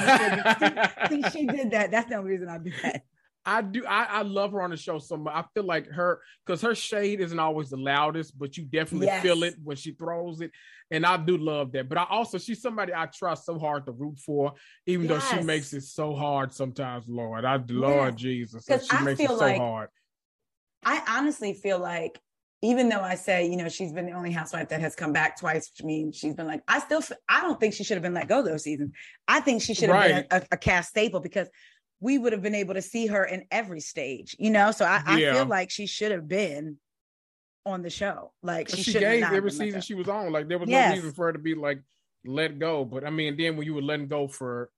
kidding. 0.58 1.22
See, 1.32 1.38
she 1.40 1.46
did 1.46 1.70
that. 1.72 1.90
That's 1.90 2.08
the 2.08 2.16
only 2.16 2.30
reason 2.30 2.48
I 2.48 2.58
do 2.58 2.72
that. 2.82 3.02
I 3.44 3.62
do. 3.62 3.86
I, 3.86 4.04
I 4.04 4.22
love 4.22 4.52
her 4.52 4.60
on 4.60 4.68
the 4.70 4.76
show 4.76 4.98
so 4.98 5.16
much. 5.16 5.34
I 5.34 5.44
feel 5.54 5.64
like 5.64 5.86
her 5.88 6.20
because 6.44 6.60
her 6.60 6.74
shade 6.74 7.20
isn't 7.20 7.38
always 7.38 7.70
the 7.70 7.78
loudest, 7.78 8.38
but 8.38 8.56
you 8.58 8.64
definitely 8.64 9.06
Yes. 9.06 9.22
feel 9.22 9.42
it 9.44 9.54
when 9.64 9.76
she 9.78 9.92
throws 9.92 10.42
it, 10.42 10.50
and 10.90 11.06
I 11.06 11.16
do 11.16 11.38
love 11.38 11.72
that. 11.72 11.88
But 11.88 11.96
I 11.98 12.04
also 12.10 12.36
she's 12.36 12.60
somebody 12.60 12.92
I 12.94 13.06
try 13.06 13.32
so 13.34 13.58
hard 13.58 13.86
to 13.86 13.92
root 13.92 14.18
for, 14.18 14.52
even 14.86 15.06
though 15.06 15.20
she 15.20 15.40
makes 15.42 15.72
it 15.72 15.84
so 15.84 16.14
hard 16.14 16.52
sometimes. 16.52 17.06
Lord, 17.08 17.46
I 17.46 17.58
Lord 17.66 18.14
Jesus, 18.16 18.66
she 18.66 18.74
I 18.90 19.02
makes 19.02 19.20
it 19.20 19.26
feel 19.26 19.38
so 19.38 19.44
like- 19.44 19.56
hard. 19.58 19.88
I 20.84 21.02
honestly 21.18 21.54
feel 21.54 21.78
like, 21.78 22.18
even 22.62 22.88
though 22.88 23.00
I 23.00 23.14
say, 23.14 23.46
you 23.46 23.56
know, 23.56 23.68
she's 23.68 23.92
been 23.92 24.06
the 24.06 24.12
only 24.12 24.30
housewife 24.30 24.68
that 24.68 24.80
has 24.80 24.94
come 24.94 25.12
back 25.12 25.38
twice, 25.38 25.70
which 25.72 25.84
means 25.84 26.16
she's 26.16 26.34
been 26.34 26.46
like, 26.46 26.62
I 26.68 26.80
still, 26.80 27.02
I 27.28 27.40
don't 27.40 27.58
think 27.58 27.72
she 27.74 27.84
should 27.84 27.96
have 27.96 28.02
been 28.02 28.14
let 28.14 28.28
go 28.28 28.42
those 28.42 28.64
seasons. 28.64 28.92
I 29.26 29.40
think 29.40 29.62
she 29.62 29.72
should 29.72 29.88
have 29.88 29.98
Right. 29.98 30.28
been 30.30 30.42
a, 30.42 30.46
a 30.52 30.56
cast 30.58 30.90
staple 30.90 31.20
because 31.20 31.48
we 32.00 32.18
would 32.18 32.32
have 32.32 32.42
been 32.42 32.54
able 32.54 32.74
to 32.74 32.82
see 32.82 33.06
her 33.06 33.24
in 33.24 33.44
every 33.50 33.80
stage, 33.80 34.36
you 34.38 34.50
know? 34.50 34.72
So 34.72 34.84
I, 34.84 35.02
I 35.06 35.20
feel 35.20 35.46
like 35.46 35.70
she 35.70 35.86
should 35.86 36.12
have 36.12 36.28
been 36.28 36.76
on 37.64 37.82
the 37.82 37.90
show. 37.90 38.32
Like 38.42 38.68
she, 38.68 38.82
She, 38.82 38.92
gave 38.92 39.22
every 39.24 39.50
season 39.50 39.80
she 39.80 39.94
was 39.94 40.08
on. 40.08 40.32
Like 40.32 40.48
there 40.48 40.58
was 40.58 40.68
Yes. 40.68 40.90
no 40.90 40.96
reason 40.96 41.12
for 41.12 41.26
her 41.26 41.32
to 41.32 41.38
be 41.38 41.54
like 41.54 41.80
let 42.24 42.58
go. 42.58 42.84
But 42.84 43.04
I 43.04 43.10
mean, 43.10 43.36
then 43.36 43.56
when 43.56 43.66
you 43.66 43.74
were 43.74 43.82
letting 43.82 44.08
go 44.08 44.28
for 44.28 44.70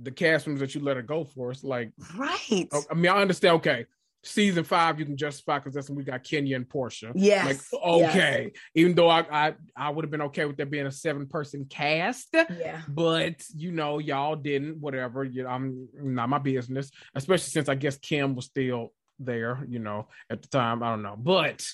the 0.00 0.10
cast 0.10 0.46
members 0.46 0.60
that 0.60 0.74
you 0.74 0.84
let 0.84 0.96
her 0.96 1.02
go 1.02 1.24
for, 1.24 1.50
it's 1.50 1.64
like 1.64 1.92
Right. 2.16 2.68
I 2.90 2.94
mean, 2.94 3.10
I 3.10 3.20
understand. 3.20 3.56
Okay, 3.56 3.86
season 4.24 4.64
five 4.64 4.98
you 4.98 5.04
can 5.06 5.16
justify 5.16 5.58
because 5.58 5.74
that's 5.74 5.88
when 5.88 5.96
we 5.96 6.04
got 6.04 6.24
Kenya 6.24 6.56
and 6.56 6.68
Porsha. 6.68 7.12
Yes. 7.14 7.46
Like 7.72 7.82
yes. 8.00 8.10
okay, 8.10 8.52
even 8.74 8.94
though 8.94 9.08
I 9.08 9.20
I, 9.30 9.54
I 9.76 9.90
would 9.90 10.04
have 10.04 10.10
been 10.10 10.22
okay 10.22 10.44
with 10.44 10.56
there 10.56 10.66
being 10.66 10.86
a 10.86 10.92
seven 10.92 11.26
person 11.26 11.66
cast, 11.68 12.28
Yeah. 12.32 12.82
but 12.88 13.42
you 13.54 13.72
know 13.72 13.98
y'all 13.98 14.36
didn't. 14.36 14.80
Whatever, 14.80 15.24
you 15.24 15.44
know, 15.44 15.50
I'm 15.50 15.88
not 15.94 16.28
my 16.28 16.38
business. 16.38 16.90
Especially 17.14 17.50
since 17.50 17.68
I 17.68 17.74
guess 17.74 17.98
Kim 17.98 18.34
was 18.34 18.46
still 18.46 18.92
there. 19.18 19.64
You 19.68 19.78
know, 19.78 20.08
at 20.30 20.42
the 20.42 20.48
time 20.48 20.82
I 20.82 20.90
don't 20.90 21.02
know, 21.02 21.16
but 21.16 21.64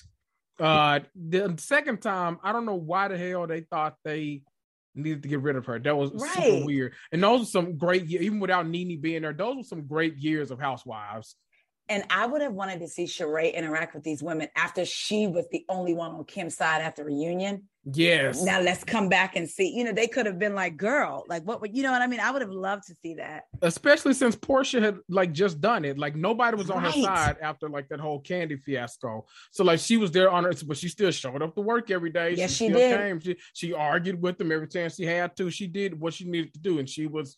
uh 0.59 0.99
the 1.15 1.55
second 1.57 1.99
time 2.01 2.37
I 2.43 2.51
don't 2.51 2.65
know 2.65 2.75
why 2.75 3.07
the 3.07 3.17
hell 3.17 3.47
they 3.47 3.61
thought 3.61 3.95
they 4.05 4.43
needed 4.95 5.23
to 5.23 5.29
get 5.29 5.41
rid 5.41 5.55
of 5.55 5.65
her. 5.65 5.79
That 5.79 5.97
was 5.97 6.11
super 6.33 6.65
weird. 6.65 6.93
And 7.11 7.23
those 7.23 7.41
are 7.43 7.45
some 7.45 7.77
great 7.77 8.09
even 8.09 8.39
without 8.39 8.67
Nene 8.67 9.01
being 9.01 9.23
there. 9.23 9.33
Those 9.33 9.57
were 9.57 9.63
some 9.63 9.87
great 9.87 10.17
years 10.17 10.51
of 10.51 10.59
Housewives. 10.59 11.35
And 11.89 12.03
I 12.09 12.25
would 12.25 12.41
have 12.41 12.53
wanted 12.53 12.79
to 12.79 12.87
see 12.87 13.03
Sheree 13.03 13.53
interact 13.53 13.93
with 13.93 14.03
these 14.03 14.23
women 14.23 14.47
after 14.55 14.85
she 14.85 15.27
was 15.27 15.45
the 15.51 15.65
only 15.67 15.93
one 15.93 16.11
on 16.11 16.23
Kim's 16.23 16.55
side 16.55 16.81
after 16.81 17.03
reunion. 17.03 17.63
Yes. 17.91 18.41
Now 18.41 18.61
let's 18.61 18.85
come 18.85 19.09
back 19.09 19.35
and 19.35 19.49
see. 19.49 19.73
You 19.75 19.83
know, 19.83 19.91
they 19.91 20.07
could 20.07 20.25
have 20.25 20.39
been 20.39 20.55
like, 20.55 20.77
girl, 20.77 21.25
like 21.27 21.43
what 21.43 21.59
would 21.59 21.75
you 21.75 21.83
know 21.83 21.91
what 21.91 22.01
I 22.01 22.07
mean? 22.07 22.21
I 22.21 22.31
would 22.31 22.41
have 22.41 22.51
loved 22.51 22.83
to 22.87 22.95
see 23.01 23.15
that. 23.15 23.43
especially 23.61 24.13
since 24.13 24.35
Porsha 24.37 24.81
had 24.81 24.99
like 25.09 25.33
just 25.33 25.59
done 25.59 25.83
it. 25.83 25.97
Like 25.97 26.15
nobody 26.15 26.55
was 26.55 26.69
on 26.69 26.81
her 26.83 26.91
side 26.91 27.35
after 27.41 27.67
like 27.67 27.89
that 27.89 27.99
whole 27.99 28.21
Kandi 28.23 28.57
fiasco. 28.61 29.25
So 29.51 29.65
like 29.65 29.79
she 29.79 29.97
was 29.97 30.11
there 30.11 30.31
on 30.31 30.45
her, 30.45 30.53
but 30.65 30.77
she 30.77 30.87
still 30.87 31.11
showed 31.11 31.41
up 31.41 31.53
to 31.55 31.61
work 31.61 31.91
every 31.91 32.11
day. 32.11 32.35
Yes, 32.35 32.51
she 32.51 32.67
still 32.67 32.77
did. 32.77 32.97
Came. 32.97 33.19
She, 33.19 33.35
she 33.53 33.73
argued 33.73 34.21
with 34.21 34.37
them 34.37 34.53
every 34.53 34.69
chance 34.69 34.95
she 34.95 35.05
had 35.05 35.35
to. 35.35 35.49
She 35.49 35.67
did 35.67 35.99
what 35.99 36.13
she 36.13 36.23
needed 36.23 36.53
to 36.53 36.59
do, 36.61 36.79
and 36.79 36.89
she 36.89 37.07
was 37.07 37.35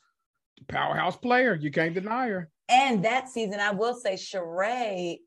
the 0.60 0.66
powerhouse 0.66 1.18
player. 1.18 1.56
You 1.56 1.72
can't 1.72 1.96
deny 1.96 2.28
her. 2.28 2.50
And 2.68 3.06
that 3.06 3.30
season, 3.30 3.60
I 3.60 3.72
will 3.72 3.94
say 3.94 4.14
Sheree 4.16 5.18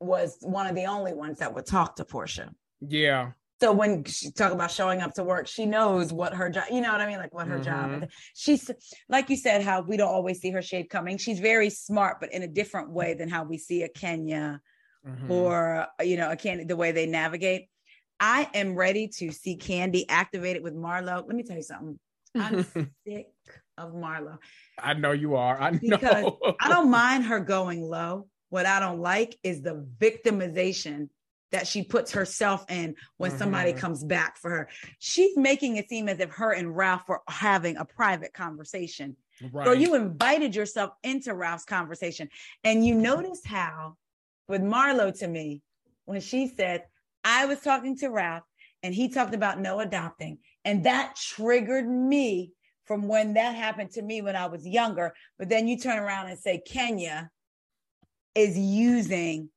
was 0.00 0.36
one 0.40 0.66
of 0.66 0.74
the 0.74 0.84
only 0.86 1.12
ones 1.12 1.38
that 1.38 1.54
would 1.54 1.66
talk 1.66 1.96
to 1.96 2.04
Porsha. 2.04 2.50
Yeah. 2.80 3.32
So 3.60 3.70
when 3.72 4.02
she 4.04 4.32
talk 4.32 4.52
about 4.52 4.72
showing 4.72 5.00
up 5.00 5.14
to 5.14 5.22
work, 5.22 5.46
she 5.46 5.66
knows 5.66 6.12
what 6.12 6.34
her 6.34 6.50
job, 6.50 6.64
you 6.72 6.80
know 6.80 6.90
what 6.90 7.00
I 7.00 7.06
mean? 7.06 7.18
Like 7.18 7.32
what 7.32 7.46
her 7.46 7.60
job 7.60 7.90
Mhm. 7.90 8.04
is. 8.04 8.10
She's 8.34 8.70
like 9.08 9.30
you 9.30 9.36
said, 9.36 9.62
how 9.62 9.82
we 9.82 9.96
don't 9.96 10.08
always 10.12 10.40
see 10.40 10.50
her 10.50 10.62
shade 10.62 10.90
coming. 10.90 11.16
She's 11.16 11.38
very 11.38 11.70
smart, 11.70 12.18
but 12.20 12.32
in 12.32 12.42
a 12.42 12.48
different 12.48 12.90
way 12.90 13.14
than 13.14 13.28
how 13.28 13.44
we 13.44 13.58
see 13.58 13.84
a 13.84 13.88
Kenya 13.88 14.60
Mhm. 15.06 15.30
or 15.30 15.86
you 16.02 16.16
know 16.16 16.30
a 16.30 16.36
Kandi 16.36 16.66
the 16.66 16.76
way 16.76 16.92
they 16.92 17.06
navigate 17.06 17.68
i 18.20 18.48
am 18.54 18.76
ready 18.76 19.08
to 19.08 19.32
see 19.32 19.56
Kandi 19.58 20.04
activated 20.08 20.62
with 20.62 20.74
marlo 20.74 21.26
let 21.26 21.34
me 21.34 21.42
tell 21.42 21.56
you 21.56 21.62
something 21.64 21.98
i'm 22.36 22.62
sick 23.04 23.26
of 23.82 23.92
marlo 23.94 24.38
I 24.78 24.94
know 24.94 25.12
you 25.12 25.34
are. 25.36 25.60
I 25.60 25.70
know. 25.70 25.78
Because 25.82 26.32
i 26.60 26.68
don't 26.68 26.90
mind 27.02 27.24
her 27.24 27.40
going 27.40 27.82
low 27.82 28.26
what 28.50 28.66
i 28.66 28.80
don't 28.80 29.00
like 29.00 29.38
is 29.42 29.62
the 29.62 29.86
victimization 29.98 31.08
that 31.50 31.66
she 31.66 31.82
puts 31.82 32.12
herself 32.12 32.64
in 32.70 32.94
when 33.18 33.30
somebody 33.30 33.72
Mhm. 33.74 33.78
comes 33.78 34.02
back 34.04 34.38
for 34.38 34.50
her 34.50 34.68
she's 34.98 35.36
making 35.36 35.76
it 35.76 35.88
seem 35.88 36.08
as 36.08 36.18
if 36.20 36.30
her 36.30 36.52
and 36.52 36.74
ralph 36.76 37.08
were 37.08 37.20
having 37.28 37.76
a 37.76 37.84
private 37.84 38.32
conversation 38.32 39.16
right. 39.50 39.66
or 39.68 39.74
you 39.74 39.94
invited 39.94 40.54
yourself 40.54 40.92
into 41.02 41.34
Ralph's 41.34 41.64
conversation. 41.64 42.28
And 42.64 42.84
you 42.86 42.94
notice 42.94 43.40
how, 43.44 43.96
with 44.48 44.62
Marlo 44.62 45.16
to 45.18 45.26
me, 45.26 45.62
when 46.04 46.20
she 46.20 46.46
said, 46.48 46.84
I 47.24 47.46
was 47.46 47.60
talking 47.60 47.96
to 47.98 48.08
Ralph 48.08 48.44
and 48.82 48.94
he 48.94 49.08
talked 49.08 49.34
about 49.34 49.60
no 49.60 49.80
adopting. 49.80 50.38
And 50.64 50.84
that 50.84 51.16
triggered 51.16 51.88
me 51.88 52.52
from 52.84 53.08
when 53.08 53.34
that 53.34 53.54
happened 53.54 53.90
to 53.92 54.02
me 54.02 54.22
when 54.22 54.36
I 54.36 54.46
was 54.46 54.66
younger. 54.66 55.14
But 55.38 55.48
then 55.48 55.68
you 55.68 55.78
turn 55.78 55.98
around 55.98 56.28
and 56.28 56.38
say, 56.38 56.62
Kenya 56.66 57.30
is 58.34 58.58
using 58.58 59.48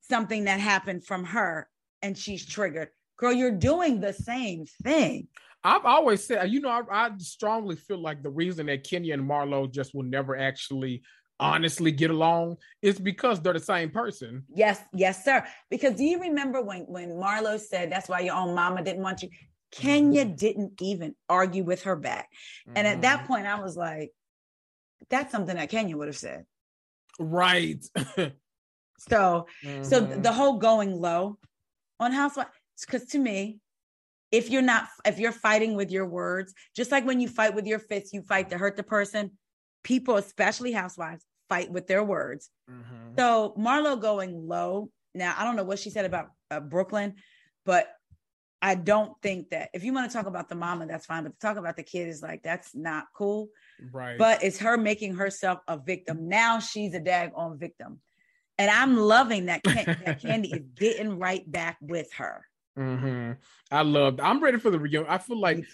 something 0.00 0.44
that 0.44 0.60
happened 0.60 1.06
from 1.06 1.24
her 1.24 1.68
and 2.02 2.16
she's 2.16 2.44
triggered. 2.44 2.88
girl, 3.16 3.32
you're 3.32 3.50
doing 3.50 4.00
the 4.00 4.12
same 4.12 4.66
thing. 4.82 5.28
I've 5.62 5.86
always 5.86 6.22
said, 6.22 6.50
you 6.50 6.60
know, 6.60 6.68
I, 6.68 7.06
I 7.06 7.10
strongly 7.16 7.76
feel 7.76 7.98
like 7.98 8.22
the 8.22 8.28
reason 8.28 8.66
that 8.66 8.84
Kenya 8.84 9.14
and 9.14 9.28
Marlo 9.28 9.70
just 9.70 9.94
will 9.94 10.02
never 10.02 10.36
actually 10.36 11.02
honestly 11.40 11.90
get 11.90 12.10
along 12.10 12.56
is 12.82 12.98
because 12.98 13.40
they're 13.40 13.54
the 13.54 13.60
same 13.60 13.90
person. 13.90 14.44
Yes, 14.54 14.80
yes, 14.92 15.24
sir. 15.24 15.44
Because 15.70 15.94
do 15.94 16.04
you 16.04 16.20
remember 16.20 16.60
when 16.60 16.82
when 16.82 17.10
Marlo 17.10 17.58
said 17.58 17.90
that's 17.90 18.08
why 18.08 18.20
your 18.20 18.34
own 18.34 18.54
mama 18.54 18.84
didn't 18.84 19.02
want 19.02 19.22
you? 19.22 19.30
Kenya 19.74 20.24
mm-hmm. 20.24 20.34
didn't 20.36 20.80
even 20.80 21.14
argue 21.28 21.64
with 21.64 21.82
her 21.82 21.96
back. 21.96 22.28
And 22.74 22.86
at 22.86 23.02
that 23.02 23.18
mm-hmm. 23.18 23.26
point, 23.26 23.46
I 23.46 23.60
was 23.60 23.76
like, 23.76 24.12
that's 25.10 25.32
something 25.32 25.56
that 25.56 25.68
Kenya 25.68 25.96
would 25.96 26.06
have 26.06 26.16
said. 26.16 26.44
Right. 27.18 27.84
so 28.98 29.46
mm-hmm. 29.64 29.82
so 29.82 30.00
the 30.00 30.32
whole 30.32 30.58
going 30.58 30.92
low 30.92 31.38
on 31.98 32.12
housewives, 32.12 32.50
because 32.80 33.06
to 33.06 33.18
me, 33.18 33.58
if 34.30 34.50
you're 34.50 34.62
not 34.62 34.88
if 35.04 35.18
you're 35.18 35.32
fighting 35.32 35.76
with 35.76 35.92
your 35.92 36.06
words 36.06 36.54
just 36.74 36.90
like 36.90 37.06
when 37.06 37.20
you 37.20 37.28
fight 37.28 37.54
with 37.54 37.66
your 37.66 37.78
fists 37.78 38.12
you 38.12 38.20
fight 38.20 38.50
to 38.50 38.58
hurt 38.58 38.76
the 38.76 38.82
person 38.82 39.30
people 39.84 40.16
especially 40.16 40.72
housewives 40.72 41.24
fight 41.48 41.70
with 41.70 41.86
their 41.86 42.02
words 42.02 42.50
mm-hmm. 42.68 43.14
so 43.16 43.54
marlo 43.56 44.00
going 44.00 44.48
low 44.48 44.90
now 45.14 45.32
i 45.38 45.44
don't 45.44 45.54
know 45.54 45.62
what 45.62 45.78
she 45.78 45.88
said 45.88 46.04
about 46.04 46.30
uh, 46.50 46.58
brooklyn 46.58 47.14
but 47.64 47.86
i 48.64 48.74
don't 48.74 49.12
think 49.22 49.50
that 49.50 49.68
if 49.74 49.84
you 49.84 49.92
want 49.92 50.10
to 50.10 50.16
talk 50.16 50.26
about 50.26 50.48
the 50.48 50.54
mama 50.54 50.86
that's 50.86 51.06
fine 51.06 51.22
but 51.22 51.32
to 51.32 51.38
talk 51.38 51.56
about 51.56 51.76
the 51.76 51.82
kid 51.82 52.08
is 52.08 52.22
like 52.22 52.42
that's 52.42 52.74
not 52.74 53.04
cool 53.14 53.48
right 53.92 54.18
but 54.18 54.42
it's 54.42 54.58
her 54.58 54.76
making 54.76 55.14
herself 55.14 55.60
a 55.68 55.76
victim 55.76 56.28
now 56.28 56.58
she's 56.58 56.94
a 56.94 57.00
dag 57.00 57.30
on 57.36 57.58
victim 57.58 58.00
and 58.58 58.70
i'm 58.70 58.96
loving 58.96 59.46
that, 59.46 59.62
that 59.64 60.20
kandi 60.22 60.52
is 60.52 60.64
getting 60.74 61.18
right 61.18 61.50
back 61.50 61.76
with 61.80 62.10
her 62.14 62.44
Mm-hmm. 62.78 63.32
I 63.70 63.82
love. 63.82 64.18
I'm 64.20 64.42
ready 64.42 64.58
for 64.58 64.70
the 64.70 64.78
reunion. 64.78 65.06
I 65.08 65.18
feel 65.18 65.38
like 65.38 65.64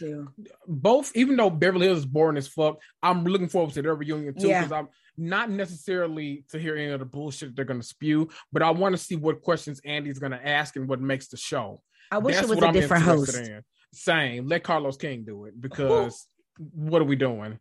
both, 0.67 1.13
even 1.15 1.37
though 1.37 1.51
Beverly 1.51 1.87
Hills 1.87 2.01
is 2.01 2.07
boring 2.07 2.37
as 2.37 2.49
fuck, 2.49 2.79
I'm 3.03 3.25
looking 3.25 3.49
forward 3.49 3.73
to 3.75 3.83
their 3.83 3.95
reunion 3.95 4.35
too. 4.35 4.49
Because 4.49 4.71
yeah. 4.71 4.79
I'm 4.79 4.89
not 5.17 5.51
necessarily 5.51 6.45
to 6.51 6.59
hear 6.59 6.77
any 6.77 6.93
of 6.93 7.01
the 7.01 7.07
bullshit 7.07 7.57
they're 7.57 7.65
going 7.65 7.81
to 7.81 7.87
spew, 7.87 8.29
but 8.53 8.63
I 8.63 8.71
want 8.71 8.95
to 8.95 9.03
see 9.03 9.17
what 9.17 9.43
questions 9.43 9.81
Andy's 9.85 10.19
going 10.19 10.33
to 10.33 10.47
ask 10.47 10.77
and 10.77 10.89
what 10.89 11.01
makes 11.01 11.29
the 11.29 11.37
show. 11.37 11.83
I 12.11 12.19
wish 12.19 12.37
That's 12.37 12.49
it 12.49 12.51
was 12.51 12.63
a 12.63 12.67
I'm 12.67 12.73
different 12.73 13.05
host. 13.05 13.37
In. 13.37 13.63
Same. 13.93 14.47
Let 14.47 14.63
Carlos 14.63 14.97
King 14.97 15.25
do 15.25 15.45
it 15.47 15.61
because 15.61 16.27
what 16.75 17.03
are 17.03 17.07
we 17.07 17.17
doing? 17.17 17.59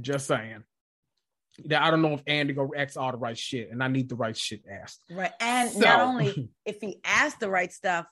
Just 0.00 0.26
saying. 0.26 0.64
I 1.64 1.90
don't 1.90 2.02
know 2.02 2.14
if 2.14 2.22
Andy 2.26 2.52
gonna 2.52 2.70
ask 2.76 2.96
all 2.98 3.12
the 3.12 3.18
right 3.18 3.38
shit, 3.38 3.70
and 3.70 3.82
I 3.82 3.88
need 3.88 4.08
the 4.08 4.16
right 4.16 4.36
shit 4.36 4.62
asked. 4.68 5.02
Right, 5.10 5.30
and 5.38 5.70
so. 5.70 5.78
not 5.78 6.00
only 6.00 6.50
if 6.64 6.80
he 6.80 6.98
asks 7.04 7.38
the 7.38 7.48
right 7.48 7.72
stuff, 7.72 8.06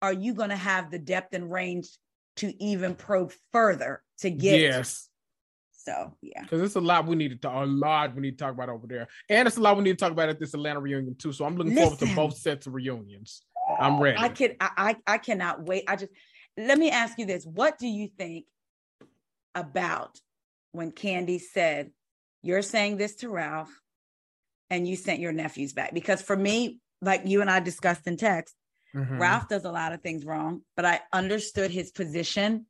are 0.00 0.12
you 0.12 0.34
going 0.34 0.50
to 0.50 0.56
have 0.56 0.90
the 0.90 0.98
depth 0.98 1.34
and 1.34 1.50
range 1.50 1.88
to 2.36 2.62
even 2.62 2.94
probe 2.94 3.32
further 3.52 4.02
to 4.18 4.30
get 4.30 4.60
yes 4.60 5.08
so 5.72 6.14
yeah 6.22 6.42
because 6.42 6.60
it's 6.60 6.76
a 6.76 6.80
lot 6.80 7.06
we 7.06 7.16
need 7.16 7.30
to 7.30 7.36
talk 7.36 7.64
a 7.64 7.66
lot 7.66 8.14
we 8.14 8.22
need 8.22 8.38
to 8.38 8.44
talk 8.44 8.52
about 8.52 8.68
over 8.68 8.86
there 8.86 9.08
and 9.28 9.48
it's 9.48 9.56
a 9.56 9.60
lot 9.60 9.76
we 9.76 9.82
need 9.82 9.98
to 9.98 10.04
talk 10.04 10.12
about 10.12 10.28
at 10.28 10.38
this 10.38 10.54
atlanta 10.54 10.78
reunion 10.78 11.14
too 11.16 11.32
so 11.32 11.44
i'm 11.44 11.56
looking 11.56 11.74
Listen, 11.74 11.96
forward 11.96 12.10
to 12.10 12.16
both 12.16 12.36
sets 12.36 12.66
of 12.66 12.74
reunions 12.74 13.42
i'm 13.80 14.00
ready. 14.00 14.18
I 14.18 14.28
can 14.28 14.56
I, 14.60 14.96
I 15.06 15.18
cannot 15.18 15.64
wait. 15.64 15.84
I 15.88 15.96
just 15.96 16.12
let 16.56 16.78
me 16.78 16.90
ask 16.90 17.18
you 17.18 17.26
this. 17.26 17.44
What 17.44 17.78
do 17.78 17.86
you 17.86 18.08
think 18.08 18.46
about 19.54 20.18
when 20.72 20.92
Kandi 20.92 21.40
said 21.40 21.90
you're 22.42 22.62
saying 22.62 22.96
this 22.96 23.16
to 23.16 23.28
ralph 23.28 23.80
and 24.70 24.86
you 24.86 24.96
sent 24.96 25.20
your 25.20 25.32
nephews 25.32 25.72
back 25.72 25.92
because 25.94 26.22
for 26.22 26.36
me 26.36 26.78
like 27.00 27.22
you 27.24 27.40
and 27.40 27.50
i 27.50 27.58
discussed 27.58 28.06
in 28.06 28.16
text 28.16 28.54
Mm-hmm. 28.94 29.18
Ralph 29.18 29.48
does 29.48 29.64
a 29.64 29.70
lot 29.70 29.92
of 29.92 30.02
things 30.02 30.24
wrong, 30.24 30.62
but 30.76 30.84
I 30.84 31.00
understood 31.12 31.70
his 31.70 31.90
position 31.90 32.66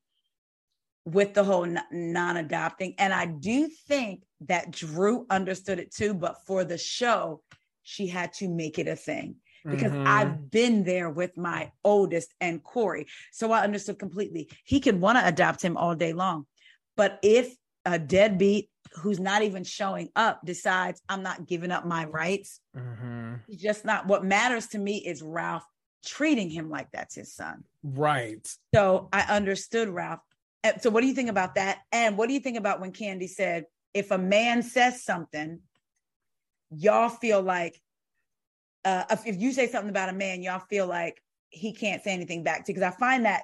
with 1.05 1.35
the 1.35 1.45
whole 1.45 1.66
non 1.91 2.37
adopting. 2.37 2.95
And 2.99 3.12
I 3.12 3.27
do 3.27 3.69
think 3.87 4.25
that 4.43 4.70
Drew 4.70 5.27
understood 5.31 5.79
it 5.79 5.95
too, 5.95 6.15
but 6.15 6.45
for 6.47 6.65
the 6.65 6.79
show, 6.79 7.43
she 7.83 8.07
had 8.09 8.33
to 8.35 8.49
make 8.49 8.79
it 8.79 8.89
a 8.89 8.97
thing 8.97 9.37
because 9.64 9.93
mm-hmm. 9.93 10.06
I've 10.06 10.51
been 10.51 10.85
there 10.85 11.10
with 11.10 11.36
my 11.36 11.72
oldest 11.85 12.35
and 12.40 12.62
Corey. 12.62 13.06
So 13.32 13.52
I 13.52 13.62
understood 13.62 13.98
completely. 13.98 14.51
He 14.64 14.80
could 14.80 15.01
want 15.01 15.18
to 15.18 15.26
adopt 15.26 15.62
him 15.62 15.76
all 15.76 15.94
day 15.94 16.12
long. 16.12 16.47
But 16.97 17.18
if 17.22 17.55
a 17.85 17.98
deadbeat 17.98 18.70
who's 18.94 19.20
not 19.20 19.43
even 19.43 19.64
showing 19.64 20.09
up 20.16 20.40
decides 20.44 21.01
I'm 21.09 21.22
not 21.22 21.47
giving 21.47 21.70
up 21.70 21.86
my 21.86 22.06
rights, 22.06 22.60
mm-hmm. 22.76 23.35
just 23.56 23.85
not 23.85 24.06
what 24.06 24.24
matters 24.24 24.68
to 24.68 24.78
me 24.78 24.98
is 24.98 25.22
Ralph 25.22 25.64
treating 26.05 26.48
him 26.51 26.70
like 26.70 26.90
that's 26.93 27.14
his 27.14 27.35
son. 27.35 27.64
Right. 27.82 28.47
So 28.74 29.09
I 29.12 29.22
understood 29.22 29.89
Ralph. 29.89 30.20
So 30.80 30.90
what 30.90 31.02
do 31.02 31.06
you 31.06 31.14
think 31.14 31.30
about 31.30 31.55
that? 31.55 31.78
And 31.93 32.16
what 32.16 32.28
do 32.28 32.35
you 32.35 32.40
think 32.40 32.59
about 32.59 32.80
when 32.80 32.93
Kandi 32.93 33.28
said, 33.28 33.64
if 33.94 34.10
a 34.10 34.18
man 34.18 34.62
says 34.62 35.02
something, 35.02 35.60
y'all 36.70 37.09
feel 37.09 37.40
like 37.40 37.80
uh, 38.85 39.05
if 39.27 39.41
you 39.41 39.53
say 39.53 39.69
something 39.69 39.91
about 39.91 40.09
a 40.09 40.13
man, 40.13 40.43
y'all 40.43 40.63
feel 40.71 40.87
like 40.87 41.23
he 41.51 41.73
can't 41.73 42.03
say 42.03 42.13
anything 42.13 42.43
back 42.43 42.65
to 42.65 42.73
because 42.73 42.83
I 42.83 42.97
find 42.97 43.25
that 43.25 43.43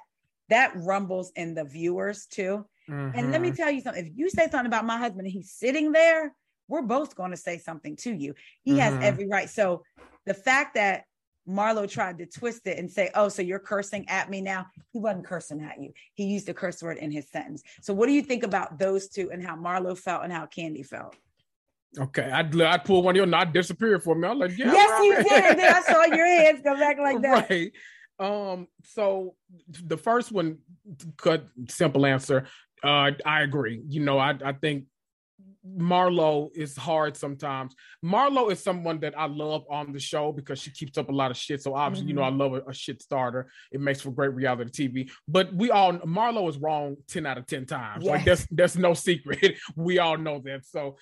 that 0.49 0.73
rumbles 0.75 1.31
in 1.35 1.55
the 1.55 1.65
viewers 1.65 2.27
too. 2.27 2.65
Mm-hmm. 2.89 3.17
And 3.17 3.31
let 3.31 3.41
me 3.41 3.49
mm-hmm. 3.49 3.55
tell 3.55 3.71
you 3.71 3.81
something: 3.81 4.05
if 4.05 4.11
you 4.15 4.29
say 4.29 4.49
something 4.49 4.67
about 4.67 4.85
my 4.85 4.97
husband 4.97 5.21
and 5.21 5.31
he's 5.31 5.51
sitting 5.51 5.91
there, 5.91 6.33
we're 6.67 6.83
both 6.83 7.15
going 7.15 7.31
to 7.31 7.37
say 7.37 7.57
something 7.57 7.95
to 7.97 8.13
you. 8.13 8.35
He 8.63 8.71
mm-hmm. 8.71 8.79
has 8.79 9.03
every 9.03 9.27
right. 9.27 9.49
So 9.49 9.83
the 10.25 10.33
fact 10.33 10.75
that 10.75 11.05
Marlo 11.47 11.89
tried 11.89 12.17
to 12.19 12.25
twist 12.25 12.65
it 12.67 12.77
and 12.77 12.89
say, 12.89 13.09
"Oh, 13.15 13.29
so 13.29 13.41
you're 13.41 13.59
cursing 13.59 14.07
at 14.07 14.29
me 14.29 14.41
now?" 14.41 14.67
He 14.91 14.99
wasn't 14.99 15.25
cursing 15.25 15.61
at 15.61 15.81
you. 15.81 15.93
He 16.13 16.25
used 16.25 16.49
a 16.49 16.53
curse 16.53 16.81
word 16.81 16.97
in 16.97 17.11
his 17.11 17.29
sentence. 17.29 17.63
So, 17.81 17.93
what 17.93 18.07
do 18.07 18.13
you 18.13 18.21
think 18.21 18.43
about 18.43 18.79
those 18.79 19.09
two 19.09 19.31
and 19.31 19.45
how 19.45 19.55
Marlo 19.55 19.97
felt 19.97 20.23
and 20.23 20.33
how 20.33 20.45
Kandi 20.45 20.85
felt? 20.85 21.15
Okay, 21.97 22.29
I'd 22.29 22.59
I'd 22.61 22.83
pull 22.83 23.03
one 23.03 23.13
of 23.13 23.17
your 23.17 23.25
not 23.25 23.53
disappear 23.53 23.99
for 23.99 24.15
me. 24.15 24.27
I'm 24.27 24.39
like, 24.39 24.57
yeah, 24.57 24.71
yes, 24.71 25.03
you 25.03 25.15
did. 25.23 25.43
And 25.45 25.59
then 25.59 25.73
I 25.73 25.81
saw 25.81 26.03
your 26.03 26.25
hands 26.25 26.61
go 26.63 26.77
back 26.77 26.97
like 26.97 27.21
that. 27.21 27.49
Right. 27.49 27.71
Um. 28.19 28.67
So 28.83 29.35
the 29.67 29.97
first 29.97 30.31
one, 30.31 30.59
cut 31.17 31.47
simple 31.67 32.05
answer. 32.05 32.47
Uh, 32.83 33.11
I 33.25 33.41
agree. 33.41 33.81
You 33.87 34.01
know, 34.01 34.17
I 34.17 34.35
I 34.43 34.53
think 34.53 34.85
Marlo 35.67 36.49
is 36.55 36.75
hard 36.75 37.17
sometimes. 37.17 37.75
Marlo 38.03 38.51
is 38.51 38.61
someone 38.61 38.99
that 38.99 39.17
I 39.17 39.25
love 39.25 39.63
on 39.69 39.91
the 39.91 39.99
show 39.99 40.31
because 40.31 40.59
she 40.59 40.69
keeps 40.69 40.97
up 40.97 41.09
a 41.09 41.11
lot 41.11 41.31
of 41.31 41.37
shit. 41.37 41.61
So 41.61 41.73
obviously, 41.73 42.03
mm-hmm. 42.03 42.09
you 42.09 42.15
know, 42.15 42.23
I 42.23 42.29
mm-hmm. 42.29 42.39
love 42.39 42.53
a, 42.53 42.69
a, 42.69 42.73
shit 42.73 43.01
starter. 43.01 43.49
It 43.71 43.81
makes 43.81 44.01
for 44.01 44.11
great 44.11 44.33
reality 44.33 44.87
TV. 44.87 45.11
But 45.27 45.53
we 45.53 45.71
all 45.71 45.93
Marlo 45.93 46.47
is 46.49 46.57
wrong 46.57 46.97
ten 47.07 47.25
out 47.25 47.37
of 47.37 47.47
ten 47.47 47.65
times. 47.65 48.03
Yes. 48.03 48.11
Like 48.11 48.25
that's 48.25 48.47
that's 48.51 48.75
no 48.75 48.93
secret. 48.93 49.57
we 49.75 49.99
all 49.99 50.17
know 50.17 50.39
that. 50.45 50.65
So 50.65 50.97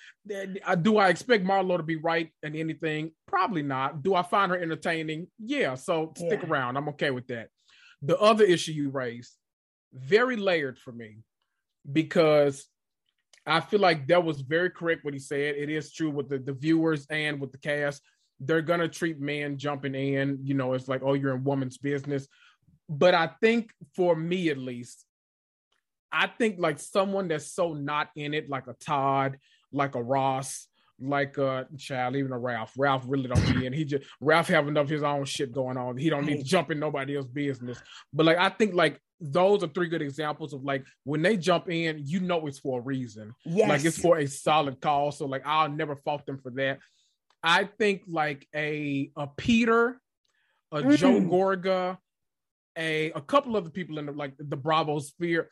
uh, 0.66 0.74
do 0.76 0.96
I 0.96 1.08
expect 1.08 1.44
Marlo 1.44 1.76
to 1.76 1.82
be 1.82 1.96
right 1.96 2.30
in 2.42 2.56
anything? 2.56 3.12
Probably 3.26 3.62
not. 3.62 4.02
Do 4.02 4.14
I 4.14 4.22
find 4.22 4.50
her 4.50 4.58
entertaining? 4.58 5.28
Yeah. 5.38 5.74
So 5.74 6.12
stick 6.16 6.40
yeah. 6.42 6.48
around. 6.48 6.76
I'm 6.76 6.88
okay 6.90 7.10
with 7.10 7.26
that. 7.28 7.48
The 8.02 8.18
other 8.18 8.44
issue 8.44 8.72
you 8.72 8.90
raised, 8.90 9.32
very 9.92 10.36
layered 10.36 10.78
for 10.78 10.92
me, 10.92 11.18
because 11.90 12.66
I 13.46 13.60
feel 13.60 13.80
like 13.80 14.06
that 14.08 14.24
was 14.24 14.40
very 14.40 14.70
correct 14.70 15.04
what 15.04 15.14
he 15.14 15.20
said. 15.20 15.56
It 15.56 15.68
is 15.68 15.92
true 15.92 16.10
with 16.10 16.28
the, 16.28 16.38
the 16.38 16.54
viewers 16.54 17.06
and 17.10 17.40
with 17.40 17.52
the 17.52 17.58
cast. 17.58 18.02
They're 18.40 18.62
gonna 18.62 18.88
treat 18.88 19.20
men 19.20 19.58
jumping 19.58 19.94
in, 19.94 20.38
you 20.42 20.54
know, 20.54 20.72
it's 20.72 20.88
like, 20.88 21.02
oh, 21.04 21.14
you're 21.14 21.34
in 21.34 21.44
woman's 21.44 21.78
business. 21.78 22.26
But 22.88 23.14
I 23.14 23.30
think 23.40 23.70
for 23.94 24.16
me 24.16 24.48
at 24.48 24.58
least, 24.58 25.04
I 26.10 26.26
think 26.26 26.56
like 26.58 26.78
someone 26.78 27.28
that's 27.28 27.50
so 27.52 27.74
not 27.74 28.08
in 28.16 28.34
it, 28.34 28.48
like 28.48 28.66
a 28.66 28.74
Todd, 28.74 29.38
like 29.72 29.94
a 29.94 30.02
Ross, 30.02 30.68
like 31.00 31.38
a 31.38 31.66
child, 31.78 32.16
even 32.16 32.32
a 32.32 32.38
Ralph. 32.38 32.72
Ralph 32.76 33.04
really 33.06 33.28
don't 33.28 33.54
be 33.54 33.66
in. 33.66 33.72
He 33.72 33.84
just 33.84 34.04
Ralph 34.20 34.48
have 34.48 34.68
enough 34.68 34.88
his 34.88 35.02
own 35.02 35.24
shit 35.24 35.52
going 35.52 35.76
on. 35.76 35.96
He 35.96 36.10
don't 36.10 36.26
need 36.26 36.38
to 36.38 36.44
jump 36.44 36.70
in 36.70 36.78
nobody 36.78 37.16
else's 37.16 37.30
business. 37.30 37.80
But 38.12 38.26
like 38.26 38.38
I 38.38 38.48
think 38.48 38.74
like 38.74 39.00
those 39.20 39.62
are 39.62 39.68
three 39.68 39.88
good 39.88 40.02
examples 40.02 40.52
of 40.52 40.62
like 40.64 40.84
when 41.04 41.22
they 41.22 41.36
jump 41.36 41.70
in, 41.70 42.02
you 42.04 42.20
know 42.20 42.46
it's 42.46 42.58
for 42.58 42.80
a 42.80 42.82
reason. 42.82 43.32
Yes. 43.44 43.68
Like 43.68 43.84
it's 43.84 43.98
for 43.98 44.18
a 44.18 44.26
solid 44.26 44.80
call. 44.80 45.12
So 45.12 45.26
like 45.26 45.42
I'll 45.44 45.68
never 45.68 45.96
fault 45.96 46.26
them 46.26 46.38
for 46.38 46.50
that. 46.52 46.78
I 47.42 47.64
think 47.64 48.02
like 48.06 48.46
a 48.54 49.10
a 49.16 49.26
Peter, 49.26 50.00
a 50.72 50.82
mm. 50.82 50.96
Joe 50.96 51.20
Gorga, 51.20 51.98
a 52.76 53.10
a 53.12 53.20
couple 53.20 53.56
of 53.56 53.64
the 53.64 53.70
people 53.70 53.98
in 53.98 54.06
the 54.06 54.12
like 54.12 54.34
the 54.38 54.56
Bravo 54.56 54.98
sphere. 54.98 55.48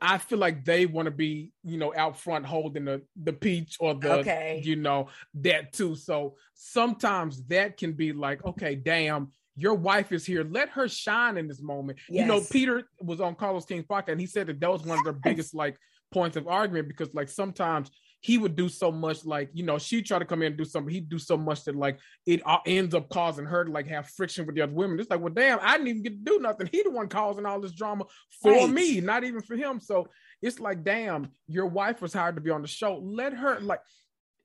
I 0.00 0.18
feel 0.18 0.38
like 0.38 0.64
they 0.64 0.86
want 0.86 1.06
to 1.06 1.10
be, 1.10 1.52
you 1.62 1.76
know, 1.76 1.92
out 1.94 2.18
front 2.18 2.46
holding 2.46 2.86
the 2.86 3.02
the 3.22 3.32
peach 3.32 3.76
or 3.78 3.94
the, 3.94 4.20
okay. 4.20 4.60
you 4.64 4.76
know, 4.76 5.08
that 5.34 5.72
too. 5.72 5.94
So 5.94 6.36
sometimes 6.54 7.44
that 7.48 7.76
can 7.76 7.92
be 7.92 8.12
like, 8.12 8.44
okay, 8.44 8.74
damn, 8.74 9.32
your 9.54 9.74
wife 9.74 10.12
is 10.12 10.24
here. 10.24 10.44
Let 10.48 10.70
her 10.70 10.88
shine 10.88 11.36
in 11.36 11.48
this 11.48 11.62
moment. 11.62 11.98
Yes. 12.08 12.22
You 12.22 12.26
know, 12.26 12.40
Peter 12.50 12.84
was 13.00 13.20
on 13.20 13.34
Carlos 13.34 13.66
King's 13.66 13.84
podcast 13.84 14.08
and 14.08 14.20
he 14.20 14.26
said 14.26 14.46
that 14.46 14.60
that 14.60 14.70
was 14.70 14.82
one 14.82 14.98
of 14.98 15.04
their 15.04 15.12
biggest 15.12 15.54
like 15.54 15.76
points 16.10 16.36
of 16.36 16.46
argument 16.46 16.88
because 16.88 17.14
like 17.14 17.28
sometimes 17.28 17.90
he 18.20 18.38
would 18.38 18.56
do 18.56 18.68
so 18.68 18.90
much 18.90 19.24
like 19.24 19.50
you 19.52 19.64
know 19.64 19.78
she 19.78 20.02
try 20.02 20.18
to 20.18 20.24
come 20.24 20.42
in 20.42 20.48
and 20.48 20.56
do 20.56 20.64
something 20.64 20.92
he'd 20.92 21.08
do 21.08 21.18
so 21.18 21.36
much 21.36 21.64
that 21.64 21.76
like 21.76 21.98
it 22.26 22.42
ends 22.66 22.94
up 22.94 23.08
causing 23.08 23.44
her 23.44 23.64
to 23.64 23.70
like 23.70 23.86
have 23.86 24.08
friction 24.08 24.46
with 24.46 24.54
the 24.54 24.62
other 24.62 24.72
women. 24.72 24.98
It's 24.98 25.10
like 25.10 25.20
well 25.20 25.32
damn 25.32 25.58
i 25.62 25.72
didn't 25.72 25.88
even 25.88 26.02
get 26.02 26.24
to 26.24 26.32
do 26.32 26.38
nothing. 26.40 26.68
He 26.72 26.82
the 26.82 26.90
one 26.90 27.08
causing 27.08 27.46
all 27.46 27.60
this 27.60 27.72
drama 27.72 28.04
for 28.42 28.52
right. 28.52 28.70
me 28.70 29.00
not 29.00 29.24
even 29.24 29.42
for 29.42 29.56
him. 29.56 29.80
So 29.80 30.08
it's 30.42 30.60
like 30.60 30.84
damn 30.84 31.28
your 31.46 31.66
wife 31.66 32.02
was 32.02 32.12
hired 32.12 32.36
to 32.36 32.40
be 32.40 32.50
on 32.50 32.62
the 32.62 32.68
show. 32.68 33.00
Let 33.02 33.34
her 33.34 33.60
like 33.60 33.80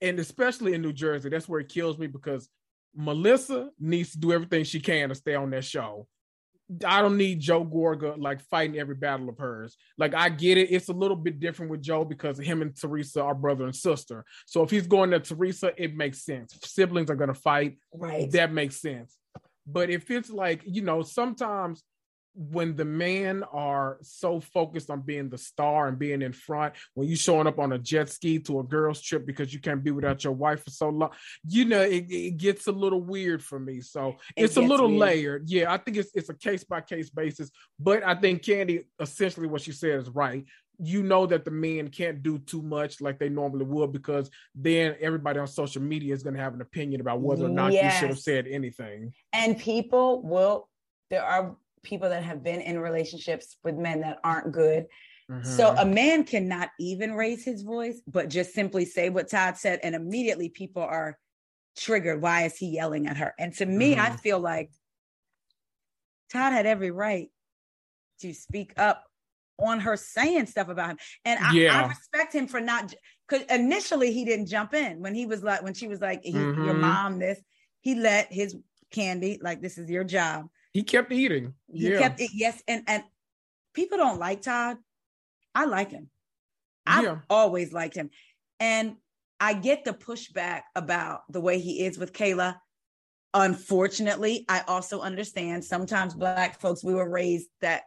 and 0.02 0.20
especially 0.20 0.74
in 0.74 0.82
new 0.82 0.94
jersey 0.94 1.30
that's 1.30 1.48
where 1.48 1.60
it 1.60 1.70
kills 1.70 1.98
me 1.98 2.08
because 2.08 2.50
melissa 2.96 3.70
needs 3.80 4.12
to 4.12 4.18
do 4.18 4.34
everything 4.34 4.64
she 4.64 4.80
can 4.80 5.10
to 5.10 5.16
stay 5.16 5.36
on 5.36 5.50
that 5.52 5.64
show 5.64 6.08
I 6.86 7.02
don't 7.02 7.18
need 7.18 7.40
Joe 7.40 7.66
Gorga 7.66 8.18
like 8.18 8.42
fighting 8.42 8.80
every 8.80 8.96
battle 8.96 9.30
of 9.30 9.38
hers. 9.38 9.76
Like 9.98 10.14
I 10.14 10.30
get 10.30 10.58
it. 10.58 10.72
It's 10.72 10.90
a 10.90 10.94
little 10.94 11.18
bit 11.18 11.40
different 11.40 11.72
with 11.72 11.82
Joe 11.82 12.06
because 12.06 12.38
him 12.38 12.62
and 12.62 12.76
Teresa 12.76 13.22
are 13.22 13.36
brother 13.36 13.66
and 13.66 13.76
sister. 13.76 14.24
So 14.46 14.64
if 14.64 14.70
he's 14.70 14.88
going 14.88 15.12
to 15.12 15.20
Teresa, 15.20 15.74
it 15.78 15.96
makes 15.96 16.24
sense. 16.24 16.58
Siblings 16.64 17.10
are 17.10 17.16
gonna 17.16 17.34
fight. 17.34 17.78
Right. 17.94 18.32
That 18.32 18.54
makes 18.54 18.82
sense. 18.82 19.18
But 19.68 19.90
if 19.90 20.10
it's 20.10 20.30
like, 20.30 20.62
you 20.66 20.82
know, 20.82 21.02
sometimes 21.02 21.84
when 22.34 22.76
the 22.76 22.86
men 22.86 23.44
are 23.52 23.98
so 24.02 24.40
focused 24.40 24.90
on 24.90 25.02
being 25.02 25.30
the 25.30 25.38
star 25.38 25.88
and 25.88 26.00
being 26.00 26.22
in 26.22 26.32
front, 26.32 26.74
when 26.94 27.08
you 27.08 27.16
showing 27.16 27.48
up 27.48 27.60
on 27.60 27.74
a 27.74 27.78
jet 27.78 28.10
ski 28.10 28.40
to 28.40 28.60
a 28.60 28.64
girl's 28.64 29.02
trip 29.02 29.26
because 29.26 29.54
you 29.54 29.60
can't 29.60 29.84
be 29.84 29.92
without 29.92 30.24
your 30.24 30.34
wife 30.34 30.64
for 30.64 30.70
so 30.70 30.90
long, 30.90 31.12
you 31.48 31.66
know, 31.66 31.82
it, 31.82 32.06
it 32.10 32.38
gets 32.38 32.68
a 32.68 32.72
little 32.72 33.02
weird 33.02 33.44
for 33.44 33.60
me. 33.60 33.82
So 33.82 34.16
it 34.36 34.46
it's 34.46 34.58
a 34.58 34.62
little 34.62 34.88
weird. 34.88 35.00
layered. 35.00 35.50
Yeah, 35.50 35.72
I 35.72 35.78
think 35.78 35.98
it's 35.98 36.12
it's 36.14 36.30
a 36.30 36.34
case 36.34 36.64
by 36.64 36.82
case 36.82 37.10
basis. 37.10 37.52
But 37.80 38.04
I 38.04 38.16
think 38.16 38.44
Kandi 38.44 38.86
essentially 39.00 39.48
what 39.48 39.62
she 39.62 39.72
said 39.72 40.00
is 40.00 40.10
right. 40.10 40.46
You 40.84 41.04
know 41.04 41.28
that 41.28 41.46
the 41.46 41.52
men 41.52 41.90
can't 41.90 42.24
do 42.24 42.40
too 42.40 42.62
much 42.64 43.02
like 43.02 43.20
they 43.20 43.30
normally 43.30 43.66
would 43.66 43.92
because 43.92 44.32
then 44.56 44.96
everybody 45.00 45.38
on 45.38 45.46
social 45.46 45.82
media 45.82 46.14
is 46.14 46.24
going 46.24 46.36
to 46.36 46.42
have 46.42 46.56
an 46.56 46.62
opinion 46.62 47.02
about 47.02 47.20
whether 47.20 47.46
or 47.46 47.50
not 47.50 47.72
yes. 47.72 47.94
you 47.94 48.00
should 48.00 48.10
have 48.10 48.20
said 48.20 48.48
anything. 48.48 49.14
And 49.32 49.60
people 49.60 50.24
will 50.24 50.70
there 51.12 51.24
are 51.24 51.56
people 51.84 52.10
that 52.10 52.24
have 52.24 52.44
been 52.44 52.62
in 52.62 52.80
relationships 52.80 53.58
with 53.64 53.76
men 53.76 54.02
that 54.02 54.20
aren't 54.24 54.52
good. 54.52 54.86
Mm-hmm. 55.30 55.50
So 55.50 55.76
a 55.78 55.86
man 55.86 56.24
cannot 56.24 56.70
even 56.80 57.14
raise 57.14 57.46
his 57.46 57.62
voice, 57.62 58.02
but 58.08 58.30
just 58.30 58.54
simply 58.54 58.86
say 58.86 59.10
what 59.10 59.30
Todd 59.30 59.58
said, 59.58 59.80
and 59.84 59.96
immediately 59.96 60.50
people 60.50 60.84
are 60.84 61.18
triggered. 61.78 62.22
Why 62.22 62.44
is 62.44 62.58
he 62.58 62.68
yelling 62.68 63.08
at 63.08 63.18
her? 63.18 63.34
And 63.40 63.54
to 63.56 63.66
me, 63.66 63.94
mm-hmm. 63.94 64.02
I 64.02 64.18
feel 64.18 64.40
like 64.40 64.72
Todd 66.32 66.54
had 66.54 66.66
every 66.66 66.92
right 66.92 67.30
to 68.22 68.34
speak 68.34 68.74
up 68.78 69.04
on 69.60 69.80
her 69.80 69.96
saying 69.96 70.48
stuff 70.48 70.70
about 70.70 70.92
him. 70.92 70.98
And 71.26 71.40
I, 71.40 71.54
yeah. 71.54 71.82
I 71.82 71.88
respect 71.88 72.34
him 72.34 72.48
for 72.48 72.60
not 72.60 72.94
because 73.28 73.46
initially 73.48 74.12
he 74.12 74.26
didn't 74.26 74.48
jump 74.48 74.74
in 74.74 75.02
when 75.02 75.16
he 75.16 75.26
was 75.26 75.44
like 75.44 75.62
when 75.62 75.74
she 75.74 75.88
was 75.88 76.02
like, 76.02 76.24
mm-hmm. 76.24 76.66
your 76.66 76.74
mom 76.74 77.20
this, 77.20 77.40
he 77.82 77.96
let 77.96 78.32
his 78.32 78.56
candy 78.92 79.40
like 79.42 79.62
this 79.62 79.78
is 79.78 79.90
your 79.90 80.04
job. 80.04 80.48
He 80.74 80.84
kept 80.84 81.12
eating. 81.12 81.54
He 81.72 81.92
yeah. 81.92 82.00
kept 82.00 82.22
it, 82.22 82.32
yes. 82.34 82.62
And 82.68 82.84
and 82.88 83.04
people 83.74 83.98
don't 83.98 84.20
like 84.20 84.42
Todd. 84.42 84.78
I 85.54 85.66
like 85.66 85.92
him. 85.92 86.10
I've 86.86 87.04
yeah. 87.04 87.18
always 87.30 87.74
liked 87.74 87.96
him. 87.96 88.10
And 88.60 88.96
I 89.40 89.54
get 89.54 89.86
the 89.86 89.94
pushback 89.94 90.62
about 90.76 91.22
the 91.30 91.42
way 91.42 91.60
he 91.60 91.86
is 91.86 91.98
with 91.98 92.14
Kayla. 92.14 92.58
Unfortunately, 93.34 94.46
I 94.48 94.62
also 94.68 95.02
understand 95.02 95.64
sometimes 95.64 96.14
black 96.14 96.60
folks, 96.60 96.84
we 96.84 96.94
were 96.94 97.10
raised 97.10 97.50
that 97.62 97.84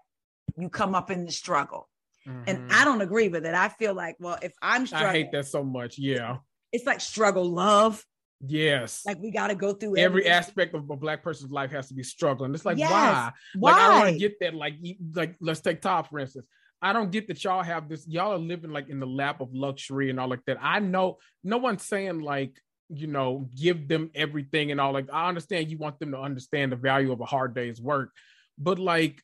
you 0.57 0.69
come 0.69 0.95
up 0.95 1.11
in 1.11 1.27
the 1.27 1.33
struggle. 1.33 1.89
Mm-hmm. 2.27 2.43
And 2.47 2.73
I 2.73 2.85
don't 2.85 3.03
agree 3.03 3.29
with 3.29 3.45
it. 3.45 3.55
I 3.55 3.69
feel 3.69 3.95
like, 3.95 4.17
well, 4.19 4.39
if 4.43 4.53
I'm 4.63 4.87
struggling, 4.87 5.11
I 5.11 5.13
hate 5.13 5.33
that 5.33 5.47
so 5.47 5.63
much. 5.63 5.99
Yeah. 5.99 6.39
It's 6.73 6.87
like 6.87 7.01
struggle 7.01 7.51
love. 7.51 8.05
Yes. 8.47 9.03
Like 9.07 9.21
we 9.21 9.31
got 9.31 9.49
to 9.49 9.55
go 9.55 9.73
through 9.73 9.97
every, 9.97 10.27
aspect 10.27 10.75
of 10.75 10.89
a 10.91 10.97
black 10.97 11.23
person's 11.23 11.51
life 11.51 11.71
has 11.71 11.89
to 11.89 11.95
be 11.95 12.03
struggling. 12.03 12.55
It's 12.55 12.65
like 12.65 12.79
yes. 12.79 12.91
why? 12.91 13.33
Why? 13.57 13.73
Like 13.73 13.81
I 13.81 13.89
don't 13.89 13.99
want 14.01 14.13
to 14.13 14.19
get 14.19 14.41
that. 14.41 14.55
Like 14.55 14.75
like 15.15 15.37
let's 15.41 15.61
take 15.61 15.81
Todd 15.81 16.09
for 16.09 16.19
instance. 16.19 16.47
I 16.83 16.93
don't 16.93 17.11
get 17.11 17.29
that 17.29 17.43
y'all 17.43 17.63
have 17.63 17.89
this. 17.89 18.07
Y'all 18.07 18.33
are 18.33 18.39
living 18.39 18.71
like 18.71 18.89
in 18.89 19.01
the 19.01 19.07
lap 19.07 19.41
of 19.41 19.55
luxury 19.55 20.11
and 20.11 20.21
all 20.21 20.29
like 20.29 20.45
that. 20.47 20.59
I 20.61 20.81
know 20.81 21.19
no 21.43 21.59
one's 21.59 21.85
saying 21.85 22.21
like 22.21 22.61
you 22.91 23.07
know 23.07 23.49
give 23.57 23.89
them 23.89 24.11
everything 24.15 24.71
and 24.71 24.81
all. 24.81 24.93
Like 24.93 25.09
I 25.13 25.29
understand 25.29 25.71
you 25.71 25.79
want 25.79 25.99
them 25.99 26.13
to 26.13 26.19
understand 26.19 26.73
the 26.73 26.77
value 26.77 27.13
of 27.13 27.21
a 27.21 27.25
hard 27.25 27.55
day's 27.55 27.81
work, 27.81 28.11
but 28.59 28.79
like 28.79 29.23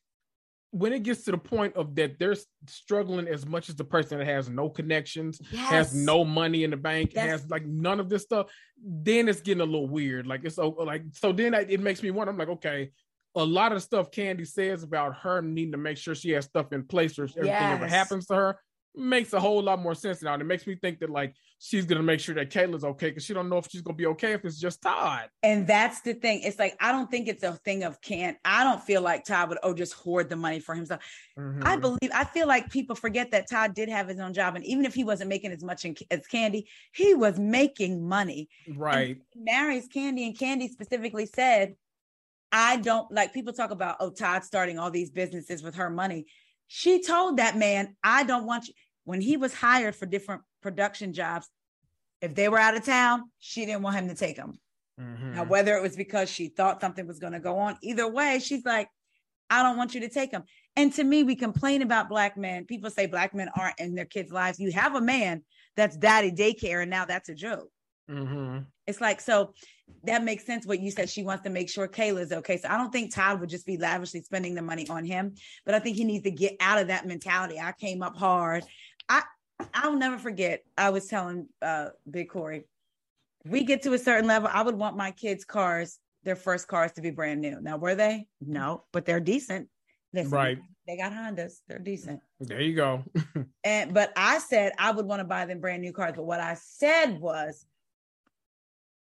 when 0.71 0.93
it 0.93 1.03
gets 1.03 1.23
to 1.25 1.31
the 1.31 1.37
point 1.37 1.75
of 1.75 1.95
that 1.95 2.17
they're 2.17 2.35
struggling 2.67 3.27
as 3.27 3.45
much 3.45 3.69
as 3.69 3.75
the 3.75 3.83
person 3.83 4.17
that 4.17 4.25
has 4.25 4.49
no 4.49 4.69
connections, 4.69 5.39
yes. 5.51 5.69
has 5.69 5.93
no 5.93 6.23
money 6.23 6.63
in 6.63 6.71
the 6.71 6.77
bank, 6.77 7.13
has 7.13 7.49
like 7.49 7.65
none 7.65 7.99
of 7.99 8.09
this 8.09 8.23
stuff, 8.23 8.47
then 8.81 9.27
it's 9.27 9.41
getting 9.41 9.61
a 9.61 9.65
little 9.65 9.87
weird. 9.87 10.25
Like 10.27 10.45
it's 10.45 10.55
so 10.55 10.69
like 10.69 11.03
so 11.11 11.33
then 11.33 11.53
it 11.53 11.81
makes 11.81 12.01
me 12.01 12.09
wonder. 12.09 12.31
I'm 12.31 12.37
like, 12.37 12.49
okay, 12.49 12.91
a 13.35 13.43
lot 13.43 13.73
of 13.73 13.83
stuff 13.83 14.11
Kandi 14.11 14.47
says 14.47 14.83
about 14.83 15.17
her 15.17 15.41
needing 15.41 15.73
to 15.73 15.77
make 15.77 15.97
sure 15.97 16.15
she 16.15 16.31
has 16.31 16.45
stuff 16.45 16.71
in 16.71 16.85
place 16.85 17.19
or 17.19 17.23
everything 17.23 17.47
yes. 17.47 17.73
ever 17.73 17.87
happens 17.87 18.25
to 18.27 18.35
her 18.35 18.59
makes 18.95 19.33
a 19.33 19.39
whole 19.39 19.61
lot 19.61 19.79
more 19.81 19.95
sense 19.95 20.21
now. 20.21 20.33
And 20.33 20.41
it 20.41 20.45
makes 20.45 20.67
me 20.67 20.75
think 20.75 20.99
that 20.99 21.09
like 21.09 21.35
she's 21.59 21.85
gonna 21.85 22.03
make 22.03 22.19
sure 22.19 22.35
that 22.35 22.49
Kayla's 22.49 22.83
okay 22.83 23.09
because 23.09 23.23
she 23.23 23.33
don't 23.33 23.49
know 23.49 23.57
if 23.57 23.69
she's 23.69 23.81
gonna 23.81 23.95
be 23.95 24.07
okay 24.07 24.33
if 24.33 24.43
it's 24.43 24.59
just 24.59 24.81
Todd. 24.81 25.29
And 25.43 25.65
that's 25.65 26.01
the 26.01 26.13
thing. 26.13 26.41
It's 26.41 26.59
like 26.59 26.75
I 26.79 26.91
don't 26.91 27.09
think 27.09 27.27
it's 27.27 27.43
a 27.43 27.53
thing 27.53 27.83
of 27.83 28.01
can't. 28.01 28.37
I 28.43 28.63
don't 28.63 28.81
feel 28.81 29.01
like 29.01 29.25
Todd 29.25 29.49
would 29.49 29.59
oh 29.63 29.73
just 29.73 29.93
hoard 29.93 30.29
the 30.29 30.35
money 30.35 30.59
for 30.59 30.75
himself. 30.75 31.01
Mm-hmm. 31.37 31.61
I 31.65 31.77
believe. 31.77 32.11
I 32.13 32.25
feel 32.25 32.47
like 32.47 32.69
people 32.69 32.95
forget 32.95 33.31
that 33.31 33.49
Todd 33.49 33.73
did 33.73 33.89
have 33.89 34.07
his 34.07 34.19
own 34.19 34.33
job, 34.33 34.55
and 34.55 34.65
even 34.65 34.85
if 34.85 34.93
he 34.93 35.03
wasn't 35.03 35.29
making 35.29 35.51
as 35.51 35.63
much 35.63 35.85
in, 35.85 35.95
as 36.09 36.21
Kandi, 36.31 36.63
he 36.93 37.13
was 37.13 37.39
making 37.39 38.07
money. 38.07 38.49
Right. 38.75 39.17
marries 39.35 39.87
Kandi, 39.87 40.25
and 40.25 40.37
Kandi 40.37 40.69
specifically 40.69 41.25
said. 41.25 41.75
I 42.53 42.75
don't 42.75 43.09
like 43.13 43.33
people 43.33 43.53
talk 43.53 43.71
about, 43.71 43.95
oh, 44.01 44.09
Todd 44.09 44.43
starting 44.43 44.77
all 44.77 44.91
these 44.91 45.09
businesses 45.09 45.63
with 45.63 45.75
her 45.75 45.89
money. 45.89 46.25
She 46.73 47.03
told 47.03 47.35
that 47.35 47.57
man, 47.57 47.97
I 48.01 48.23
don't 48.23 48.45
want 48.45 48.69
you. 48.69 48.73
When 49.03 49.19
he 49.19 49.35
was 49.35 49.53
hired 49.53 49.93
for 49.93 50.05
different 50.05 50.43
production 50.61 51.11
jobs, 51.11 51.49
if 52.21 52.33
they 52.33 52.47
were 52.47 52.57
out 52.57 52.77
of 52.77 52.85
town, 52.85 53.29
she 53.39 53.65
didn't 53.65 53.81
want 53.81 53.97
him 53.97 54.07
to 54.07 54.15
take 54.15 54.37
them. 54.37 54.57
Mm-hmm. 54.97 55.35
Now, 55.35 55.43
whether 55.43 55.75
it 55.75 55.81
was 55.81 55.97
because 55.97 56.29
she 56.29 56.47
thought 56.47 56.79
something 56.79 57.05
was 57.05 57.19
going 57.19 57.33
to 57.33 57.41
go 57.41 57.57
on, 57.57 57.77
either 57.83 58.09
way, 58.09 58.39
she's 58.39 58.63
like, 58.63 58.87
I 59.49 59.63
don't 59.63 59.75
want 59.75 59.93
you 59.93 59.99
to 59.99 60.07
take 60.07 60.31
them. 60.31 60.43
And 60.77 60.93
to 60.93 61.03
me, 61.03 61.23
we 61.23 61.35
complain 61.35 61.81
about 61.81 62.07
black 62.07 62.37
men. 62.37 62.63
People 62.63 62.89
say 62.89 63.05
black 63.05 63.33
men 63.33 63.49
aren't 63.59 63.77
in 63.77 63.93
their 63.93 64.05
kids' 64.05 64.31
lives. 64.31 64.57
You 64.57 64.71
have 64.71 64.95
a 64.95 65.01
man 65.01 65.43
that's 65.75 65.97
daddy 65.97 66.31
daycare, 66.31 66.83
and 66.83 66.89
now 66.89 67.03
that's 67.03 67.27
a 67.27 67.35
joke. 67.35 67.69
Mm-hmm. 68.11 68.59
It's 68.87 68.99
like, 68.99 69.21
so 69.21 69.53
that 70.03 70.23
makes 70.23 70.45
sense 70.45 70.65
what 70.65 70.79
you 70.79 70.91
said. 70.91 71.09
She 71.09 71.23
wants 71.23 71.43
to 71.43 71.49
make 71.49 71.69
sure 71.69 71.87
Kayla's 71.87 72.31
okay. 72.31 72.57
So 72.57 72.67
I 72.69 72.77
don't 72.77 72.91
think 72.91 73.13
Todd 73.13 73.39
would 73.39 73.49
just 73.49 73.65
be 73.65 73.77
lavishly 73.77 74.21
spending 74.21 74.55
the 74.55 74.61
money 74.61 74.87
on 74.89 75.05
him, 75.05 75.35
but 75.65 75.75
I 75.75 75.79
think 75.79 75.97
he 75.97 76.03
needs 76.03 76.23
to 76.23 76.31
get 76.31 76.55
out 76.59 76.79
of 76.79 76.87
that 76.87 77.07
mentality. 77.07 77.59
I 77.59 77.71
came 77.73 78.03
up 78.03 78.17
hard. 78.17 78.63
I 79.07 79.23
I'll 79.73 79.95
never 79.95 80.17
forget. 80.17 80.63
I 80.77 80.89
was 80.89 81.07
telling 81.07 81.47
uh 81.61 81.89
Big 82.09 82.29
Corey, 82.29 82.65
we 83.45 83.63
get 83.63 83.83
to 83.83 83.93
a 83.93 83.99
certain 83.99 84.27
level, 84.27 84.49
I 84.51 84.63
would 84.63 84.75
want 84.75 84.97
my 84.97 85.11
kids' 85.11 85.45
cars, 85.45 85.99
their 86.23 86.35
first 86.35 86.67
cars 86.67 86.91
to 86.93 87.01
be 87.01 87.11
brand 87.11 87.41
new. 87.41 87.59
Now, 87.61 87.77
were 87.77 87.95
they? 87.95 88.27
No, 88.39 88.83
but 88.91 89.05
they're 89.05 89.19
decent. 89.19 89.67
Listen, 90.13 90.31
right. 90.31 90.59
They 90.87 90.97
got 90.97 91.13
Hondas. 91.13 91.59
They're 91.67 91.79
decent. 91.79 92.19
There 92.39 92.59
you 92.59 92.75
go. 92.75 93.03
and 93.63 93.93
but 93.93 94.11
I 94.15 94.39
said 94.39 94.73
I 94.77 94.91
would 94.91 95.05
want 95.05 95.19
to 95.19 95.25
buy 95.25 95.45
them 95.45 95.61
brand 95.61 95.81
new 95.81 95.93
cars. 95.93 96.13
But 96.15 96.25
what 96.25 96.39
I 96.39 96.55
said 96.55 97.19
was 97.19 97.65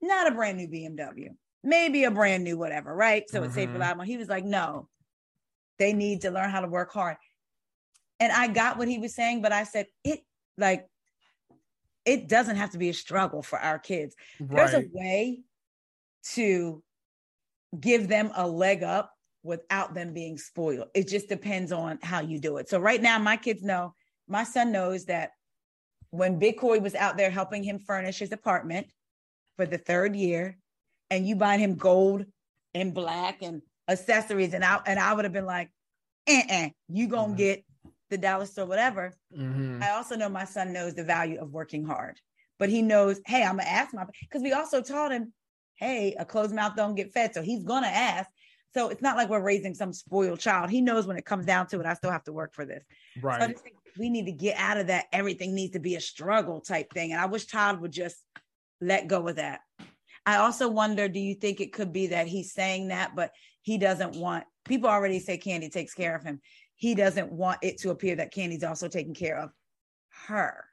not 0.01 0.31
a 0.31 0.35
brand 0.35 0.59
new 0.59 0.69
BMW, 0.69 1.29
maybe 1.63 2.05
a 2.05 2.11
brand 2.11 2.45
new 2.45 2.57
whatever, 2.57 2.95
right? 2.95 3.29
So 3.29 3.39
mm-hmm. 3.39 3.47
it's 3.47 3.55
safe 3.55 3.73
reliable. 3.73 4.05
He 4.05 4.17
was 4.17 4.29
like, 4.29 4.45
no, 4.45 4.89
they 5.79 5.93
need 5.93 6.23
to 6.23 6.31
learn 6.31 6.51
how 6.51 6.61
to 6.61 6.69
work 6.69 6.93
hard. 6.93 7.17
And 8.21 8.33
I 8.33 8.49
got 8.49 8.79
what 8.79 8.89
he 8.89 8.99
was 8.99 9.15
saying, 9.15 9.43
but 9.43 9.53
I 9.53 9.65
said 9.65 9.87
it 10.05 10.21
like 10.57 10.87
it 12.05 12.29
doesn't 12.29 12.57
have 12.57 12.71
to 12.71 12.79
be 12.79 12.89
a 12.89 12.95
struggle 12.95 13.43
for 13.43 13.59
our 13.59 13.79
kids. 13.79 14.17
Right. 14.41 14.57
There's 14.57 14.85
a 14.85 14.89
way 14.93 15.43
to 16.35 16.83
give 17.79 18.09
them 18.09 18.33
a 18.35 18.47
leg 18.47 18.83
up 18.83 19.13
without 19.43 19.95
them 19.95 20.13
being 20.13 20.39
spoiled. 20.39 20.89
It 20.95 21.07
just 21.07 21.29
depends 21.29 21.71
on 21.71 21.99
how 22.03 22.21
you 22.21 22.41
do 22.41 22.57
it. 22.57 22.69
So 22.69 22.81
right 22.81 23.01
now, 23.01 23.19
my 23.19 23.37
kids 23.37 23.63
know, 23.63 23.95
my 24.27 24.45
son 24.45 24.73
knows 24.73 25.05
that 25.07 25.31
when 26.11 26.39
Big 26.39 26.59
Corey 26.59 26.81
was 26.81 26.95
out 26.95 27.17
there 27.17 27.31
helping 27.31 27.63
him 27.63 27.79
furnish 27.79 28.19
his 28.19 28.33
apartment, 28.33 28.87
for 29.59 29.67
the 29.67 29.77
third 29.77 30.15
year 30.15 30.57
and 31.11 31.27
you 31.27 31.35
buying 31.35 31.61
him 31.61 31.75
gold 31.75 32.25
and 32.75 32.95
black 32.95 33.43
and 33.43 33.61
accessories 33.89 34.55
and 34.55 34.65
I 34.65 34.81
and 34.87 34.99
I 35.01 35.13
would 35.13 35.25
have 35.25 35.33
been 35.33 35.47
like, 35.47 35.71
uh-uh, 36.31 36.69
you 36.89 37.09
gonna 37.09 37.29
mm-hmm. 37.29 37.37
get 37.37 37.65
the 38.09 38.19
dollar 38.19 38.47
store, 38.47 38.67
whatever. 38.67 39.13
Mm-hmm. 39.37 39.83
I 39.83 39.91
also 39.91 40.17
know 40.17 40.29
my 40.29 40.45
son 40.45 40.73
knows 40.73 40.95
the 40.95 41.03
value 41.03 41.41
of 41.41 41.51
working 41.51 41.85
hard, 41.85 42.21
but 42.59 42.69
he 42.69 42.83
knows, 42.83 43.21
hey, 43.27 43.43
I'm 43.43 43.57
gonna 43.57 43.69
ask 43.69 43.93
my 43.93 44.07
because 44.21 44.43
we 44.43 44.53
also 44.53 44.81
taught 44.81 45.11
him, 45.11 45.33
hey, 45.75 46.15
a 46.19 46.25
closed 46.25 46.55
mouth 46.55 46.77
don't 46.77 46.95
get 46.95 47.13
fed, 47.13 47.35
so 47.35 47.43
he's 47.43 47.65
gonna 47.65 47.89
ask. 47.89 48.31
So 48.75 48.91
it's 48.91 49.03
not 49.03 49.17
like 49.17 49.29
we're 49.29 49.41
raising 49.41 49.75
some 49.75 49.93
spoiled 49.93 50.39
child. 50.39 50.71
He 50.71 50.83
knows 50.83 51.07
when 51.07 51.17
it 51.17 51.25
comes 51.25 51.47
down 51.47 51.67
to 51.69 51.81
it, 51.81 51.87
I 51.87 51.95
still 51.95 52.13
have 52.13 52.25
to 52.25 52.33
work 52.33 52.55
for 52.55 52.65
this. 52.65 52.85
Right. 53.21 53.57
So 53.57 53.73
we 53.99 54.09
need 54.09 54.27
to 54.27 54.33
get 54.33 54.57
out 54.57 54.77
of 54.77 54.87
that 54.87 55.07
everything 55.13 55.53
needs 55.55 55.73
to 55.73 55.81
be 55.81 55.97
a 55.97 56.01
struggle 56.01 56.61
type 56.61 56.93
thing. 56.93 57.11
And 57.11 57.21
I 57.21 57.27
wish 57.27 57.47
Todd 57.47 57.81
would 57.81 57.91
just 57.91 58.23
let 58.81 59.07
go 59.07 59.27
of 59.29 59.37
that. 59.37 59.61
I 60.27 60.37
also 60.37 60.69
wonder, 60.69 61.09
do 61.09 61.21
you 61.21 61.35
think 61.35 61.61
it 61.61 61.73
could 61.73 61.93
be 61.93 62.09
that 62.09 62.27
he's 62.27 62.53
saying 62.53 62.89
that, 62.89 63.17
but 63.17 63.33
he 63.63 63.79
doesn't 63.79 64.17
want 64.17 64.45
people 64.65 64.91
already 64.91 65.19
say 65.19 65.39
Kandi 65.39 65.71
takes 65.71 65.95
care 65.95 66.15
of 66.15 66.23
him. 66.23 66.41
He 66.77 66.95
doesn't 66.95 67.33
want 67.33 67.59
it 67.63 67.79
to 67.79 67.91
appear 67.91 68.17
that 68.17 68.33
Kandi's 68.33 68.63
also 68.63 68.89
taking 68.89 69.15
care 69.15 69.39
of 69.39 69.51
her. 70.27 70.65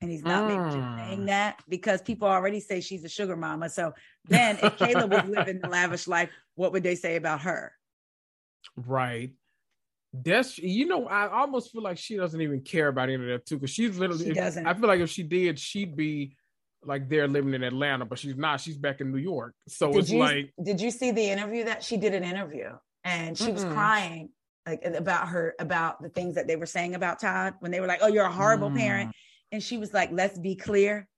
And 0.00 0.10
he's 0.10 0.22
not 0.22 0.48
just 0.48 0.74
saying 0.74 1.22
Mm. 1.22 1.26
that 1.26 1.60
because 1.68 2.00
people 2.02 2.28
already 2.28 2.60
say 2.60 2.80
she's 2.80 3.04
a 3.04 3.08
sugar 3.08 3.36
mama. 3.36 3.68
So 3.68 3.92
then 4.26 4.56
if 4.62 4.78
Kayla 4.78 5.08
was 5.10 5.28
living 5.28 5.58
the 5.60 5.68
lavish 5.68 6.06
life, 6.06 6.30
what 6.54 6.72
would 6.72 6.84
they 6.84 6.94
say 6.94 7.16
about 7.16 7.40
her? 7.42 7.72
Right. 8.76 9.32
That's 10.12 10.56
you 10.58 10.86
know, 10.86 11.06
I 11.06 11.28
almost 11.28 11.72
feel 11.72 11.82
like 11.82 11.98
she 11.98 12.16
doesn't 12.16 12.40
even 12.40 12.60
care 12.60 12.88
about 12.88 13.10
any 13.10 13.16
of 13.16 13.26
that 13.26 13.44
too, 13.46 13.56
because 13.56 13.70
she's 13.70 13.98
literally. 13.98 14.26
She 14.26 14.32
doesn't. 14.32 14.66
I 14.66 14.74
feel 14.74 14.88
like 14.88 15.00
if 15.00 15.10
she 15.10 15.24
did, 15.24 15.58
she'd 15.58 15.96
be 15.96 16.36
like 16.84 17.08
they're 17.08 17.28
living 17.28 17.54
in 17.54 17.62
Atlanta, 17.62 18.04
but 18.04 18.18
she's 18.18 18.36
not. 18.36 18.60
She's 18.60 18.76
back 18.78 19.00
in 19.00 19.10
New 19.12 19.18
York, 19.18 19.54
so 19.66 19.92
Did 19.92 19.98
it's 20.00 20.10
you 20.10 20.18
like 20.18 20.52
did 20.62 20.80
you 20.80 20.90
see 20.90 21.10
the 21.10 21.24
interview 21.24 21.64
that 21.64 21.82
she 21.82 21.96
did 21.96 22.14
an 22.14 22.24
interview 22.24 22.70
and 23.04 23.36
she 23.36 23.52
was 23.52 23.64
Mm-mm. 23.64 23.72
crying 23.72 24.28
like 24.66 24.84
about 24.84 25.28
her 25.28 25.54
about 25.58 26.02
the 26.02 26.08
things 26.10 26.34
that 26.34 26.46
they 26.46 26.56
were 26.56 26.66
saying 26.66 26.94
about 26.94 27.20
Todd 27.20 27.54
when 27.60 27.70
they 27.72 27.80
were 27.80 27.86
like, 27.86 28.00
"Oh, 28.02 28.08
you're 28.08 28.24
a 28.26 28.32
horrible 28.32 28.70
Mm. 28.70 28.76
parent," 28.76 29.12
and 29.52 29.62
she 29.62 29.78
was 29.78 29.92
like, 29.92 30.10
"Let's 30.12 30.38
be 30.38 30.56
clear." 30.56 31.08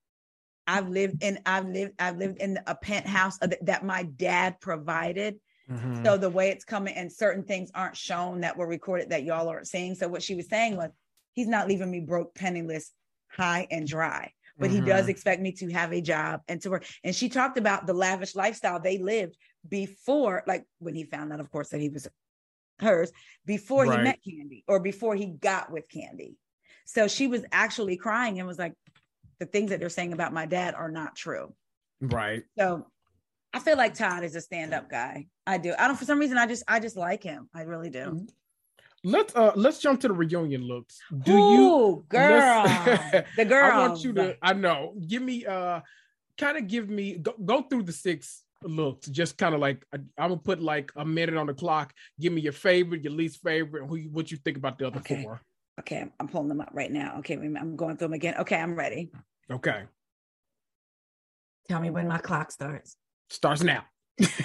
I've 0.67 0.89
lived 0.89 1.23
in 1.23 1.41
I've 1.47 1.67
lived 1.67 1.95
I've 1.99 2.17
lived 2.17 2.39
in 2.39 2.59
a 2.67 2.75
penthouse 2.75 3.39
that 3.39 3.85
my 3.85 4.05
dad 4.05 4.61
provided. 4.61 5.41
Mhm. 5.69 6.05
So 6.05 6.17
the 6.17 6.31
way 6.31 6.51
it's 6.51 6.65
coming 6.65 6.95
and 6.95 7.13
certain 7.13 7.45
things 7.45 7.71
aren't 7.75 7.97
shown 7.97 8.41
that 8.43 8.57
were 8.57 8.67
recorded 8.67 9.11
that 9.11 9.25
y'all 9.25 9.49
aren't 9.49 9.69
seeing. 9.69 9.95
So 9.95 10.09
what 10.09 10.23
she 10.23 10.35
was 10.35 10.49
saying 10.49 10.77
was, 10.77 10.91
he's 11.33 11.49
not 11.49 11.69
leaving 11.69 11.91
me 11.91 12.01
broke, 12.01 12.35
penniless, 12.35 12.93
high 13.29 13.67
and 13.71 13.87
dry. 13.87 14.33
But 14.61 14.71
he 14.71 14.81
does 14.81 15.07
Mhm. 15.07 15.09
expect 15.09 15.41
me 15.43 15.53
to 15.53 15.71
have 15.73 15.93
a 15.93 16.01
job 16.01 16.43
and 16.47 16.61
to 16.63 16.71
work. 16.71 16.85
And 17.03 17.17
she 17.17 17.29
talked 17.29 17.57
about 17.59 17.87
the 17.87 17.95
lavish 17.95 18.35
lifestyle 18.37 18.79
they 18.79 18.99
lived 18.99 19.37
before, 19.67 20.45
like 20.47 20.65
when 20.79 20.95
he 20.95 21.05
found 21.05 21.33
out, 21.33 21.41
of 21.41 21.51
course, 21.51 21.71
that 21.71 21.81
he 21.81 21.89
was 21.89 22.07
hers, 22.79 23.11
before 23.47 23.85
he 23.85 23.91
met 23.91 24.19
Kandi 24.27 24.65
or 24.69 24.79
before 24.81 25.17
he 25.17 25.27
got 25.27 25.73
with 25.73 25.89
Kandi. 25.89 26.37
So 26.85 27.09
she 27.09 27.27
was 27.27 27.45
actually 27.53 27.97
crying 27.97 28.39
and 28.39 28.47
was 28.47 28.59
like, 28.59 28.75
the 29.39 29.47
things 29.47 29.71
that 29.71 29.81
they're 29.81 29.89
saying 29.89 30.13
about 30.13 30.35
my 30.35 30.45
dad 30.45 30.75
are 30.75 30.91
not 30.91 31.17
true. 31.17 31.55
right. 32.03 32.45
So 32.59 32.87
I 33.53 33.59
feel 33.59 33.77
like 33.77 33.95
Todd 33.95 34.23
is 34.23 34.37
a 34.37 34.41
stand-up 34.41 34.91
guy. 34.91 35.27
I 35.47 35.59
do. 35.59 35.75
I 35.79 35.89
don't 35.89 35.97
for 35.99 36.05
some 36.05 36.19
reason 36.19 36.37
I 36.39 36.47
just 36.47 36.63
I 36.69 36.79
just 36.79 36.97
like 36.97 37.23
him. 37.23 37.49
I 37.55 37.63
really 37.63 37.91
do. 37.91 38.27
Let's 39.03 39.35
uh 39.35 39.53
let's 39.57 39.79
jump 39.79 40.01
to 40.01 40.09
the 40.09 40.15
reunion 40.15 40.63
looks. 40.63 40.99
Do 41.23 41.33
you 41.33 42.05
girl? 42.09 42.65
the 43.37 43.45
girl. 43.47 43.73
I 43.73 43.89
want 43.89 44.05
you 44.05 44.13
to 44.15 44.37
I 44.43 44.53
know. 44.53 44.95
Give 45.07 45.23
me 45.23 45.47
uh 45.47 45.81
kind 46.37 46.59
of 46.59 46.67
give 46.67 46.89
me 46.89 47.17
go, 47.19 47.35
go 47.45 47.63
through 47.63 47.85
the 47.85 47.93
six 47.93 48.43
looks. 48.63 49.07
Just 49.09 49.39
kind 49.39 49.55
of 49.55 49.61
like 49.61 49.87
I, 49.95 49.97
I'm 50.19 50.29
gonna 50.31 50.37
put 50.37 50.61
like 50.61 50.93
a 50.97 51.05
minute 51.05 51.37
on 51.37 51.47
the 51.47 51.55
clock. 51.55 51.95
Give 52.21 52.33
me 52.33 52.43
your 52.43 52.53
favorite, 52.53 53.03
your 53.03 53.15
least 53.15 53.41
favorite, 53.43 53.87
who 53.87 53.97
you, 53.97 54.11
what 54.11 54.31
you 54.31 54.37
think 54.37 54.59
about 54.59 54.79
the 54.79 54.87
other 54.89 54.99
Okay. 55.01 55.23
four. 55.23 55.41
Okay, 55.79 55.97
I'm- 55.97 56.13
I'm 56.21 56.29
pulling 56.29 56.49
them 56.49 56.61
up 56.61 56.69
right 56.75 56.93
now. 56.93 57.17
Okay, 57.21 57.37
wait 57.39 57.47
a 57.47 57.49
minute, 57.49 57.63
I'm 57.63 57.77
going 57.77 57.97
through 57.97 58.09
them 58.09 58.13
again. 58.13 58.35
Okay, 58.41 58.57
I'm 58.57 58.75
ready. 58.75 59.11
Okay. 59.51 59.85
Tell 61.69 61.81
me 61.81 61.89
when 61.89 62.07
my 62.07 62.19
clock 62.19 62.51
starts. 62.51 62.97
Starts 63.31 63.63
now. 63.63 63.85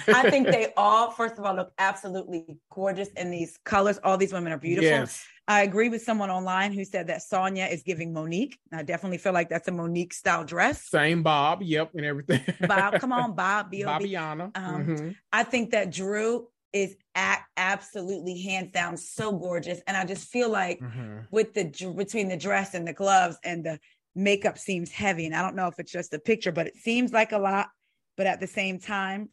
I 0.08 0.30
think 0.30 0.46
they 0.50 0.72
all, 0.76 1.10
first 1.10 1.38
of 1.38 1.44
all, 1.44 1.54
look 1.54 1.72
absolutely 1.78 2.58
gorgeous 2.70 3.08
in 3.16 3.30
these 3.30 3.58
colors. 3.64 3.98
All 4.04 4.16
these 4.16 4.32
women 4.32 4.52
are 4.52 4.58
beautiful. 4.58 4.88
Yes. 4.90 5.24
I 5.48 5.62
agree 5.62 5.88
with 5.88 6.02
someone 6.02 6.30
online 6.30 6.72
who 6.72 6.84
said 6.84 7.06
that 7.06 7.20
Sanya 7.20 7.70
is 7.72 7.82
giving 7.84 8.12
Monique. 8.12 8.58
I 8.72 8.82
definitely 8.82 9.18
feel 9.18 9.32
like 9.32 9.48
that's 9.48 9.68
a 9.68 9.72
Monique 9.72 10.12
style 10.12 10.44
dress. 10.44 10.82
Same 10.88 11.22
Bob. 11.22 11.62
Yep, 11.62 11.90
and 11.94 12.04
everything. 12.04 12.40
Bob, 12.66 12.98
come 13.00 13.12
on, 13.12 13.32
Bob. 13.36 13.70
B-O-B. 13.70 14.06
Bobbiana. 14.12 14.56
Um, 14.56 14.86
Mhm. 14.86 15.16
I 15.32 15.44
think 15.44 15.70
that 15.70 15.92
Drew 15.92 16.48
is 16.72 16.96
a- 17.16 17.38
absolutely 17.56 18.42
hands 18.42 18.72
down 18.72 18.96
so 18.96 19.32
gorgeous, 19.32 19.80
and 19.86 19.96
I 19.96 20.04
just 20.04 20.28
feel 20.28 20.48
like 20.50 20.80
Mhm. 20.80 21.26
with 21.30 21.54
the 21.54 21.64
between 21.96 22.28
the 22.28 22.36
dress 22.36 22.74
and 22.74 22.86
the 22.86 22.92
gloves 22.92 23.38
and 23.44 23.64
the 23.64 23.78
makeup 24.16 24.58
seems 24.58 24.90
heavy, 24.90 25.26
and 25.26 25.34
I 25.34 25.42
don't 25.42 25.54
know 25.54 25.68
if 25.68 25.78
it's 25.78 25.92
just 25.92 26.12
a 26.12 26.18
picture, 26.18 26.50
but 26.52 26.66
it 26.66 26.76
seems 26.76 27.12
like 27.12 27.30
a 27.32 27.38
lot. 27.38 27.68
But 28.16 28.26
at 28.26 28.40
the 28.40 28.46
same 28.46 28.78
time, 28.80 29.28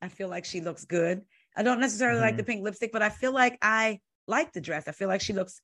I 0.00 0.08
feel 0.08 0.28
like 0.28 0.44
she 0.44 0.60
looks 0.60 0.84
good. 0.84 1.22
I 1.56 1.62
don't 1.62 1.80
necessarily 1.80 2.20
like 2.20 2.36
the 2.36 2.44
pink 2.44 2.62
lipstick, 2.62 2.92
but 2.92 3.02
I 3.02 3.08
feel 3.08 3.32
like 3.32 3.58
I 3.62 4.00
like 4.26 4.52
the 4.52 4.60
dress. 4.60 4.86
I 4.86 4.92
feel 4.92 5.08
like 5.08 5.20
she 5.20 5.32
looks 5.32 5.60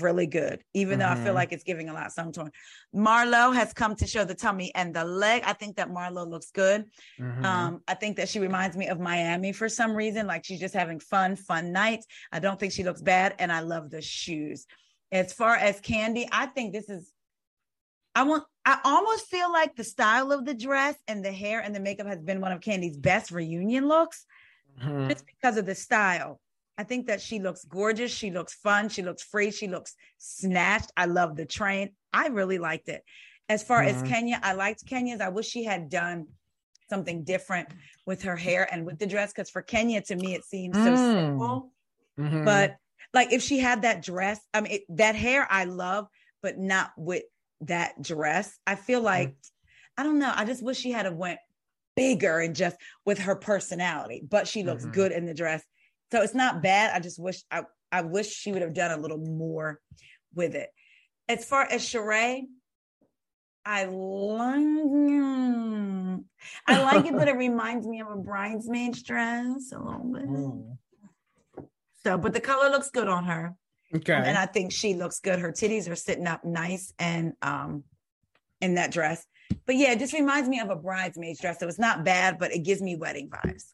really 0.00 0.26
good, 0.26 0.60
even 0.74 0.98
though 0.98 1.08
I 1.08 1.14
feel 1.14 1.32
Mhm. 1.32 1.36
like 1.36 1.52
it's 1.52 1.62
giving 1.62 1.88
a 1.88 1.94
lot 1.94 2.12
some 2.12 2.32
tone. 2.32 2.50
Marlo 2.92 3.54
has 3.54 3.72
come 3.72 3.94
to 3.96 4.06
show 4.08 4.24
the 4.24 4.34
tummy 4.34 4.74
and 4.74 4.92
the 4.92 5.04
leg. 5.04 5.44
I 5.46 5.52
think 5.52 5.76
that 5.76 5.88
Marlo 5.88 6.28
looks 6.28 6.50
good. 6.50 6.90
Mhm. 7.18 7.44
Um, 7.44 7.82
I 7.86 7.94
think 7.94 8.16
that 8.16 8.28
she 8.28 8.40
reminds 8.40 8.76
me 8.76 8.88
of 8.88 8.98
Miami 8.98 9.52
for 9.52 9.68
some 9.68 9.94
reason. 9.94 10.26
Like 10.26 10.44
she's 10.44 10.58
just 10.58 10.74
having 10.74 10.98
fun, 10.98 11.36
fun 11.36 11.70
nights. 11.70 12.06
I 12.32 12.40
don't 12.40 12.58
think 12.58 12.72
she 12.72 12.82
looks 12.82 13.02
bad, 13.02 13.36
and 13.38 13.52
I 13.52 13.60
love 13.60 13.88
the 13.90 14.02
shoes. 14.02 14.66
As 15.12 15.32
far 15.32 15.54
as 15.54 15.80
Kandi, 15.80 16.28
I 16.32 16.46
think 16.46 16.72
this 16.72 16.88
is. 16.90 17.12
I 18.16 18.24
want. 18.24 18.44
I 18.66 18.80
almost 18.84 19.26
feel 19.26 19.52
like 19.52 19.76
the 19.76 19.84
style 19.84 20.32
of 20.32 20.44
the 20.44 20.54
dress 20.54 20.96
and 21.06 21.24
the 21.24 21.32
hair 21.32 21.60
and 21.60 21.74
the 21.74 21.80
makeup 21.80 22.06
has 22.06 22.20
been 22.22 22.40
one 22.40 22.52
of 22.52 22.60
Kandi's 22.60 22.96
best 22.96 23.30
reunion 23.30 23.86
looks, 23.88 24.26
Mhm. 24.80 25.08
just 25.10 25.26
because 25.26 25.56
of 25.56 25.66
the 25.66 25.74
style. 25.74 26.40
I 26.76 26.82
think 26.84 27.06
that 27.06 27.20
she 27.20 27.38
looks 27.38 27.64
gorgeous. 27.64 28.10
She 28.12 28.30
looks 28.30 28.54
fun. 28.54 28.88
She 28.88 29.02
looks 29.02 29.22
free. 29.22 29.50
She 29.50 29.68
looks 29.68 29.94
snatched. 30.18 30.90
I 30.96 31.06
love 31.06 31.36
the 31.36 31.46
train. 31.46 31.94
I 32.12 32.28
really 32.28 32.58
liked 32.58 32.88
it. 32.88 33.04
As 33.48 33.62
far 33.62 33.82
as 33.82 34.02
Mhm. 34.02 34.08
Kenya, 34.08 34.40
I 34.42 34.54
liked 34.54 34.86
Kenya's. 34.86 35.20
I 35.20 35.28
wish 35.28 35.46
she 35.46 35.64
had 35.64 35.88
done 35.88 36.26
something 36.88 37.22
different 37.22 37.68
with 38.06 38.22
her 38.22 38.36
hair 38.36 38.66
and 38.72 38.84
with 38.86 38.98
the 38.98 39.06
dress 39.06 39.32
because 39.32 39.50
for 39.50 39.62
Kenya, 39.62 40.00
to 40.02 40.16
me, 40.16 40.34
it 40.34 40.44
seems 40.44 40.76
so 40.76 40.92
Mm. 40.94 41.12
simple. 41.12 41.72
Mhm. 42.18 42.44
But 42.44 42.76
like 43.12 43.32
if 43.32 43.42
she 43.42 43.58
had 43.58 43.82
that 43.82 44.02
dress, 44.02 44.40
I 44.52 44.60
mean, 44.62 44.72
it, 44.72 44.82
that 44.88 45.14
hair 45.14 45.46
I 45.50 45.64
love, 45.64 46.08
but 46.42 46.58
not 46.58 46.92
with 46.96 47.24
that 47.66 48.00
dress. 48.02 48.58
I 48.66 48.74
feel 48.74 49.00
Mm. 49.00 49.04
like 49.04 49.34
I 49.96 50.02
don't 50.02 50.18
know. 50.18 50.32
I 50.34 50.44
just 50.44 50.62
wish 50.62 50.78
she 50.78 50.90
had 50.90 51.06
a 51.06 51.12
went 51.12 51.38
bigger 51.94 52.40
and 52.40 52.56
just 52.56 52.76
with 53.06 53.18
her 53.20 53.36
personality. 53.36 54.22
But 54.28 54.48
she 54.48 54.64
looks 54.64 54.84
Mhm. 54.84 54.92
good 54.92 55.12
in 55.12 55.24
the 55.26 55.34
dress, 55.34 55.62
so 56.10 56.20
it's 56.22 56.34
not 56.34 56.62
bad. 56.62 56.92
I 56.94 57.00
just 57.00 57.18
wish 57.18 57.42
I 57.50 57.64
I 57.92 58.00
wish 58.02 58.28
she 58.28 58.50
would 58.50 58.62
have 58.62 58.74
done 58.74 58.90
a 58.90 58.96
little 59.00 59.18
more 59.18 59.80
with 60.34 60.54
it. 60.56 60.68
As 61.28 61.44
far 61.44 61.62
as 61.62 61.82
Sheree, 61.82 62.48
I 63.64 63.84
like 63.84 64.64
I 66.66 66.82
like 66.82 67.06
it, 67.06 67.12
but 67.12 67.28
it 67.28 67.36
reminds 67.36 67.86
me 67.86 68.00
of 68.00 68.08
a 68.10 68.16
bridesmaid's 68.16 69.02
dress 69.02 69.70
a 69.72 69.78
little 69.78 70.10
bit. 70.12 70.26
Mm. 70.26 70.78
So, 72.02 72.18
but 72.18 72.32
the 72.34 72.40
color 72.40 72.68
looks 72.68 72.90
good 72.90 73.08
on 73.08 73.24
her. 73.24 73.54
Okay. 73.94 74.12
And 74.12 74.36
I 74.36 74.46
think 74.46 74.72
she 74.72 74.94
looks 74.94 75.20
good. 75.20 75.38
Her 75.38 75.52
titties 75.52 75.88
are 75.90 75.96
sitting 75.96 76.26
up 76.26 76.44
nice 76.44 76.92
and 76.98 77.34
um 77.42 77.84
in 78.60 78.74
that 78.74 78.90
dress. 78.90 79.24
But 79.66 79.76
yeah, 79.76 79.92
it 79.92 79.98
just 79.98 80.12
reminds 80.12 80.48
me 80.48 80.60
of 80.60 80.70
a 80.70 80.76
bridesmaid's 80.76 81.40
dress. 81.40 81.60
So 81.60 81.68
it's 81.68 81.78
not 81.78 82.04
bad, 82.04 82.38
but 82.38 82.52
it 82.52 82.60
gives 82.60 82.82
me 82.82 82.96
wedding 82.96 83.28
vibes. 83.28 83.64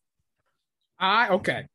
I 0.98 1.28
okay. 1.30 1.66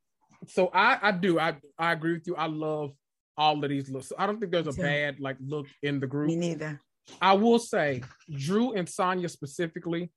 So 0.48 0.70
I 0.74 1.00
I 1.02 1.12
do 1.12 1.40
I 1.40 1.56
I 1.78 1.94
agree 1.94 2.14
with 2.14 2.28
you. 2.28 2.36
I 2.36 2.48
love 2.48 2.92
all 3.38 3.64
of 3.64 3.70
these 3.70 3.90
looks. 3.90 4.12
I 4.18 4.26
don't 4.26 4.40
think 4.40 4.52
there's 4.52 4.68
a 4.68 4.74
bad 4.74 5.20
like 5.20 5.38
look 5.46 5.68
in 5.82 6.00
the 6.00 6.08
group. 6.08 6.28
Me 6.28 6.36
neither. 6.36 6.82
I 7.22 7.34
will 7.34 7.60
say 7.60 8.04
Drew 8.32 8.74
and 8.74 8.88
Sanya 8.88 9.30
specifically. 9.30 10.12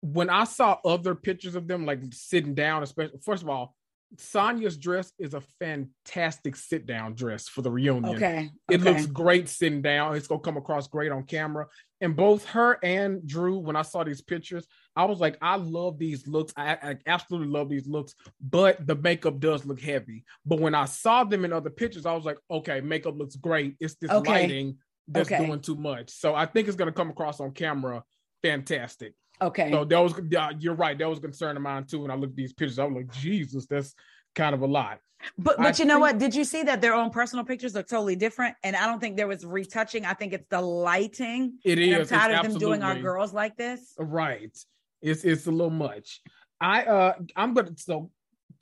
When 0.00 0.28
I 0.28 0.44
saw 0.44 0.78
other 0.84 1.14
pictures 1.14 1.54
of 1.54 1.66
them 1.66 1.86
like 1.86 2.00
sitting 2.12 2.54
down, 2.54 2.82
especially 2.82 3.18
first 3.24 3.42
of 3.42 3.48
all, 3.48 3.74
Sanya's 4.16 4.76
dress 4.76 5.12
is 5.18 5.34
a 5.34 5.42
fantastic 5.60 6.56
sit 6.56 6.86
down 6.86 7.14
dress 7.14 7.48
for 7.48 7.62
the 7.62 7.70
reunion. 7.70 8.16
Okay. 8.16 8.50
It 8.68 8.80
okay. 8.80 8.90
looks 8.90 9.06
great 9.06 9.48
sitting 9.48 9.82
down. 9.82 10.16
It's 10.16 10.26
gonna 10.26 10.40
come 10.40 10.56
across 10.56 10.88
great 10.88 11.12
on 11.12 11.24
camera. 11.24 11.66
And 12.00 12.16
both 12.16 12.44
her 12.46 12.78
and 12.82 13.26
Drew, 13.26 13.58
when 13.58 13.76
I 13.76 13.82
saw 13.82 14.04
these 14.04 14.20
pictures, 14.20 14.66
I 14.96 15.04
was 15.04 15.20
like, 15.20 15.36
I 15.40 15.56
love 15.56 15.98
these 15.98 16.26
looks. 16.26 16.52
I, 16.56 16.72
I 16.72 16.96
absolutely 17.06 17.48
love 17.48 17.68
these 17.68 17.86
looks, 17.86 18.14
but 18.40 18.86
the 18.86 18.96
makeup 18.96 19.38
does 19.38 19.64
look 19.64 19.80
heavy. 19.80 20.24
But 20.44 20.60
when 20.60 20.74
I 20.74 20.84
saw 20.86 21.24
them 21.24 21.44
in 21.44 21.52
other 21.52 21.70
pictures, 21.70 22.06
I 22.06 22.14
was 22.14 22.24
like, 22.24 22.38
okay, 22.50 22.80
makeup 22.80 23.16
looks 23.16 23.36
great. 23.36 23.76
It's 23.80 23.96
this 23.96 24.10
Okay. 24.10 24.30
lighting 24.30 24.78
that's 25.08 25.30
Okay. 25.30 25.44
doing 25.44 25.60
too 25.60 25.76
much. 25.76 26.10
So 26.10 26.34
I 26.34 26.46
think 26.46 26.68
it's 26.68 26.76
gonna 26.76 26.92
come 26.92 27.10
across 27.10 27.40
on 27.40 27.52
camera 27.52 28.02
fantastic. 28.44 29.14
Okay. 29.40 29.70
So 29.70 29.84
that 29.84 29.98
was 29.98 30.14
yeah, 30.30 30.50
you're 30.58 30.74
right. 30.74 30.96
That 30.98 31.08
was 31.08 31.18
a 31.18 31.22
concern 31.22 31.56
of 31.56 31.62
mine 31.62 31.84
too. 31.84 32.00
When 32.00 32.10
I 32.10 32.14
looked 32.14 32.32
at 32.32 32.36
these 32.36 32.52
pictures, 32.52 32.78
I 32.78 32.84
was 32.84 32.94
like, 32.96 33.12
Jesus, 33.12 33.66
that's 33.66 33.94
kind 34.34 34.54
of 34.54 34.62
a 34.62 34.66
lot. 34.66 34.98
But 35.38 35.58
I 35.58 35.62
but 35.62 35.78
you 35.78 35.84
know 35.84 35.94
think- 35.94 36.02
what? 36.02 36.18
Did 36.18 36.34
you 36.34 36.44
see 36.44 36.62
that 36.64 36.80
their 36.80 36.94
own 36.94 37.10
personal 37.10 37.44
pictures 37.44 37.74
look 37.74 37.88
totally 37.88 38.16
different? 38.16 38.56
And 38.62 38.76
I 38.76 38.86
don't 38.86 39.00
think 39.00 39.16
there 39.16 39.28
was 39.28 39.44
retouching. 39.44 40.04
I 40.04 40.14
think 40.14 40.32
it's 40.32 40.46
the 40.50 40.60
lighting. 40.60 41.58
It 41.64 41.78
is. 41.78 42.12
I'm 42.12 42.18
tired 42.18 42.32
It's 42.32 42.46
of 42.46 42.52
them 42.52 42.60
doing 42.60 42.82
our 42.82 42.98
girls 42.98 43.32
like 43.32 43.56
this. 43.56 43.94
Right. 43.98 44.56
It's 45.00 45.24
it's 45.24 45.46
a 45.46 45.50
little 45.50 45.70
much. 45.70 46.20
I 46.60 46.84
uh 46.84 47.12
I'm 47.36 47.54
gonna 47.54 47.72
so 47.76 48.10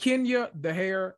Kenya, 0.00 0.50
the 0.58 0.72
hair, 0.72 1.16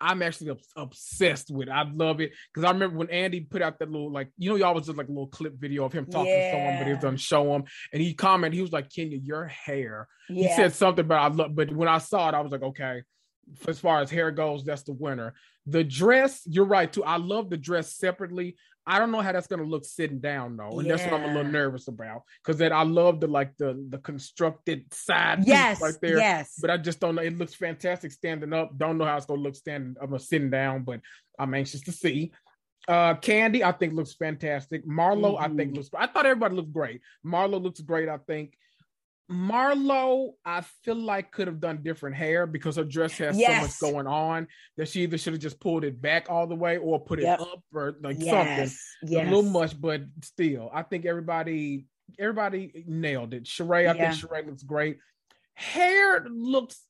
I'm 0.00 0.22
actually 0.22 0.58
obsessed 0.76 1.50
with. 1.50 1.68
It. 1.68 1.72
I 1.72 1.82
love 1.82 2.20
it 2.20 2.32
because 2.52 2.66
I 2.66 2.72
remember 2.72 2.98
when 2.98 3.10
Andy 3.10 3.40
put 3.40 3.62
out 3.62 3.78
that 3.78 3.90
little 3.90 4.10
like 4.10 4.30
you 4.38 4.50
know 4.50 4.56
y'all 4.56 4.74
was 4.74 4.86
just 4.86 4.96
like 4.96 5.08
a 5.08 5.12
little 5.12 5.26
clip 5.26 5.54
video 5.58 5.84
of 5.84 5.92
him 5.92 6.06
talking 6.06 6.32
yeah. 6.32 6.50
to 6.50 6.56
someone, 6.56 6.78
but 6.78 6.86
he 6.86 6.94
doesn't 6.94 7.20
show 7.20 7.54
him, 7.54 7.64
and 7.92 8.02
he 8.02 8.14
commented 8.14 8.54
he 8.54 8.62
was 8.62 8.72
like, 8.72 8.90
"Kenya, 8.90 9.18
your 9.18 9.46
hair." 9.46 10.08
Yeah. 10.28 10.48
He 10.48 10.54
said 10.54 10.72
something, 10.74 11.06
but 11.06 11.18
I 11.18 11.28
love. 11.28 11.54
But 11.54 11.72
when 11.72 11.88
I 11.88 11.98
saw 11.98 12.28
it, 12.28 12.34
I 12.34 12.40
was 12.40 12.52
like, 12.52 12.62
okay. 12.62 13.02
As 13.66 13.80
far 13.80 14.00
as 14.00 14.10
hair 14.10 14.30
goes, 14.30 14.64
that's 14.64 14.84
the 14.84 14.92
winner. 14.92 15.34
The 15.66 15.82
dress, 15.82 16.42
you're 16.46 16.64
right 16.64 16.90
too. 16.92 17.02
I 17.02 17.16
love 17.16 17.50
the 17.50 17.56
dress 17.56 17.96
separately. 17.96 18.56
I 18.86 18.98
don't 18.98 19.10
know 19.10 19.20
how 19.20 19.32
that's 19.32 19.46
gonna 19.46 19.64
look 19.64 19.84
sitting 19.84 20.20
down 20.20 20.56
though, 20.56 20.78
and 20.78 20.86
yeah. 20.86 20.96
that's 20.96 21.10
what 21.10 21.20
I'm 21.20 21.30
a 21.30 21.34
little 21.34 21.52
nervous 21.52 21.88
about 21.88 22.22
because 22.42 22.58
that 22.58 22.72
I 22.72 22.82
love 22.82 23.20
the 23.20 23.26
like 23.26 23.56
the 23.56 23.84
the 23.88 23.98
constructed 23.98 24.92
side 24.92 25.44
yes, 25.46 25.80
right 25.80 25.94
there. 26.00 26.18
Yes, 26.18 26.54
but 26.60 26.70
I 26.70 26.76
just 26.76 26.98
don't 26.98 27.14
know. 27.14 27.22
It 27.22 27.36
looks 27.36 27.54
fantastic 27.54 28.10
standing 28.10 28.52
up. 28.52 28.76
Don't 28.76 28.98
know 28.98 29.04
how 29.04 29.16
it's 29.16 29.26
gonna 29.26 29.42
look 29.42 29.54
standing. 29.54 29.96
I'm 30.00 30.18
sitting 30.18 30.50
down, 30.50 30.82
but 30.84 31.00
I'm 31.38 31.54
anxious 31.54 31.82
to 31.82 31.92
see. 31.92 32.32
Uh, 32.88 33.14
Kandi, 33.14 33.62
I 33.62 33.72
think 33.72 33.92
looks 33.92 34.14
fantastic. 34.14 34.86
Marlo, 34.86 35.34
mm-hmm. 35.34 35.44
I 35.44 35.48
think 35.48 35.58
mm-hmm. 35.58 35.76
looks. 35.76 35.90
I 35.96 36.06
thought 36.06 36.26
everybody 36.26 36.56
looked 36.56 36.72
great. 36.72 37.02
Marlo 37.24 37.62
looks 37.62 37.80
great. 37.80 38.08
I 38.08 38.18
think. 38.18 38.56
Marlo, 39.30 40.32
I 40.44 40.62
feel 40.82 40.96
like 40.96 41.30
could 41.30 41.46
have 41.46 41.60
done 41.60 41.82
different 41.82 42.16
hair 42.16 42.46
because 42.46 42.76
her 42.76 42.84
dress 42.84 43.16
has 43.18 43.38
yes. 43.38 43.76
so 43.76 43.86
much 43.86 43.92
going 43.92 44.06
on 44.08 44.48
that 44.76 44.88
she 44.88 45.02
either 45.02 45.18
should 45.18 45.34
have 45.34 45.42
just 45.42 45.60
pulled 45.60 45.84
it 45.84 46.02
back 46.02 46.26
all 46.28 46.48
the 46.48 46.56
way 46.56 46.78
or 46.78 46.98
put 46.98 47.20
it 47.20 47.22
yep. 47.22 47.40
up 47.40 47.62
or 47.72 47.94
like 48.02 48.16
yes. 48.18 48.30
something. 48.30 49.12
Yes. 49.12 49.26
A 49.26 49.30
little 49.30 49.50
much, 49.50 49.80
but 49.80 50.02
still, 50.22 50.68
I 50.74 50.82
think 50.82 51.06
everybody 51.06 51.86
everybody 52.18 52.84
nailed 52.86 53.34
it. 53.34 53.44
Sheree, 53.44 53.88
I 53.88 53.94
yeah. 53.94 54.12
think 54.12 54.24
Sheree 54.24 54.46
looks 54.46 54.64
great. 54.64 54.98
Hair 55.54 56.26
looks. 56.28 56.80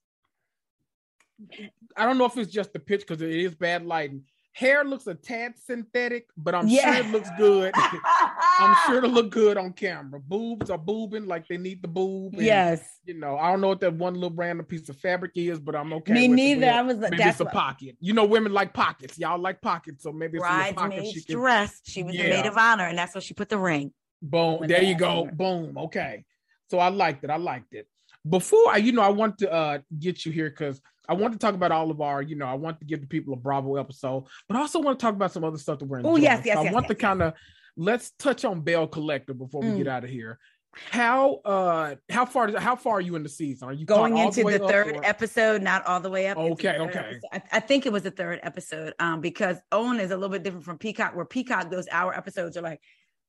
I 1.96 2.06
don't 2.06 2.16
know 2.16 2.26
if 2.26 2.36
it's 2.38 2.52
just 2.52 2.72
the 2.72 2.78
pitch 2.78 3.00
because 3.00 3.20
it 3.20 3.30
is 3.30 3.54
bad 3.54 3.84
lighting. 3.84 4.24
Hair 4.52 4.84
looks 4.84 5.06
a 5.06 5.14
tad 5.14 5.54
synthetic, 5.58 6.26
but 6.36 6.54
I'm 6.54 6.68
yeah. 6.68 6.94
sure 6.96 7.04
it 7.04 7.10
looks 7.10 7.28
good. 7.38 7.74
I'm 8.60 8.76
sure 8.86 8.98
it'll 8.98 9.10
look 9.10 9.30
good 9.30 9.56
on 9.56 9.72
camera. 9.72 10.20
Boobs 10.20 10.70
are 10.70 10.78
boobing 10.78 11.26
like 11.26 11.48
they 11.48 11.56
need 11.56 11.82
the 11.82 11.88
boob. 11.88 12.34
And, 12.34 12.42
yes. 12.42 12.82
You 13.04 13.14
know, 13.14 13.36
I 13.36 13.50
don't 13.50 13.60
know 13.60 13.68
what 13.68 13.80
that 13.80 13.94
one 13.94 14.14
little 14.14 14.36
random 14.36 14.66
piece 14.66 14.88
of 14.88 14.98
fabric 14.98 15.32
is, 15.34 15.58
but 15.58 15.74
I'm 15.74 15.92
okay. 15.94 16.12
Me 16.12 16.28
neither. 16.28 16.68
I 16.70 16.82
was 16.82 16.98
maybe 16.98 17.22
it's 17.22 17.40
a 17.40 17.44
what... 17.44 17.52
pocket. 17.52 17.96
You 18.00 18.12
know, 18.12 18.24
women 18.24 18.52
like 18.52 18.72
pockets. 18.72 19.18
Y'all 19.18 19.38
like 19.38 19.60
pockets, 19.60 20.02
so 20.02 20.12
maybe 20.12 20.38
it's 20.38 20.46
a 20.46 20.72
pocket. 20.74 21.06
She 21.06 21.22
can... 21.22 21.36
dressed. 21.36 21.90
She 21.90 22.02
was 22.02 22.14
yeah. 22.14 22.24
the 22.24 22.28
maid 22.30 22.46
of 22.46 22.56
honor, 22.56 22.84
and 22.84 22.98
that's 22.98 23.14
where 23.14 23.22
she 23.22 23.34
put 23.34 23.48
the 23.48 23.58
ring. 23.58 23.92
Boom. 24.22 24.66
There 24.66 24.82
you 24.82 24.96
go. 24.96 25.24
Her. 25.24 25.32
Boom. 25.32 25.78
Okay. 25.78 26.24
So 26.70 26.78
I 26.78 26.88
liked 26.88 27.24
it. 27.24 27.30
I 27.30 27.36
liked 27.36 27.74
it. 27.74 27.88
Before 28.28 28.70
I, 28.70 28.76
you 28.76 28.92
know, 28.92 29.02
I 29.02 29.08
want 29.08 29.38
to 29.38 29.50
uh 29.50 29.78
get 29.98 30.26
you 30.26 30.32
here 30.32 30.50
because 30.50 30.80
I 31.08 31.14
want 31.14 31.32
to 31.32 31.38
talk 31.38 31.54
about 31.54 31.72
all 31.72 31.90
of 31.90 32.00
our, 32.00 32.22
you 32.22 32.36
know, 32.36 32.46
I 32.46 32.54
want 32.54 32.78
to 32.80 32.84
give 32.84 33.00
the 33.00 33.06
people 33.06 33.32
a 33.32 33.36
Bravo 33.36 33.76
episode, 33.76 34.26
but 34.46 34.56
I 34.56 34.60
also 34.60 34.78
want 34.78 34.98
to 34.98 35.02
talk 35.02 35.14
about 35.14 35.32
some 35.32 35.42
other 35.42 35.58
stuff 35.58 35.78
that 35.80 35.86
we're 35.86 35.98
enjoying. 35.98 36.14
Oh, 36.14 36.18
yes, 36.18 36.42
yes, 36.44 36.56
so 36.56 36.62
yes, 36.62 36.70
I 36.70 36.74
want 36.74 36.84
yes, 36.84 36.88
to 36.90 36.94
kind 36.94 37.22
of 37.22 37.32
let's 37.80 38.10
touch 38.18 38.44
on 38.44 38.60
Belle 38.60 38.86
Collective 38.86 39.38
before 39.38 39.62
we 39.62 39.68
mm. 39.68 39.78
get 39.78 39.88
out 39.88 40.04
of 40.04 40.10
here. 40.10 40.38
How 40.72 41.40
uh 41.44 41.96
how 42.08 42.24
far 42.24 42.56
how 42.56 42.76
far 42.76 42.98
are 42.98 43.00
you 43.00 43.16
in 43.16 43.24
the 43.24 43.28
season? 43.28 43.68
Are 43.68 43.72
you 43.72 43.84
going 43.84 44.16
into 44.18 44.44
the, 44.44 44.58
the 44.58 44.68
third 44.68 44.96
or? 44.98 45.04
episode, 45.04 45.62
not 45.62 45.84
all 45.84 45.98
the 45.98 46.10
way 46.10 46.28
up? 46.28 46.38
Okay, 46.38 46.78
okay. 46.78 47.18
I, 47.32 47.42
I, 47.50 47.60
think 47.60 47.86
it 47.86 47.92
was 47.92 48.04
the 48.04 48.12
third 48.12 48.38
episode. 48.44 48.94
Um, 49.00 49.20
because 49.20 49.56
OWN 49.72 49.98
is 49.98 50.12
a 50.12 50.14
little 50.14 50.28
bit 50.28 50.44
different 50.44 50.64
from 50.64 50.78
Peacock, 50.78 51.16
where 51.16 51.24
Peacock 51.24 51.72
those 51.72 51.88
hour 51.90 52.16
episodes 52.16 52.56
are 52.56 52.62
like 52.62 52.80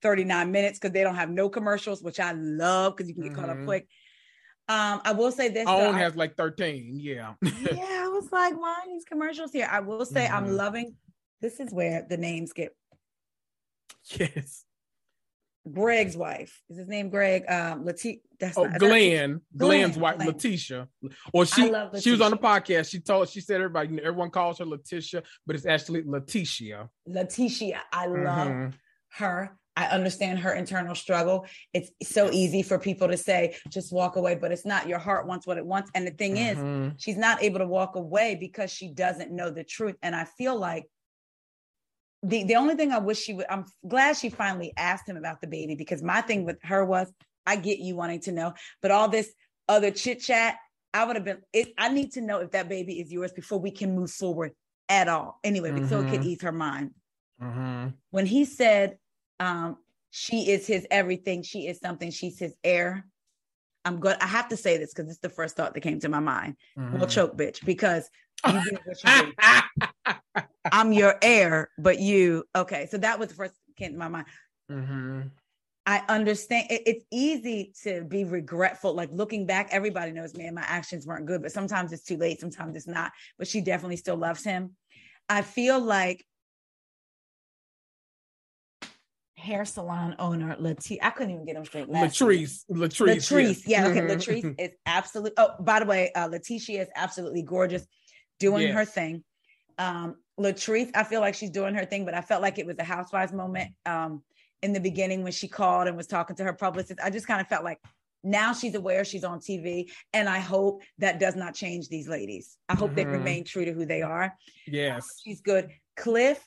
39 0.03 0.51
minutes 0.51 0.77
because 0.77 0.93
they 0.93 1.01
don't 1.01 1.15
have 1.15 1.31
no 1.31 1.49
commercials, 1.49 2.03
which 2.03 2.19
I 2.19 2.33
love 2.33 2.95
because 2.95 3.09
you 3.09 3.15
can 3.15 3.23
get 3.23 3.31
mm-hmm. 3.31 3.41
caught 3.41 3.49
up 3.49 3.55
mm-hmm. 3.55 3.65
quick. 3.65 3.87
Um, 4.69 5.01
I 5.03 5.13
will 5.13 5.31
say 5.31 5.49
this. 5.49 5.67
OWN 5.67 5.95
has 5.95 6.15
like 6.15 6.37
13. 6.37 6.99
Yeah. 6.99 7.33
yeah, 7.41 8.03
I 8.03 8.07
was 8.13 8.31
like, 8.31 8.55
why 8.59 8.83
these 8.85 9.05
commercials 9.05 9.51
here? 9.51 9.67
I 9.69 9.79
will 9.79 10.05
say 10.05 10.25
mm-hmm. 10.25 10.35
I'm 10.35 10.55
loving 10.55 10.95
this 11.41 11.59
is 11.59 11.73
where 11.73 12.05
the 12.07 12.17
names 12.17 12.53
get 12.53 12.75
Yes. 14.19 14.65
Greg's 15.71 16.17
wife. 16.17 16.59
Is 16.69 16.77
his 16.77 16.87
name 16.87 17.09
Greg? 17.09 17.43
Um 17.47 17.85
Lati- 17.85 18.21
that's 18.39 18.57
oh, 18.57 18.63
not, 18.63 18.79
Glenn. 18.79 19.41
Glenn's 19.55 19.97
wife, 19.97 20.15
Glenn. 20.15 20.27
Letitia. 20.27 20.87
Or 21.33 21.45
she 21.45 21.69
Letitia. 21.69 22.01
she 22.01 22.11
was 22.11 22.21
on 22.21 22.31
the 22.31 22.37
podcast. 22.37 22.89
She 22.89 22.99
told 22.99 23.29
she 23.29 23.41
said 23.41 23.57
everybody, 23.57 23.99
everyone 24.01 24.31
calls 24.31 24.57
her 24.59 24.65
Letitia, 24.65 25.21
but 25.45 25.55
it's 25.55 25.65
actually 25.65 26.03
Letitia. 26.03 26.89
Letitia. 27.05 27.81
I 27.93 28.07
love 28.07 28.47
mm-hmm. 28.47 28.69
her. 29.23 29.57
I 29.77 29.85
understand 29.85 30.39
her 30.39 30.51
internal 30.53 30.95
struggle. 30.95 31.45
It's 31.73 31.91
so 32.03 32.29
easy 32.31 32.61
for 32.61 32.77
people 32.77 33.07
to 33.07 33.15
say, 33.15 33.55
just 33.69 33.93
walk 33.93 34.17
away, 34.17 34.35
but 34.35 34.51
it's 34.51 34.65
not. 34.65 34.87
Your 34.87 34.99
heart 34.99 35.27
wants 35.27 35.47
what 35.47 35.57
it 35.57 35.65
wants. 35.65 35.89
And 35.95 36.05
the 36.05 36.11
thing 36.11 36.35
mm-hmm. 36.35 36.89
is, 36.89 36.93
she's 36.97 37.17
not 37.17 37.41
able 37.41 37.59
to 37.59 37.67
walk 37.67 37.95
away 37.95 38.35
because 38.37 38.69
she 38.71 38.89
doesn't 38.89 39.31
know 39.31 39.49
the 39.49 39.63
truth. 39.63 39.95
And 40.01 40.13
I 40.13 40.25
feel 40.25 40.57
like 40.57 40.87
the, 42.23 42.43
the 42.43 42.55
only 42.55 42.75
thing 42.75 42.91
I 42.91 42.99
wish 42.99 43.19
she 43.19 43.33
would, 43.33 43.47
I'm 43.49 43.65
glad 43.87 44.17
she 44.17 44.29
finally 44.29 44.73
asked 44.77 45.07
him 45.07 45.17
about 45.17 45.41
the 45.41 45.47
baby 45.47 45.75
because 45.75 46.03
my 46.03 46.21
thing 46.21 46.45
with 46.45 46.57
her 46.63 46.85
was, 46.85 47.11
I 47.45 47.55
get 47.55 47.79
you 47.79 47.95
wanting 47.95 48.21
to 48.21 48.31
know, 48.31 48.53
but 48.81 48.91
all 48.91 49.07
this 49.07 49.33
other 49.67 49.91
chit 49.91 50.21
chat, 50.21 50.57
I 50.93 51.05
would 51.05 51.15
have 51.15 51.25
been, 51.25 51.39
it, 51.53 51.69
I 51.77 51.89
need 51.89 52.11
to 52.13 52.21
know 52.21 52.39
if 52.39 52.51
that 52.51 52.69
baby 52.69 52.99
is 52.99 53.11
yours 53.11 53.31
before 53.31 53.59
we 53.59 53.71
can 53.71 53.95
move 53.95 54.11
forward 54.11 54.51
at 54.89 55.07
all. 55.07 55.39
Anyway, 55.43 55.71
mm-hmm. 55.71 55.87
so 55.87 56.01
it 56.01 56.09
could 56.09 56.23
ease 56.23 56.41
her 56.41 56.51
mind. 56.51 56.91
Mm-hmm. 57.41 57.87
When 58.11 58.25
he 58.25 58.45
said, 58.45 58.97
um, 59.39 59.77
she 60.11 60.49
is 60.51 60.67
his 60.67 60.85
everything. 60.91 61.41
She 61.41 61.67
is 61.67 61.79
something. 61.79 62.11
She's 62.11 62.37
his 62.37 62.53
heir. 62.63 63.07
I'm 63.85 63.99
good. 63.99 64.17
I 64.21 64.27
have 64.27 64.49
to 64.49 64.57
say 64.57 64.77
this 64.77 64.93
because 64.93 65.09
it's 65.09 65.21
the 65.21 65.29
first 65.29 65.55
thought 65.55 65.73
that 65.73 65.81
came 65.81 65.99
to 66.01 66.09
my 66.09 66.19
mind. 66.19 66.57
Mm-hmm. 66.77 66.99
Well, 66.99 67.07
choke, 67.07 67.35
bitch, 67.35 67.65
because 67.65 68.09
you 68.45 68.61
what 68.85 69.33
you. 70.05 70.43
I'm 70.71 70.93
your 70.93 71.15
heir, 71.21 71.69
but 71.77 71.99
you 71.99 72.45
okay. 72.55 72.87
So 72.89 72.97
that 72.97 73.19
was 73.19 73.29
the 73.29 73.35
first 73.35 73.53
came 73.77 73.93
to 73.93 73.97
my 73.97 74.07
mind. 74.07 74.25
Mm-hmm. 74.71 75.21
I 75.85 76.03
understand. 76.07 76.67
It, 76.69 76.83
it's 76.85 77.05
easy 77.11 77.73
to 77.83 78.03
be 78.03 78.23
regretful. 78.23 78.93
Like 78.93 79.09
looking 79.11 79.45
back, 79.45 79.69
everybody 79.71 80.11
knows, 80.11 80.35
man, 80.35 80.53
my 80.53 80.61
actions 80.61 81.05
weren't 81.05 81.25
good, 81.25 81.41
but 81.41 81.51
sometimes 81.51 81.91
it's 81.91 82.03
too 82.03 82.17
late. 82.17 82.39
Sometimes 82.39 82.75
it's 82.75 82.87
not. 82.87 83.11
But 83.37 83.47
she 83.47 83.61
definitely 83.61 83.97
still 83.97 84.15
loves 84.15 84.43
him. 84.43 84.75
I 85.27 85.41
feel 85.41 85.79
like 85.79 86.25
hair 89.41 89.65
salon 89.65 90.15
owner 90.19 90.55
Latrice. 90.55 90.99
I 91.01 91.09
couldn't 91.09 91.33
even 91.33 91.45
get 91.45 91.55
them 91.55 91.65
straight. 91.65 91.89
Latrice, 91.89 92.63
Latrice, 92.69 93.31
Latrice. 93.31 93.63
Yeah, 93.65 93.87
okay. 93.87 94.01
Mm-hmm. 94.01 94.45
Latrice 94.47 94.55
is 94.59 94.71
absolutely. 94.85 95.33
Oh, 95.37 95.55
by 95.59 95.79
the 95.79 95.85
way, 95.85 96.11
uh, 96.13 96.27
Letitia 96.27 96.83
is 96.83 96.89
absolutely 96.95 97.41
gorgeous, 97.41 97.85
doing 98.39 98.67
yes. 98.67 98.75
her 98.75 98.85
thing. 98.85 99.23
Um, 99.77 100.17
Latrice, 100.41 100.91
I 100.95 101.03
feel 101.03 101.21
like 101.21 101.35
she's 101.35 101.49
doing 101.49 101.75
her 101.75 101.85
thing, 101.85 102.05
but 102.05 102.13
I 102.13 102.21
felt 102.21 102.41
like 102.41 102.57
it 102.57 102.65
was 102.65 102.77
a 102.79 102.83
housewives 102.83 103.33
moment 103.33 103.71
um, 103.85 104.23
in 104.61 104.73
the 104.73 104.79
beginning 104.79 105.23
when 105.23 105.31
she 105.31 105.47
called 105.47 105.87
and 105.87 105.95
was 105.95 106.07
talking 106.07 106.35
to 106.37 106.43
her 106.43 106.53
publicist. 106.53 106.99
I 107.03 107.09
just 107.09 107.27
kind 107.27 107.41
of 107.41 107.47
felt 107.47 107.63
like 107.63 107.79
now 108.23 108.53
she's 108.53 108.75
aware 108.75 109.03
she's 109.03 109.23
on 109.23 109.39
TV, 109.39 109.91
and 110.13 110.29
I 110.29 110.39
hope 110.39 110.83
that 110.99 111.19
does 111.19 111.35
not 111.35 111.53
change 111.55 111.89
these 111.89 112.07
ladies. 112.07 112.57
I 112.69 112.75
hope 112.75 112.89
mm-hmm. 112.89 112.95
they 112.95 113.05
remain 113.05 113.43
true 113.43 113.65
to 113.65 113.71
who 113.71 113.85
they 113.85 114.01
are. 114.01 114.35
Yes, 114.67 115.07
she's 115.23 115.41
good. 115.41 115.69
Cliff 115.95 116.43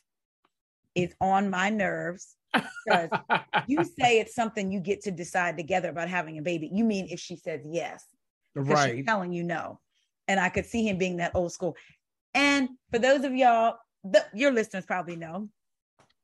is 0.94 1.14
on 1.20 1.50
my 1.50 1.70
nerves 1.70 2.36
because 2.52 3.08
you 3.66 3.84
say 3.84 4.20
it's 4.20 4.34
something 4.34 4.70
you 4.70 4.80
get 4.80 5.02
to 5.02 5.10
decide 5.10 5.56
together 5.56 5.88
about 5.88 6.08
having 6.08 6.38
a 6.38 6.42
baby. 6.42 6.70
You 6.72 6.84
mean 6.84 7.08
if 7.10 7.18
she 7.18 7.36
says 7.36 7.62
yes, 7.68 8.04
right? 8.54 8.96
She's 8.96 9.06
telling 9.06 9.32
you 9.32 9.42
no, 9.42 9.80
and 10.28 10.38
I 10.38 10.48
could 10.48 10.66
see 10.66 10.86
him 10.86 10.98
being 10.98 11.16
that 11.16 11.32
old 11.34 11.52
school. 11.52 11.76
And 12.34 12.68
for 12.90 12.98
those 12.98 13.24
of 13.24 13.34
y'all, 13.34 13.76
the, 14.04 14.24
your 14.34 14.52
listeners 14.52 14.84
probably 14.84 15.16
know, 15.16 15.48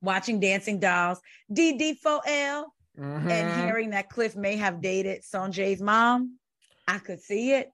watching 0.02 0.40
Dancing 0.40 0.78
Dolls, 0.78 1.20
DD4L, 1.52 2.64
mm-hmm. 2.98 3.30
and 3.30 3.64
hearing 3.64 3.90
that 3.90 4.10
Cliff 4.10 4.36
may 4.36 4.56
have 4.56 4.80
dated 4.80 5.22
Sonjay's 5.22 5.80
mom, 5.80 6.38
I 6.86 6.98
could 6.98 7.20
see 7.20 7.52
it. 7.52 7.70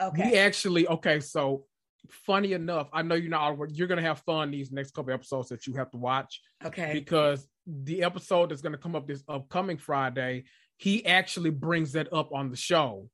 Okay. 0.00 0.30
We 0.30 0.38
actually 0.38 0.88
okay. 0.88 1.20
So 1.20 1.64
funny 2.10 2.52
enough, 2.52 2.88
I 2.92 3.02
know 3.02 3.14
you're 3.14 3.30
not. 3.30 3.56
You're 3.70 3.88
gonna 3.88 4.02
have 4.02 4.20
fun 4.20 4.50
these 4.50 4.72
next 4.72 4.92
couple 4.94 5.12
episodes 5.12 5.48
that 5.50 5.66
you 5.66 5.74
have 5.74 5.90
to 5.92 5.98
watch. 5.98 6.40
Okay. 6.64 6.92
Because 6.92 7.46
the 7.66 8.02
episode 8.02 8.50
that's 8.50 8.62
gonna 8.62 8.78
come 8.78 8.96
up 8.96 9.06
this 9.06 9.22
upcoming 9.28 9.76
Friday, 9.76 10.44
he 10.76 11.04
actually 11.06 11.50
brings 11.50 11.92
that 11.92 12.12
up 12.12 12.32
on 12.32 12.50
the 12.50 12.56
show. 12.56 13.08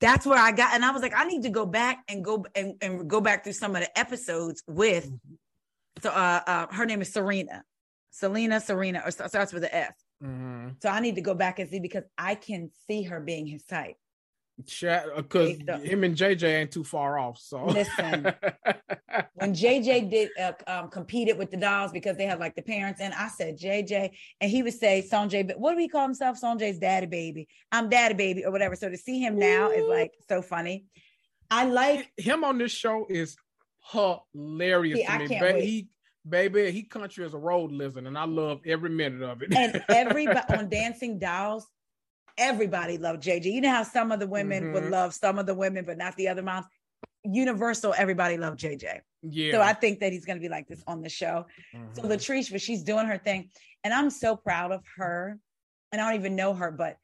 That's 0.00 0.26
where 0.26 0.38
I 0.38 0.52
got, 0.52 0.74
and 0.74 0.84
I 0.84 0.90
was 0.90 1.02
like, 1.02 1.14
I 1.14 1.24
need 1.24 1.42
to 1.42 1.50
go 1.50 1.66
back 1.66 2.04
and 2.08 2.24
go 2.24 2.44
and, 2.54 2.74
and 2.80 3.08
go 3.08 3.20
back 3.20 3.44
through 3.44 3.54
some 3.54 3.74
of 3.76 3.82
the 3.82 3.98
episodes 3.98 4.62
with. 4.66 5.06
Mm-hmm. 5.06 5.34
So, 6.02 6.10
uh, 6.10 6.40
uh, 6.46 6.66
her 6.70 6.86
name 6.86 7.02
is 7.02 7.12
Serena, 7.12 7.62
Selena, 8.10 8.60
Serena, 8.60 9.02
or 9.04 9.10
starts 9.10 9.52
with 9.52 9.64
an 9.64 9.70
S. 9.72 9.92
Mm-hmm. 10.22 10.68
So 10.82 10.88
I 10.88 11.00
need 11.00 11.16
to 11.16 11.20
go 11.20 11.34
back 11.34 11.58
and 11.58 11.68
see 11.68 11.80
because 11.80 12.04
I 12.16 12.34
can 12.34 12.70
see 12.86 13.02
her 13.04 13.20
being 13.20 13.46
his 13.46 13.64
type 13.64 13.96
because 14.66 15.58
uh, 15.68 15.78
him 15.78 16.04
and 16.04 16.16
JJ 16.16 16.42
ain't 16.42 16.70
too 16.70 16.84
far 16.84 17.18
off. 17.18 17.38
So 17.38 17.64
listen, 17.64 18.24
when 19.34 19.54
JJ 19.54 20.10
did 20.10 20.30
uh, 20.38 20.52
um, 20.66 20.88
competed 20.90 21.38
with 21.38 21.50
the 21.50 21.56
dolls 21.56 21.92
because 21.92 22.16
they 22.16 22.26
had 22.26 22.38
like 22.38 22.54
the 22.54 22.62
parents, 22.62 23.00
and 23.00 23.14
I 23.14 23.28
said 23.28 23.58
JJ, 23.58 24.10
and 24.40 24.50
he 24.50 24.62
would 24.62 24.74
say 24.74 25.06
Sonjay, 25.08 25.46
but 25.46 25.58
what 25.58 25.74
do 25.74 25.78
he 25.78 25.88
call 25.88 26.02
himself? 26.02 26.40
Sonjay's 26.40 26.78
daddy 26.78 27.06
baby. 27.06 27.48
I'm 27.72 27.88
daddy 27.88 28.14
baby 28.14 28.44
or 28.44 28.52
whatever. 28.52 28.76
So 28.76 28.88
to 28.88 28.96
see 28.96 29.20
him 29.20 29.38
now 29.38 29.68
Ooh. 29.68 29.72
is 29.72 29.88
like 29.88 30.12
so 30.28 30.42
funny. 30.42 30.86
I 31.50 31.64
like 31.64 32.12
him 32.16 32.44
on 32.44 32.58
this 32.58 32.72
show 32.72 33.06
is 33.08 33.36
hilarious 33.90 35.00
See, 35.00 35.06
to 35.06 35.18
me. 35.18 35.26
Ba- 35.28 35.52
wait. 35.54 35.64
he 35.64 35.88
baby, 36.28 36.70
he 36.70 36.82
country 36.82 37.24
as 37.24 37.34
a 37.34 37.38
road 37.38 37.72
lizard, 37.72 38.06
and 38.06 38.16
I 38.16 38.24
love 38.24 38.60
every 38.66 38.90
minute 38.90 39.22
of 39.22 39.42
it. 39.42 39.54
and 39.54 39.82
everybody 39.88 40.40
on 40.54 40.68
Dancing 40.68 41.18
Dolls, 41.18 41.66
everybody 42.38 42.98
loved 42.98 43.22
JJ. 43.22 43.52
You 43.52 43.60
know 43.60 43.70
how 43.70 43.82
some 43.82 44.12
of 44.12 44.20
the 44.20 44.26
women 44.26 44.70
would 44.72 44.84
Mhm. 44.84 44.90
love 44.90 45.14
some 45.14 45.38
of 45.38 45.46
the 45.46 45.54
women, 45.54 45.84
but 45.84 45.98
not 45.98 46.16
the 46.16 46.28
other 46.28 46.42
moms. 46.42 46.66
Universal, 47.24 47.94
everybody 47.96 48.36
loved 48.36 48.58
JJ. 48.58 49.00
yeah. 49.22 49.52
So 49.52 49.60
I 49.60 49.74
think 49.74 50.00
that 50.00 50.12
he's 50.12 50.24
going 50.24 50.38
to 50.38 50.40
be 50.40 50.48
like 50.48 50.66
this 50.66 50.82
on 50.86 51.02
the 51.02 51.08
show. 51.10 51.44
So 51.92 52.02
Mhm. 52.02 52.10
Latrice, 52.12 52.50
but 52.50 52.60
she's 52.62 52.82
doing 52.82 53.06
her 53.06 53.18
thing, 53.18 53.50
and 53.84 53.92
I'm 53.92 54.08
so 54.10 54.34
proud 54.36 54.72
of 54.72 54.82
her. 54.96 55.38
And 55.92 56.00
I 56.00 56.08
don't 56.10 56.18
even 56.20 56.36
know 56.36 56.54
her, 56.54 56.70
but 56.70 56.96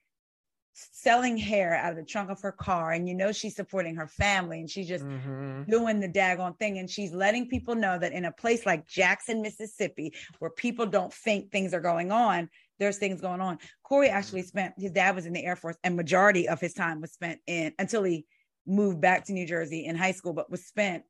selling 0.75 1.37
hair 1.37 1.75
out 1.75 1.91
of 1.91 1.97
the 1.97 2.05
trunk 2.05 2.31
of 2.31 2.41
her 2.43 2.53
car, 2.53 2.93
and 2.93 3.09
you 3.09 3.15
know 3.15 3.33
she's 3.33 3.57
supporting 3.57 3.97
her 3.97 4.07
family, 4.07 4.61
and 4.61 4.71
she's 4.71 4.89
just 4.89 5.05
Mhm. 5.05 5.67
doing 5.69 6.01
the 6.01 6.09
daggone 6.09 6.59
thing, 6.59 6.79
and 6.79 6.89
she's 6.91 7.13
letting 7.13 7.49
people 7.49 7.75
know 7.75 7.99
that 7.99 8.13
in 8.13 8.27
a 8.27 8.33
place 8.33 8.65
like 8.67 8.87
Jackson, 8.87 9.43
Mississippi, 9.43 10.15
where 10.39 10.51
people 10.51 10.87
don't 10.87 11.13
think 11.13 11.51
things 11.51 11.73
are 11.75 11.81
going 11.81 12.13
on, 12.13 12.51
there's 12.79 12.99
things 12.99 13.21
going 13.21 13.41
on. 13.41 13.59
Corey 13.83 14.09
actually 14.09 14.43
spent 14.43 14.75
his 14.79 14.91
dad 14.91 15.15
was 15.15 15.27
in 15.27 15.33
the 15.33 15.45
Air 15.45 15.57
Force, 15.57 15.77
and 15.85 15.97
majority 15.97 16.49
of 16.49 16.61
his 16.61 16.75
time 16.75 17.01
was 17.01 17.13
spent 17.13 17.41
in 17.47 17.73
until 17.79 18.03
he 18.03 18.27
moved 18.67 19.01
back 19.01 19.25
to 19.27 19.33
New 19.33 19.47
Jersey 19.47 19.85
in 19.87 19.97
high 19.97 20.13
school, 20.13 20.33
but 20.33 20.51
was 20.51 20.67
spent 20.67 21.05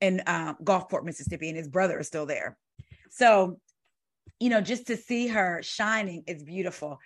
in 0.00 0.20
uh, 0.26 0.54
Gulfport, 0.62 1.04
Mississippi, 1.04 1.48
and 1.48 1.56
his 1.56 1.68
brother 1.68 1.98
is 2.00 2.06
still 2.06 2.26
there. 2.26 2.56
So, 3.10 3.58
you 4.40 4.50
know, 4.50 4.60
just 4.60 4.86
to 4.88 4.96
see 4.96 5.28
her 5.28 5.62
shining 5.62 6.24
is 6.26 6.42
beautiful. 6.42 6.98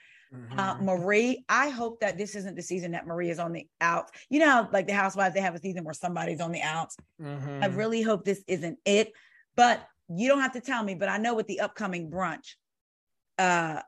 Uh, 0.59 0.75
Mhm. 0.77 0.81
Marie, 0.83 1.45
I 1.49 1.69
hope 1.69 2.01
that 2.01 2.19
this 2.19 2.35
isn't 2.35 2.57
the 2.57 2.63
season 2.63 2.93
that 2.93 3.07
Marie 3.07 3.31
is 3.31 3.39
on 3.39 3.53
the 3.53 3.69
out. 3.81 4.11
You 4.31 4.41
know, 4.41 4.49
how, 4.49 4.69
like 4.73 4.87
the 4.87 4.95
Housewives, 4.95 5.35
they 5.35 5.41
have 5.41 5.55
a 5.55 5.61
season 5.61 5.85
where 5.85 5.95
somebody's 5.95 6.41
on 6.41 6.53
the 6.53 6.63
outs. 6.63 6.97
I 7.21 7.25
Mhm. 7.25 7.77
really 7.77 8.03
hope 8.03 8.25
this 8.25 8.43
isn't 8.47 8.79
it. 8.85 9.13
But 9.55 9.87
you 10.09 10.29
don't 10.29 10.41
have 10.41 10.53
to 10.53 10.61
tell 10.61 10.83
me. 10.83 10.95
But 10.95 11.09
I 11.09 11.19
know 11.19 11.35
with 11.35 11.47
the 11.47 11.61
upcoming 11.61 12.11
brunch, 12.11 12.55
uh. 13.39 13.81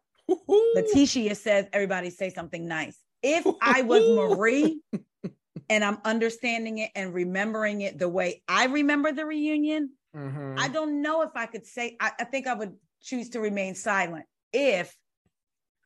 Letitia 0.74 1.34
says 1.34 1.66
everybody 1.72 2.10
say 2.10 2.28
something 2.28 2.68
nice. 2.68 2.98
If 3.22 3.46
I 3.62 3.80
was 3.80 4.02
Marie 4.10 4.82
and 5.70 5.82
I'm 5.82 5.98
understanding 6.04 6.78
it 6.78 6.90
and 6.94 7.14
remembering 7.14 7.80
it 7.80 7.98
the 7.98 8.10
way 8.10 8.42
I 8.46 8.66
remember 8.66 9.10
the 9.10 9.24
reunion, 9.24 9.92
Mhm. 10.14 10.58
I 10.58 10.68
don't 10.68 11.02
know 11.02 11.22
if 11.22 11.30
I 11.34 11.46
could 11.46 11.66
say, 11.66 11.96
I, 12.00 12.12
I 12.18 12.24
think 12.24 12.46
I 12.46 12.54
would 12.54 12.74
choose 13.02 13.30
to 13.30 13.40
remain 13.40 13.74
silent 13.74 14.26
if 14.52 14.94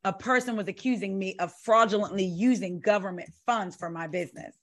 a 0.04 0.12
person 0.12 0.56
was 0.56 0.68
accusing 0.68 1.18
me 1.18 1.36
of 1.38 1.52
fraudulently 1.62 2.24
using 2.24 2.80
government 2.80 3.30
funds 3.46 3.76
for 3.76 3.90
my 3.90 4.06
business. 4.06 4.56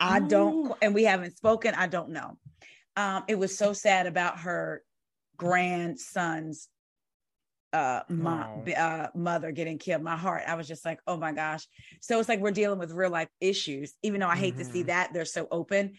I 0.00 0.18
don't, 0.20 0.74
and 0.82 0.94
we 0.94 1.04
haven't 1.04 1.36
spoken. 1.36 1.74
I 1.74 1.86
don't 1.86 2.10
know. 2.10 2.38
Um, 2.96 3.24
it 3.28 3.38
was 3.38 3.56
so 3.56 3.72
sad 3.72 4.06
about 4.06 4.40
her 4.40 4.82
grandson's 5.36 6.68
uh, 7.72 8.02
mo- 8.08 8.62
Oh. 8.66 8.70
uh 8.72 9.08
mother 9.14 9.50
getting 9.52 9.78
killed. 9.78 10.02
My 10.02 10.16
heart, 10.16 10.42
I 10.46 10.54
was 10.56 10.68
just 10.68 10.84
like, 10.84 11.00
oh 11.06 11.16
my 11.16 11.32
gosh. 11.32 11.66
So 12.00 12.18
it's 12.20 12.28
like 12.28 12.40
we're 12.40 12.50
dealing 12.50 12.78
with 12.78 12.92
real 12.92 13.10
life 13.10 13.28
issues, 13.40 13.94
even 14.02 14.20
though 14.20 14.28
I 14.28 14.36
hate 14.36 14.58
to 14.58 14.64
see 14.64 14.82
Mhm. 14.82 14.86
that 14.86 15.12
they're 15.12 15.24
so 15.24 15.48
open. 15.50 15.94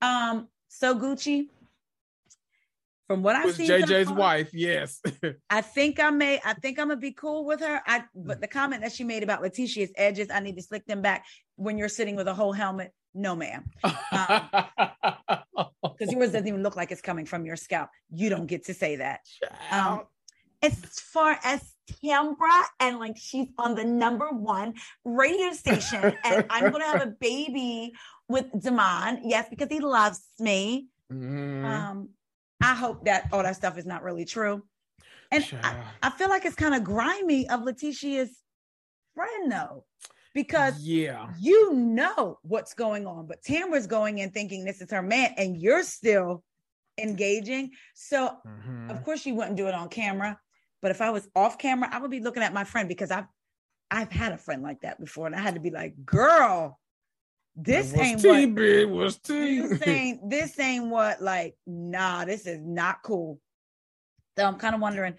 Um, 0.00 0.48
so 0.68 0.94
Gucci, 0.98 1.48
from 3.06 3.22
what 3.22 3.36
I've 3.36 3.54
seen, 3.54 3.68
JJ's 3.70 4.10
wife. 4.10 4.50
Yes. 4.52 5.00
I 5.50 5.60
think 5.62 5.98
I 5.98 6.10
may. 6.10 6.40
I 6.44 6.52
think 6.54 6.78
I'm 6.78 6.88
gonna 6.88 7.00
be 7.00 7.12
cool 7.12 7.44
with 7.46 7.60
her. 7.60 7.80
I 7.86 8.04
but 8.14 8.40
the 8.40 8.48
comment 8.48 8.82
that 8.82 8.92
she 8.92 9.04
made 9.04 9.22
about 9.22 9.40
Letitia's 9.42 9.90
edges, 9.96 10.28
I 10.30 10.40
need 10.40 10.56
to 10.56 10.62
slick 10.62 10.84
them 10.86 11.00
back 11.02 11.24
when 11.56 11.78
you're 11.78 11.88
sitting 11.88 12.16
with 12.16 12.28
a 12.28 12.34
whole 12.34 12.52
helmet. 12.52 12.92
No, 13.14 13.34
ma'am, 13.34 13.64
because 13.82 16.12
yours 16.12 16.30
doesn't 16.32 16.46
even 16.46 16.62
look 16.62 16.76
like 16.76 16.92
it's 16.92 17.00
coming 17.00 17.24
from 17.26 17.46
your 17.46 17.56
scalp. 17.56 17.88
You 18.10 18.28
don't 18.28 18.46
get 18.46 18.66
to 18.66 18.74
say 18.74 18.96
that. 18.96 19.20
Um, 19.70 20.02
as 20.62 20.74
far 21.00 21.38
as 21.44 21.74
Tambra 22.04 22.62
and 22.80 22.98
like 22.98 23.16
she's 23.16 23.48
on 23.58 23.74
the 23.74 23.84
number 23.84 24.28
one 24.28 24.74
radio 25.04 25.52
station, 25.52 26.14
and 26.24 26.44
I'm 26.50 26.70
gonna 26.70 26.84
have 26.84 27.02
a 27.02 27.06
baby 27.20 27.92
with 28.28 28.46
Damon. 28.60 29.22
Yes, 29.24 29.46
because 29.48 29.68
he 29.70 29.80
loves 29.80 30.20
me. 30.38 30.88
Mhm. 31.12 31.64
Um, 31.64 32.08
I 32.62 32.74
hope 32.74 33.04
that 33.06 33.28
all 33.32 33.42
that 33.42 33.56
stuff 33.56 33.78
is 33.78 33.86
not 33.86 34.02
really 34.02 34.24
true. 34.24 34.64
And 35.30 35.44
I, 35.62 35.76
I 36.02 36.10
feel 36.10 36.28
like 36.28 36.44
it's 36.44 36.56
kind 36.56 36.74
of 36.74 36.82
grimy 36.84 37.48
of 37.48 37.62
Letitia's 37.62 38.30
friend 39.14 39.50
though, 39.50 39.84
because 40.34 40.80
yeah. 40.80 41.30
you 41.38 41.74
know 41.74 42.38
what's 42.42 42.74
going 42.74 43.06
on, 43.06 43.26
but 43.26 43.42
Tambra's 43.42 43.86
going 43.86 44.18
in 44.18 44.30
thinking 44.30 44.64
this 44.64 44.80
is 44.80 44.90
her 44.90 45.02
man, 45.02 45.34
and 45.36 45.56
you're 45.56 45.82
still 45.82 46.42
engaging. 46.98 47.70
So 47.94 48.36
Mhm. 48.46 48.90
of 48.90 49.04
course 49.04 49.20
she 49.20 49.32
wouldn't 49.32 49.56
do 49.56 49.68
it 49.68 49.74
on 49.74 49.88
camera, 49.88 50.38
but 50.82 50.90
if 50.90 51.00
I 51.00 51.10
was 51.10 51.28
off 51.34 51.58
camera, 51.58 51.88
I 51.92 51.98
would 52.00 52.10
be 52.10 52.20
looking 52.20 52.42
at 52.42 52.52
my 52.54 52.64
friend 52.64 52.88
because 52.88 53.10
I've 53.10 53.26
I've 53.90 54.12
had 54.12 54.32
a 54.32 54.38
friend 54.38 54.62
like 54.62 54.82
that 54.82 55.00
before, 55.00 55.26
and 55.26 55.34
I 55.34 55.40
had 55.40 55.54
to 55.54 55.60
be 55.60 55.70
like, 55.70 55.94
girl, 56.04 56.78
this 57.56 57.94
ain't 57.94 58.20
tea, 58.20 58.28
what. 58.46 58.58
It 58.64 58.88
was 58.90 59.18
tea. 59.18 59.60
this 59.60 59.82
ain't 59.82 60.30
this 60.30 60.58
ain't 60.60 60.86
what 60.86 61.20
like 61.20 61.56
nah 61.66 62.24
this 62.24 62.46
is 62.46 62.60
not 62.62 63.02
cool 63.02 63.40
so 64.38 64.44
i'm 64.46 64.56
kind 64.56 64.74
of 64.76 64.80
wondering 64.80 65.14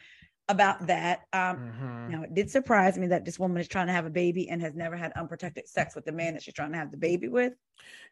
about 0.47 0.87
that 0.87 1.21
um 1.33 1.57
Mhm. 1.57 2.09
now 2.09 2.21
it 2.23 2.33
did 2.33 2.49
surprise 2.49 2.97
me 2.97 3.07
that 3.07 3.25
this 3.25 3.37
woman 3.37 3.57
is 3.57 3.67
trying 3.67 3.87
to 3.87 3.93
have 3.93 4.05
a 4.05 4.09
baby 4.09 4.49
and 4.49 4.61
has 4.61 4.73
never 4.73 4.95
had 4.95 5.11
unprotected 5.13 5.67
sex 5.67 5.95
with 5.95 6.05
the 6.05 6.11
man 6.13 6.33
that 6.33 6.43
she's 6.43 6.53
trying 6.53 6.71
to 6.71 6.77
have 6.77 6.91
the 6.91 6.97
baby 6.97 7.27
with 7.27 7.53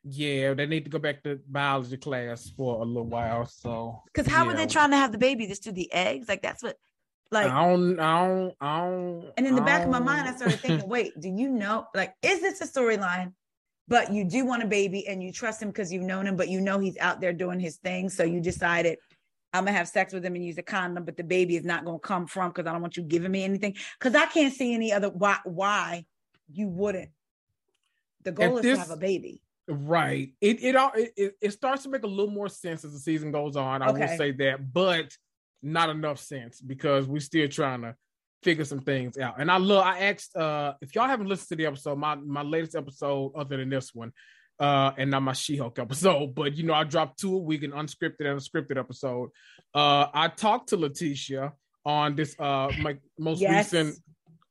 Yeah, 0.03 0.53
they 0.53 0.65
need 0.65 0.83
to 0.83 0.89
go 0.89 0.99
back 0.99 1.23
to 1.23 1.39
biology 1.47 1.97
class 1.97 2.49
for 2.49 2.81
a 2.81 2.85
little 2.85 3.07
while. 3.07 3.45
So 3.45 4.01
because 4.05 4.27
how 4.27 4.45
yeah. 4.45 4.51
are 4.51 4.55
they 4.55 4.67
trying 4.67 4.91
to 4.91 4.97
have 4.97 5.11
the 5.13 5.17
baby 5.17 5.47
just 5.47 5.63
through 5.63 5.73
the 5.73 5.91
eggs 5.93 6.27
like 6.27 6.41
that's 6.41 6.61
what 6.63 6.77
like 7.31 7.47
I 7.47 7.67
don't, 7.67 7.99
I 7.99 8.27
don't, 8.27 8.53
I 8.61 8.79
don't. 8.81 9.31
and 9.37 9.45
in 9.47 9.55
the 9.55 9.61
back 9.61 9.83
of 9.83 9.89
my 9.89 9.99
mind 9.99 10.27
i 10.27 10.35
started 10.35 10.59
thinking 10.59 10.87
wait 10.87 11.19
do 11.19 11.29
you 11.29 11.49
know 11.49 11.87
like 11.95 12.13
is 12.21 12.41
this 12.41 12.61
a 12.61 12.65
storyline 12.67 13.33
but 13.87 14.11
you 14.11 14.23
do 14.25 14.45
want 14.45 14.63
a 14.63 14.67
baby 14.67 15.07
and 15.07 15.21
you 15.23 15.31
trust 15.31 15.61
him 15.61 15.69
because 15.69 15.91
you've 15.91 16.03
known 16.03 16.25
him 16.27 16.35
but 16.35 16.49
you 16.49 16.61
know 16.61 16.79
he's 16.79 16.97
out 16.97 17.19
there 17.21 17.33
doing 17.33 17.59
his 17.59 17.77
thing 17.77 18.09
so 18.09 18.23
you 18.23 18.39
decided 18.41 18.97
i'm 19.53 19.65
gonna 19.65 19.75
have 19.77 19.87
sex 19.87 20.13
with 20.13 20.23
him 20.25 20.35
and 20.35 20.45
use 20.45 20.57
a 20.57 20.63
condom 20.63 21.03
but 21.05 21.17
the 21.17 21.23
baby 21.23 21.55
is 21.55 21.65
not 21.65 21.85
gonna 21.85 21.99
come 21.99 22.27
from 22.27 22.49
because 22.49 22.65
i 22.67 22.71
don't 22.71 22.81
want 22.81 22.97
you 22.97 23.03
giving 23.03 23.31
me 23.31 23.43
anything 23.43 23.75
because 23.99 24.15
i 24.15 24.25
can't 24.25 24.53
see 24.53 24.73
any 24.73 24.91
other 24.93 25.09
why 25.09 25.37
why 25.45 26.05
you 26.51 26.67
wouldn't 26.67 27.09
the 28.23 28.31
goal 28.31 28.57
If 28.57 28.65
is 28.65 28.71
this- 28.71 28.77
to 28.77 28.79
have 28.79 28.91
a 28.91 28.97
baby 28.97 29.41
Right. 29.69 30.31
It 30.39 30.63
it 30.63 30.77
all 30.77 30.91
it, 30.95 31.35
it, 31.41 31.51
starts 31.51 31.83
to 31.83 31.89
make 31.89 32.03
a 32.03 32.07
little 32.07 32.31
more 32.31 32.47
sense 32.47 32.85
as 32.85 32.93
the 32.93 32.99
season 32.99 33.33
goes 33.33 33.57
on. 33.57 33.81
I 33.81 33.91
will 33.91 34.01
Okay. 34.01 34.15
say 34.15 34.31
that, 34.31 34.71
but 34.71 35.11
not 35.61 35.89
enough 35.89 36.19
sense 36.19 36.61
because 36.61 37.07
we're 37.07 37.19
still 37.19 37.47
trying 37.47 37.81
to 37.81 37.95
figure 38.43 38.65
some 38.65 38.81
things 38.81 39.17
out. 39.17 39.39
And 39.39 39.51
I 39.51 39.57
love 39.57 39.83
I 39.85 39.99
asked 39.99 40.35
uh 40.35 40.73
if 40.81 40.95
y'all 40.95 41.07
haven't 41.07 41.27
listened 41.27 41.49
to 41.49 41.55
the 41.55 41.65
episode, 41.65 41.97
my 41.97 42.15
my 42.15 42.43
latest 42.43 42.75
episode 42.75 43.33
other 43.35 43.57
than 43.57 43.69
this 43.69 43.93
one, 43.93 44.11
uh, 44.59 44.91
and 44.97 45.11
not 45.11 45.23
my 45.23 45.33
She-Hulk 45.33 45.77
episode, 45.85 46.35
but 46.35 46.55
you 46.55 46.63
know, 46.63 46.73
I 46.73 46.83
dropped 46.83 47.19
two 47.19 47.35
a 47.35 47.39
week, 47.39 47.63
an 47.63 47.71
unscripted 47.71 48.21
and 48.21 48.29
a 48.29 48.35
scripted 48.35 48.77
episode. 48.77 49.29
Uh 49.73 50.07
I 50.13 50.27
talked 50.29 50.69
to 50.69 50.77
Letitia 50.77 51.53
on 51.85 52.15
this 52.15 52.35
uh 52.39 52.69
my 52.81 52.97
most 53.17 53.41
yes 53.41 53.73
recent 53.73 53.97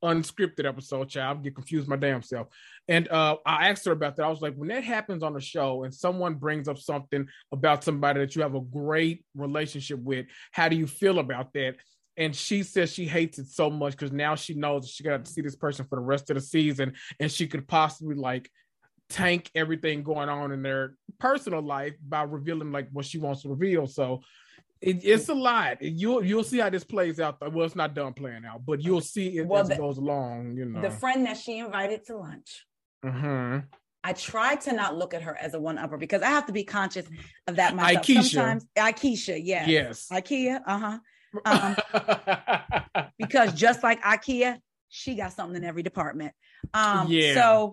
unscripted 0.06 0.64
episode, 0.64 1.08
child. 1.08 1.38
I 1.38 1.42
get 1.42 1.54
confused 1.54 1.88
my 1.88 1.96
damn 1.96 2.22
self. 2.22 2.48
And 2.88 3.08
uh, 3.08 3.36
I 3.44 3.68
asked 3.68 3.84
her 3.86 3.92
about 3.92 4.16
that. 4.16 4.24
I 4.24 4.28
was 4.28 4.40
like, 4.40 4.54
when 4.54 4.68
that 4.68 4.84
happens 4.84 5.22
on 5.22 5.36
a 5.36 5.40
show 5.40 5.84
and 5.84 5.92
someone 5.92 6.34
brings 6.34 6.68
up 6.68 6.78
something 6.78 7.26
about 7.52 7.84
somebody 7.84 8.20
that 8.20 8.36
you 8.36 8.42
have 8.42 8.54
a 8.54 8.60
great 8.60 9.24
relationship 9.34 9.98
with, 9.98 10.26
how 10.52 10.68
do 10.68 10.76
you 10.76 10.86
feel 10.86 11.18
about 11.18 11.52
that? 11.54 11.76
And 12.16 12.34
she 12.34 12.62
says 12.62 12.92
she 12.92 13.04
hates 13.04 13.38
it 13.38 13.48
so 13.48 13.68
much 13.68 13.92
because 13.92 14.12
now 14.12 14.36
she 14.36 14.54
knows 14.54 14.88
she 14.88 15.04
got 15.04 15.24
to 15.24 15.30
see 15.30 15.42
this 15.42 15.56
person 15.56 15.86
for 15.88 15.96
the 15.96 16.04
rest 16.04 16.30
of 16.30 16.36
the 16.36 16.40
season 16.40 16.94
and 17.20 17.30
she 17.30 17.46
could 17.46 17.68
possibly 17.68 18.14
like 18.14 18.50
tank 19.08 19.50
everything 19.54 20.02
going 20.02 20.28
on 20.28 20.52
in 20.52 20.62
their 20.62 20.94
personal 21.18 21.60
life 21.60 21.94
by 22.06 22.22
revealing 22.22 22.72
like 22.72 22.88
what 22.92 23.04
she 23.04 23.18
wants 23.18 23.42
to 23.42 23.48
reveal. 23.48 23.86
So 23.86 24.22
it, 24.86 25.04
it's 25.04 25.28
a 25.28 25.34
lot. 25.34 25.82
You'll 25.82 26.24
you'll 26.24 26.44
see 26.44 26.58
how 26.58 26.70
this 26.70 26.84
plays 26.84 27.18
out. 27.20 27.40
Well, 27.52 27.66
it's 27.66 27.74
not 27.76 27.94
done 27.94 28.12
playing 28.12 28.44
out, 28.44 28.64
but 28.64 28.80
you'll 28.82 29.00
see 29.00 29.38
it 29.38 29.46
Well, 29.46 29.62
as 29.62 29.68
the- 29.68 29.74
it 29.74 29.78
goes 29.78 29.98
along. 29.98 30.56
You 30.56 30.66
know. 30.66 30.80
the 30.80 30.90
friend 30.90 31.26
that 31.26 31.36
she 31.36 31.58
invited 31.58 32.04
to 32.06 32.16
lunch 32.16 32.64
hmm 33.04 33.58
I 34.02 34.12
try 34.12 34.54
to 34.54 34.72
not 34.72 34.96
look 34.96 35.14
at 35.14 35.22
her 35.22 35.36
as 35.36 35.54
a 35.54 35.60
one 35.60 35.78
upper 35.78 35.98
because 35.98 36.22
I 36.22 36.26
have 36.28 36.46
to 36.46 36.52
be 36.52 36.62
conscious 36.62 37.06
of 37.48 37.56
that 37.56 37.74
myself. 37.74 38.06
Aikisha. 38.06 38.30
Sometimes 38.34 38.66
Aikisha, 38.78 39.40
yeah. 39.42 39.66
Yes. 39.66 40.06
IKEA, 40.12 40.60
uh-huh. 40.64 40.98
Um, 41.44 43.12
because 43.18 43.52
just 43.52 43.82
like 43.82 44.00
IKEA, 44.02 44.58
she 44.88 45.16
got 45.16 45.32
something 45.32 45.56
in 45.56 45.64
every 45.64 45.82
department. 45.82 46.32
Um, 46.72 47.08
Yeah. 47.08 47.34
so 47.34 47.72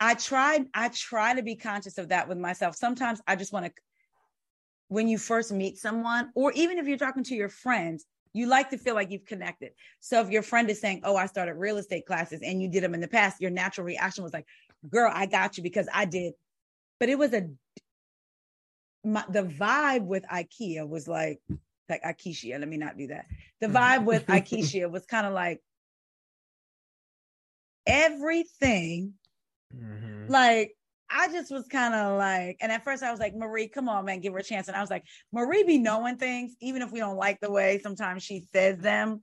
I 0.00 0.14
tried, 0.14 0.66
I 0.74 0.88
try 0.90 1.34
to 1.34 1.42
be 1.42 1.56
conscious 1.56 1.96
of 1.98 2.08
that 2.10 2.28
with 2.28 2.36
myself. 2.38 2.76
Sometimes 2.76 3.20
I 3.26 3.34
just 3.36 3.52
want 3.52 3.64
to 3.66 3.72
when 4.88 5.08
you 5.08 5.18
first 5.18 5.52
meet 5.52 5.78
someone, 5.78 6.30
or 6.34 6.52
even 6.52 6.78
if 6.78 6.86
you're 6.86 6.98
talking 6.98 7.24
to 7.24 7.34
your 7.34 7.48
friends, 7.48 8.04
you 8.32 8.46
like 8.46 8.70
to 8.70 8.78
feel 8.78 8.94
like 8.94 9.10
you've 9.10 9.24
connected. 9.24 9.72
So 10.00 10.20
if 10.20 10.30
your 10.30 10.42
friend 10.42 10.68
is 10.68 10.80
saying, 10.80 11.02
Oh, 11.04 11.16
I 11.16 11.26
started 11.26 11.54
real 11.54 11.76
estate 11.78 12.06
classes 12.06 12.40
and 12.42 12.60
you 12.60 12.68
did 12.68 12.82
them 12.82 12.94
in 12.94 13.00
the 13.00 13.08
past, 13.08 13.40
your 13.40 13.50
natural 13.50 13.86
reaction 13.86 14.24
was 14.24 14.32
like, 14.32 14.46
Girl, 14.88 15.10
I 15.12 15.26
got 15.26 15.56
you 15.56 15.62
because 15.62 15.88
I 15.92 16.04
did. 16.04 16.34
But 17.00 17.08
it 17.08 17.18
was 17.18 17.32
a 17.32 17.48
my, 19.04 19.24
the 19.28 19.42
vibe 19.42 20.04
with 20.04 20.24
IKEA 20.32 20.88
was 20.88 21.06
like 21.06 21.40
like 21.88 22.02
Ikea. 22.02 22.58
Let 22.58 22.68
me 22.68 22.76
not 22.76 22.96
do 22.96 23.08
that. 23.08 23.26
The 23.60 23.66
vibe 23.66 24.04
with 24.04 24.26
Ikea 24.28 24.90
was 24.90 25.04
kind 25.06 25.26
of 25.26 25.32
like 25.32 25.60
everything. 27.86 29.14
Mm-hmm. 29.74 30.30
Like 30.30 30.76
I 31.10 31.28
just 31.28 31.50
was 31.50 31.66
kind 31.68 31.94
of 31.94 32.18
like, 32.18 32.56
and 32.60 32.72
at 32.72 32.84
first 32.84 33.02
I 33.02 33.10
was 33.10 33.20
like, 33.20 33.34
Marie, 33.36 33.68
come 33.68 33.88
on, 33.88 34.04
man, 34.04 34.20
give 34.20 34.32
her 34.32 34.38
a 34.38 34.42
chance. 34.42 34.68
And 34.68 34.76
I 34.76 34.80
was 34.80 34.90
like, 34.90 35.04
Marie 35.32 35.62
be 35.62 35.78
knowing 35.78 36.16
things, 36.16 36.54
even 36.60 36.82
if 36.82 36.90
we 36.90 36.98
don't 36.98 37.16
like 37.16 37.40
the 37.40 37.50
way 37.50 37.78
sometimes 37.82 38.22
she 38.22 38.46
says 38.52 38.78
them. 38.78 39.22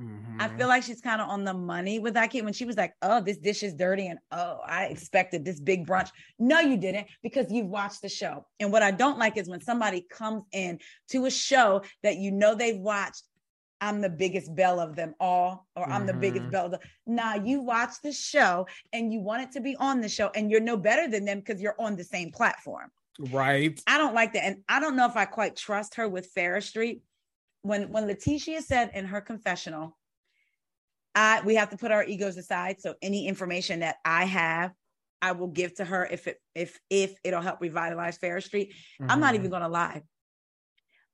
Mm-hmm. 0.00 0.40
I 0.40 0.48
feel 0.48 0.68
like 0.68 0.82
she's 0.82 1.00
kind 1.00 1.22
of 1.22 1.30
on 1.30 1.44
the 1.44 1.54
money 1.54 1.98
with 1.98 2.14
that 2.14 2.30
kid 2.30 2.44
when 2.44 2.52
she 2.52 2.66
was 2.66 2.76
like, 2.76 2.92
"Oh, 3.00 3.22
this 3.22 3.38
dish 3.38 3.62
is 3.62 3.72
dirty," 3.72 4.08
and 4.08 4.18
"Oh, 4.30 4.60
I 4.66 4.86
expected 4.86 5.42
this 5.42 5.58
big 5.58 5.86
brunch." 5.86 6.10
No, 6.38 6.60
you 6.60 6.76
didn't 6.76 7.06
because 7.22 7.50
you've 7.50 7.68
watched 7.68 8.02
the 8.02 8.10
show. 8.10 8.44
And 8.60 8.70
what 8.70 8.82
I 8.82 8.90
don't 8.90 9.18
like 9.18 9.38
is 9.38 9.48
when 9.48 9.62
somebody 9.62 10.06
comes 10.10 10.42
in 10.52 10.80
to 11.12 11.24
a 11.24 11.30
show 11.30 11.82
that 12.02 12.16
you 12.16 12.30
know 12.30 12.54
they've 12.54 12.78
watched. 12.78 13.22
I'm 13.80 14.00
the 14.00 14.08
biggest 14.08 14.54
belle 14.54 14.80
of 14.80 14.96
them 14.96 15.14
all, 15.20 15.66
or 15.76 15.84
I'm 15.84 15.90
mm-hmm. 15.90 16.06
the 16.06 16.14
biggest 16.14 16.42
mm-hmm. 16.44 16.50
belle. 16.50 16.66
Of 16.66 16.72
the... 16.72 16.80
Nah, 17.06 17.34
you 17.34 17.60
watch 17.60 18.00
the 18.02 18.12
show 18.12 18.66
and 18.92 19.12
you 19.12 19.20
want 19.20 19.42
it 19.42 19.52
to 19.52 19.60
be 19.60 19.76
on 19.76 20.00
the 20.00 20.08
show, 20.08 20.30
and 20.34 20.50
you're 20.50 20.60
no 20.60 20.76
better 20.76 21.08
than 21.08 21.24
them 21.24 21.40
because 21.40 21.60
you're 21.60 21.76
on 21.78 21.96
the 21.96 22.04
same 22.04 22.30
platform. 22.32 22.90
Right. 23.18 23.80
I 23.86 23.98
don't 23.98 24.14
like 24.14 24.32
that, 24.34 24.44
and 24.44 24.62
I 24.68 24.80
don't 24.80 24.96
know 24.96 25.06
if 25.06 25.16
I 25.16 25.24
quite 25.24 25.56
trust 25.56 25.96
her 25.96 26.08
with 26.08 26.26
Farish 26.34 26.68
Street 26.68 27.02
when 27.66 27.90
when 27.90 28.06
Letitia 28.06 28.62
said 28.62 28.90
in 28.94 29.06
her 29.06 29.20
confessional, 29.20 29.96
I 31.14 31.40
we 31.44 31.56
have 31.56 31.70
to 31.70 31.76
put 31.76 31.90
our 31.90 32.04
egos 32.04 32.36
aside. 32.36 32.80
So 32.80 32.94
any 33.02 33.26
information 33.26 33.80
that 33.80 33.96
I 34.04 34.24
have, 34.24 34.72
I 35.20 35.32
will 35.32 35.48
give 35.48 35.74
to 35.74 35.84
her 35.84 36.06
if 36.06 36.26
it 36.26 36.40
if 36.54 36.78
if 36.88 37.14
it'll 37.24 37.40
help 37.40 37.60
revitalize 37.60 38.16
Farish 38.16 38.46
Street. 38.46 38.72
Mm-hmm. 39.00 39.10
I'm 39.10 39.20
not 39.20 39.34
even 39.34 39.46
mm-hmm. 39.46 39.52
gonna 39.52 39.68
lie. 39.68 40.02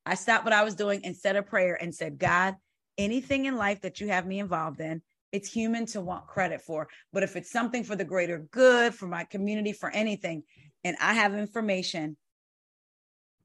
I 0.05 0.15
stopped 0.15 0.45
what 0.45 0.53
I 0.53 0.65
was 0.65 0.75
doing 0.75 1.05
and 1.05 1.17
said 1.17 1.37
a 1.37 1.43
prayer 1.43 1.79
and 1.81 1.95
said, 1.95 2.19
God, 2.19 2.57
anything 2.99 3.47
in 3.47 3.57
life 3.57 3.83
that 3.83 4.01
you 4.01 4.09
have 4.09 4.27
me 4.27 4.41
involved 4.41 4.81
in, 4.81 5.03
it's 5.31 5.51
human 5.51 5.87
to 5.87 6.01
want 6.01 6.27
credit 6.27 6.61
for. 6.61 6.89
But 7.13 7.23
if 7.23 7.37
it's 7.37 7.51
something 7.51 7.85
for 7.85 7.97
the 7.97 8.05
greater 8.05 8.47
good, 8.51 8.95
for 8.95 9.07
my 9.07 9.25
community, 9.25 9.73
for 9.73 9.91
anything, 9.91 10.43
and 10.85 10.97
I 11.01 11.15
have 11.15 11.35
information 11.35 12.17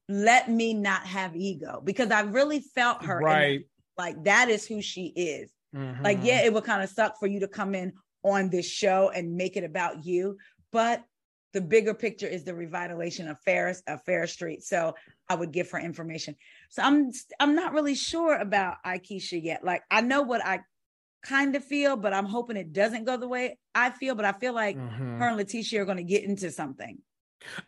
let 0.09 0.49
me 0.49 0.73
not 0.73 1.01
have 1.05 1.35
ego 1.35 1.81
because 1.84 2.11
I 2.11 2.21
really 2.21 2.61
felt 2.61 3.03
her. 3.05 3.19
Right. 3.19 3.65
like 3.97 4.23
that 4.23 4.49
is 4.49 4.65
who 4.65 4.81
she 4.81 5.07
is. 5.07 5.51
Mm-hmm. 5.75 6.03
Like, 6.03 6.19
yeah, 6.21 6.43
it 6.43 6.53
would 6.53 6.63
kind 6.63 6.81
of 6.81 6.89
suck 6.89 7.19
for 7.19 7.27
you 7.27 7.41
to 7.41 7.47
come 7.47 7.75
in 7.75 7.93
on 8.23 8.49
this 8.49 8.65
show 8.65 9.11
and 9.13 9.35
make 9.35 9.57
it 9.57 9.63
about 9.63 10.05
you, 10.05 10.38
but 10.71 11.03
the 11.53 11.61
bigger 11.61 11.93
picture 11.93 12.27
is 12.27 12.43
the 12.43 12.51
revitalization 12.51 13.29
of 13.29 13.39
Ferris, 13.41 13.81
of 13.88 14.01
Farish 14.03 14.34
Street. 14.34 14.63
So 14.63 14.95
I 15.30 15.36
would 15.36 15.52
give 15.52 15.72
her 15.72 15.80
information. 15.80 16.36
So 16.70 16.82
I'm 16.82 17.12
I'm 17.40 17.56
not 17.56 17.74
really 17.74 17.95
sure 17.95 18.36
about 18.36 18.78
Aikisha 18.86 19.44
yet. 19.44 19.64
Like 19.64 19.84
I 19.91 20.02
know 20.02 20.22
what 20.22 20.45
I 20.45 20.62
kind 21.24 21.56
of 21.56 21.64
feel, 21.64 21.98
but 21.98 22.14
I'm 22.14 22.26
hoping 22.26 22.58
it 22.58 22.74
doesn't 22.74 23.06
go 23.06 23.18
the 23.18 23.28
way 23.28 23.58
I 23.76 23.90
feel. 23.91 24.16
But 24.16 24.26
I 24.26 24.32
feel 24.32 24.54
like 24.54 24.78
mm-hmm. 24.78 25.20
her 25.20 25.28
and 25.28 25.38
Letitia 25.38 25.82
are 25.82 25.86
going 25.86 25.98
to 25.98 26.04
get 26.04 26.24
into 26.24 26.52
something. 26.52 26.99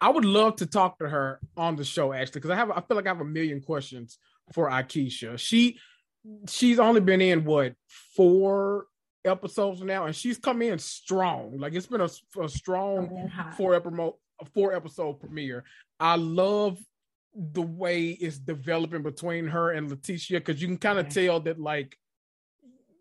I 0.01 0.09
would 0.09 0.25
love 0.25 0.57
to 0.57 0.65
talk 0.65 0.97
to 0.99 1.07
her 1.07 1.39
on 1.55 1.75
the 1.75 1.83
show 1.83 2.11
actually 2.11 2.41
because 2.41 2.51
I 2.51 2.55
have 2.55 2.71
I 2.71 2.81
feel 2.81 2.97
like 2.97 3.05
I 3.05 3.09
have 3.09 3.21
a 3.21 3.25
million 3.25 3.61
questions 3.61 4.17
for 4.53 4.69
Aikisha. 4.69 5.37
She 5.37 5.79
she's 6.47 6.79
only 6.79 7.01
been 7.01 7.21
in 7.21 7.45
what 7.45 7.73
four 8.15 8.85
episodes 9.25 9.81
now, 9.81 10.05
and 10.05 10.15
she's 10.15 10.37
come 10.37 10.61
in 10.61 10.79
strong. 10.79 11.57
Like 11.57 11.73
it's 11.73 11.87
been 11.87 12.01
a, 12.01 12.09
a 12.41 12.49
strong 12.49 13.31
four 13.57 13.75
episode 13.75 14.13
four 14.53 14.73
episode 14.73 15.19
premiere. 15.19 15.63
I 15.99 16.15
love 16.15 16.79
the 17.35 17.61
way 17.61 18.09
it's 18.09 18.37
developing 18.37 19.03
between 19.03 19.47
her 19.47 19.71
and 19.71 19.89
Letitia 19.89 20.39
because 20.39 20.61
you 20.61 20.67
can 20.67 20.77
kind 20.77 20.99
of 20.99 21.07
okay. 21.07 21.27
tell 21.27 21.39
that 21.41 21.59
like 21.59 21.97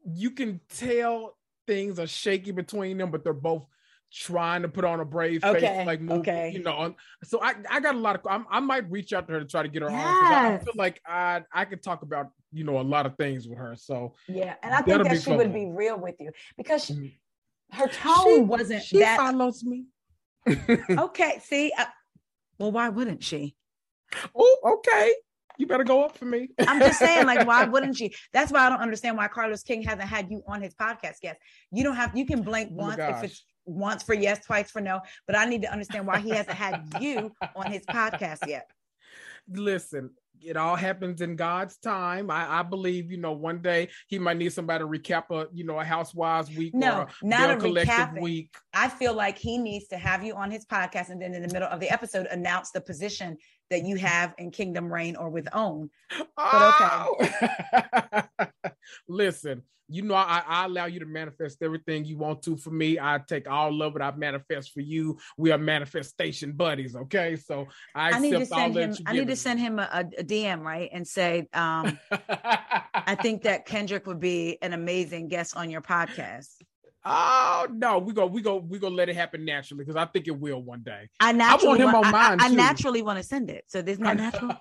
you 0.05 0.31
can 0.31 0.61
tell 0.69 1.37
things 1.67 1.99
are 1.99 2.07
shaky 2.07 2.51
between 2.51 2.99
them, 2.99 3.11
but 3.11 3.25
they're 3.25 3.33
both 3.33 3.65
trying 4.13 4.63
to 4.63 4.69
put 4.69 4.85
on 4.85 5.01
a 5.01 5.05
brave 5.05 5.43
face, 5.43 5.57
okay. 5.57 5.85
like 5.85 6.01
move, 6.01 6.21
okay. 6.21 6.51
you 6.53 6.63
know. 6.63 6.95
So 7.25 7.41
I, 7.43 7.55
I 7.71 7.81
got 7.81 7.95
a 7.95 7.99
lot 7.99 8.17
of. 8.17 8.27
I'm, 8.27 8.47
i 8.51 8.61
might 8.61 8.91
reach 8.91 9.13
out 9.13 9.27
to 9.29 9.35
her 9.35 9.41
to 9.41 9.47
try 9.47 9.63
to 9.63 9.69
get 9.69 9.83
her 9.83 9.91
yes. 9.91 10.07
on. 10.07 10.33
I, 10.33 10.55
I 10.55 10.59
feel 10.59 10.75
like 10.77 11.01
I, 11.07 11.43
I 11.53 11.65
could 11.65 11.83
talk 11.83 12.03
about 12.03 12.29
you 12.53 12.65
know 12.65 12.81
a 12.81 12.83
lot 12.83 13.07
of 13.07 13.17
things 13.17 13.47
with 13.47 13.59
her. 13.59 13.77
So 13.77 14.15
yeah, 14.27 14.55
and 14.63 14.75
I 14.75 14.83
think 14.83 15.05
that 15.05 15.17
she 15.17 15.25
fun. 15.25 15.37
would 15.39 15.53
be 15.53 15.67
real 15.67 15.99
with 15.99 16.17
you 16.21 16.33
because 16.57 16.85
she, 16.85 16.95
mm-hmm. 16.95 17.81
her 17.81 17.89
tone 17.89 18.37
she, 18.37 18.41
wasn't 18.41 18.83
she 18.83 18.99
that. 19.01 19.19
follows 19.19 19.63
me. 19.63 19.87
okay, 20.91 21.41
see, 21.45 21.73
uh, 21.77 21.85
well, 22.59 22.73
why 22.73 22.89
wouldn't 22.89 23.23
she? 23.23 23.55
Oh, 24.35 24.79
okay. 24.79 25.15
You 25.59 25.67
better 25.67 25.85
go 25.85 26.05
up 26.05 26.17
for 26.17 26.25
me. 26.25 26.51
I'm 26.61 26.79
just 26.79 27.01
saying, 27.01 27.27
like, 27.27 27.47
why 27.47 27.65
wouldn't 27.69 27.97
she? 27.97 28.15
That's 28.33 28.53
why 28.53 28.61
I 28.61 28.69
don't 28.69 28.81
understand 28.81 29.17
why 29.17 29.27
Carlos 29.27 29.65
King 29.65 29.83
hasn't 29.83 30.09
had 30.09 30.31
you 30.31 30.43
on 30.47 30.63
his 30.63 30.75
podcast 30.75 31.17
yet. 31.23 31.39
You 31.73 31.83
don't 31.83 31.97
have. 31.97 32.17
You 32.17 32.25
can 32.25 32.43
blink 32.43 32.71
oh 32.73 32.77
once 32.77 32.99
if 33.01 33.25
it's 33.25 33.45
once 33.65 34.03
for 34.05 34.15
yes, 34.15 34.45
twice 34.47 34.71
for 34.71 34.81
no. 34.81 35.01
But 35.27 35.37
I 35.37 35.47
need 35.47 35.63
to 35.63 35.73
understand 35.73 36.07
why 36.07 36.21
he 36.21 36.31
hasn't 36.31 36.57
had 36.57 36.85
you 37.01 37.33
on 37.57 37.71
his 37.73 37.83
podcast 37.87 38.47
yet. 38.47 38.71
Listen, 39.51 40.11
it 40.43 40.57
all 40.57 40.77
happens 40.77 41.21
in 41.21 41.37
God's 41.37 41.77
time. 41.79 42.31
I, 42.31 42.61
I, 42.61 42.63
believe, 42.63 43.11
you 43.11 43.19
know, 43.19 43.33
one 43.33 43.61
day 43.61 43.89
he 44.07 44.19
might 44.19 44.37
need 44.37 44.53
somebody 44.53 44.85
to 44.85 44.89
recap 44.89 45.25
a, 45.31 45.49
you 45.53 45.65
know, 45.65 45.79
a 45.81 45.85
housewives 45.85 46.55
week 46.55 46.75
no, 46.75 47.03
a 47.03 47.27
not 47.27 47.51
a 47.51 47.57
collective 47.57 48.21
week. 48.21 48.55
I 48.73 48.89
feel 48.89 49.15
like 49.15 49.39
he 49.39 49.59
needs 49.59 49.89
to 49.89 49.97
have 49.97 50.23
you 50.23 50.35
on 50.35 50.51
his 50.51 50.65
podcast 50.67 51.11
and 51.11 51.21
then 51.21 51.35
in 51.35 51.43
the 51.43 51.53
middle 51.53 51.69
of 51.69 51.81
the 51.81 51.91
episode 51.91 52.27
announce 52.27 52.71
the 52.71 52.81
position 52.81 53.37
that 53.71 53.85
you 53.85 53.97
have 53.97 54.35
in 54.39 54.51
Kingdom 54.51 54.93
Reign 54.93 55.17
or 55.17 55.29
with 55.31 55.49
Own. 55.53 55.91
But 56.37 56.75
okay. 56.75 58.29
Oh. 58.41 58.49
Listen, 59.09 59.63
you 59.89 60.03
know, 60.03 60.15
I, 60.15 60.43
I, 60.47 60.65
allow 60.67 60.85
you 60.85 61.01
to 61.01 61.07
manifest 61.07 61.63
everything 61.63 62.05
you 62.05 62.19
want 62.19 62.43
to 62.43 62.57
for 62.57 62.71
me. 62.71 62.99
I 63.01 63.21
take 63.27 63.49
all 63.49 63.83
of 63.83 63.97
it. 63.97 64.03
I 64.03 64.15
manifest 64.15 64.73
for 64.73 64.81
you. 64.81 65.19
We 65.39 65.51
are 65.51 65.59
manifestation 65.59 66.53
buddies. 66.53 66.95
Okay. 66.95 67.37
So 67.37 67.67
I, 67.95 68.13
I 68.13 68.19
need 68.19 68.33
to 68.33 68.47
send 68.47 68.77
him, 68.77 68.95
I 69.07 69.15
need 69.15 69.29
to 69.29 69.37
send 69.37 69.61
him 69.61 69.79
a, 69.79 69.89
a, 70.19 70.25
DM, 70.25 70.61
right? 70.61 70.91
And 70.93 71.09
say, 71.09 71.49
um, 71.55 71.99
I 72.11 73.17
think 73.21 73.43
that 73.43 73.65
Kendrick 73.65 74.07
would 74.07 74.21
be 74.21 74.59
an 74.61 74.75
amazing 74.75 75.29
guest 75.29 75.57
on 75.57 75.71
your 75.71 75.81
podcast. 75.81 76.49
Oh 77.11 77.67
no, 77.73 77.99
we 77.99 78.13
go, 78.13 78.27
we 78.27 78.43
go, 78.43 78.57
we 78.57 78.79
go 78.79 78.89
let 78.89 79.09
it 79.09 79.17
happen 79.17 79.45
naturally 79.45 79.83
because 79.83 79.97
I 79.97 80.05
think 80.05 80.29
it 80.29 80.39
will 80.39 80.63
one 80.63 80.83
day. 80.83 81.09
I 81.21 81.33
naturally 81.33 81.67
I 81.67 81.69
want 81.69 81.81
him 81.81 81.93
want, 81.93 82.07
on 82.07 82.13
mine. 82.13 82.41
I, 82.41 82.47
I 82.47 82.49
naturally 82.49 83.01
want 83.01 83.17
to 83.19 83.23
send 83.23 83.49
it. 83.49 83.65
So 83.67 83.81
there's 83.81 83.99
no 83.99 84.13
natural. 84.15 84.53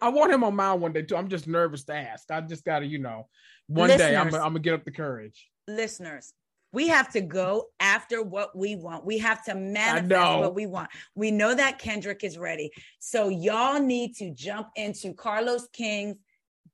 I 0.00 0.08
want 0.08 0.32
him 0.32 0.42
on 0.42 0.56
mine 0.56 0.80
one 0.80 0.92
day 0.92 1.02
too. 1.02 1.16
I'm 1.16 1.28
just 1.28 1.46
nervous 1.46 1.84
to 1.84 1.94
ask. 1.94 2.28
I 2.30 2.40
just 2.40 2.64
gotta, 2.64 2.86
you 2.86 2.98
know, 2.98 3.28
one 3.68 3.88
listeners, 3.88 4.10
day 4.10 4.16
I'm, 4.16 4.34
I'm 4.34 4.40
gonna 4.40 4.58
get 4.58 4.74
up 4.74 4.84
the 4.84 4.90
courage. 4.90 5.48
Listeners, 5.68 6.32
we 6.72 6.88
have 6.88 7.08
to 7.12 7.20
go 7.20 7.66
after 7.78 8.20
what 8.20 8.56
we 8.56 8.74
want. 8.74 9.06
We 9.06 9.18
have 9.18 9.44
to 9.44 9.54
manifest 9.54 10.40
what 10.40 10.56
we 10.56 10.66
want. 10.66 10.90
We 11.14 11.30
know 11.30 11.54
that 11.54 11.78
Kendrick 11.78 12.24
is 12.24 12.36
ready. 12.36 12.72
So 12.98 13.28
y'all 13.28 13.80
need 13.80 14.16
to 14.16 14.32
jump 14.32 14.70
into 14.74 15.14
Carlos 15.14 15.68
King's 15.72 16.16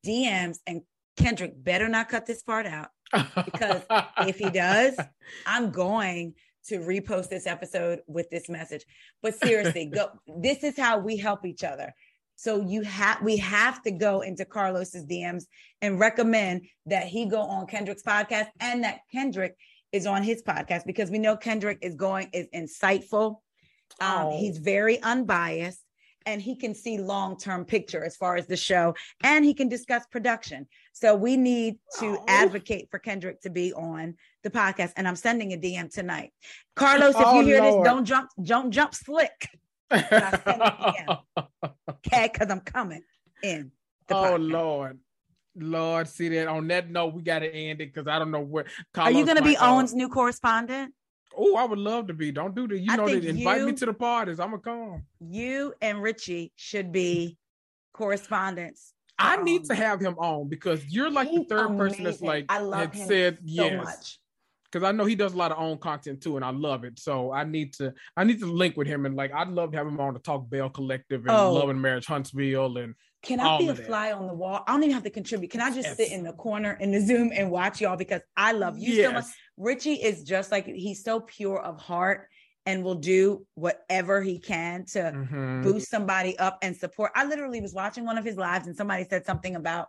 DMs 0.06 0.56
and 0.66 0.80
Kendrick 1.18 1.52
better 1.62 1.86
not 1.86 2.08
cut 2.08 2.24
this 2.24 2.42
part 2.42 2.64
out 2.64 2.88
because 3.12 3.82
if 4.26 4.36
he 4.36 4.50
does, 4.50 4.98
I'm 5.46 5.70
going 5.70 6.34
to 6.66 6.78
repost 6.78 7.28
this 7.28 7.46
episode 7.46 8.00
with 8.06 8.30
this 8.30 8.48
message. 8.48 8.84
But 9.22 9.34
seriously, 9.34 9.86
go 9.86 10.10
this 10.38 10.62
is 10.62 10.76
how 10.76 10.98
we 10.98 11.16
help 11.16 11.44
each 11.44 11.64
other. 11.64 11.92
So 12.36 12.60
you 12.62 12.82
have 12.82 13.20
we 13.22 13.36
have 13.38 13.82
to 13.82 13.90
go 13.90 14.22
into 14.22 14.44
Carlos's 14.44 15.04
DMs 15.04 15.44
and 15.82 16.00
recommend 16.00 16.62
that 16.86 17.06
he 17.06 17.26
go 17.26 17.40
on 17.40 17.66
Kendrick's 17.66 18.02
podcast 18.02 18.46
and 18.60 18.84
that 18.84 19.00
Kendrick 19.12 19.56
is 19.92 20.06
on 20.06 20.22
his 20.22 20.42
podcast 20.42 20.86
because 20.86 21.10
we 21.10 21.18
know 21.18 21.36
Kendrick 21.36 21.78
is 21.82 21.94
going 21.94 22.30
is 22.32 22.46
insightful. 22.54 23.40
Um, 24.00 24.26
oh. 24.26 24.38
He's 24.38 24.58
very 24.58 25.02
unbiased 25.02 25.84
and 26.26 26.40
he 26.40 26.56
can 26.56 26.74
see 26.74 26.98
long-term 26.98 27.64
picture 27.64 28.04
as 28.04 28.16
far 28.16 28.36
as 28.36 28.46
the 28.46 28.56
show 28.56 28.94
and 29.22 29.44
he 29.44 29.54
can 29.54 29.68
discuss 29.68 30.06
production 30.06 30.66
so 31.00 31.14
we 31.14 31.36
need 31.36 31.76
to 31.98 32.18
oh. 32.18 32.24
advocate 32.28 32.88
for 32.90 32.98
kendrick 32.98 33.40
to 33.40 33.50
be 33.50 33.72
on 33.72 34.14
the 34.42 34.50
podcast 34.50 34.92
and 34.96 35.08
i'm 35.08 35.16
sending 35.16 35.52
a 35.52 35.56
dm 35.56 35.92
tonight 35.92 36.30
carlos 36.76 37.14
if 37.14 37.22
oh, 37.24 37.40
you 37.40 37.46
hear 37.46 37.62
Lord. 37.62 37.84
this 37.84 37.90
don't 37.90 38.04
jump 38.04 38.30
don't 38.42 38.70
jump 38.70 38.94
slick 38.94 39.48
okay 39.92 41.06
because 42.32 42.50
i'm 42.50 42.60
coming 42.60 43.02
in 43.42 43.72
oh 44.10 44.14
podcast. 44.14 44.50
lord 44.50 44.98
Lord, 45.56 46.06
see 46.06 46.28
that. 46.28 46.46
On 46.46 46.66
that 46.68 46.90
note, 46.90 47.12
we 47.12 47.22
got 47.22 47.40
to 47.40 47.52
end 47.52 47.80
it 47.80 47.92
because 47.92 48.06
I 48.06 48.20
don't 48.20 48.30
know 48.30 48.40
where. 48.40 48.66
Carlos 48.94 49.14
Are 49.14 49.18
you 49.18 49.24
going 49.24 49.36
to 49.36 49.42
be 49.42 49.56
uh, 49.56 49.66
OWN's 49.66 49.92
new 49.94 50.08
correspondent? 50.08 50.94
Oh, 51.36 51.56
I 51.56 51.64
would 51.64 51.78
love 51.78 52.08
to 52.08 52.14
be. 52.14 52.32
Don't 52.32 52.54
do 52.54 52.66
that. 52.68 52.78
You 52.78 52.92
I 52.92 52.96
know. 52.96 53.06
Invite 53.06 53.60
you, 53.60 53.66
me 53.66 53.72
to 53.74 53.86
the 53.86 53.92
parties. 53.92 54.40
I'm 54.40 54.50
gonna 54.50 54.62
come. 54.62 55.02
You 55.20 55.74
and 55.80 56.02
Richie 56.02 56.52
should 56.56 56.92
be 56.92 57.36
correspondents. 57.92 58.92
I 59.20 59.42
need 59.42 59.62
um, 59.62 59.66
to 59.68 59.74
have 59.74 60.00
him 60.00 60.14
on 60.18 60.48
because 60.48 60.84
you're 60.86 61.10
like 61.10 61.28
He's 61.28 61.40
the 61.40 61.44
third 61.44 61.66
amazing. 61.66 61.78
person 61.78 62.04
that's 62.04 62.20
like 62.22 62.46
I 62.48 62.58
love 62.58 62.94
had 62.94 63.08
said 63.08 63.38
so 63.38 63.44
yes. 63.44 63.84
Much. 63.84 64.18
because 64.72 64.86
I 64.86 64.92
know 64.92 65.04
he 65.04 65.14
does 65.14 65.34
a 65.34 65.36
lot 65.36 65.52
of 65.52 65.58
own 65.58 65.78
content 65.78 66.22
too, 66.22 66.36
and 66.36 66.44
I 66.44 66.50
love 66.50 66.84
it. 66.84 66.98
So 66.98 67.32
I 67.32 67.44
need 67.44 67.74
to 67.74 67.92
I 68.16 68.24
need 68.24 68.40
to 68.40 68.46
link 68.46 68.76
with 68.76 68.86
him 68.86 69.06
and 69.06 69.14
like 69.14 69.32
I'd 69.32 69.48
love 69.48 69.72
to 69.72 69.78
have 69.78 69.86
him 69.86 70.00
on 70.00 70.14
to 70.14 70.20
talk 70.20 70.48
Belle 70.48 70.70
Collective 70.70 71.20
and 71.26 71.30
Oh. 71.36 71.52
Love 71.52 71.68
and 71.68 71.80
Marriage 71.80 72.06
Huntsville 72.06 72.78
and 72.78 72.94
Can 73.22 73.38
I 73.40 73.58
be 73.58 73.68
a 73.68 73.74
fly 73.74 74.12
on 74.12 74.26
the 74.26 74.32
wall? 74.32 74.64
I 74.66 74.72
don't 74.72 74.82
even 74.84 74.94
have 74.94 75.02
to 75.02 75.10
contribute. 75.10 75.50
Can 75.50 75.60
I 75.60 75.68
just 75.70 75.88
Yes. 75.88 75.96
sit 75.98 76.10
in 76.12 76.24
the 76.24 76.32
corner 76.32 76.72
in 76.80 76.90
the 76.90 77.00
Zoom 77.00 77.30
and 77.34 77.50
watch 77.50 77.80
y'all 77.82 77.96
because 77.96 78.22
I 78.36 78.52
love 78.52 78.78
you 78.78 79.02
so 79.02 79.12
much. 79.12 79.26
Richie 79.58 80.02
is 80.02 80.24
just 80.24 80.50
like 80.50 80.64
he's 80.64 81.04
so 81.04 81.20
pure 81.20 81.60
of 81.60 81.78
heart 81.78 82.28
and 82.66 82.84
will 82.84 82.94
do 82.94 83.46
whatever 83.54 84.20
he 84.20 84.38
can 84.38 84.84
to 84.84 85.12
Mhm. 85.12 85.62
boost 85.62 85.88
somebody 85.90 86.38
up 86.38 86.58
and 86.62 86.76
support. 86.76 87.12
I 87.14 87.24
literally 87.24 87.60
was 87.60 87.72
watching 87.74 88.04
one 88.04 88.18
of 88.18 88.24
his 88.24 88.36
lives 88.36 88.66
and 88.66 88.76
somebody 88.76 89.04
said 89.04 89.24
something 89.24 89.56
about 89.56 89.88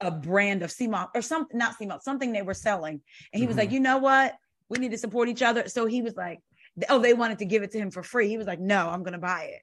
a 0.00 0.10
brand 0.10 0.62
of 0.62 0.70
sea 0.70 0.86
moss 0.86 1.08
or 1.14 1.22
something, 1.22 1.58
not 1.58 1.76
sea 1.76 1.86
moss, 1.86 2.04
something 2.04 2.32
they 2.32 2.42
were 2.42 2.54
selling. 2.54 3.00
And 3.32 3.40
he 3.40 3.46
was 3.46 3.56
Mhm. 3.56 3.60
like, 3.60 3.70
you 3.72 3.80
know 3.80 3.98
what? 3.98 4.36
We 4.68 4.78
need 4.78 4.92
to 4.92 4.98
support 4.98 5.28
each 5.28 5.42
other. 5.42 5.68
So 5.68 5.86
he 5.86 6.02
was 6.02 6.14
like, 6.14 6.40
oh, 6.88 7.00
they 7.00 7.14
wanted 7.14 7.38
to 7.38 7.44
give 7.46 7.62
it 7.64 7.72
to 7.72 7.78
him 7.78 7.90
for 7.90 8.02
free. 8.04 8.28
He 8.28 8.38
was 8.38 8.46
like, 8.46 8.60
no, 8.60 8.88
I'm 8.88 9.02
going 9.02 9.14
to 9.14 9.18
buy 9.18 9.44
it. 9.44 9.62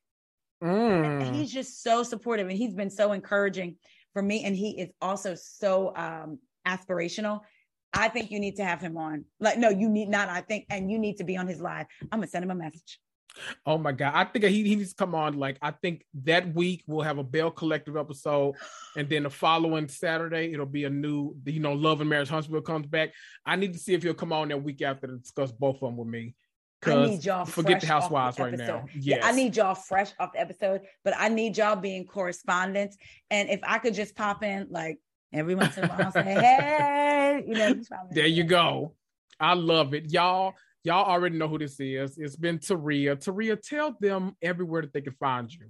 Mm. 0.63 1.21
he's 1.35 1.51
just 1.51 1.83
so 1.83 2.01
supportive 2.01 2.47
and 2.47 2.57
he's 2.57 2.73
been 2.73 2.89
so 2.89 3.11
encouraging 3.11 3.77
for 4.13 4.21
me. 4.21 4.43
And 4.43 4.55
he 4.55 4.79
is 4.79 4.89
also 5.01 5.35
so 5.35 5.93
um, 5.95 6.39
aspirational. 6.65 7.41
I 7.95 8.09
think 8.09 8.31
you 8.31 8.39
need 8.39 8.57
to 8.57 8.65
have 8.65 8.81
him 8.81 8.97
on. 8.97 9.25
Like, 9.39 9.57
no, 9.57 9.69
you 9.69 9.89
need 9.89 10.09
not. 10.09 10.29
I 10.29 10.41
think, 10.41 10.65
and 10.69 10.91
you 10.91 10.99
need 10.99 11.17
to 11.17 11.23
be 11.23 11.37
on 11.37 11.47
his 11.47 11.61
live. 11.61 11.85
I'm 12.11 12.19
gonna 12.19 12.27
send 12.27 12.43
him 12.43 12.51
a 12.51 12.55
message. 12.55 12.99
Oh 13.65 13.77
my 13.77 13.91
god, 13.91 14.13
I 14.15 14.23
think 14.25 14.45
he, 14.45 14.63
he 14.63 14.75
needs 14.75 14.91
to 14.91 14.95
come 14.95 15.13
on. 15.15 15.37
Like 15.37 15.57
I 15.61 15.71
think 15.71 16.05
that 16.23 16.53
week 16.53 16.83
we'll 16.87 17.01
have 17.01 17.17
a 17.17 17.23
Belle 17.23 17.51
Collective 17.51 17.97
episode, 17.97 18.55
and 18.95 19.09
then 19.09 19.23
the 19.23 19.29
following 19.29 19.87
Saturday 19.87 20.53
it'll 20.53 20.65
be 20.65 20.85
a 20.85 20.89
new, 20.89 21.35
you 21.45 21.59
know, 21.59 21.73
Love 21.73 22.01
and 22.01 22.09
Marriage 22.09 22.29
Huntsville 22.29 22.61
comes 22.61 22.87
back. 22.87 23.11
I 23.45 23.55
need 23.55 23.73
to 23.73 23.79
see 23.79 23.93
if 23.93 24.03
he'll 24.03 24.13
come 24.13 24.33
on 24.33 24.49
that 24.49 24.63
week 24.63 24.81
after 24.81 25.07
to 25.07 25.17
discuss 25.17 25.51
both 25.51 25.75
of 25.75 25.81
them 25.81 25.97
with 25.97 26.07
me. 26.07 26.35
I 26.85 27.05
need 27.07 27.25
y'all 27.25 27.45
forget 27.45 27.81
the 27.81 27.87
housewives 27.87 28.37
the 28.37 28.43
right 28.43 28.57
now. 28.57 28.85
Yes. 28.93 29.19
Yeah, 29.19 29.27
I 29.27 29.31
need 29.31 29.55
y'all 29.55 29.75
fresh 29.75 30.11
off 30.19 30.33
the 30.33 30.39
episode, 30.39 30.81
but 31.03 31.15
I 31.17 31.29
need 31.29 31.57
y'all 31.57 31.75
being 31.75 32.05
correspondents. 32.05 32.95
And 33.31 33.49
if 33.49 33.59
I 33.63 33.79
could 33.79 33.95
just 33.95 34.15
pop 34.15 34.43
in 34.43 34.67
like 34.69 34.99
every 35.35 35.55
once 35.55 35.77
in 35.77 35.83
a 35.83 35.87
while, 35.87 36.11
say, 36.11 36.23
hey, 36.23 37.43
you 37.47 37.53
know. 37.55 37.75
There 38.11 38.27
you 38.27 38.43
go. 38.43 38.95
I 39.39 39.53
love 39.53 39.93
it. 39.93 40.11
Y'all, 40.11 40.53
y'all 40.83 41.05
already 41.05 41.37
know 41.37 41.47
who 41.47 41.57
this 41.57 41.79
is. 41.79 42.17
It's 42.17 42.35
been 42.35 42.59
Taria. 42.59 43.15
Taria, 43.17 43.61
tell 43.61 43.95
them 43.99 44.35
everywhere 44.41 44.83
that 44.83 44.93
they 44.93 45.01
can 45.01 45.13
find 45.13 45.51
you. 45.51 45.67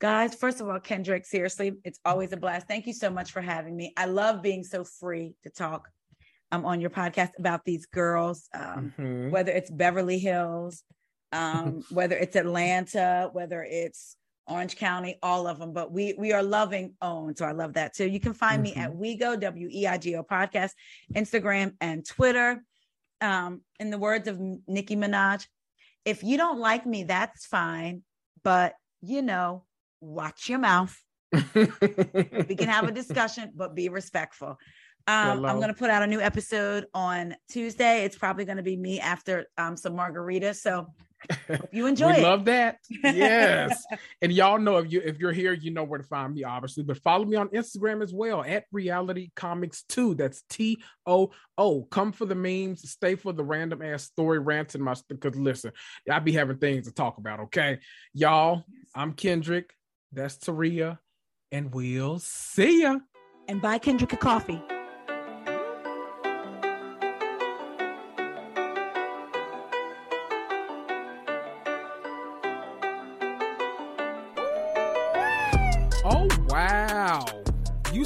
Guys, 0.00 0.34
first 0.34 0.60
of 0.60 0.68
all, 0.68 0.78
Kendrick, 0.78 1.24
seriously, 1.26 1.72
it's 1.84 1.98
always 2.04 2.32
a 2.32 2.36
blast. 2.36 2.68
Thank 2.68 2.86
you 2.86 2.92
so 2.92 3.10
much 3.10 3.32
for 3.32 3.40
having 3.40 3.76
me. 3.76 3.92
I 3.96 4.06
love 4.06 4.42
being 4.42 4.62
so 4.62 4.84
free 4.84 5.34
to 5.42 5.50
talk 5.50 5.88
um, 6.52 6.64
on 6.64 6.80
your 6.80 6.90
podcast 6.90 7.30
about 7.38 7.64
these 7.64 7.86
girls, 7.86 8.48
um, 8.54 8.92
Mhm. 8.96 9.30
whether 9.30 9.50
it's 9.50 9.70
Beverly 9.70 10.18
Hills, 10.18 10.84
um, 11.32 11.82
whether 11.90 12.16
it's 12.16 12.36
Atlanta, 12.36 13.30
whether 13.32 13.62
it's 13.68 14.16
Orange 14.46 14.76
County, 14.76 15.18
all 15.22 15.46
of 15.46 15.58
them. 15.58 15.72
But 15.72 15.92
we 15.92 16.14
we 16.18 16.32
are 16.32 16.42
loving 16.42 16.94
own, 17.00 17.36
so 17.36 17.44
I 17.44 17.52
love 17.52 17.74
that 17.74 17.94
too. 17.94 18.06
You 18.06 18.20
can 18.20 18.34
find 18.34 18.62
me 18.62 18.74
at 18.74 18.92
WeGo 18.92 19.40
W 19.40 19.68
E 19.70 19.86
I 19.86 19.98
G 19.98 20.16
O 20.16 20.22
podcast, 20.22 20.70
Instagram 21.14 21.74
and 21.80 22.06
Twitter. 22.06 22.62
Um, 23.20 23.62
in 23.80 23.90
the 23.90 23.98
words 23.98 24.28
of 24.28 24.38
Nicki 24.66 24.96
Minaj, 24.96 25.46
if 26.04 26.22
you 26.22 26.36
don't 26.36 26.58
like 26.58 26.84
me, 26.84 27.04
that's 27.04 27.46
fine, 27.46 28.02
but 28.42 28.74
you 29.00 29.22
know, 29.22 29.64
watch 30.00 30.48
your 30.48 30.58
mouth. 30.58 30.96
We 31.54 32.54
can 32.56 32.68
have 32.68 32.86
a 32.86 32.92
discussion, 32.92 33.52
but 33.54 33.74
be 33.74 33.88
respectful. 33.88 34.58
Um, 35.06 35.44
I'm 35.44 35.56
going 35.56 35.68
to 35.68 35.74
put 35.74 35.90
out 35.90 36.02
a 36.02 36.06
new 36.06 36.20
episode 36.20 36.86
on 36.94 37.36
Tuesday. 37.50 38.04
It's 38.04 38.16
probably 38.16 38.44
going 38.44 38.56
to 38.56 38.62
be 38.62 38.76
me 38.76 39.00
after 39.00 39.46
um, 39.58 39.76
some 39.76 39.94
margaritas. 39.94 40.56
So 40.56 40.86
hope 41.48 41.68
you 41.72 41.86
enjoy 41.86 42.12
we 42.12 42.18
it. 42.18 42.22
love 42.22 42.44
that. 42.46 42.78
Yes. 42.90 43.84
and 44.22 44.32
y'all 44.32 44.58
know 44.58 44.78
if 44.78 44.92
you 44.92 45.00
if 45.04 45.18
you're 45.18 45.32
here, 45.32 45.52
you 45.52 45.70
know 45.70 45.84
where 45.84 45.98
to 45.98 46.06
find 46.06 46.34
me, 46.34 46.44
obviously. 46.44 46.82
But 46.84 46.98
follow 46.98 47.24
me 47.24 47.36
on 47.36 47.48
Instagram 47.48 48.02
as 48.02 48.12
well 48.12 48.44
at 48.44 48.64
Reality 48.72 49.30
Comics 49.36 49.84
2. 49.88 50.14
That's 50.14 50.42
T 50.48 50.82
O 51.06 51.30
O. 51.58 51.82
Come 51.84 52.12
for 52.12 52.26
the 52.26 52.34
memes, 52.34 52.88
stay 52.90 53.14
for 53.14 53.32
the 53.32 53.44
random 53.44 53.82
ass 53.82 54.04
story 54.04 54.38
rants 54.38 54.74
and 54.74 54.84
my 54.84 54.94
because 55.08 55.36
listen, 55.36 55.72
I 56.10 56.18
be 56.18 56.32
having 56.32 56.58
things 56.58 56.86
to 56.86 56.92
talk 56.94 57.18
about. 57.18 57.40
Okay. 57.40 57.78
Y'all, 58.12 58.64
I'm 58.94 59.12
Kendrick. 59.12 59.72
That's 60.12 60.38
Taria. 60.38 60.98
And 61.52 61.72
we'll 61.72 62.18
see 62.18 62.82
ya. 62.82 62.98
and 63.48 63.60
buy 63.62 63.78
Kendrick 63.78 64.12
a 64.12 64.16
coffee. 64.16 64.62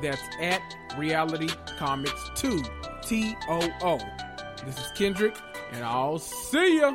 That's 0.00 0.22
at 0.40 0.62
Reality 0.96 1.48
Comics 1.78 2.30
2, 2.36 2.62
T 3.06 3.34
O 3.48 3.68
O. 3.82 3.98
This 4.64 4.78
is 4.78 4.90
Kendrick, 4.94 5.36
and 5.72 5.84
I'll 5.84 6.18
see 6.18 6.78
ya. 6.80 6.94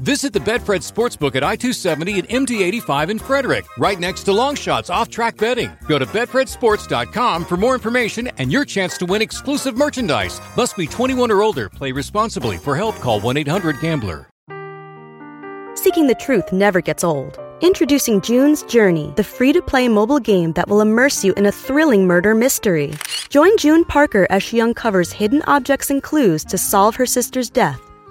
Visit 0.00 0.34
the 0.34 0.40
Betfred 0.40 0.84
Sportsbook 0.84 1.36
at 1.36 1.42
I 1.42 1.56
270 1.56 2.18
and 2.18 2.28
MD 2.28 2.60
85 2.60 3.10
in 3.10 3.18
Frederick, 3.18 3.64
right 3.78 3.98
next 3.98 4.24
to 4.24 4.32
Longshots 4.32 4.90
off 4.90 5.08
track 5.08 5.38
betting. 5.38 5.70
Go 5.88 5.98
to 5.98 6.04
BetfredSports.com 6.04 7.44
for 7.46 7.56
more 7.56 7.72
information 7.72 8.28
and 8.36 8.52
your 8.52 8.66
chance 8.66 8.98
to 8.98 9.06
win 9.06 9.22
exclusive 9.22 9.76
merchandise. 9.76 10.38
Must 10.56 10.76
be 10.76 10.86
21 10.86 11.30
or 11.30 11.40
older. 11.42 11.70
Play 11.70 11.92
responsibly. 11.92 12.58
For 12.58 12.76
help, 12.76 12.96
call 12.96 13.20
1 13.20 13.38
800 13.38 13.80
Gambler. 13.80 14.28
Seeking 15.74 16.08
the 16.08 16.16
truth 16.18 16.52
never 16.52 16.80
gets 16.80 17.04
old. 17.04 17.38
Introducing 17.62 18.20
June's 18.20 18.62
Journey, 18.64 19.14
the 19.16 19.24
free 19.24 19.54
to 19.54 19.62
play 19.62 19.88
mobile 19.88 20.18
game 20.18 20.52
that 20.52 20.68
will 20.68 20.82
immerse 20.82 21.24
you 21.24 21.32
in 21.34 21.46
a 21.46 21.52
thrilling 21.52 22.06
murder 22.06 22.34
mystery. 22.34 22.92
Join 23.30 23.56
June 23.56 23.84
Parker 23.84 24.26
as 24.28 24.42
she 24.42 24.60
uncovers 24.60 25.10
hidden 25.10 25.42
objects 25.46 25.88
and 25.88 26.02
clues 26.02 26.44
to 26.46 26.58
solve 26.58 26.96
her 26.96 27.06
sister's 27.06 27.48
death 27.48 27.80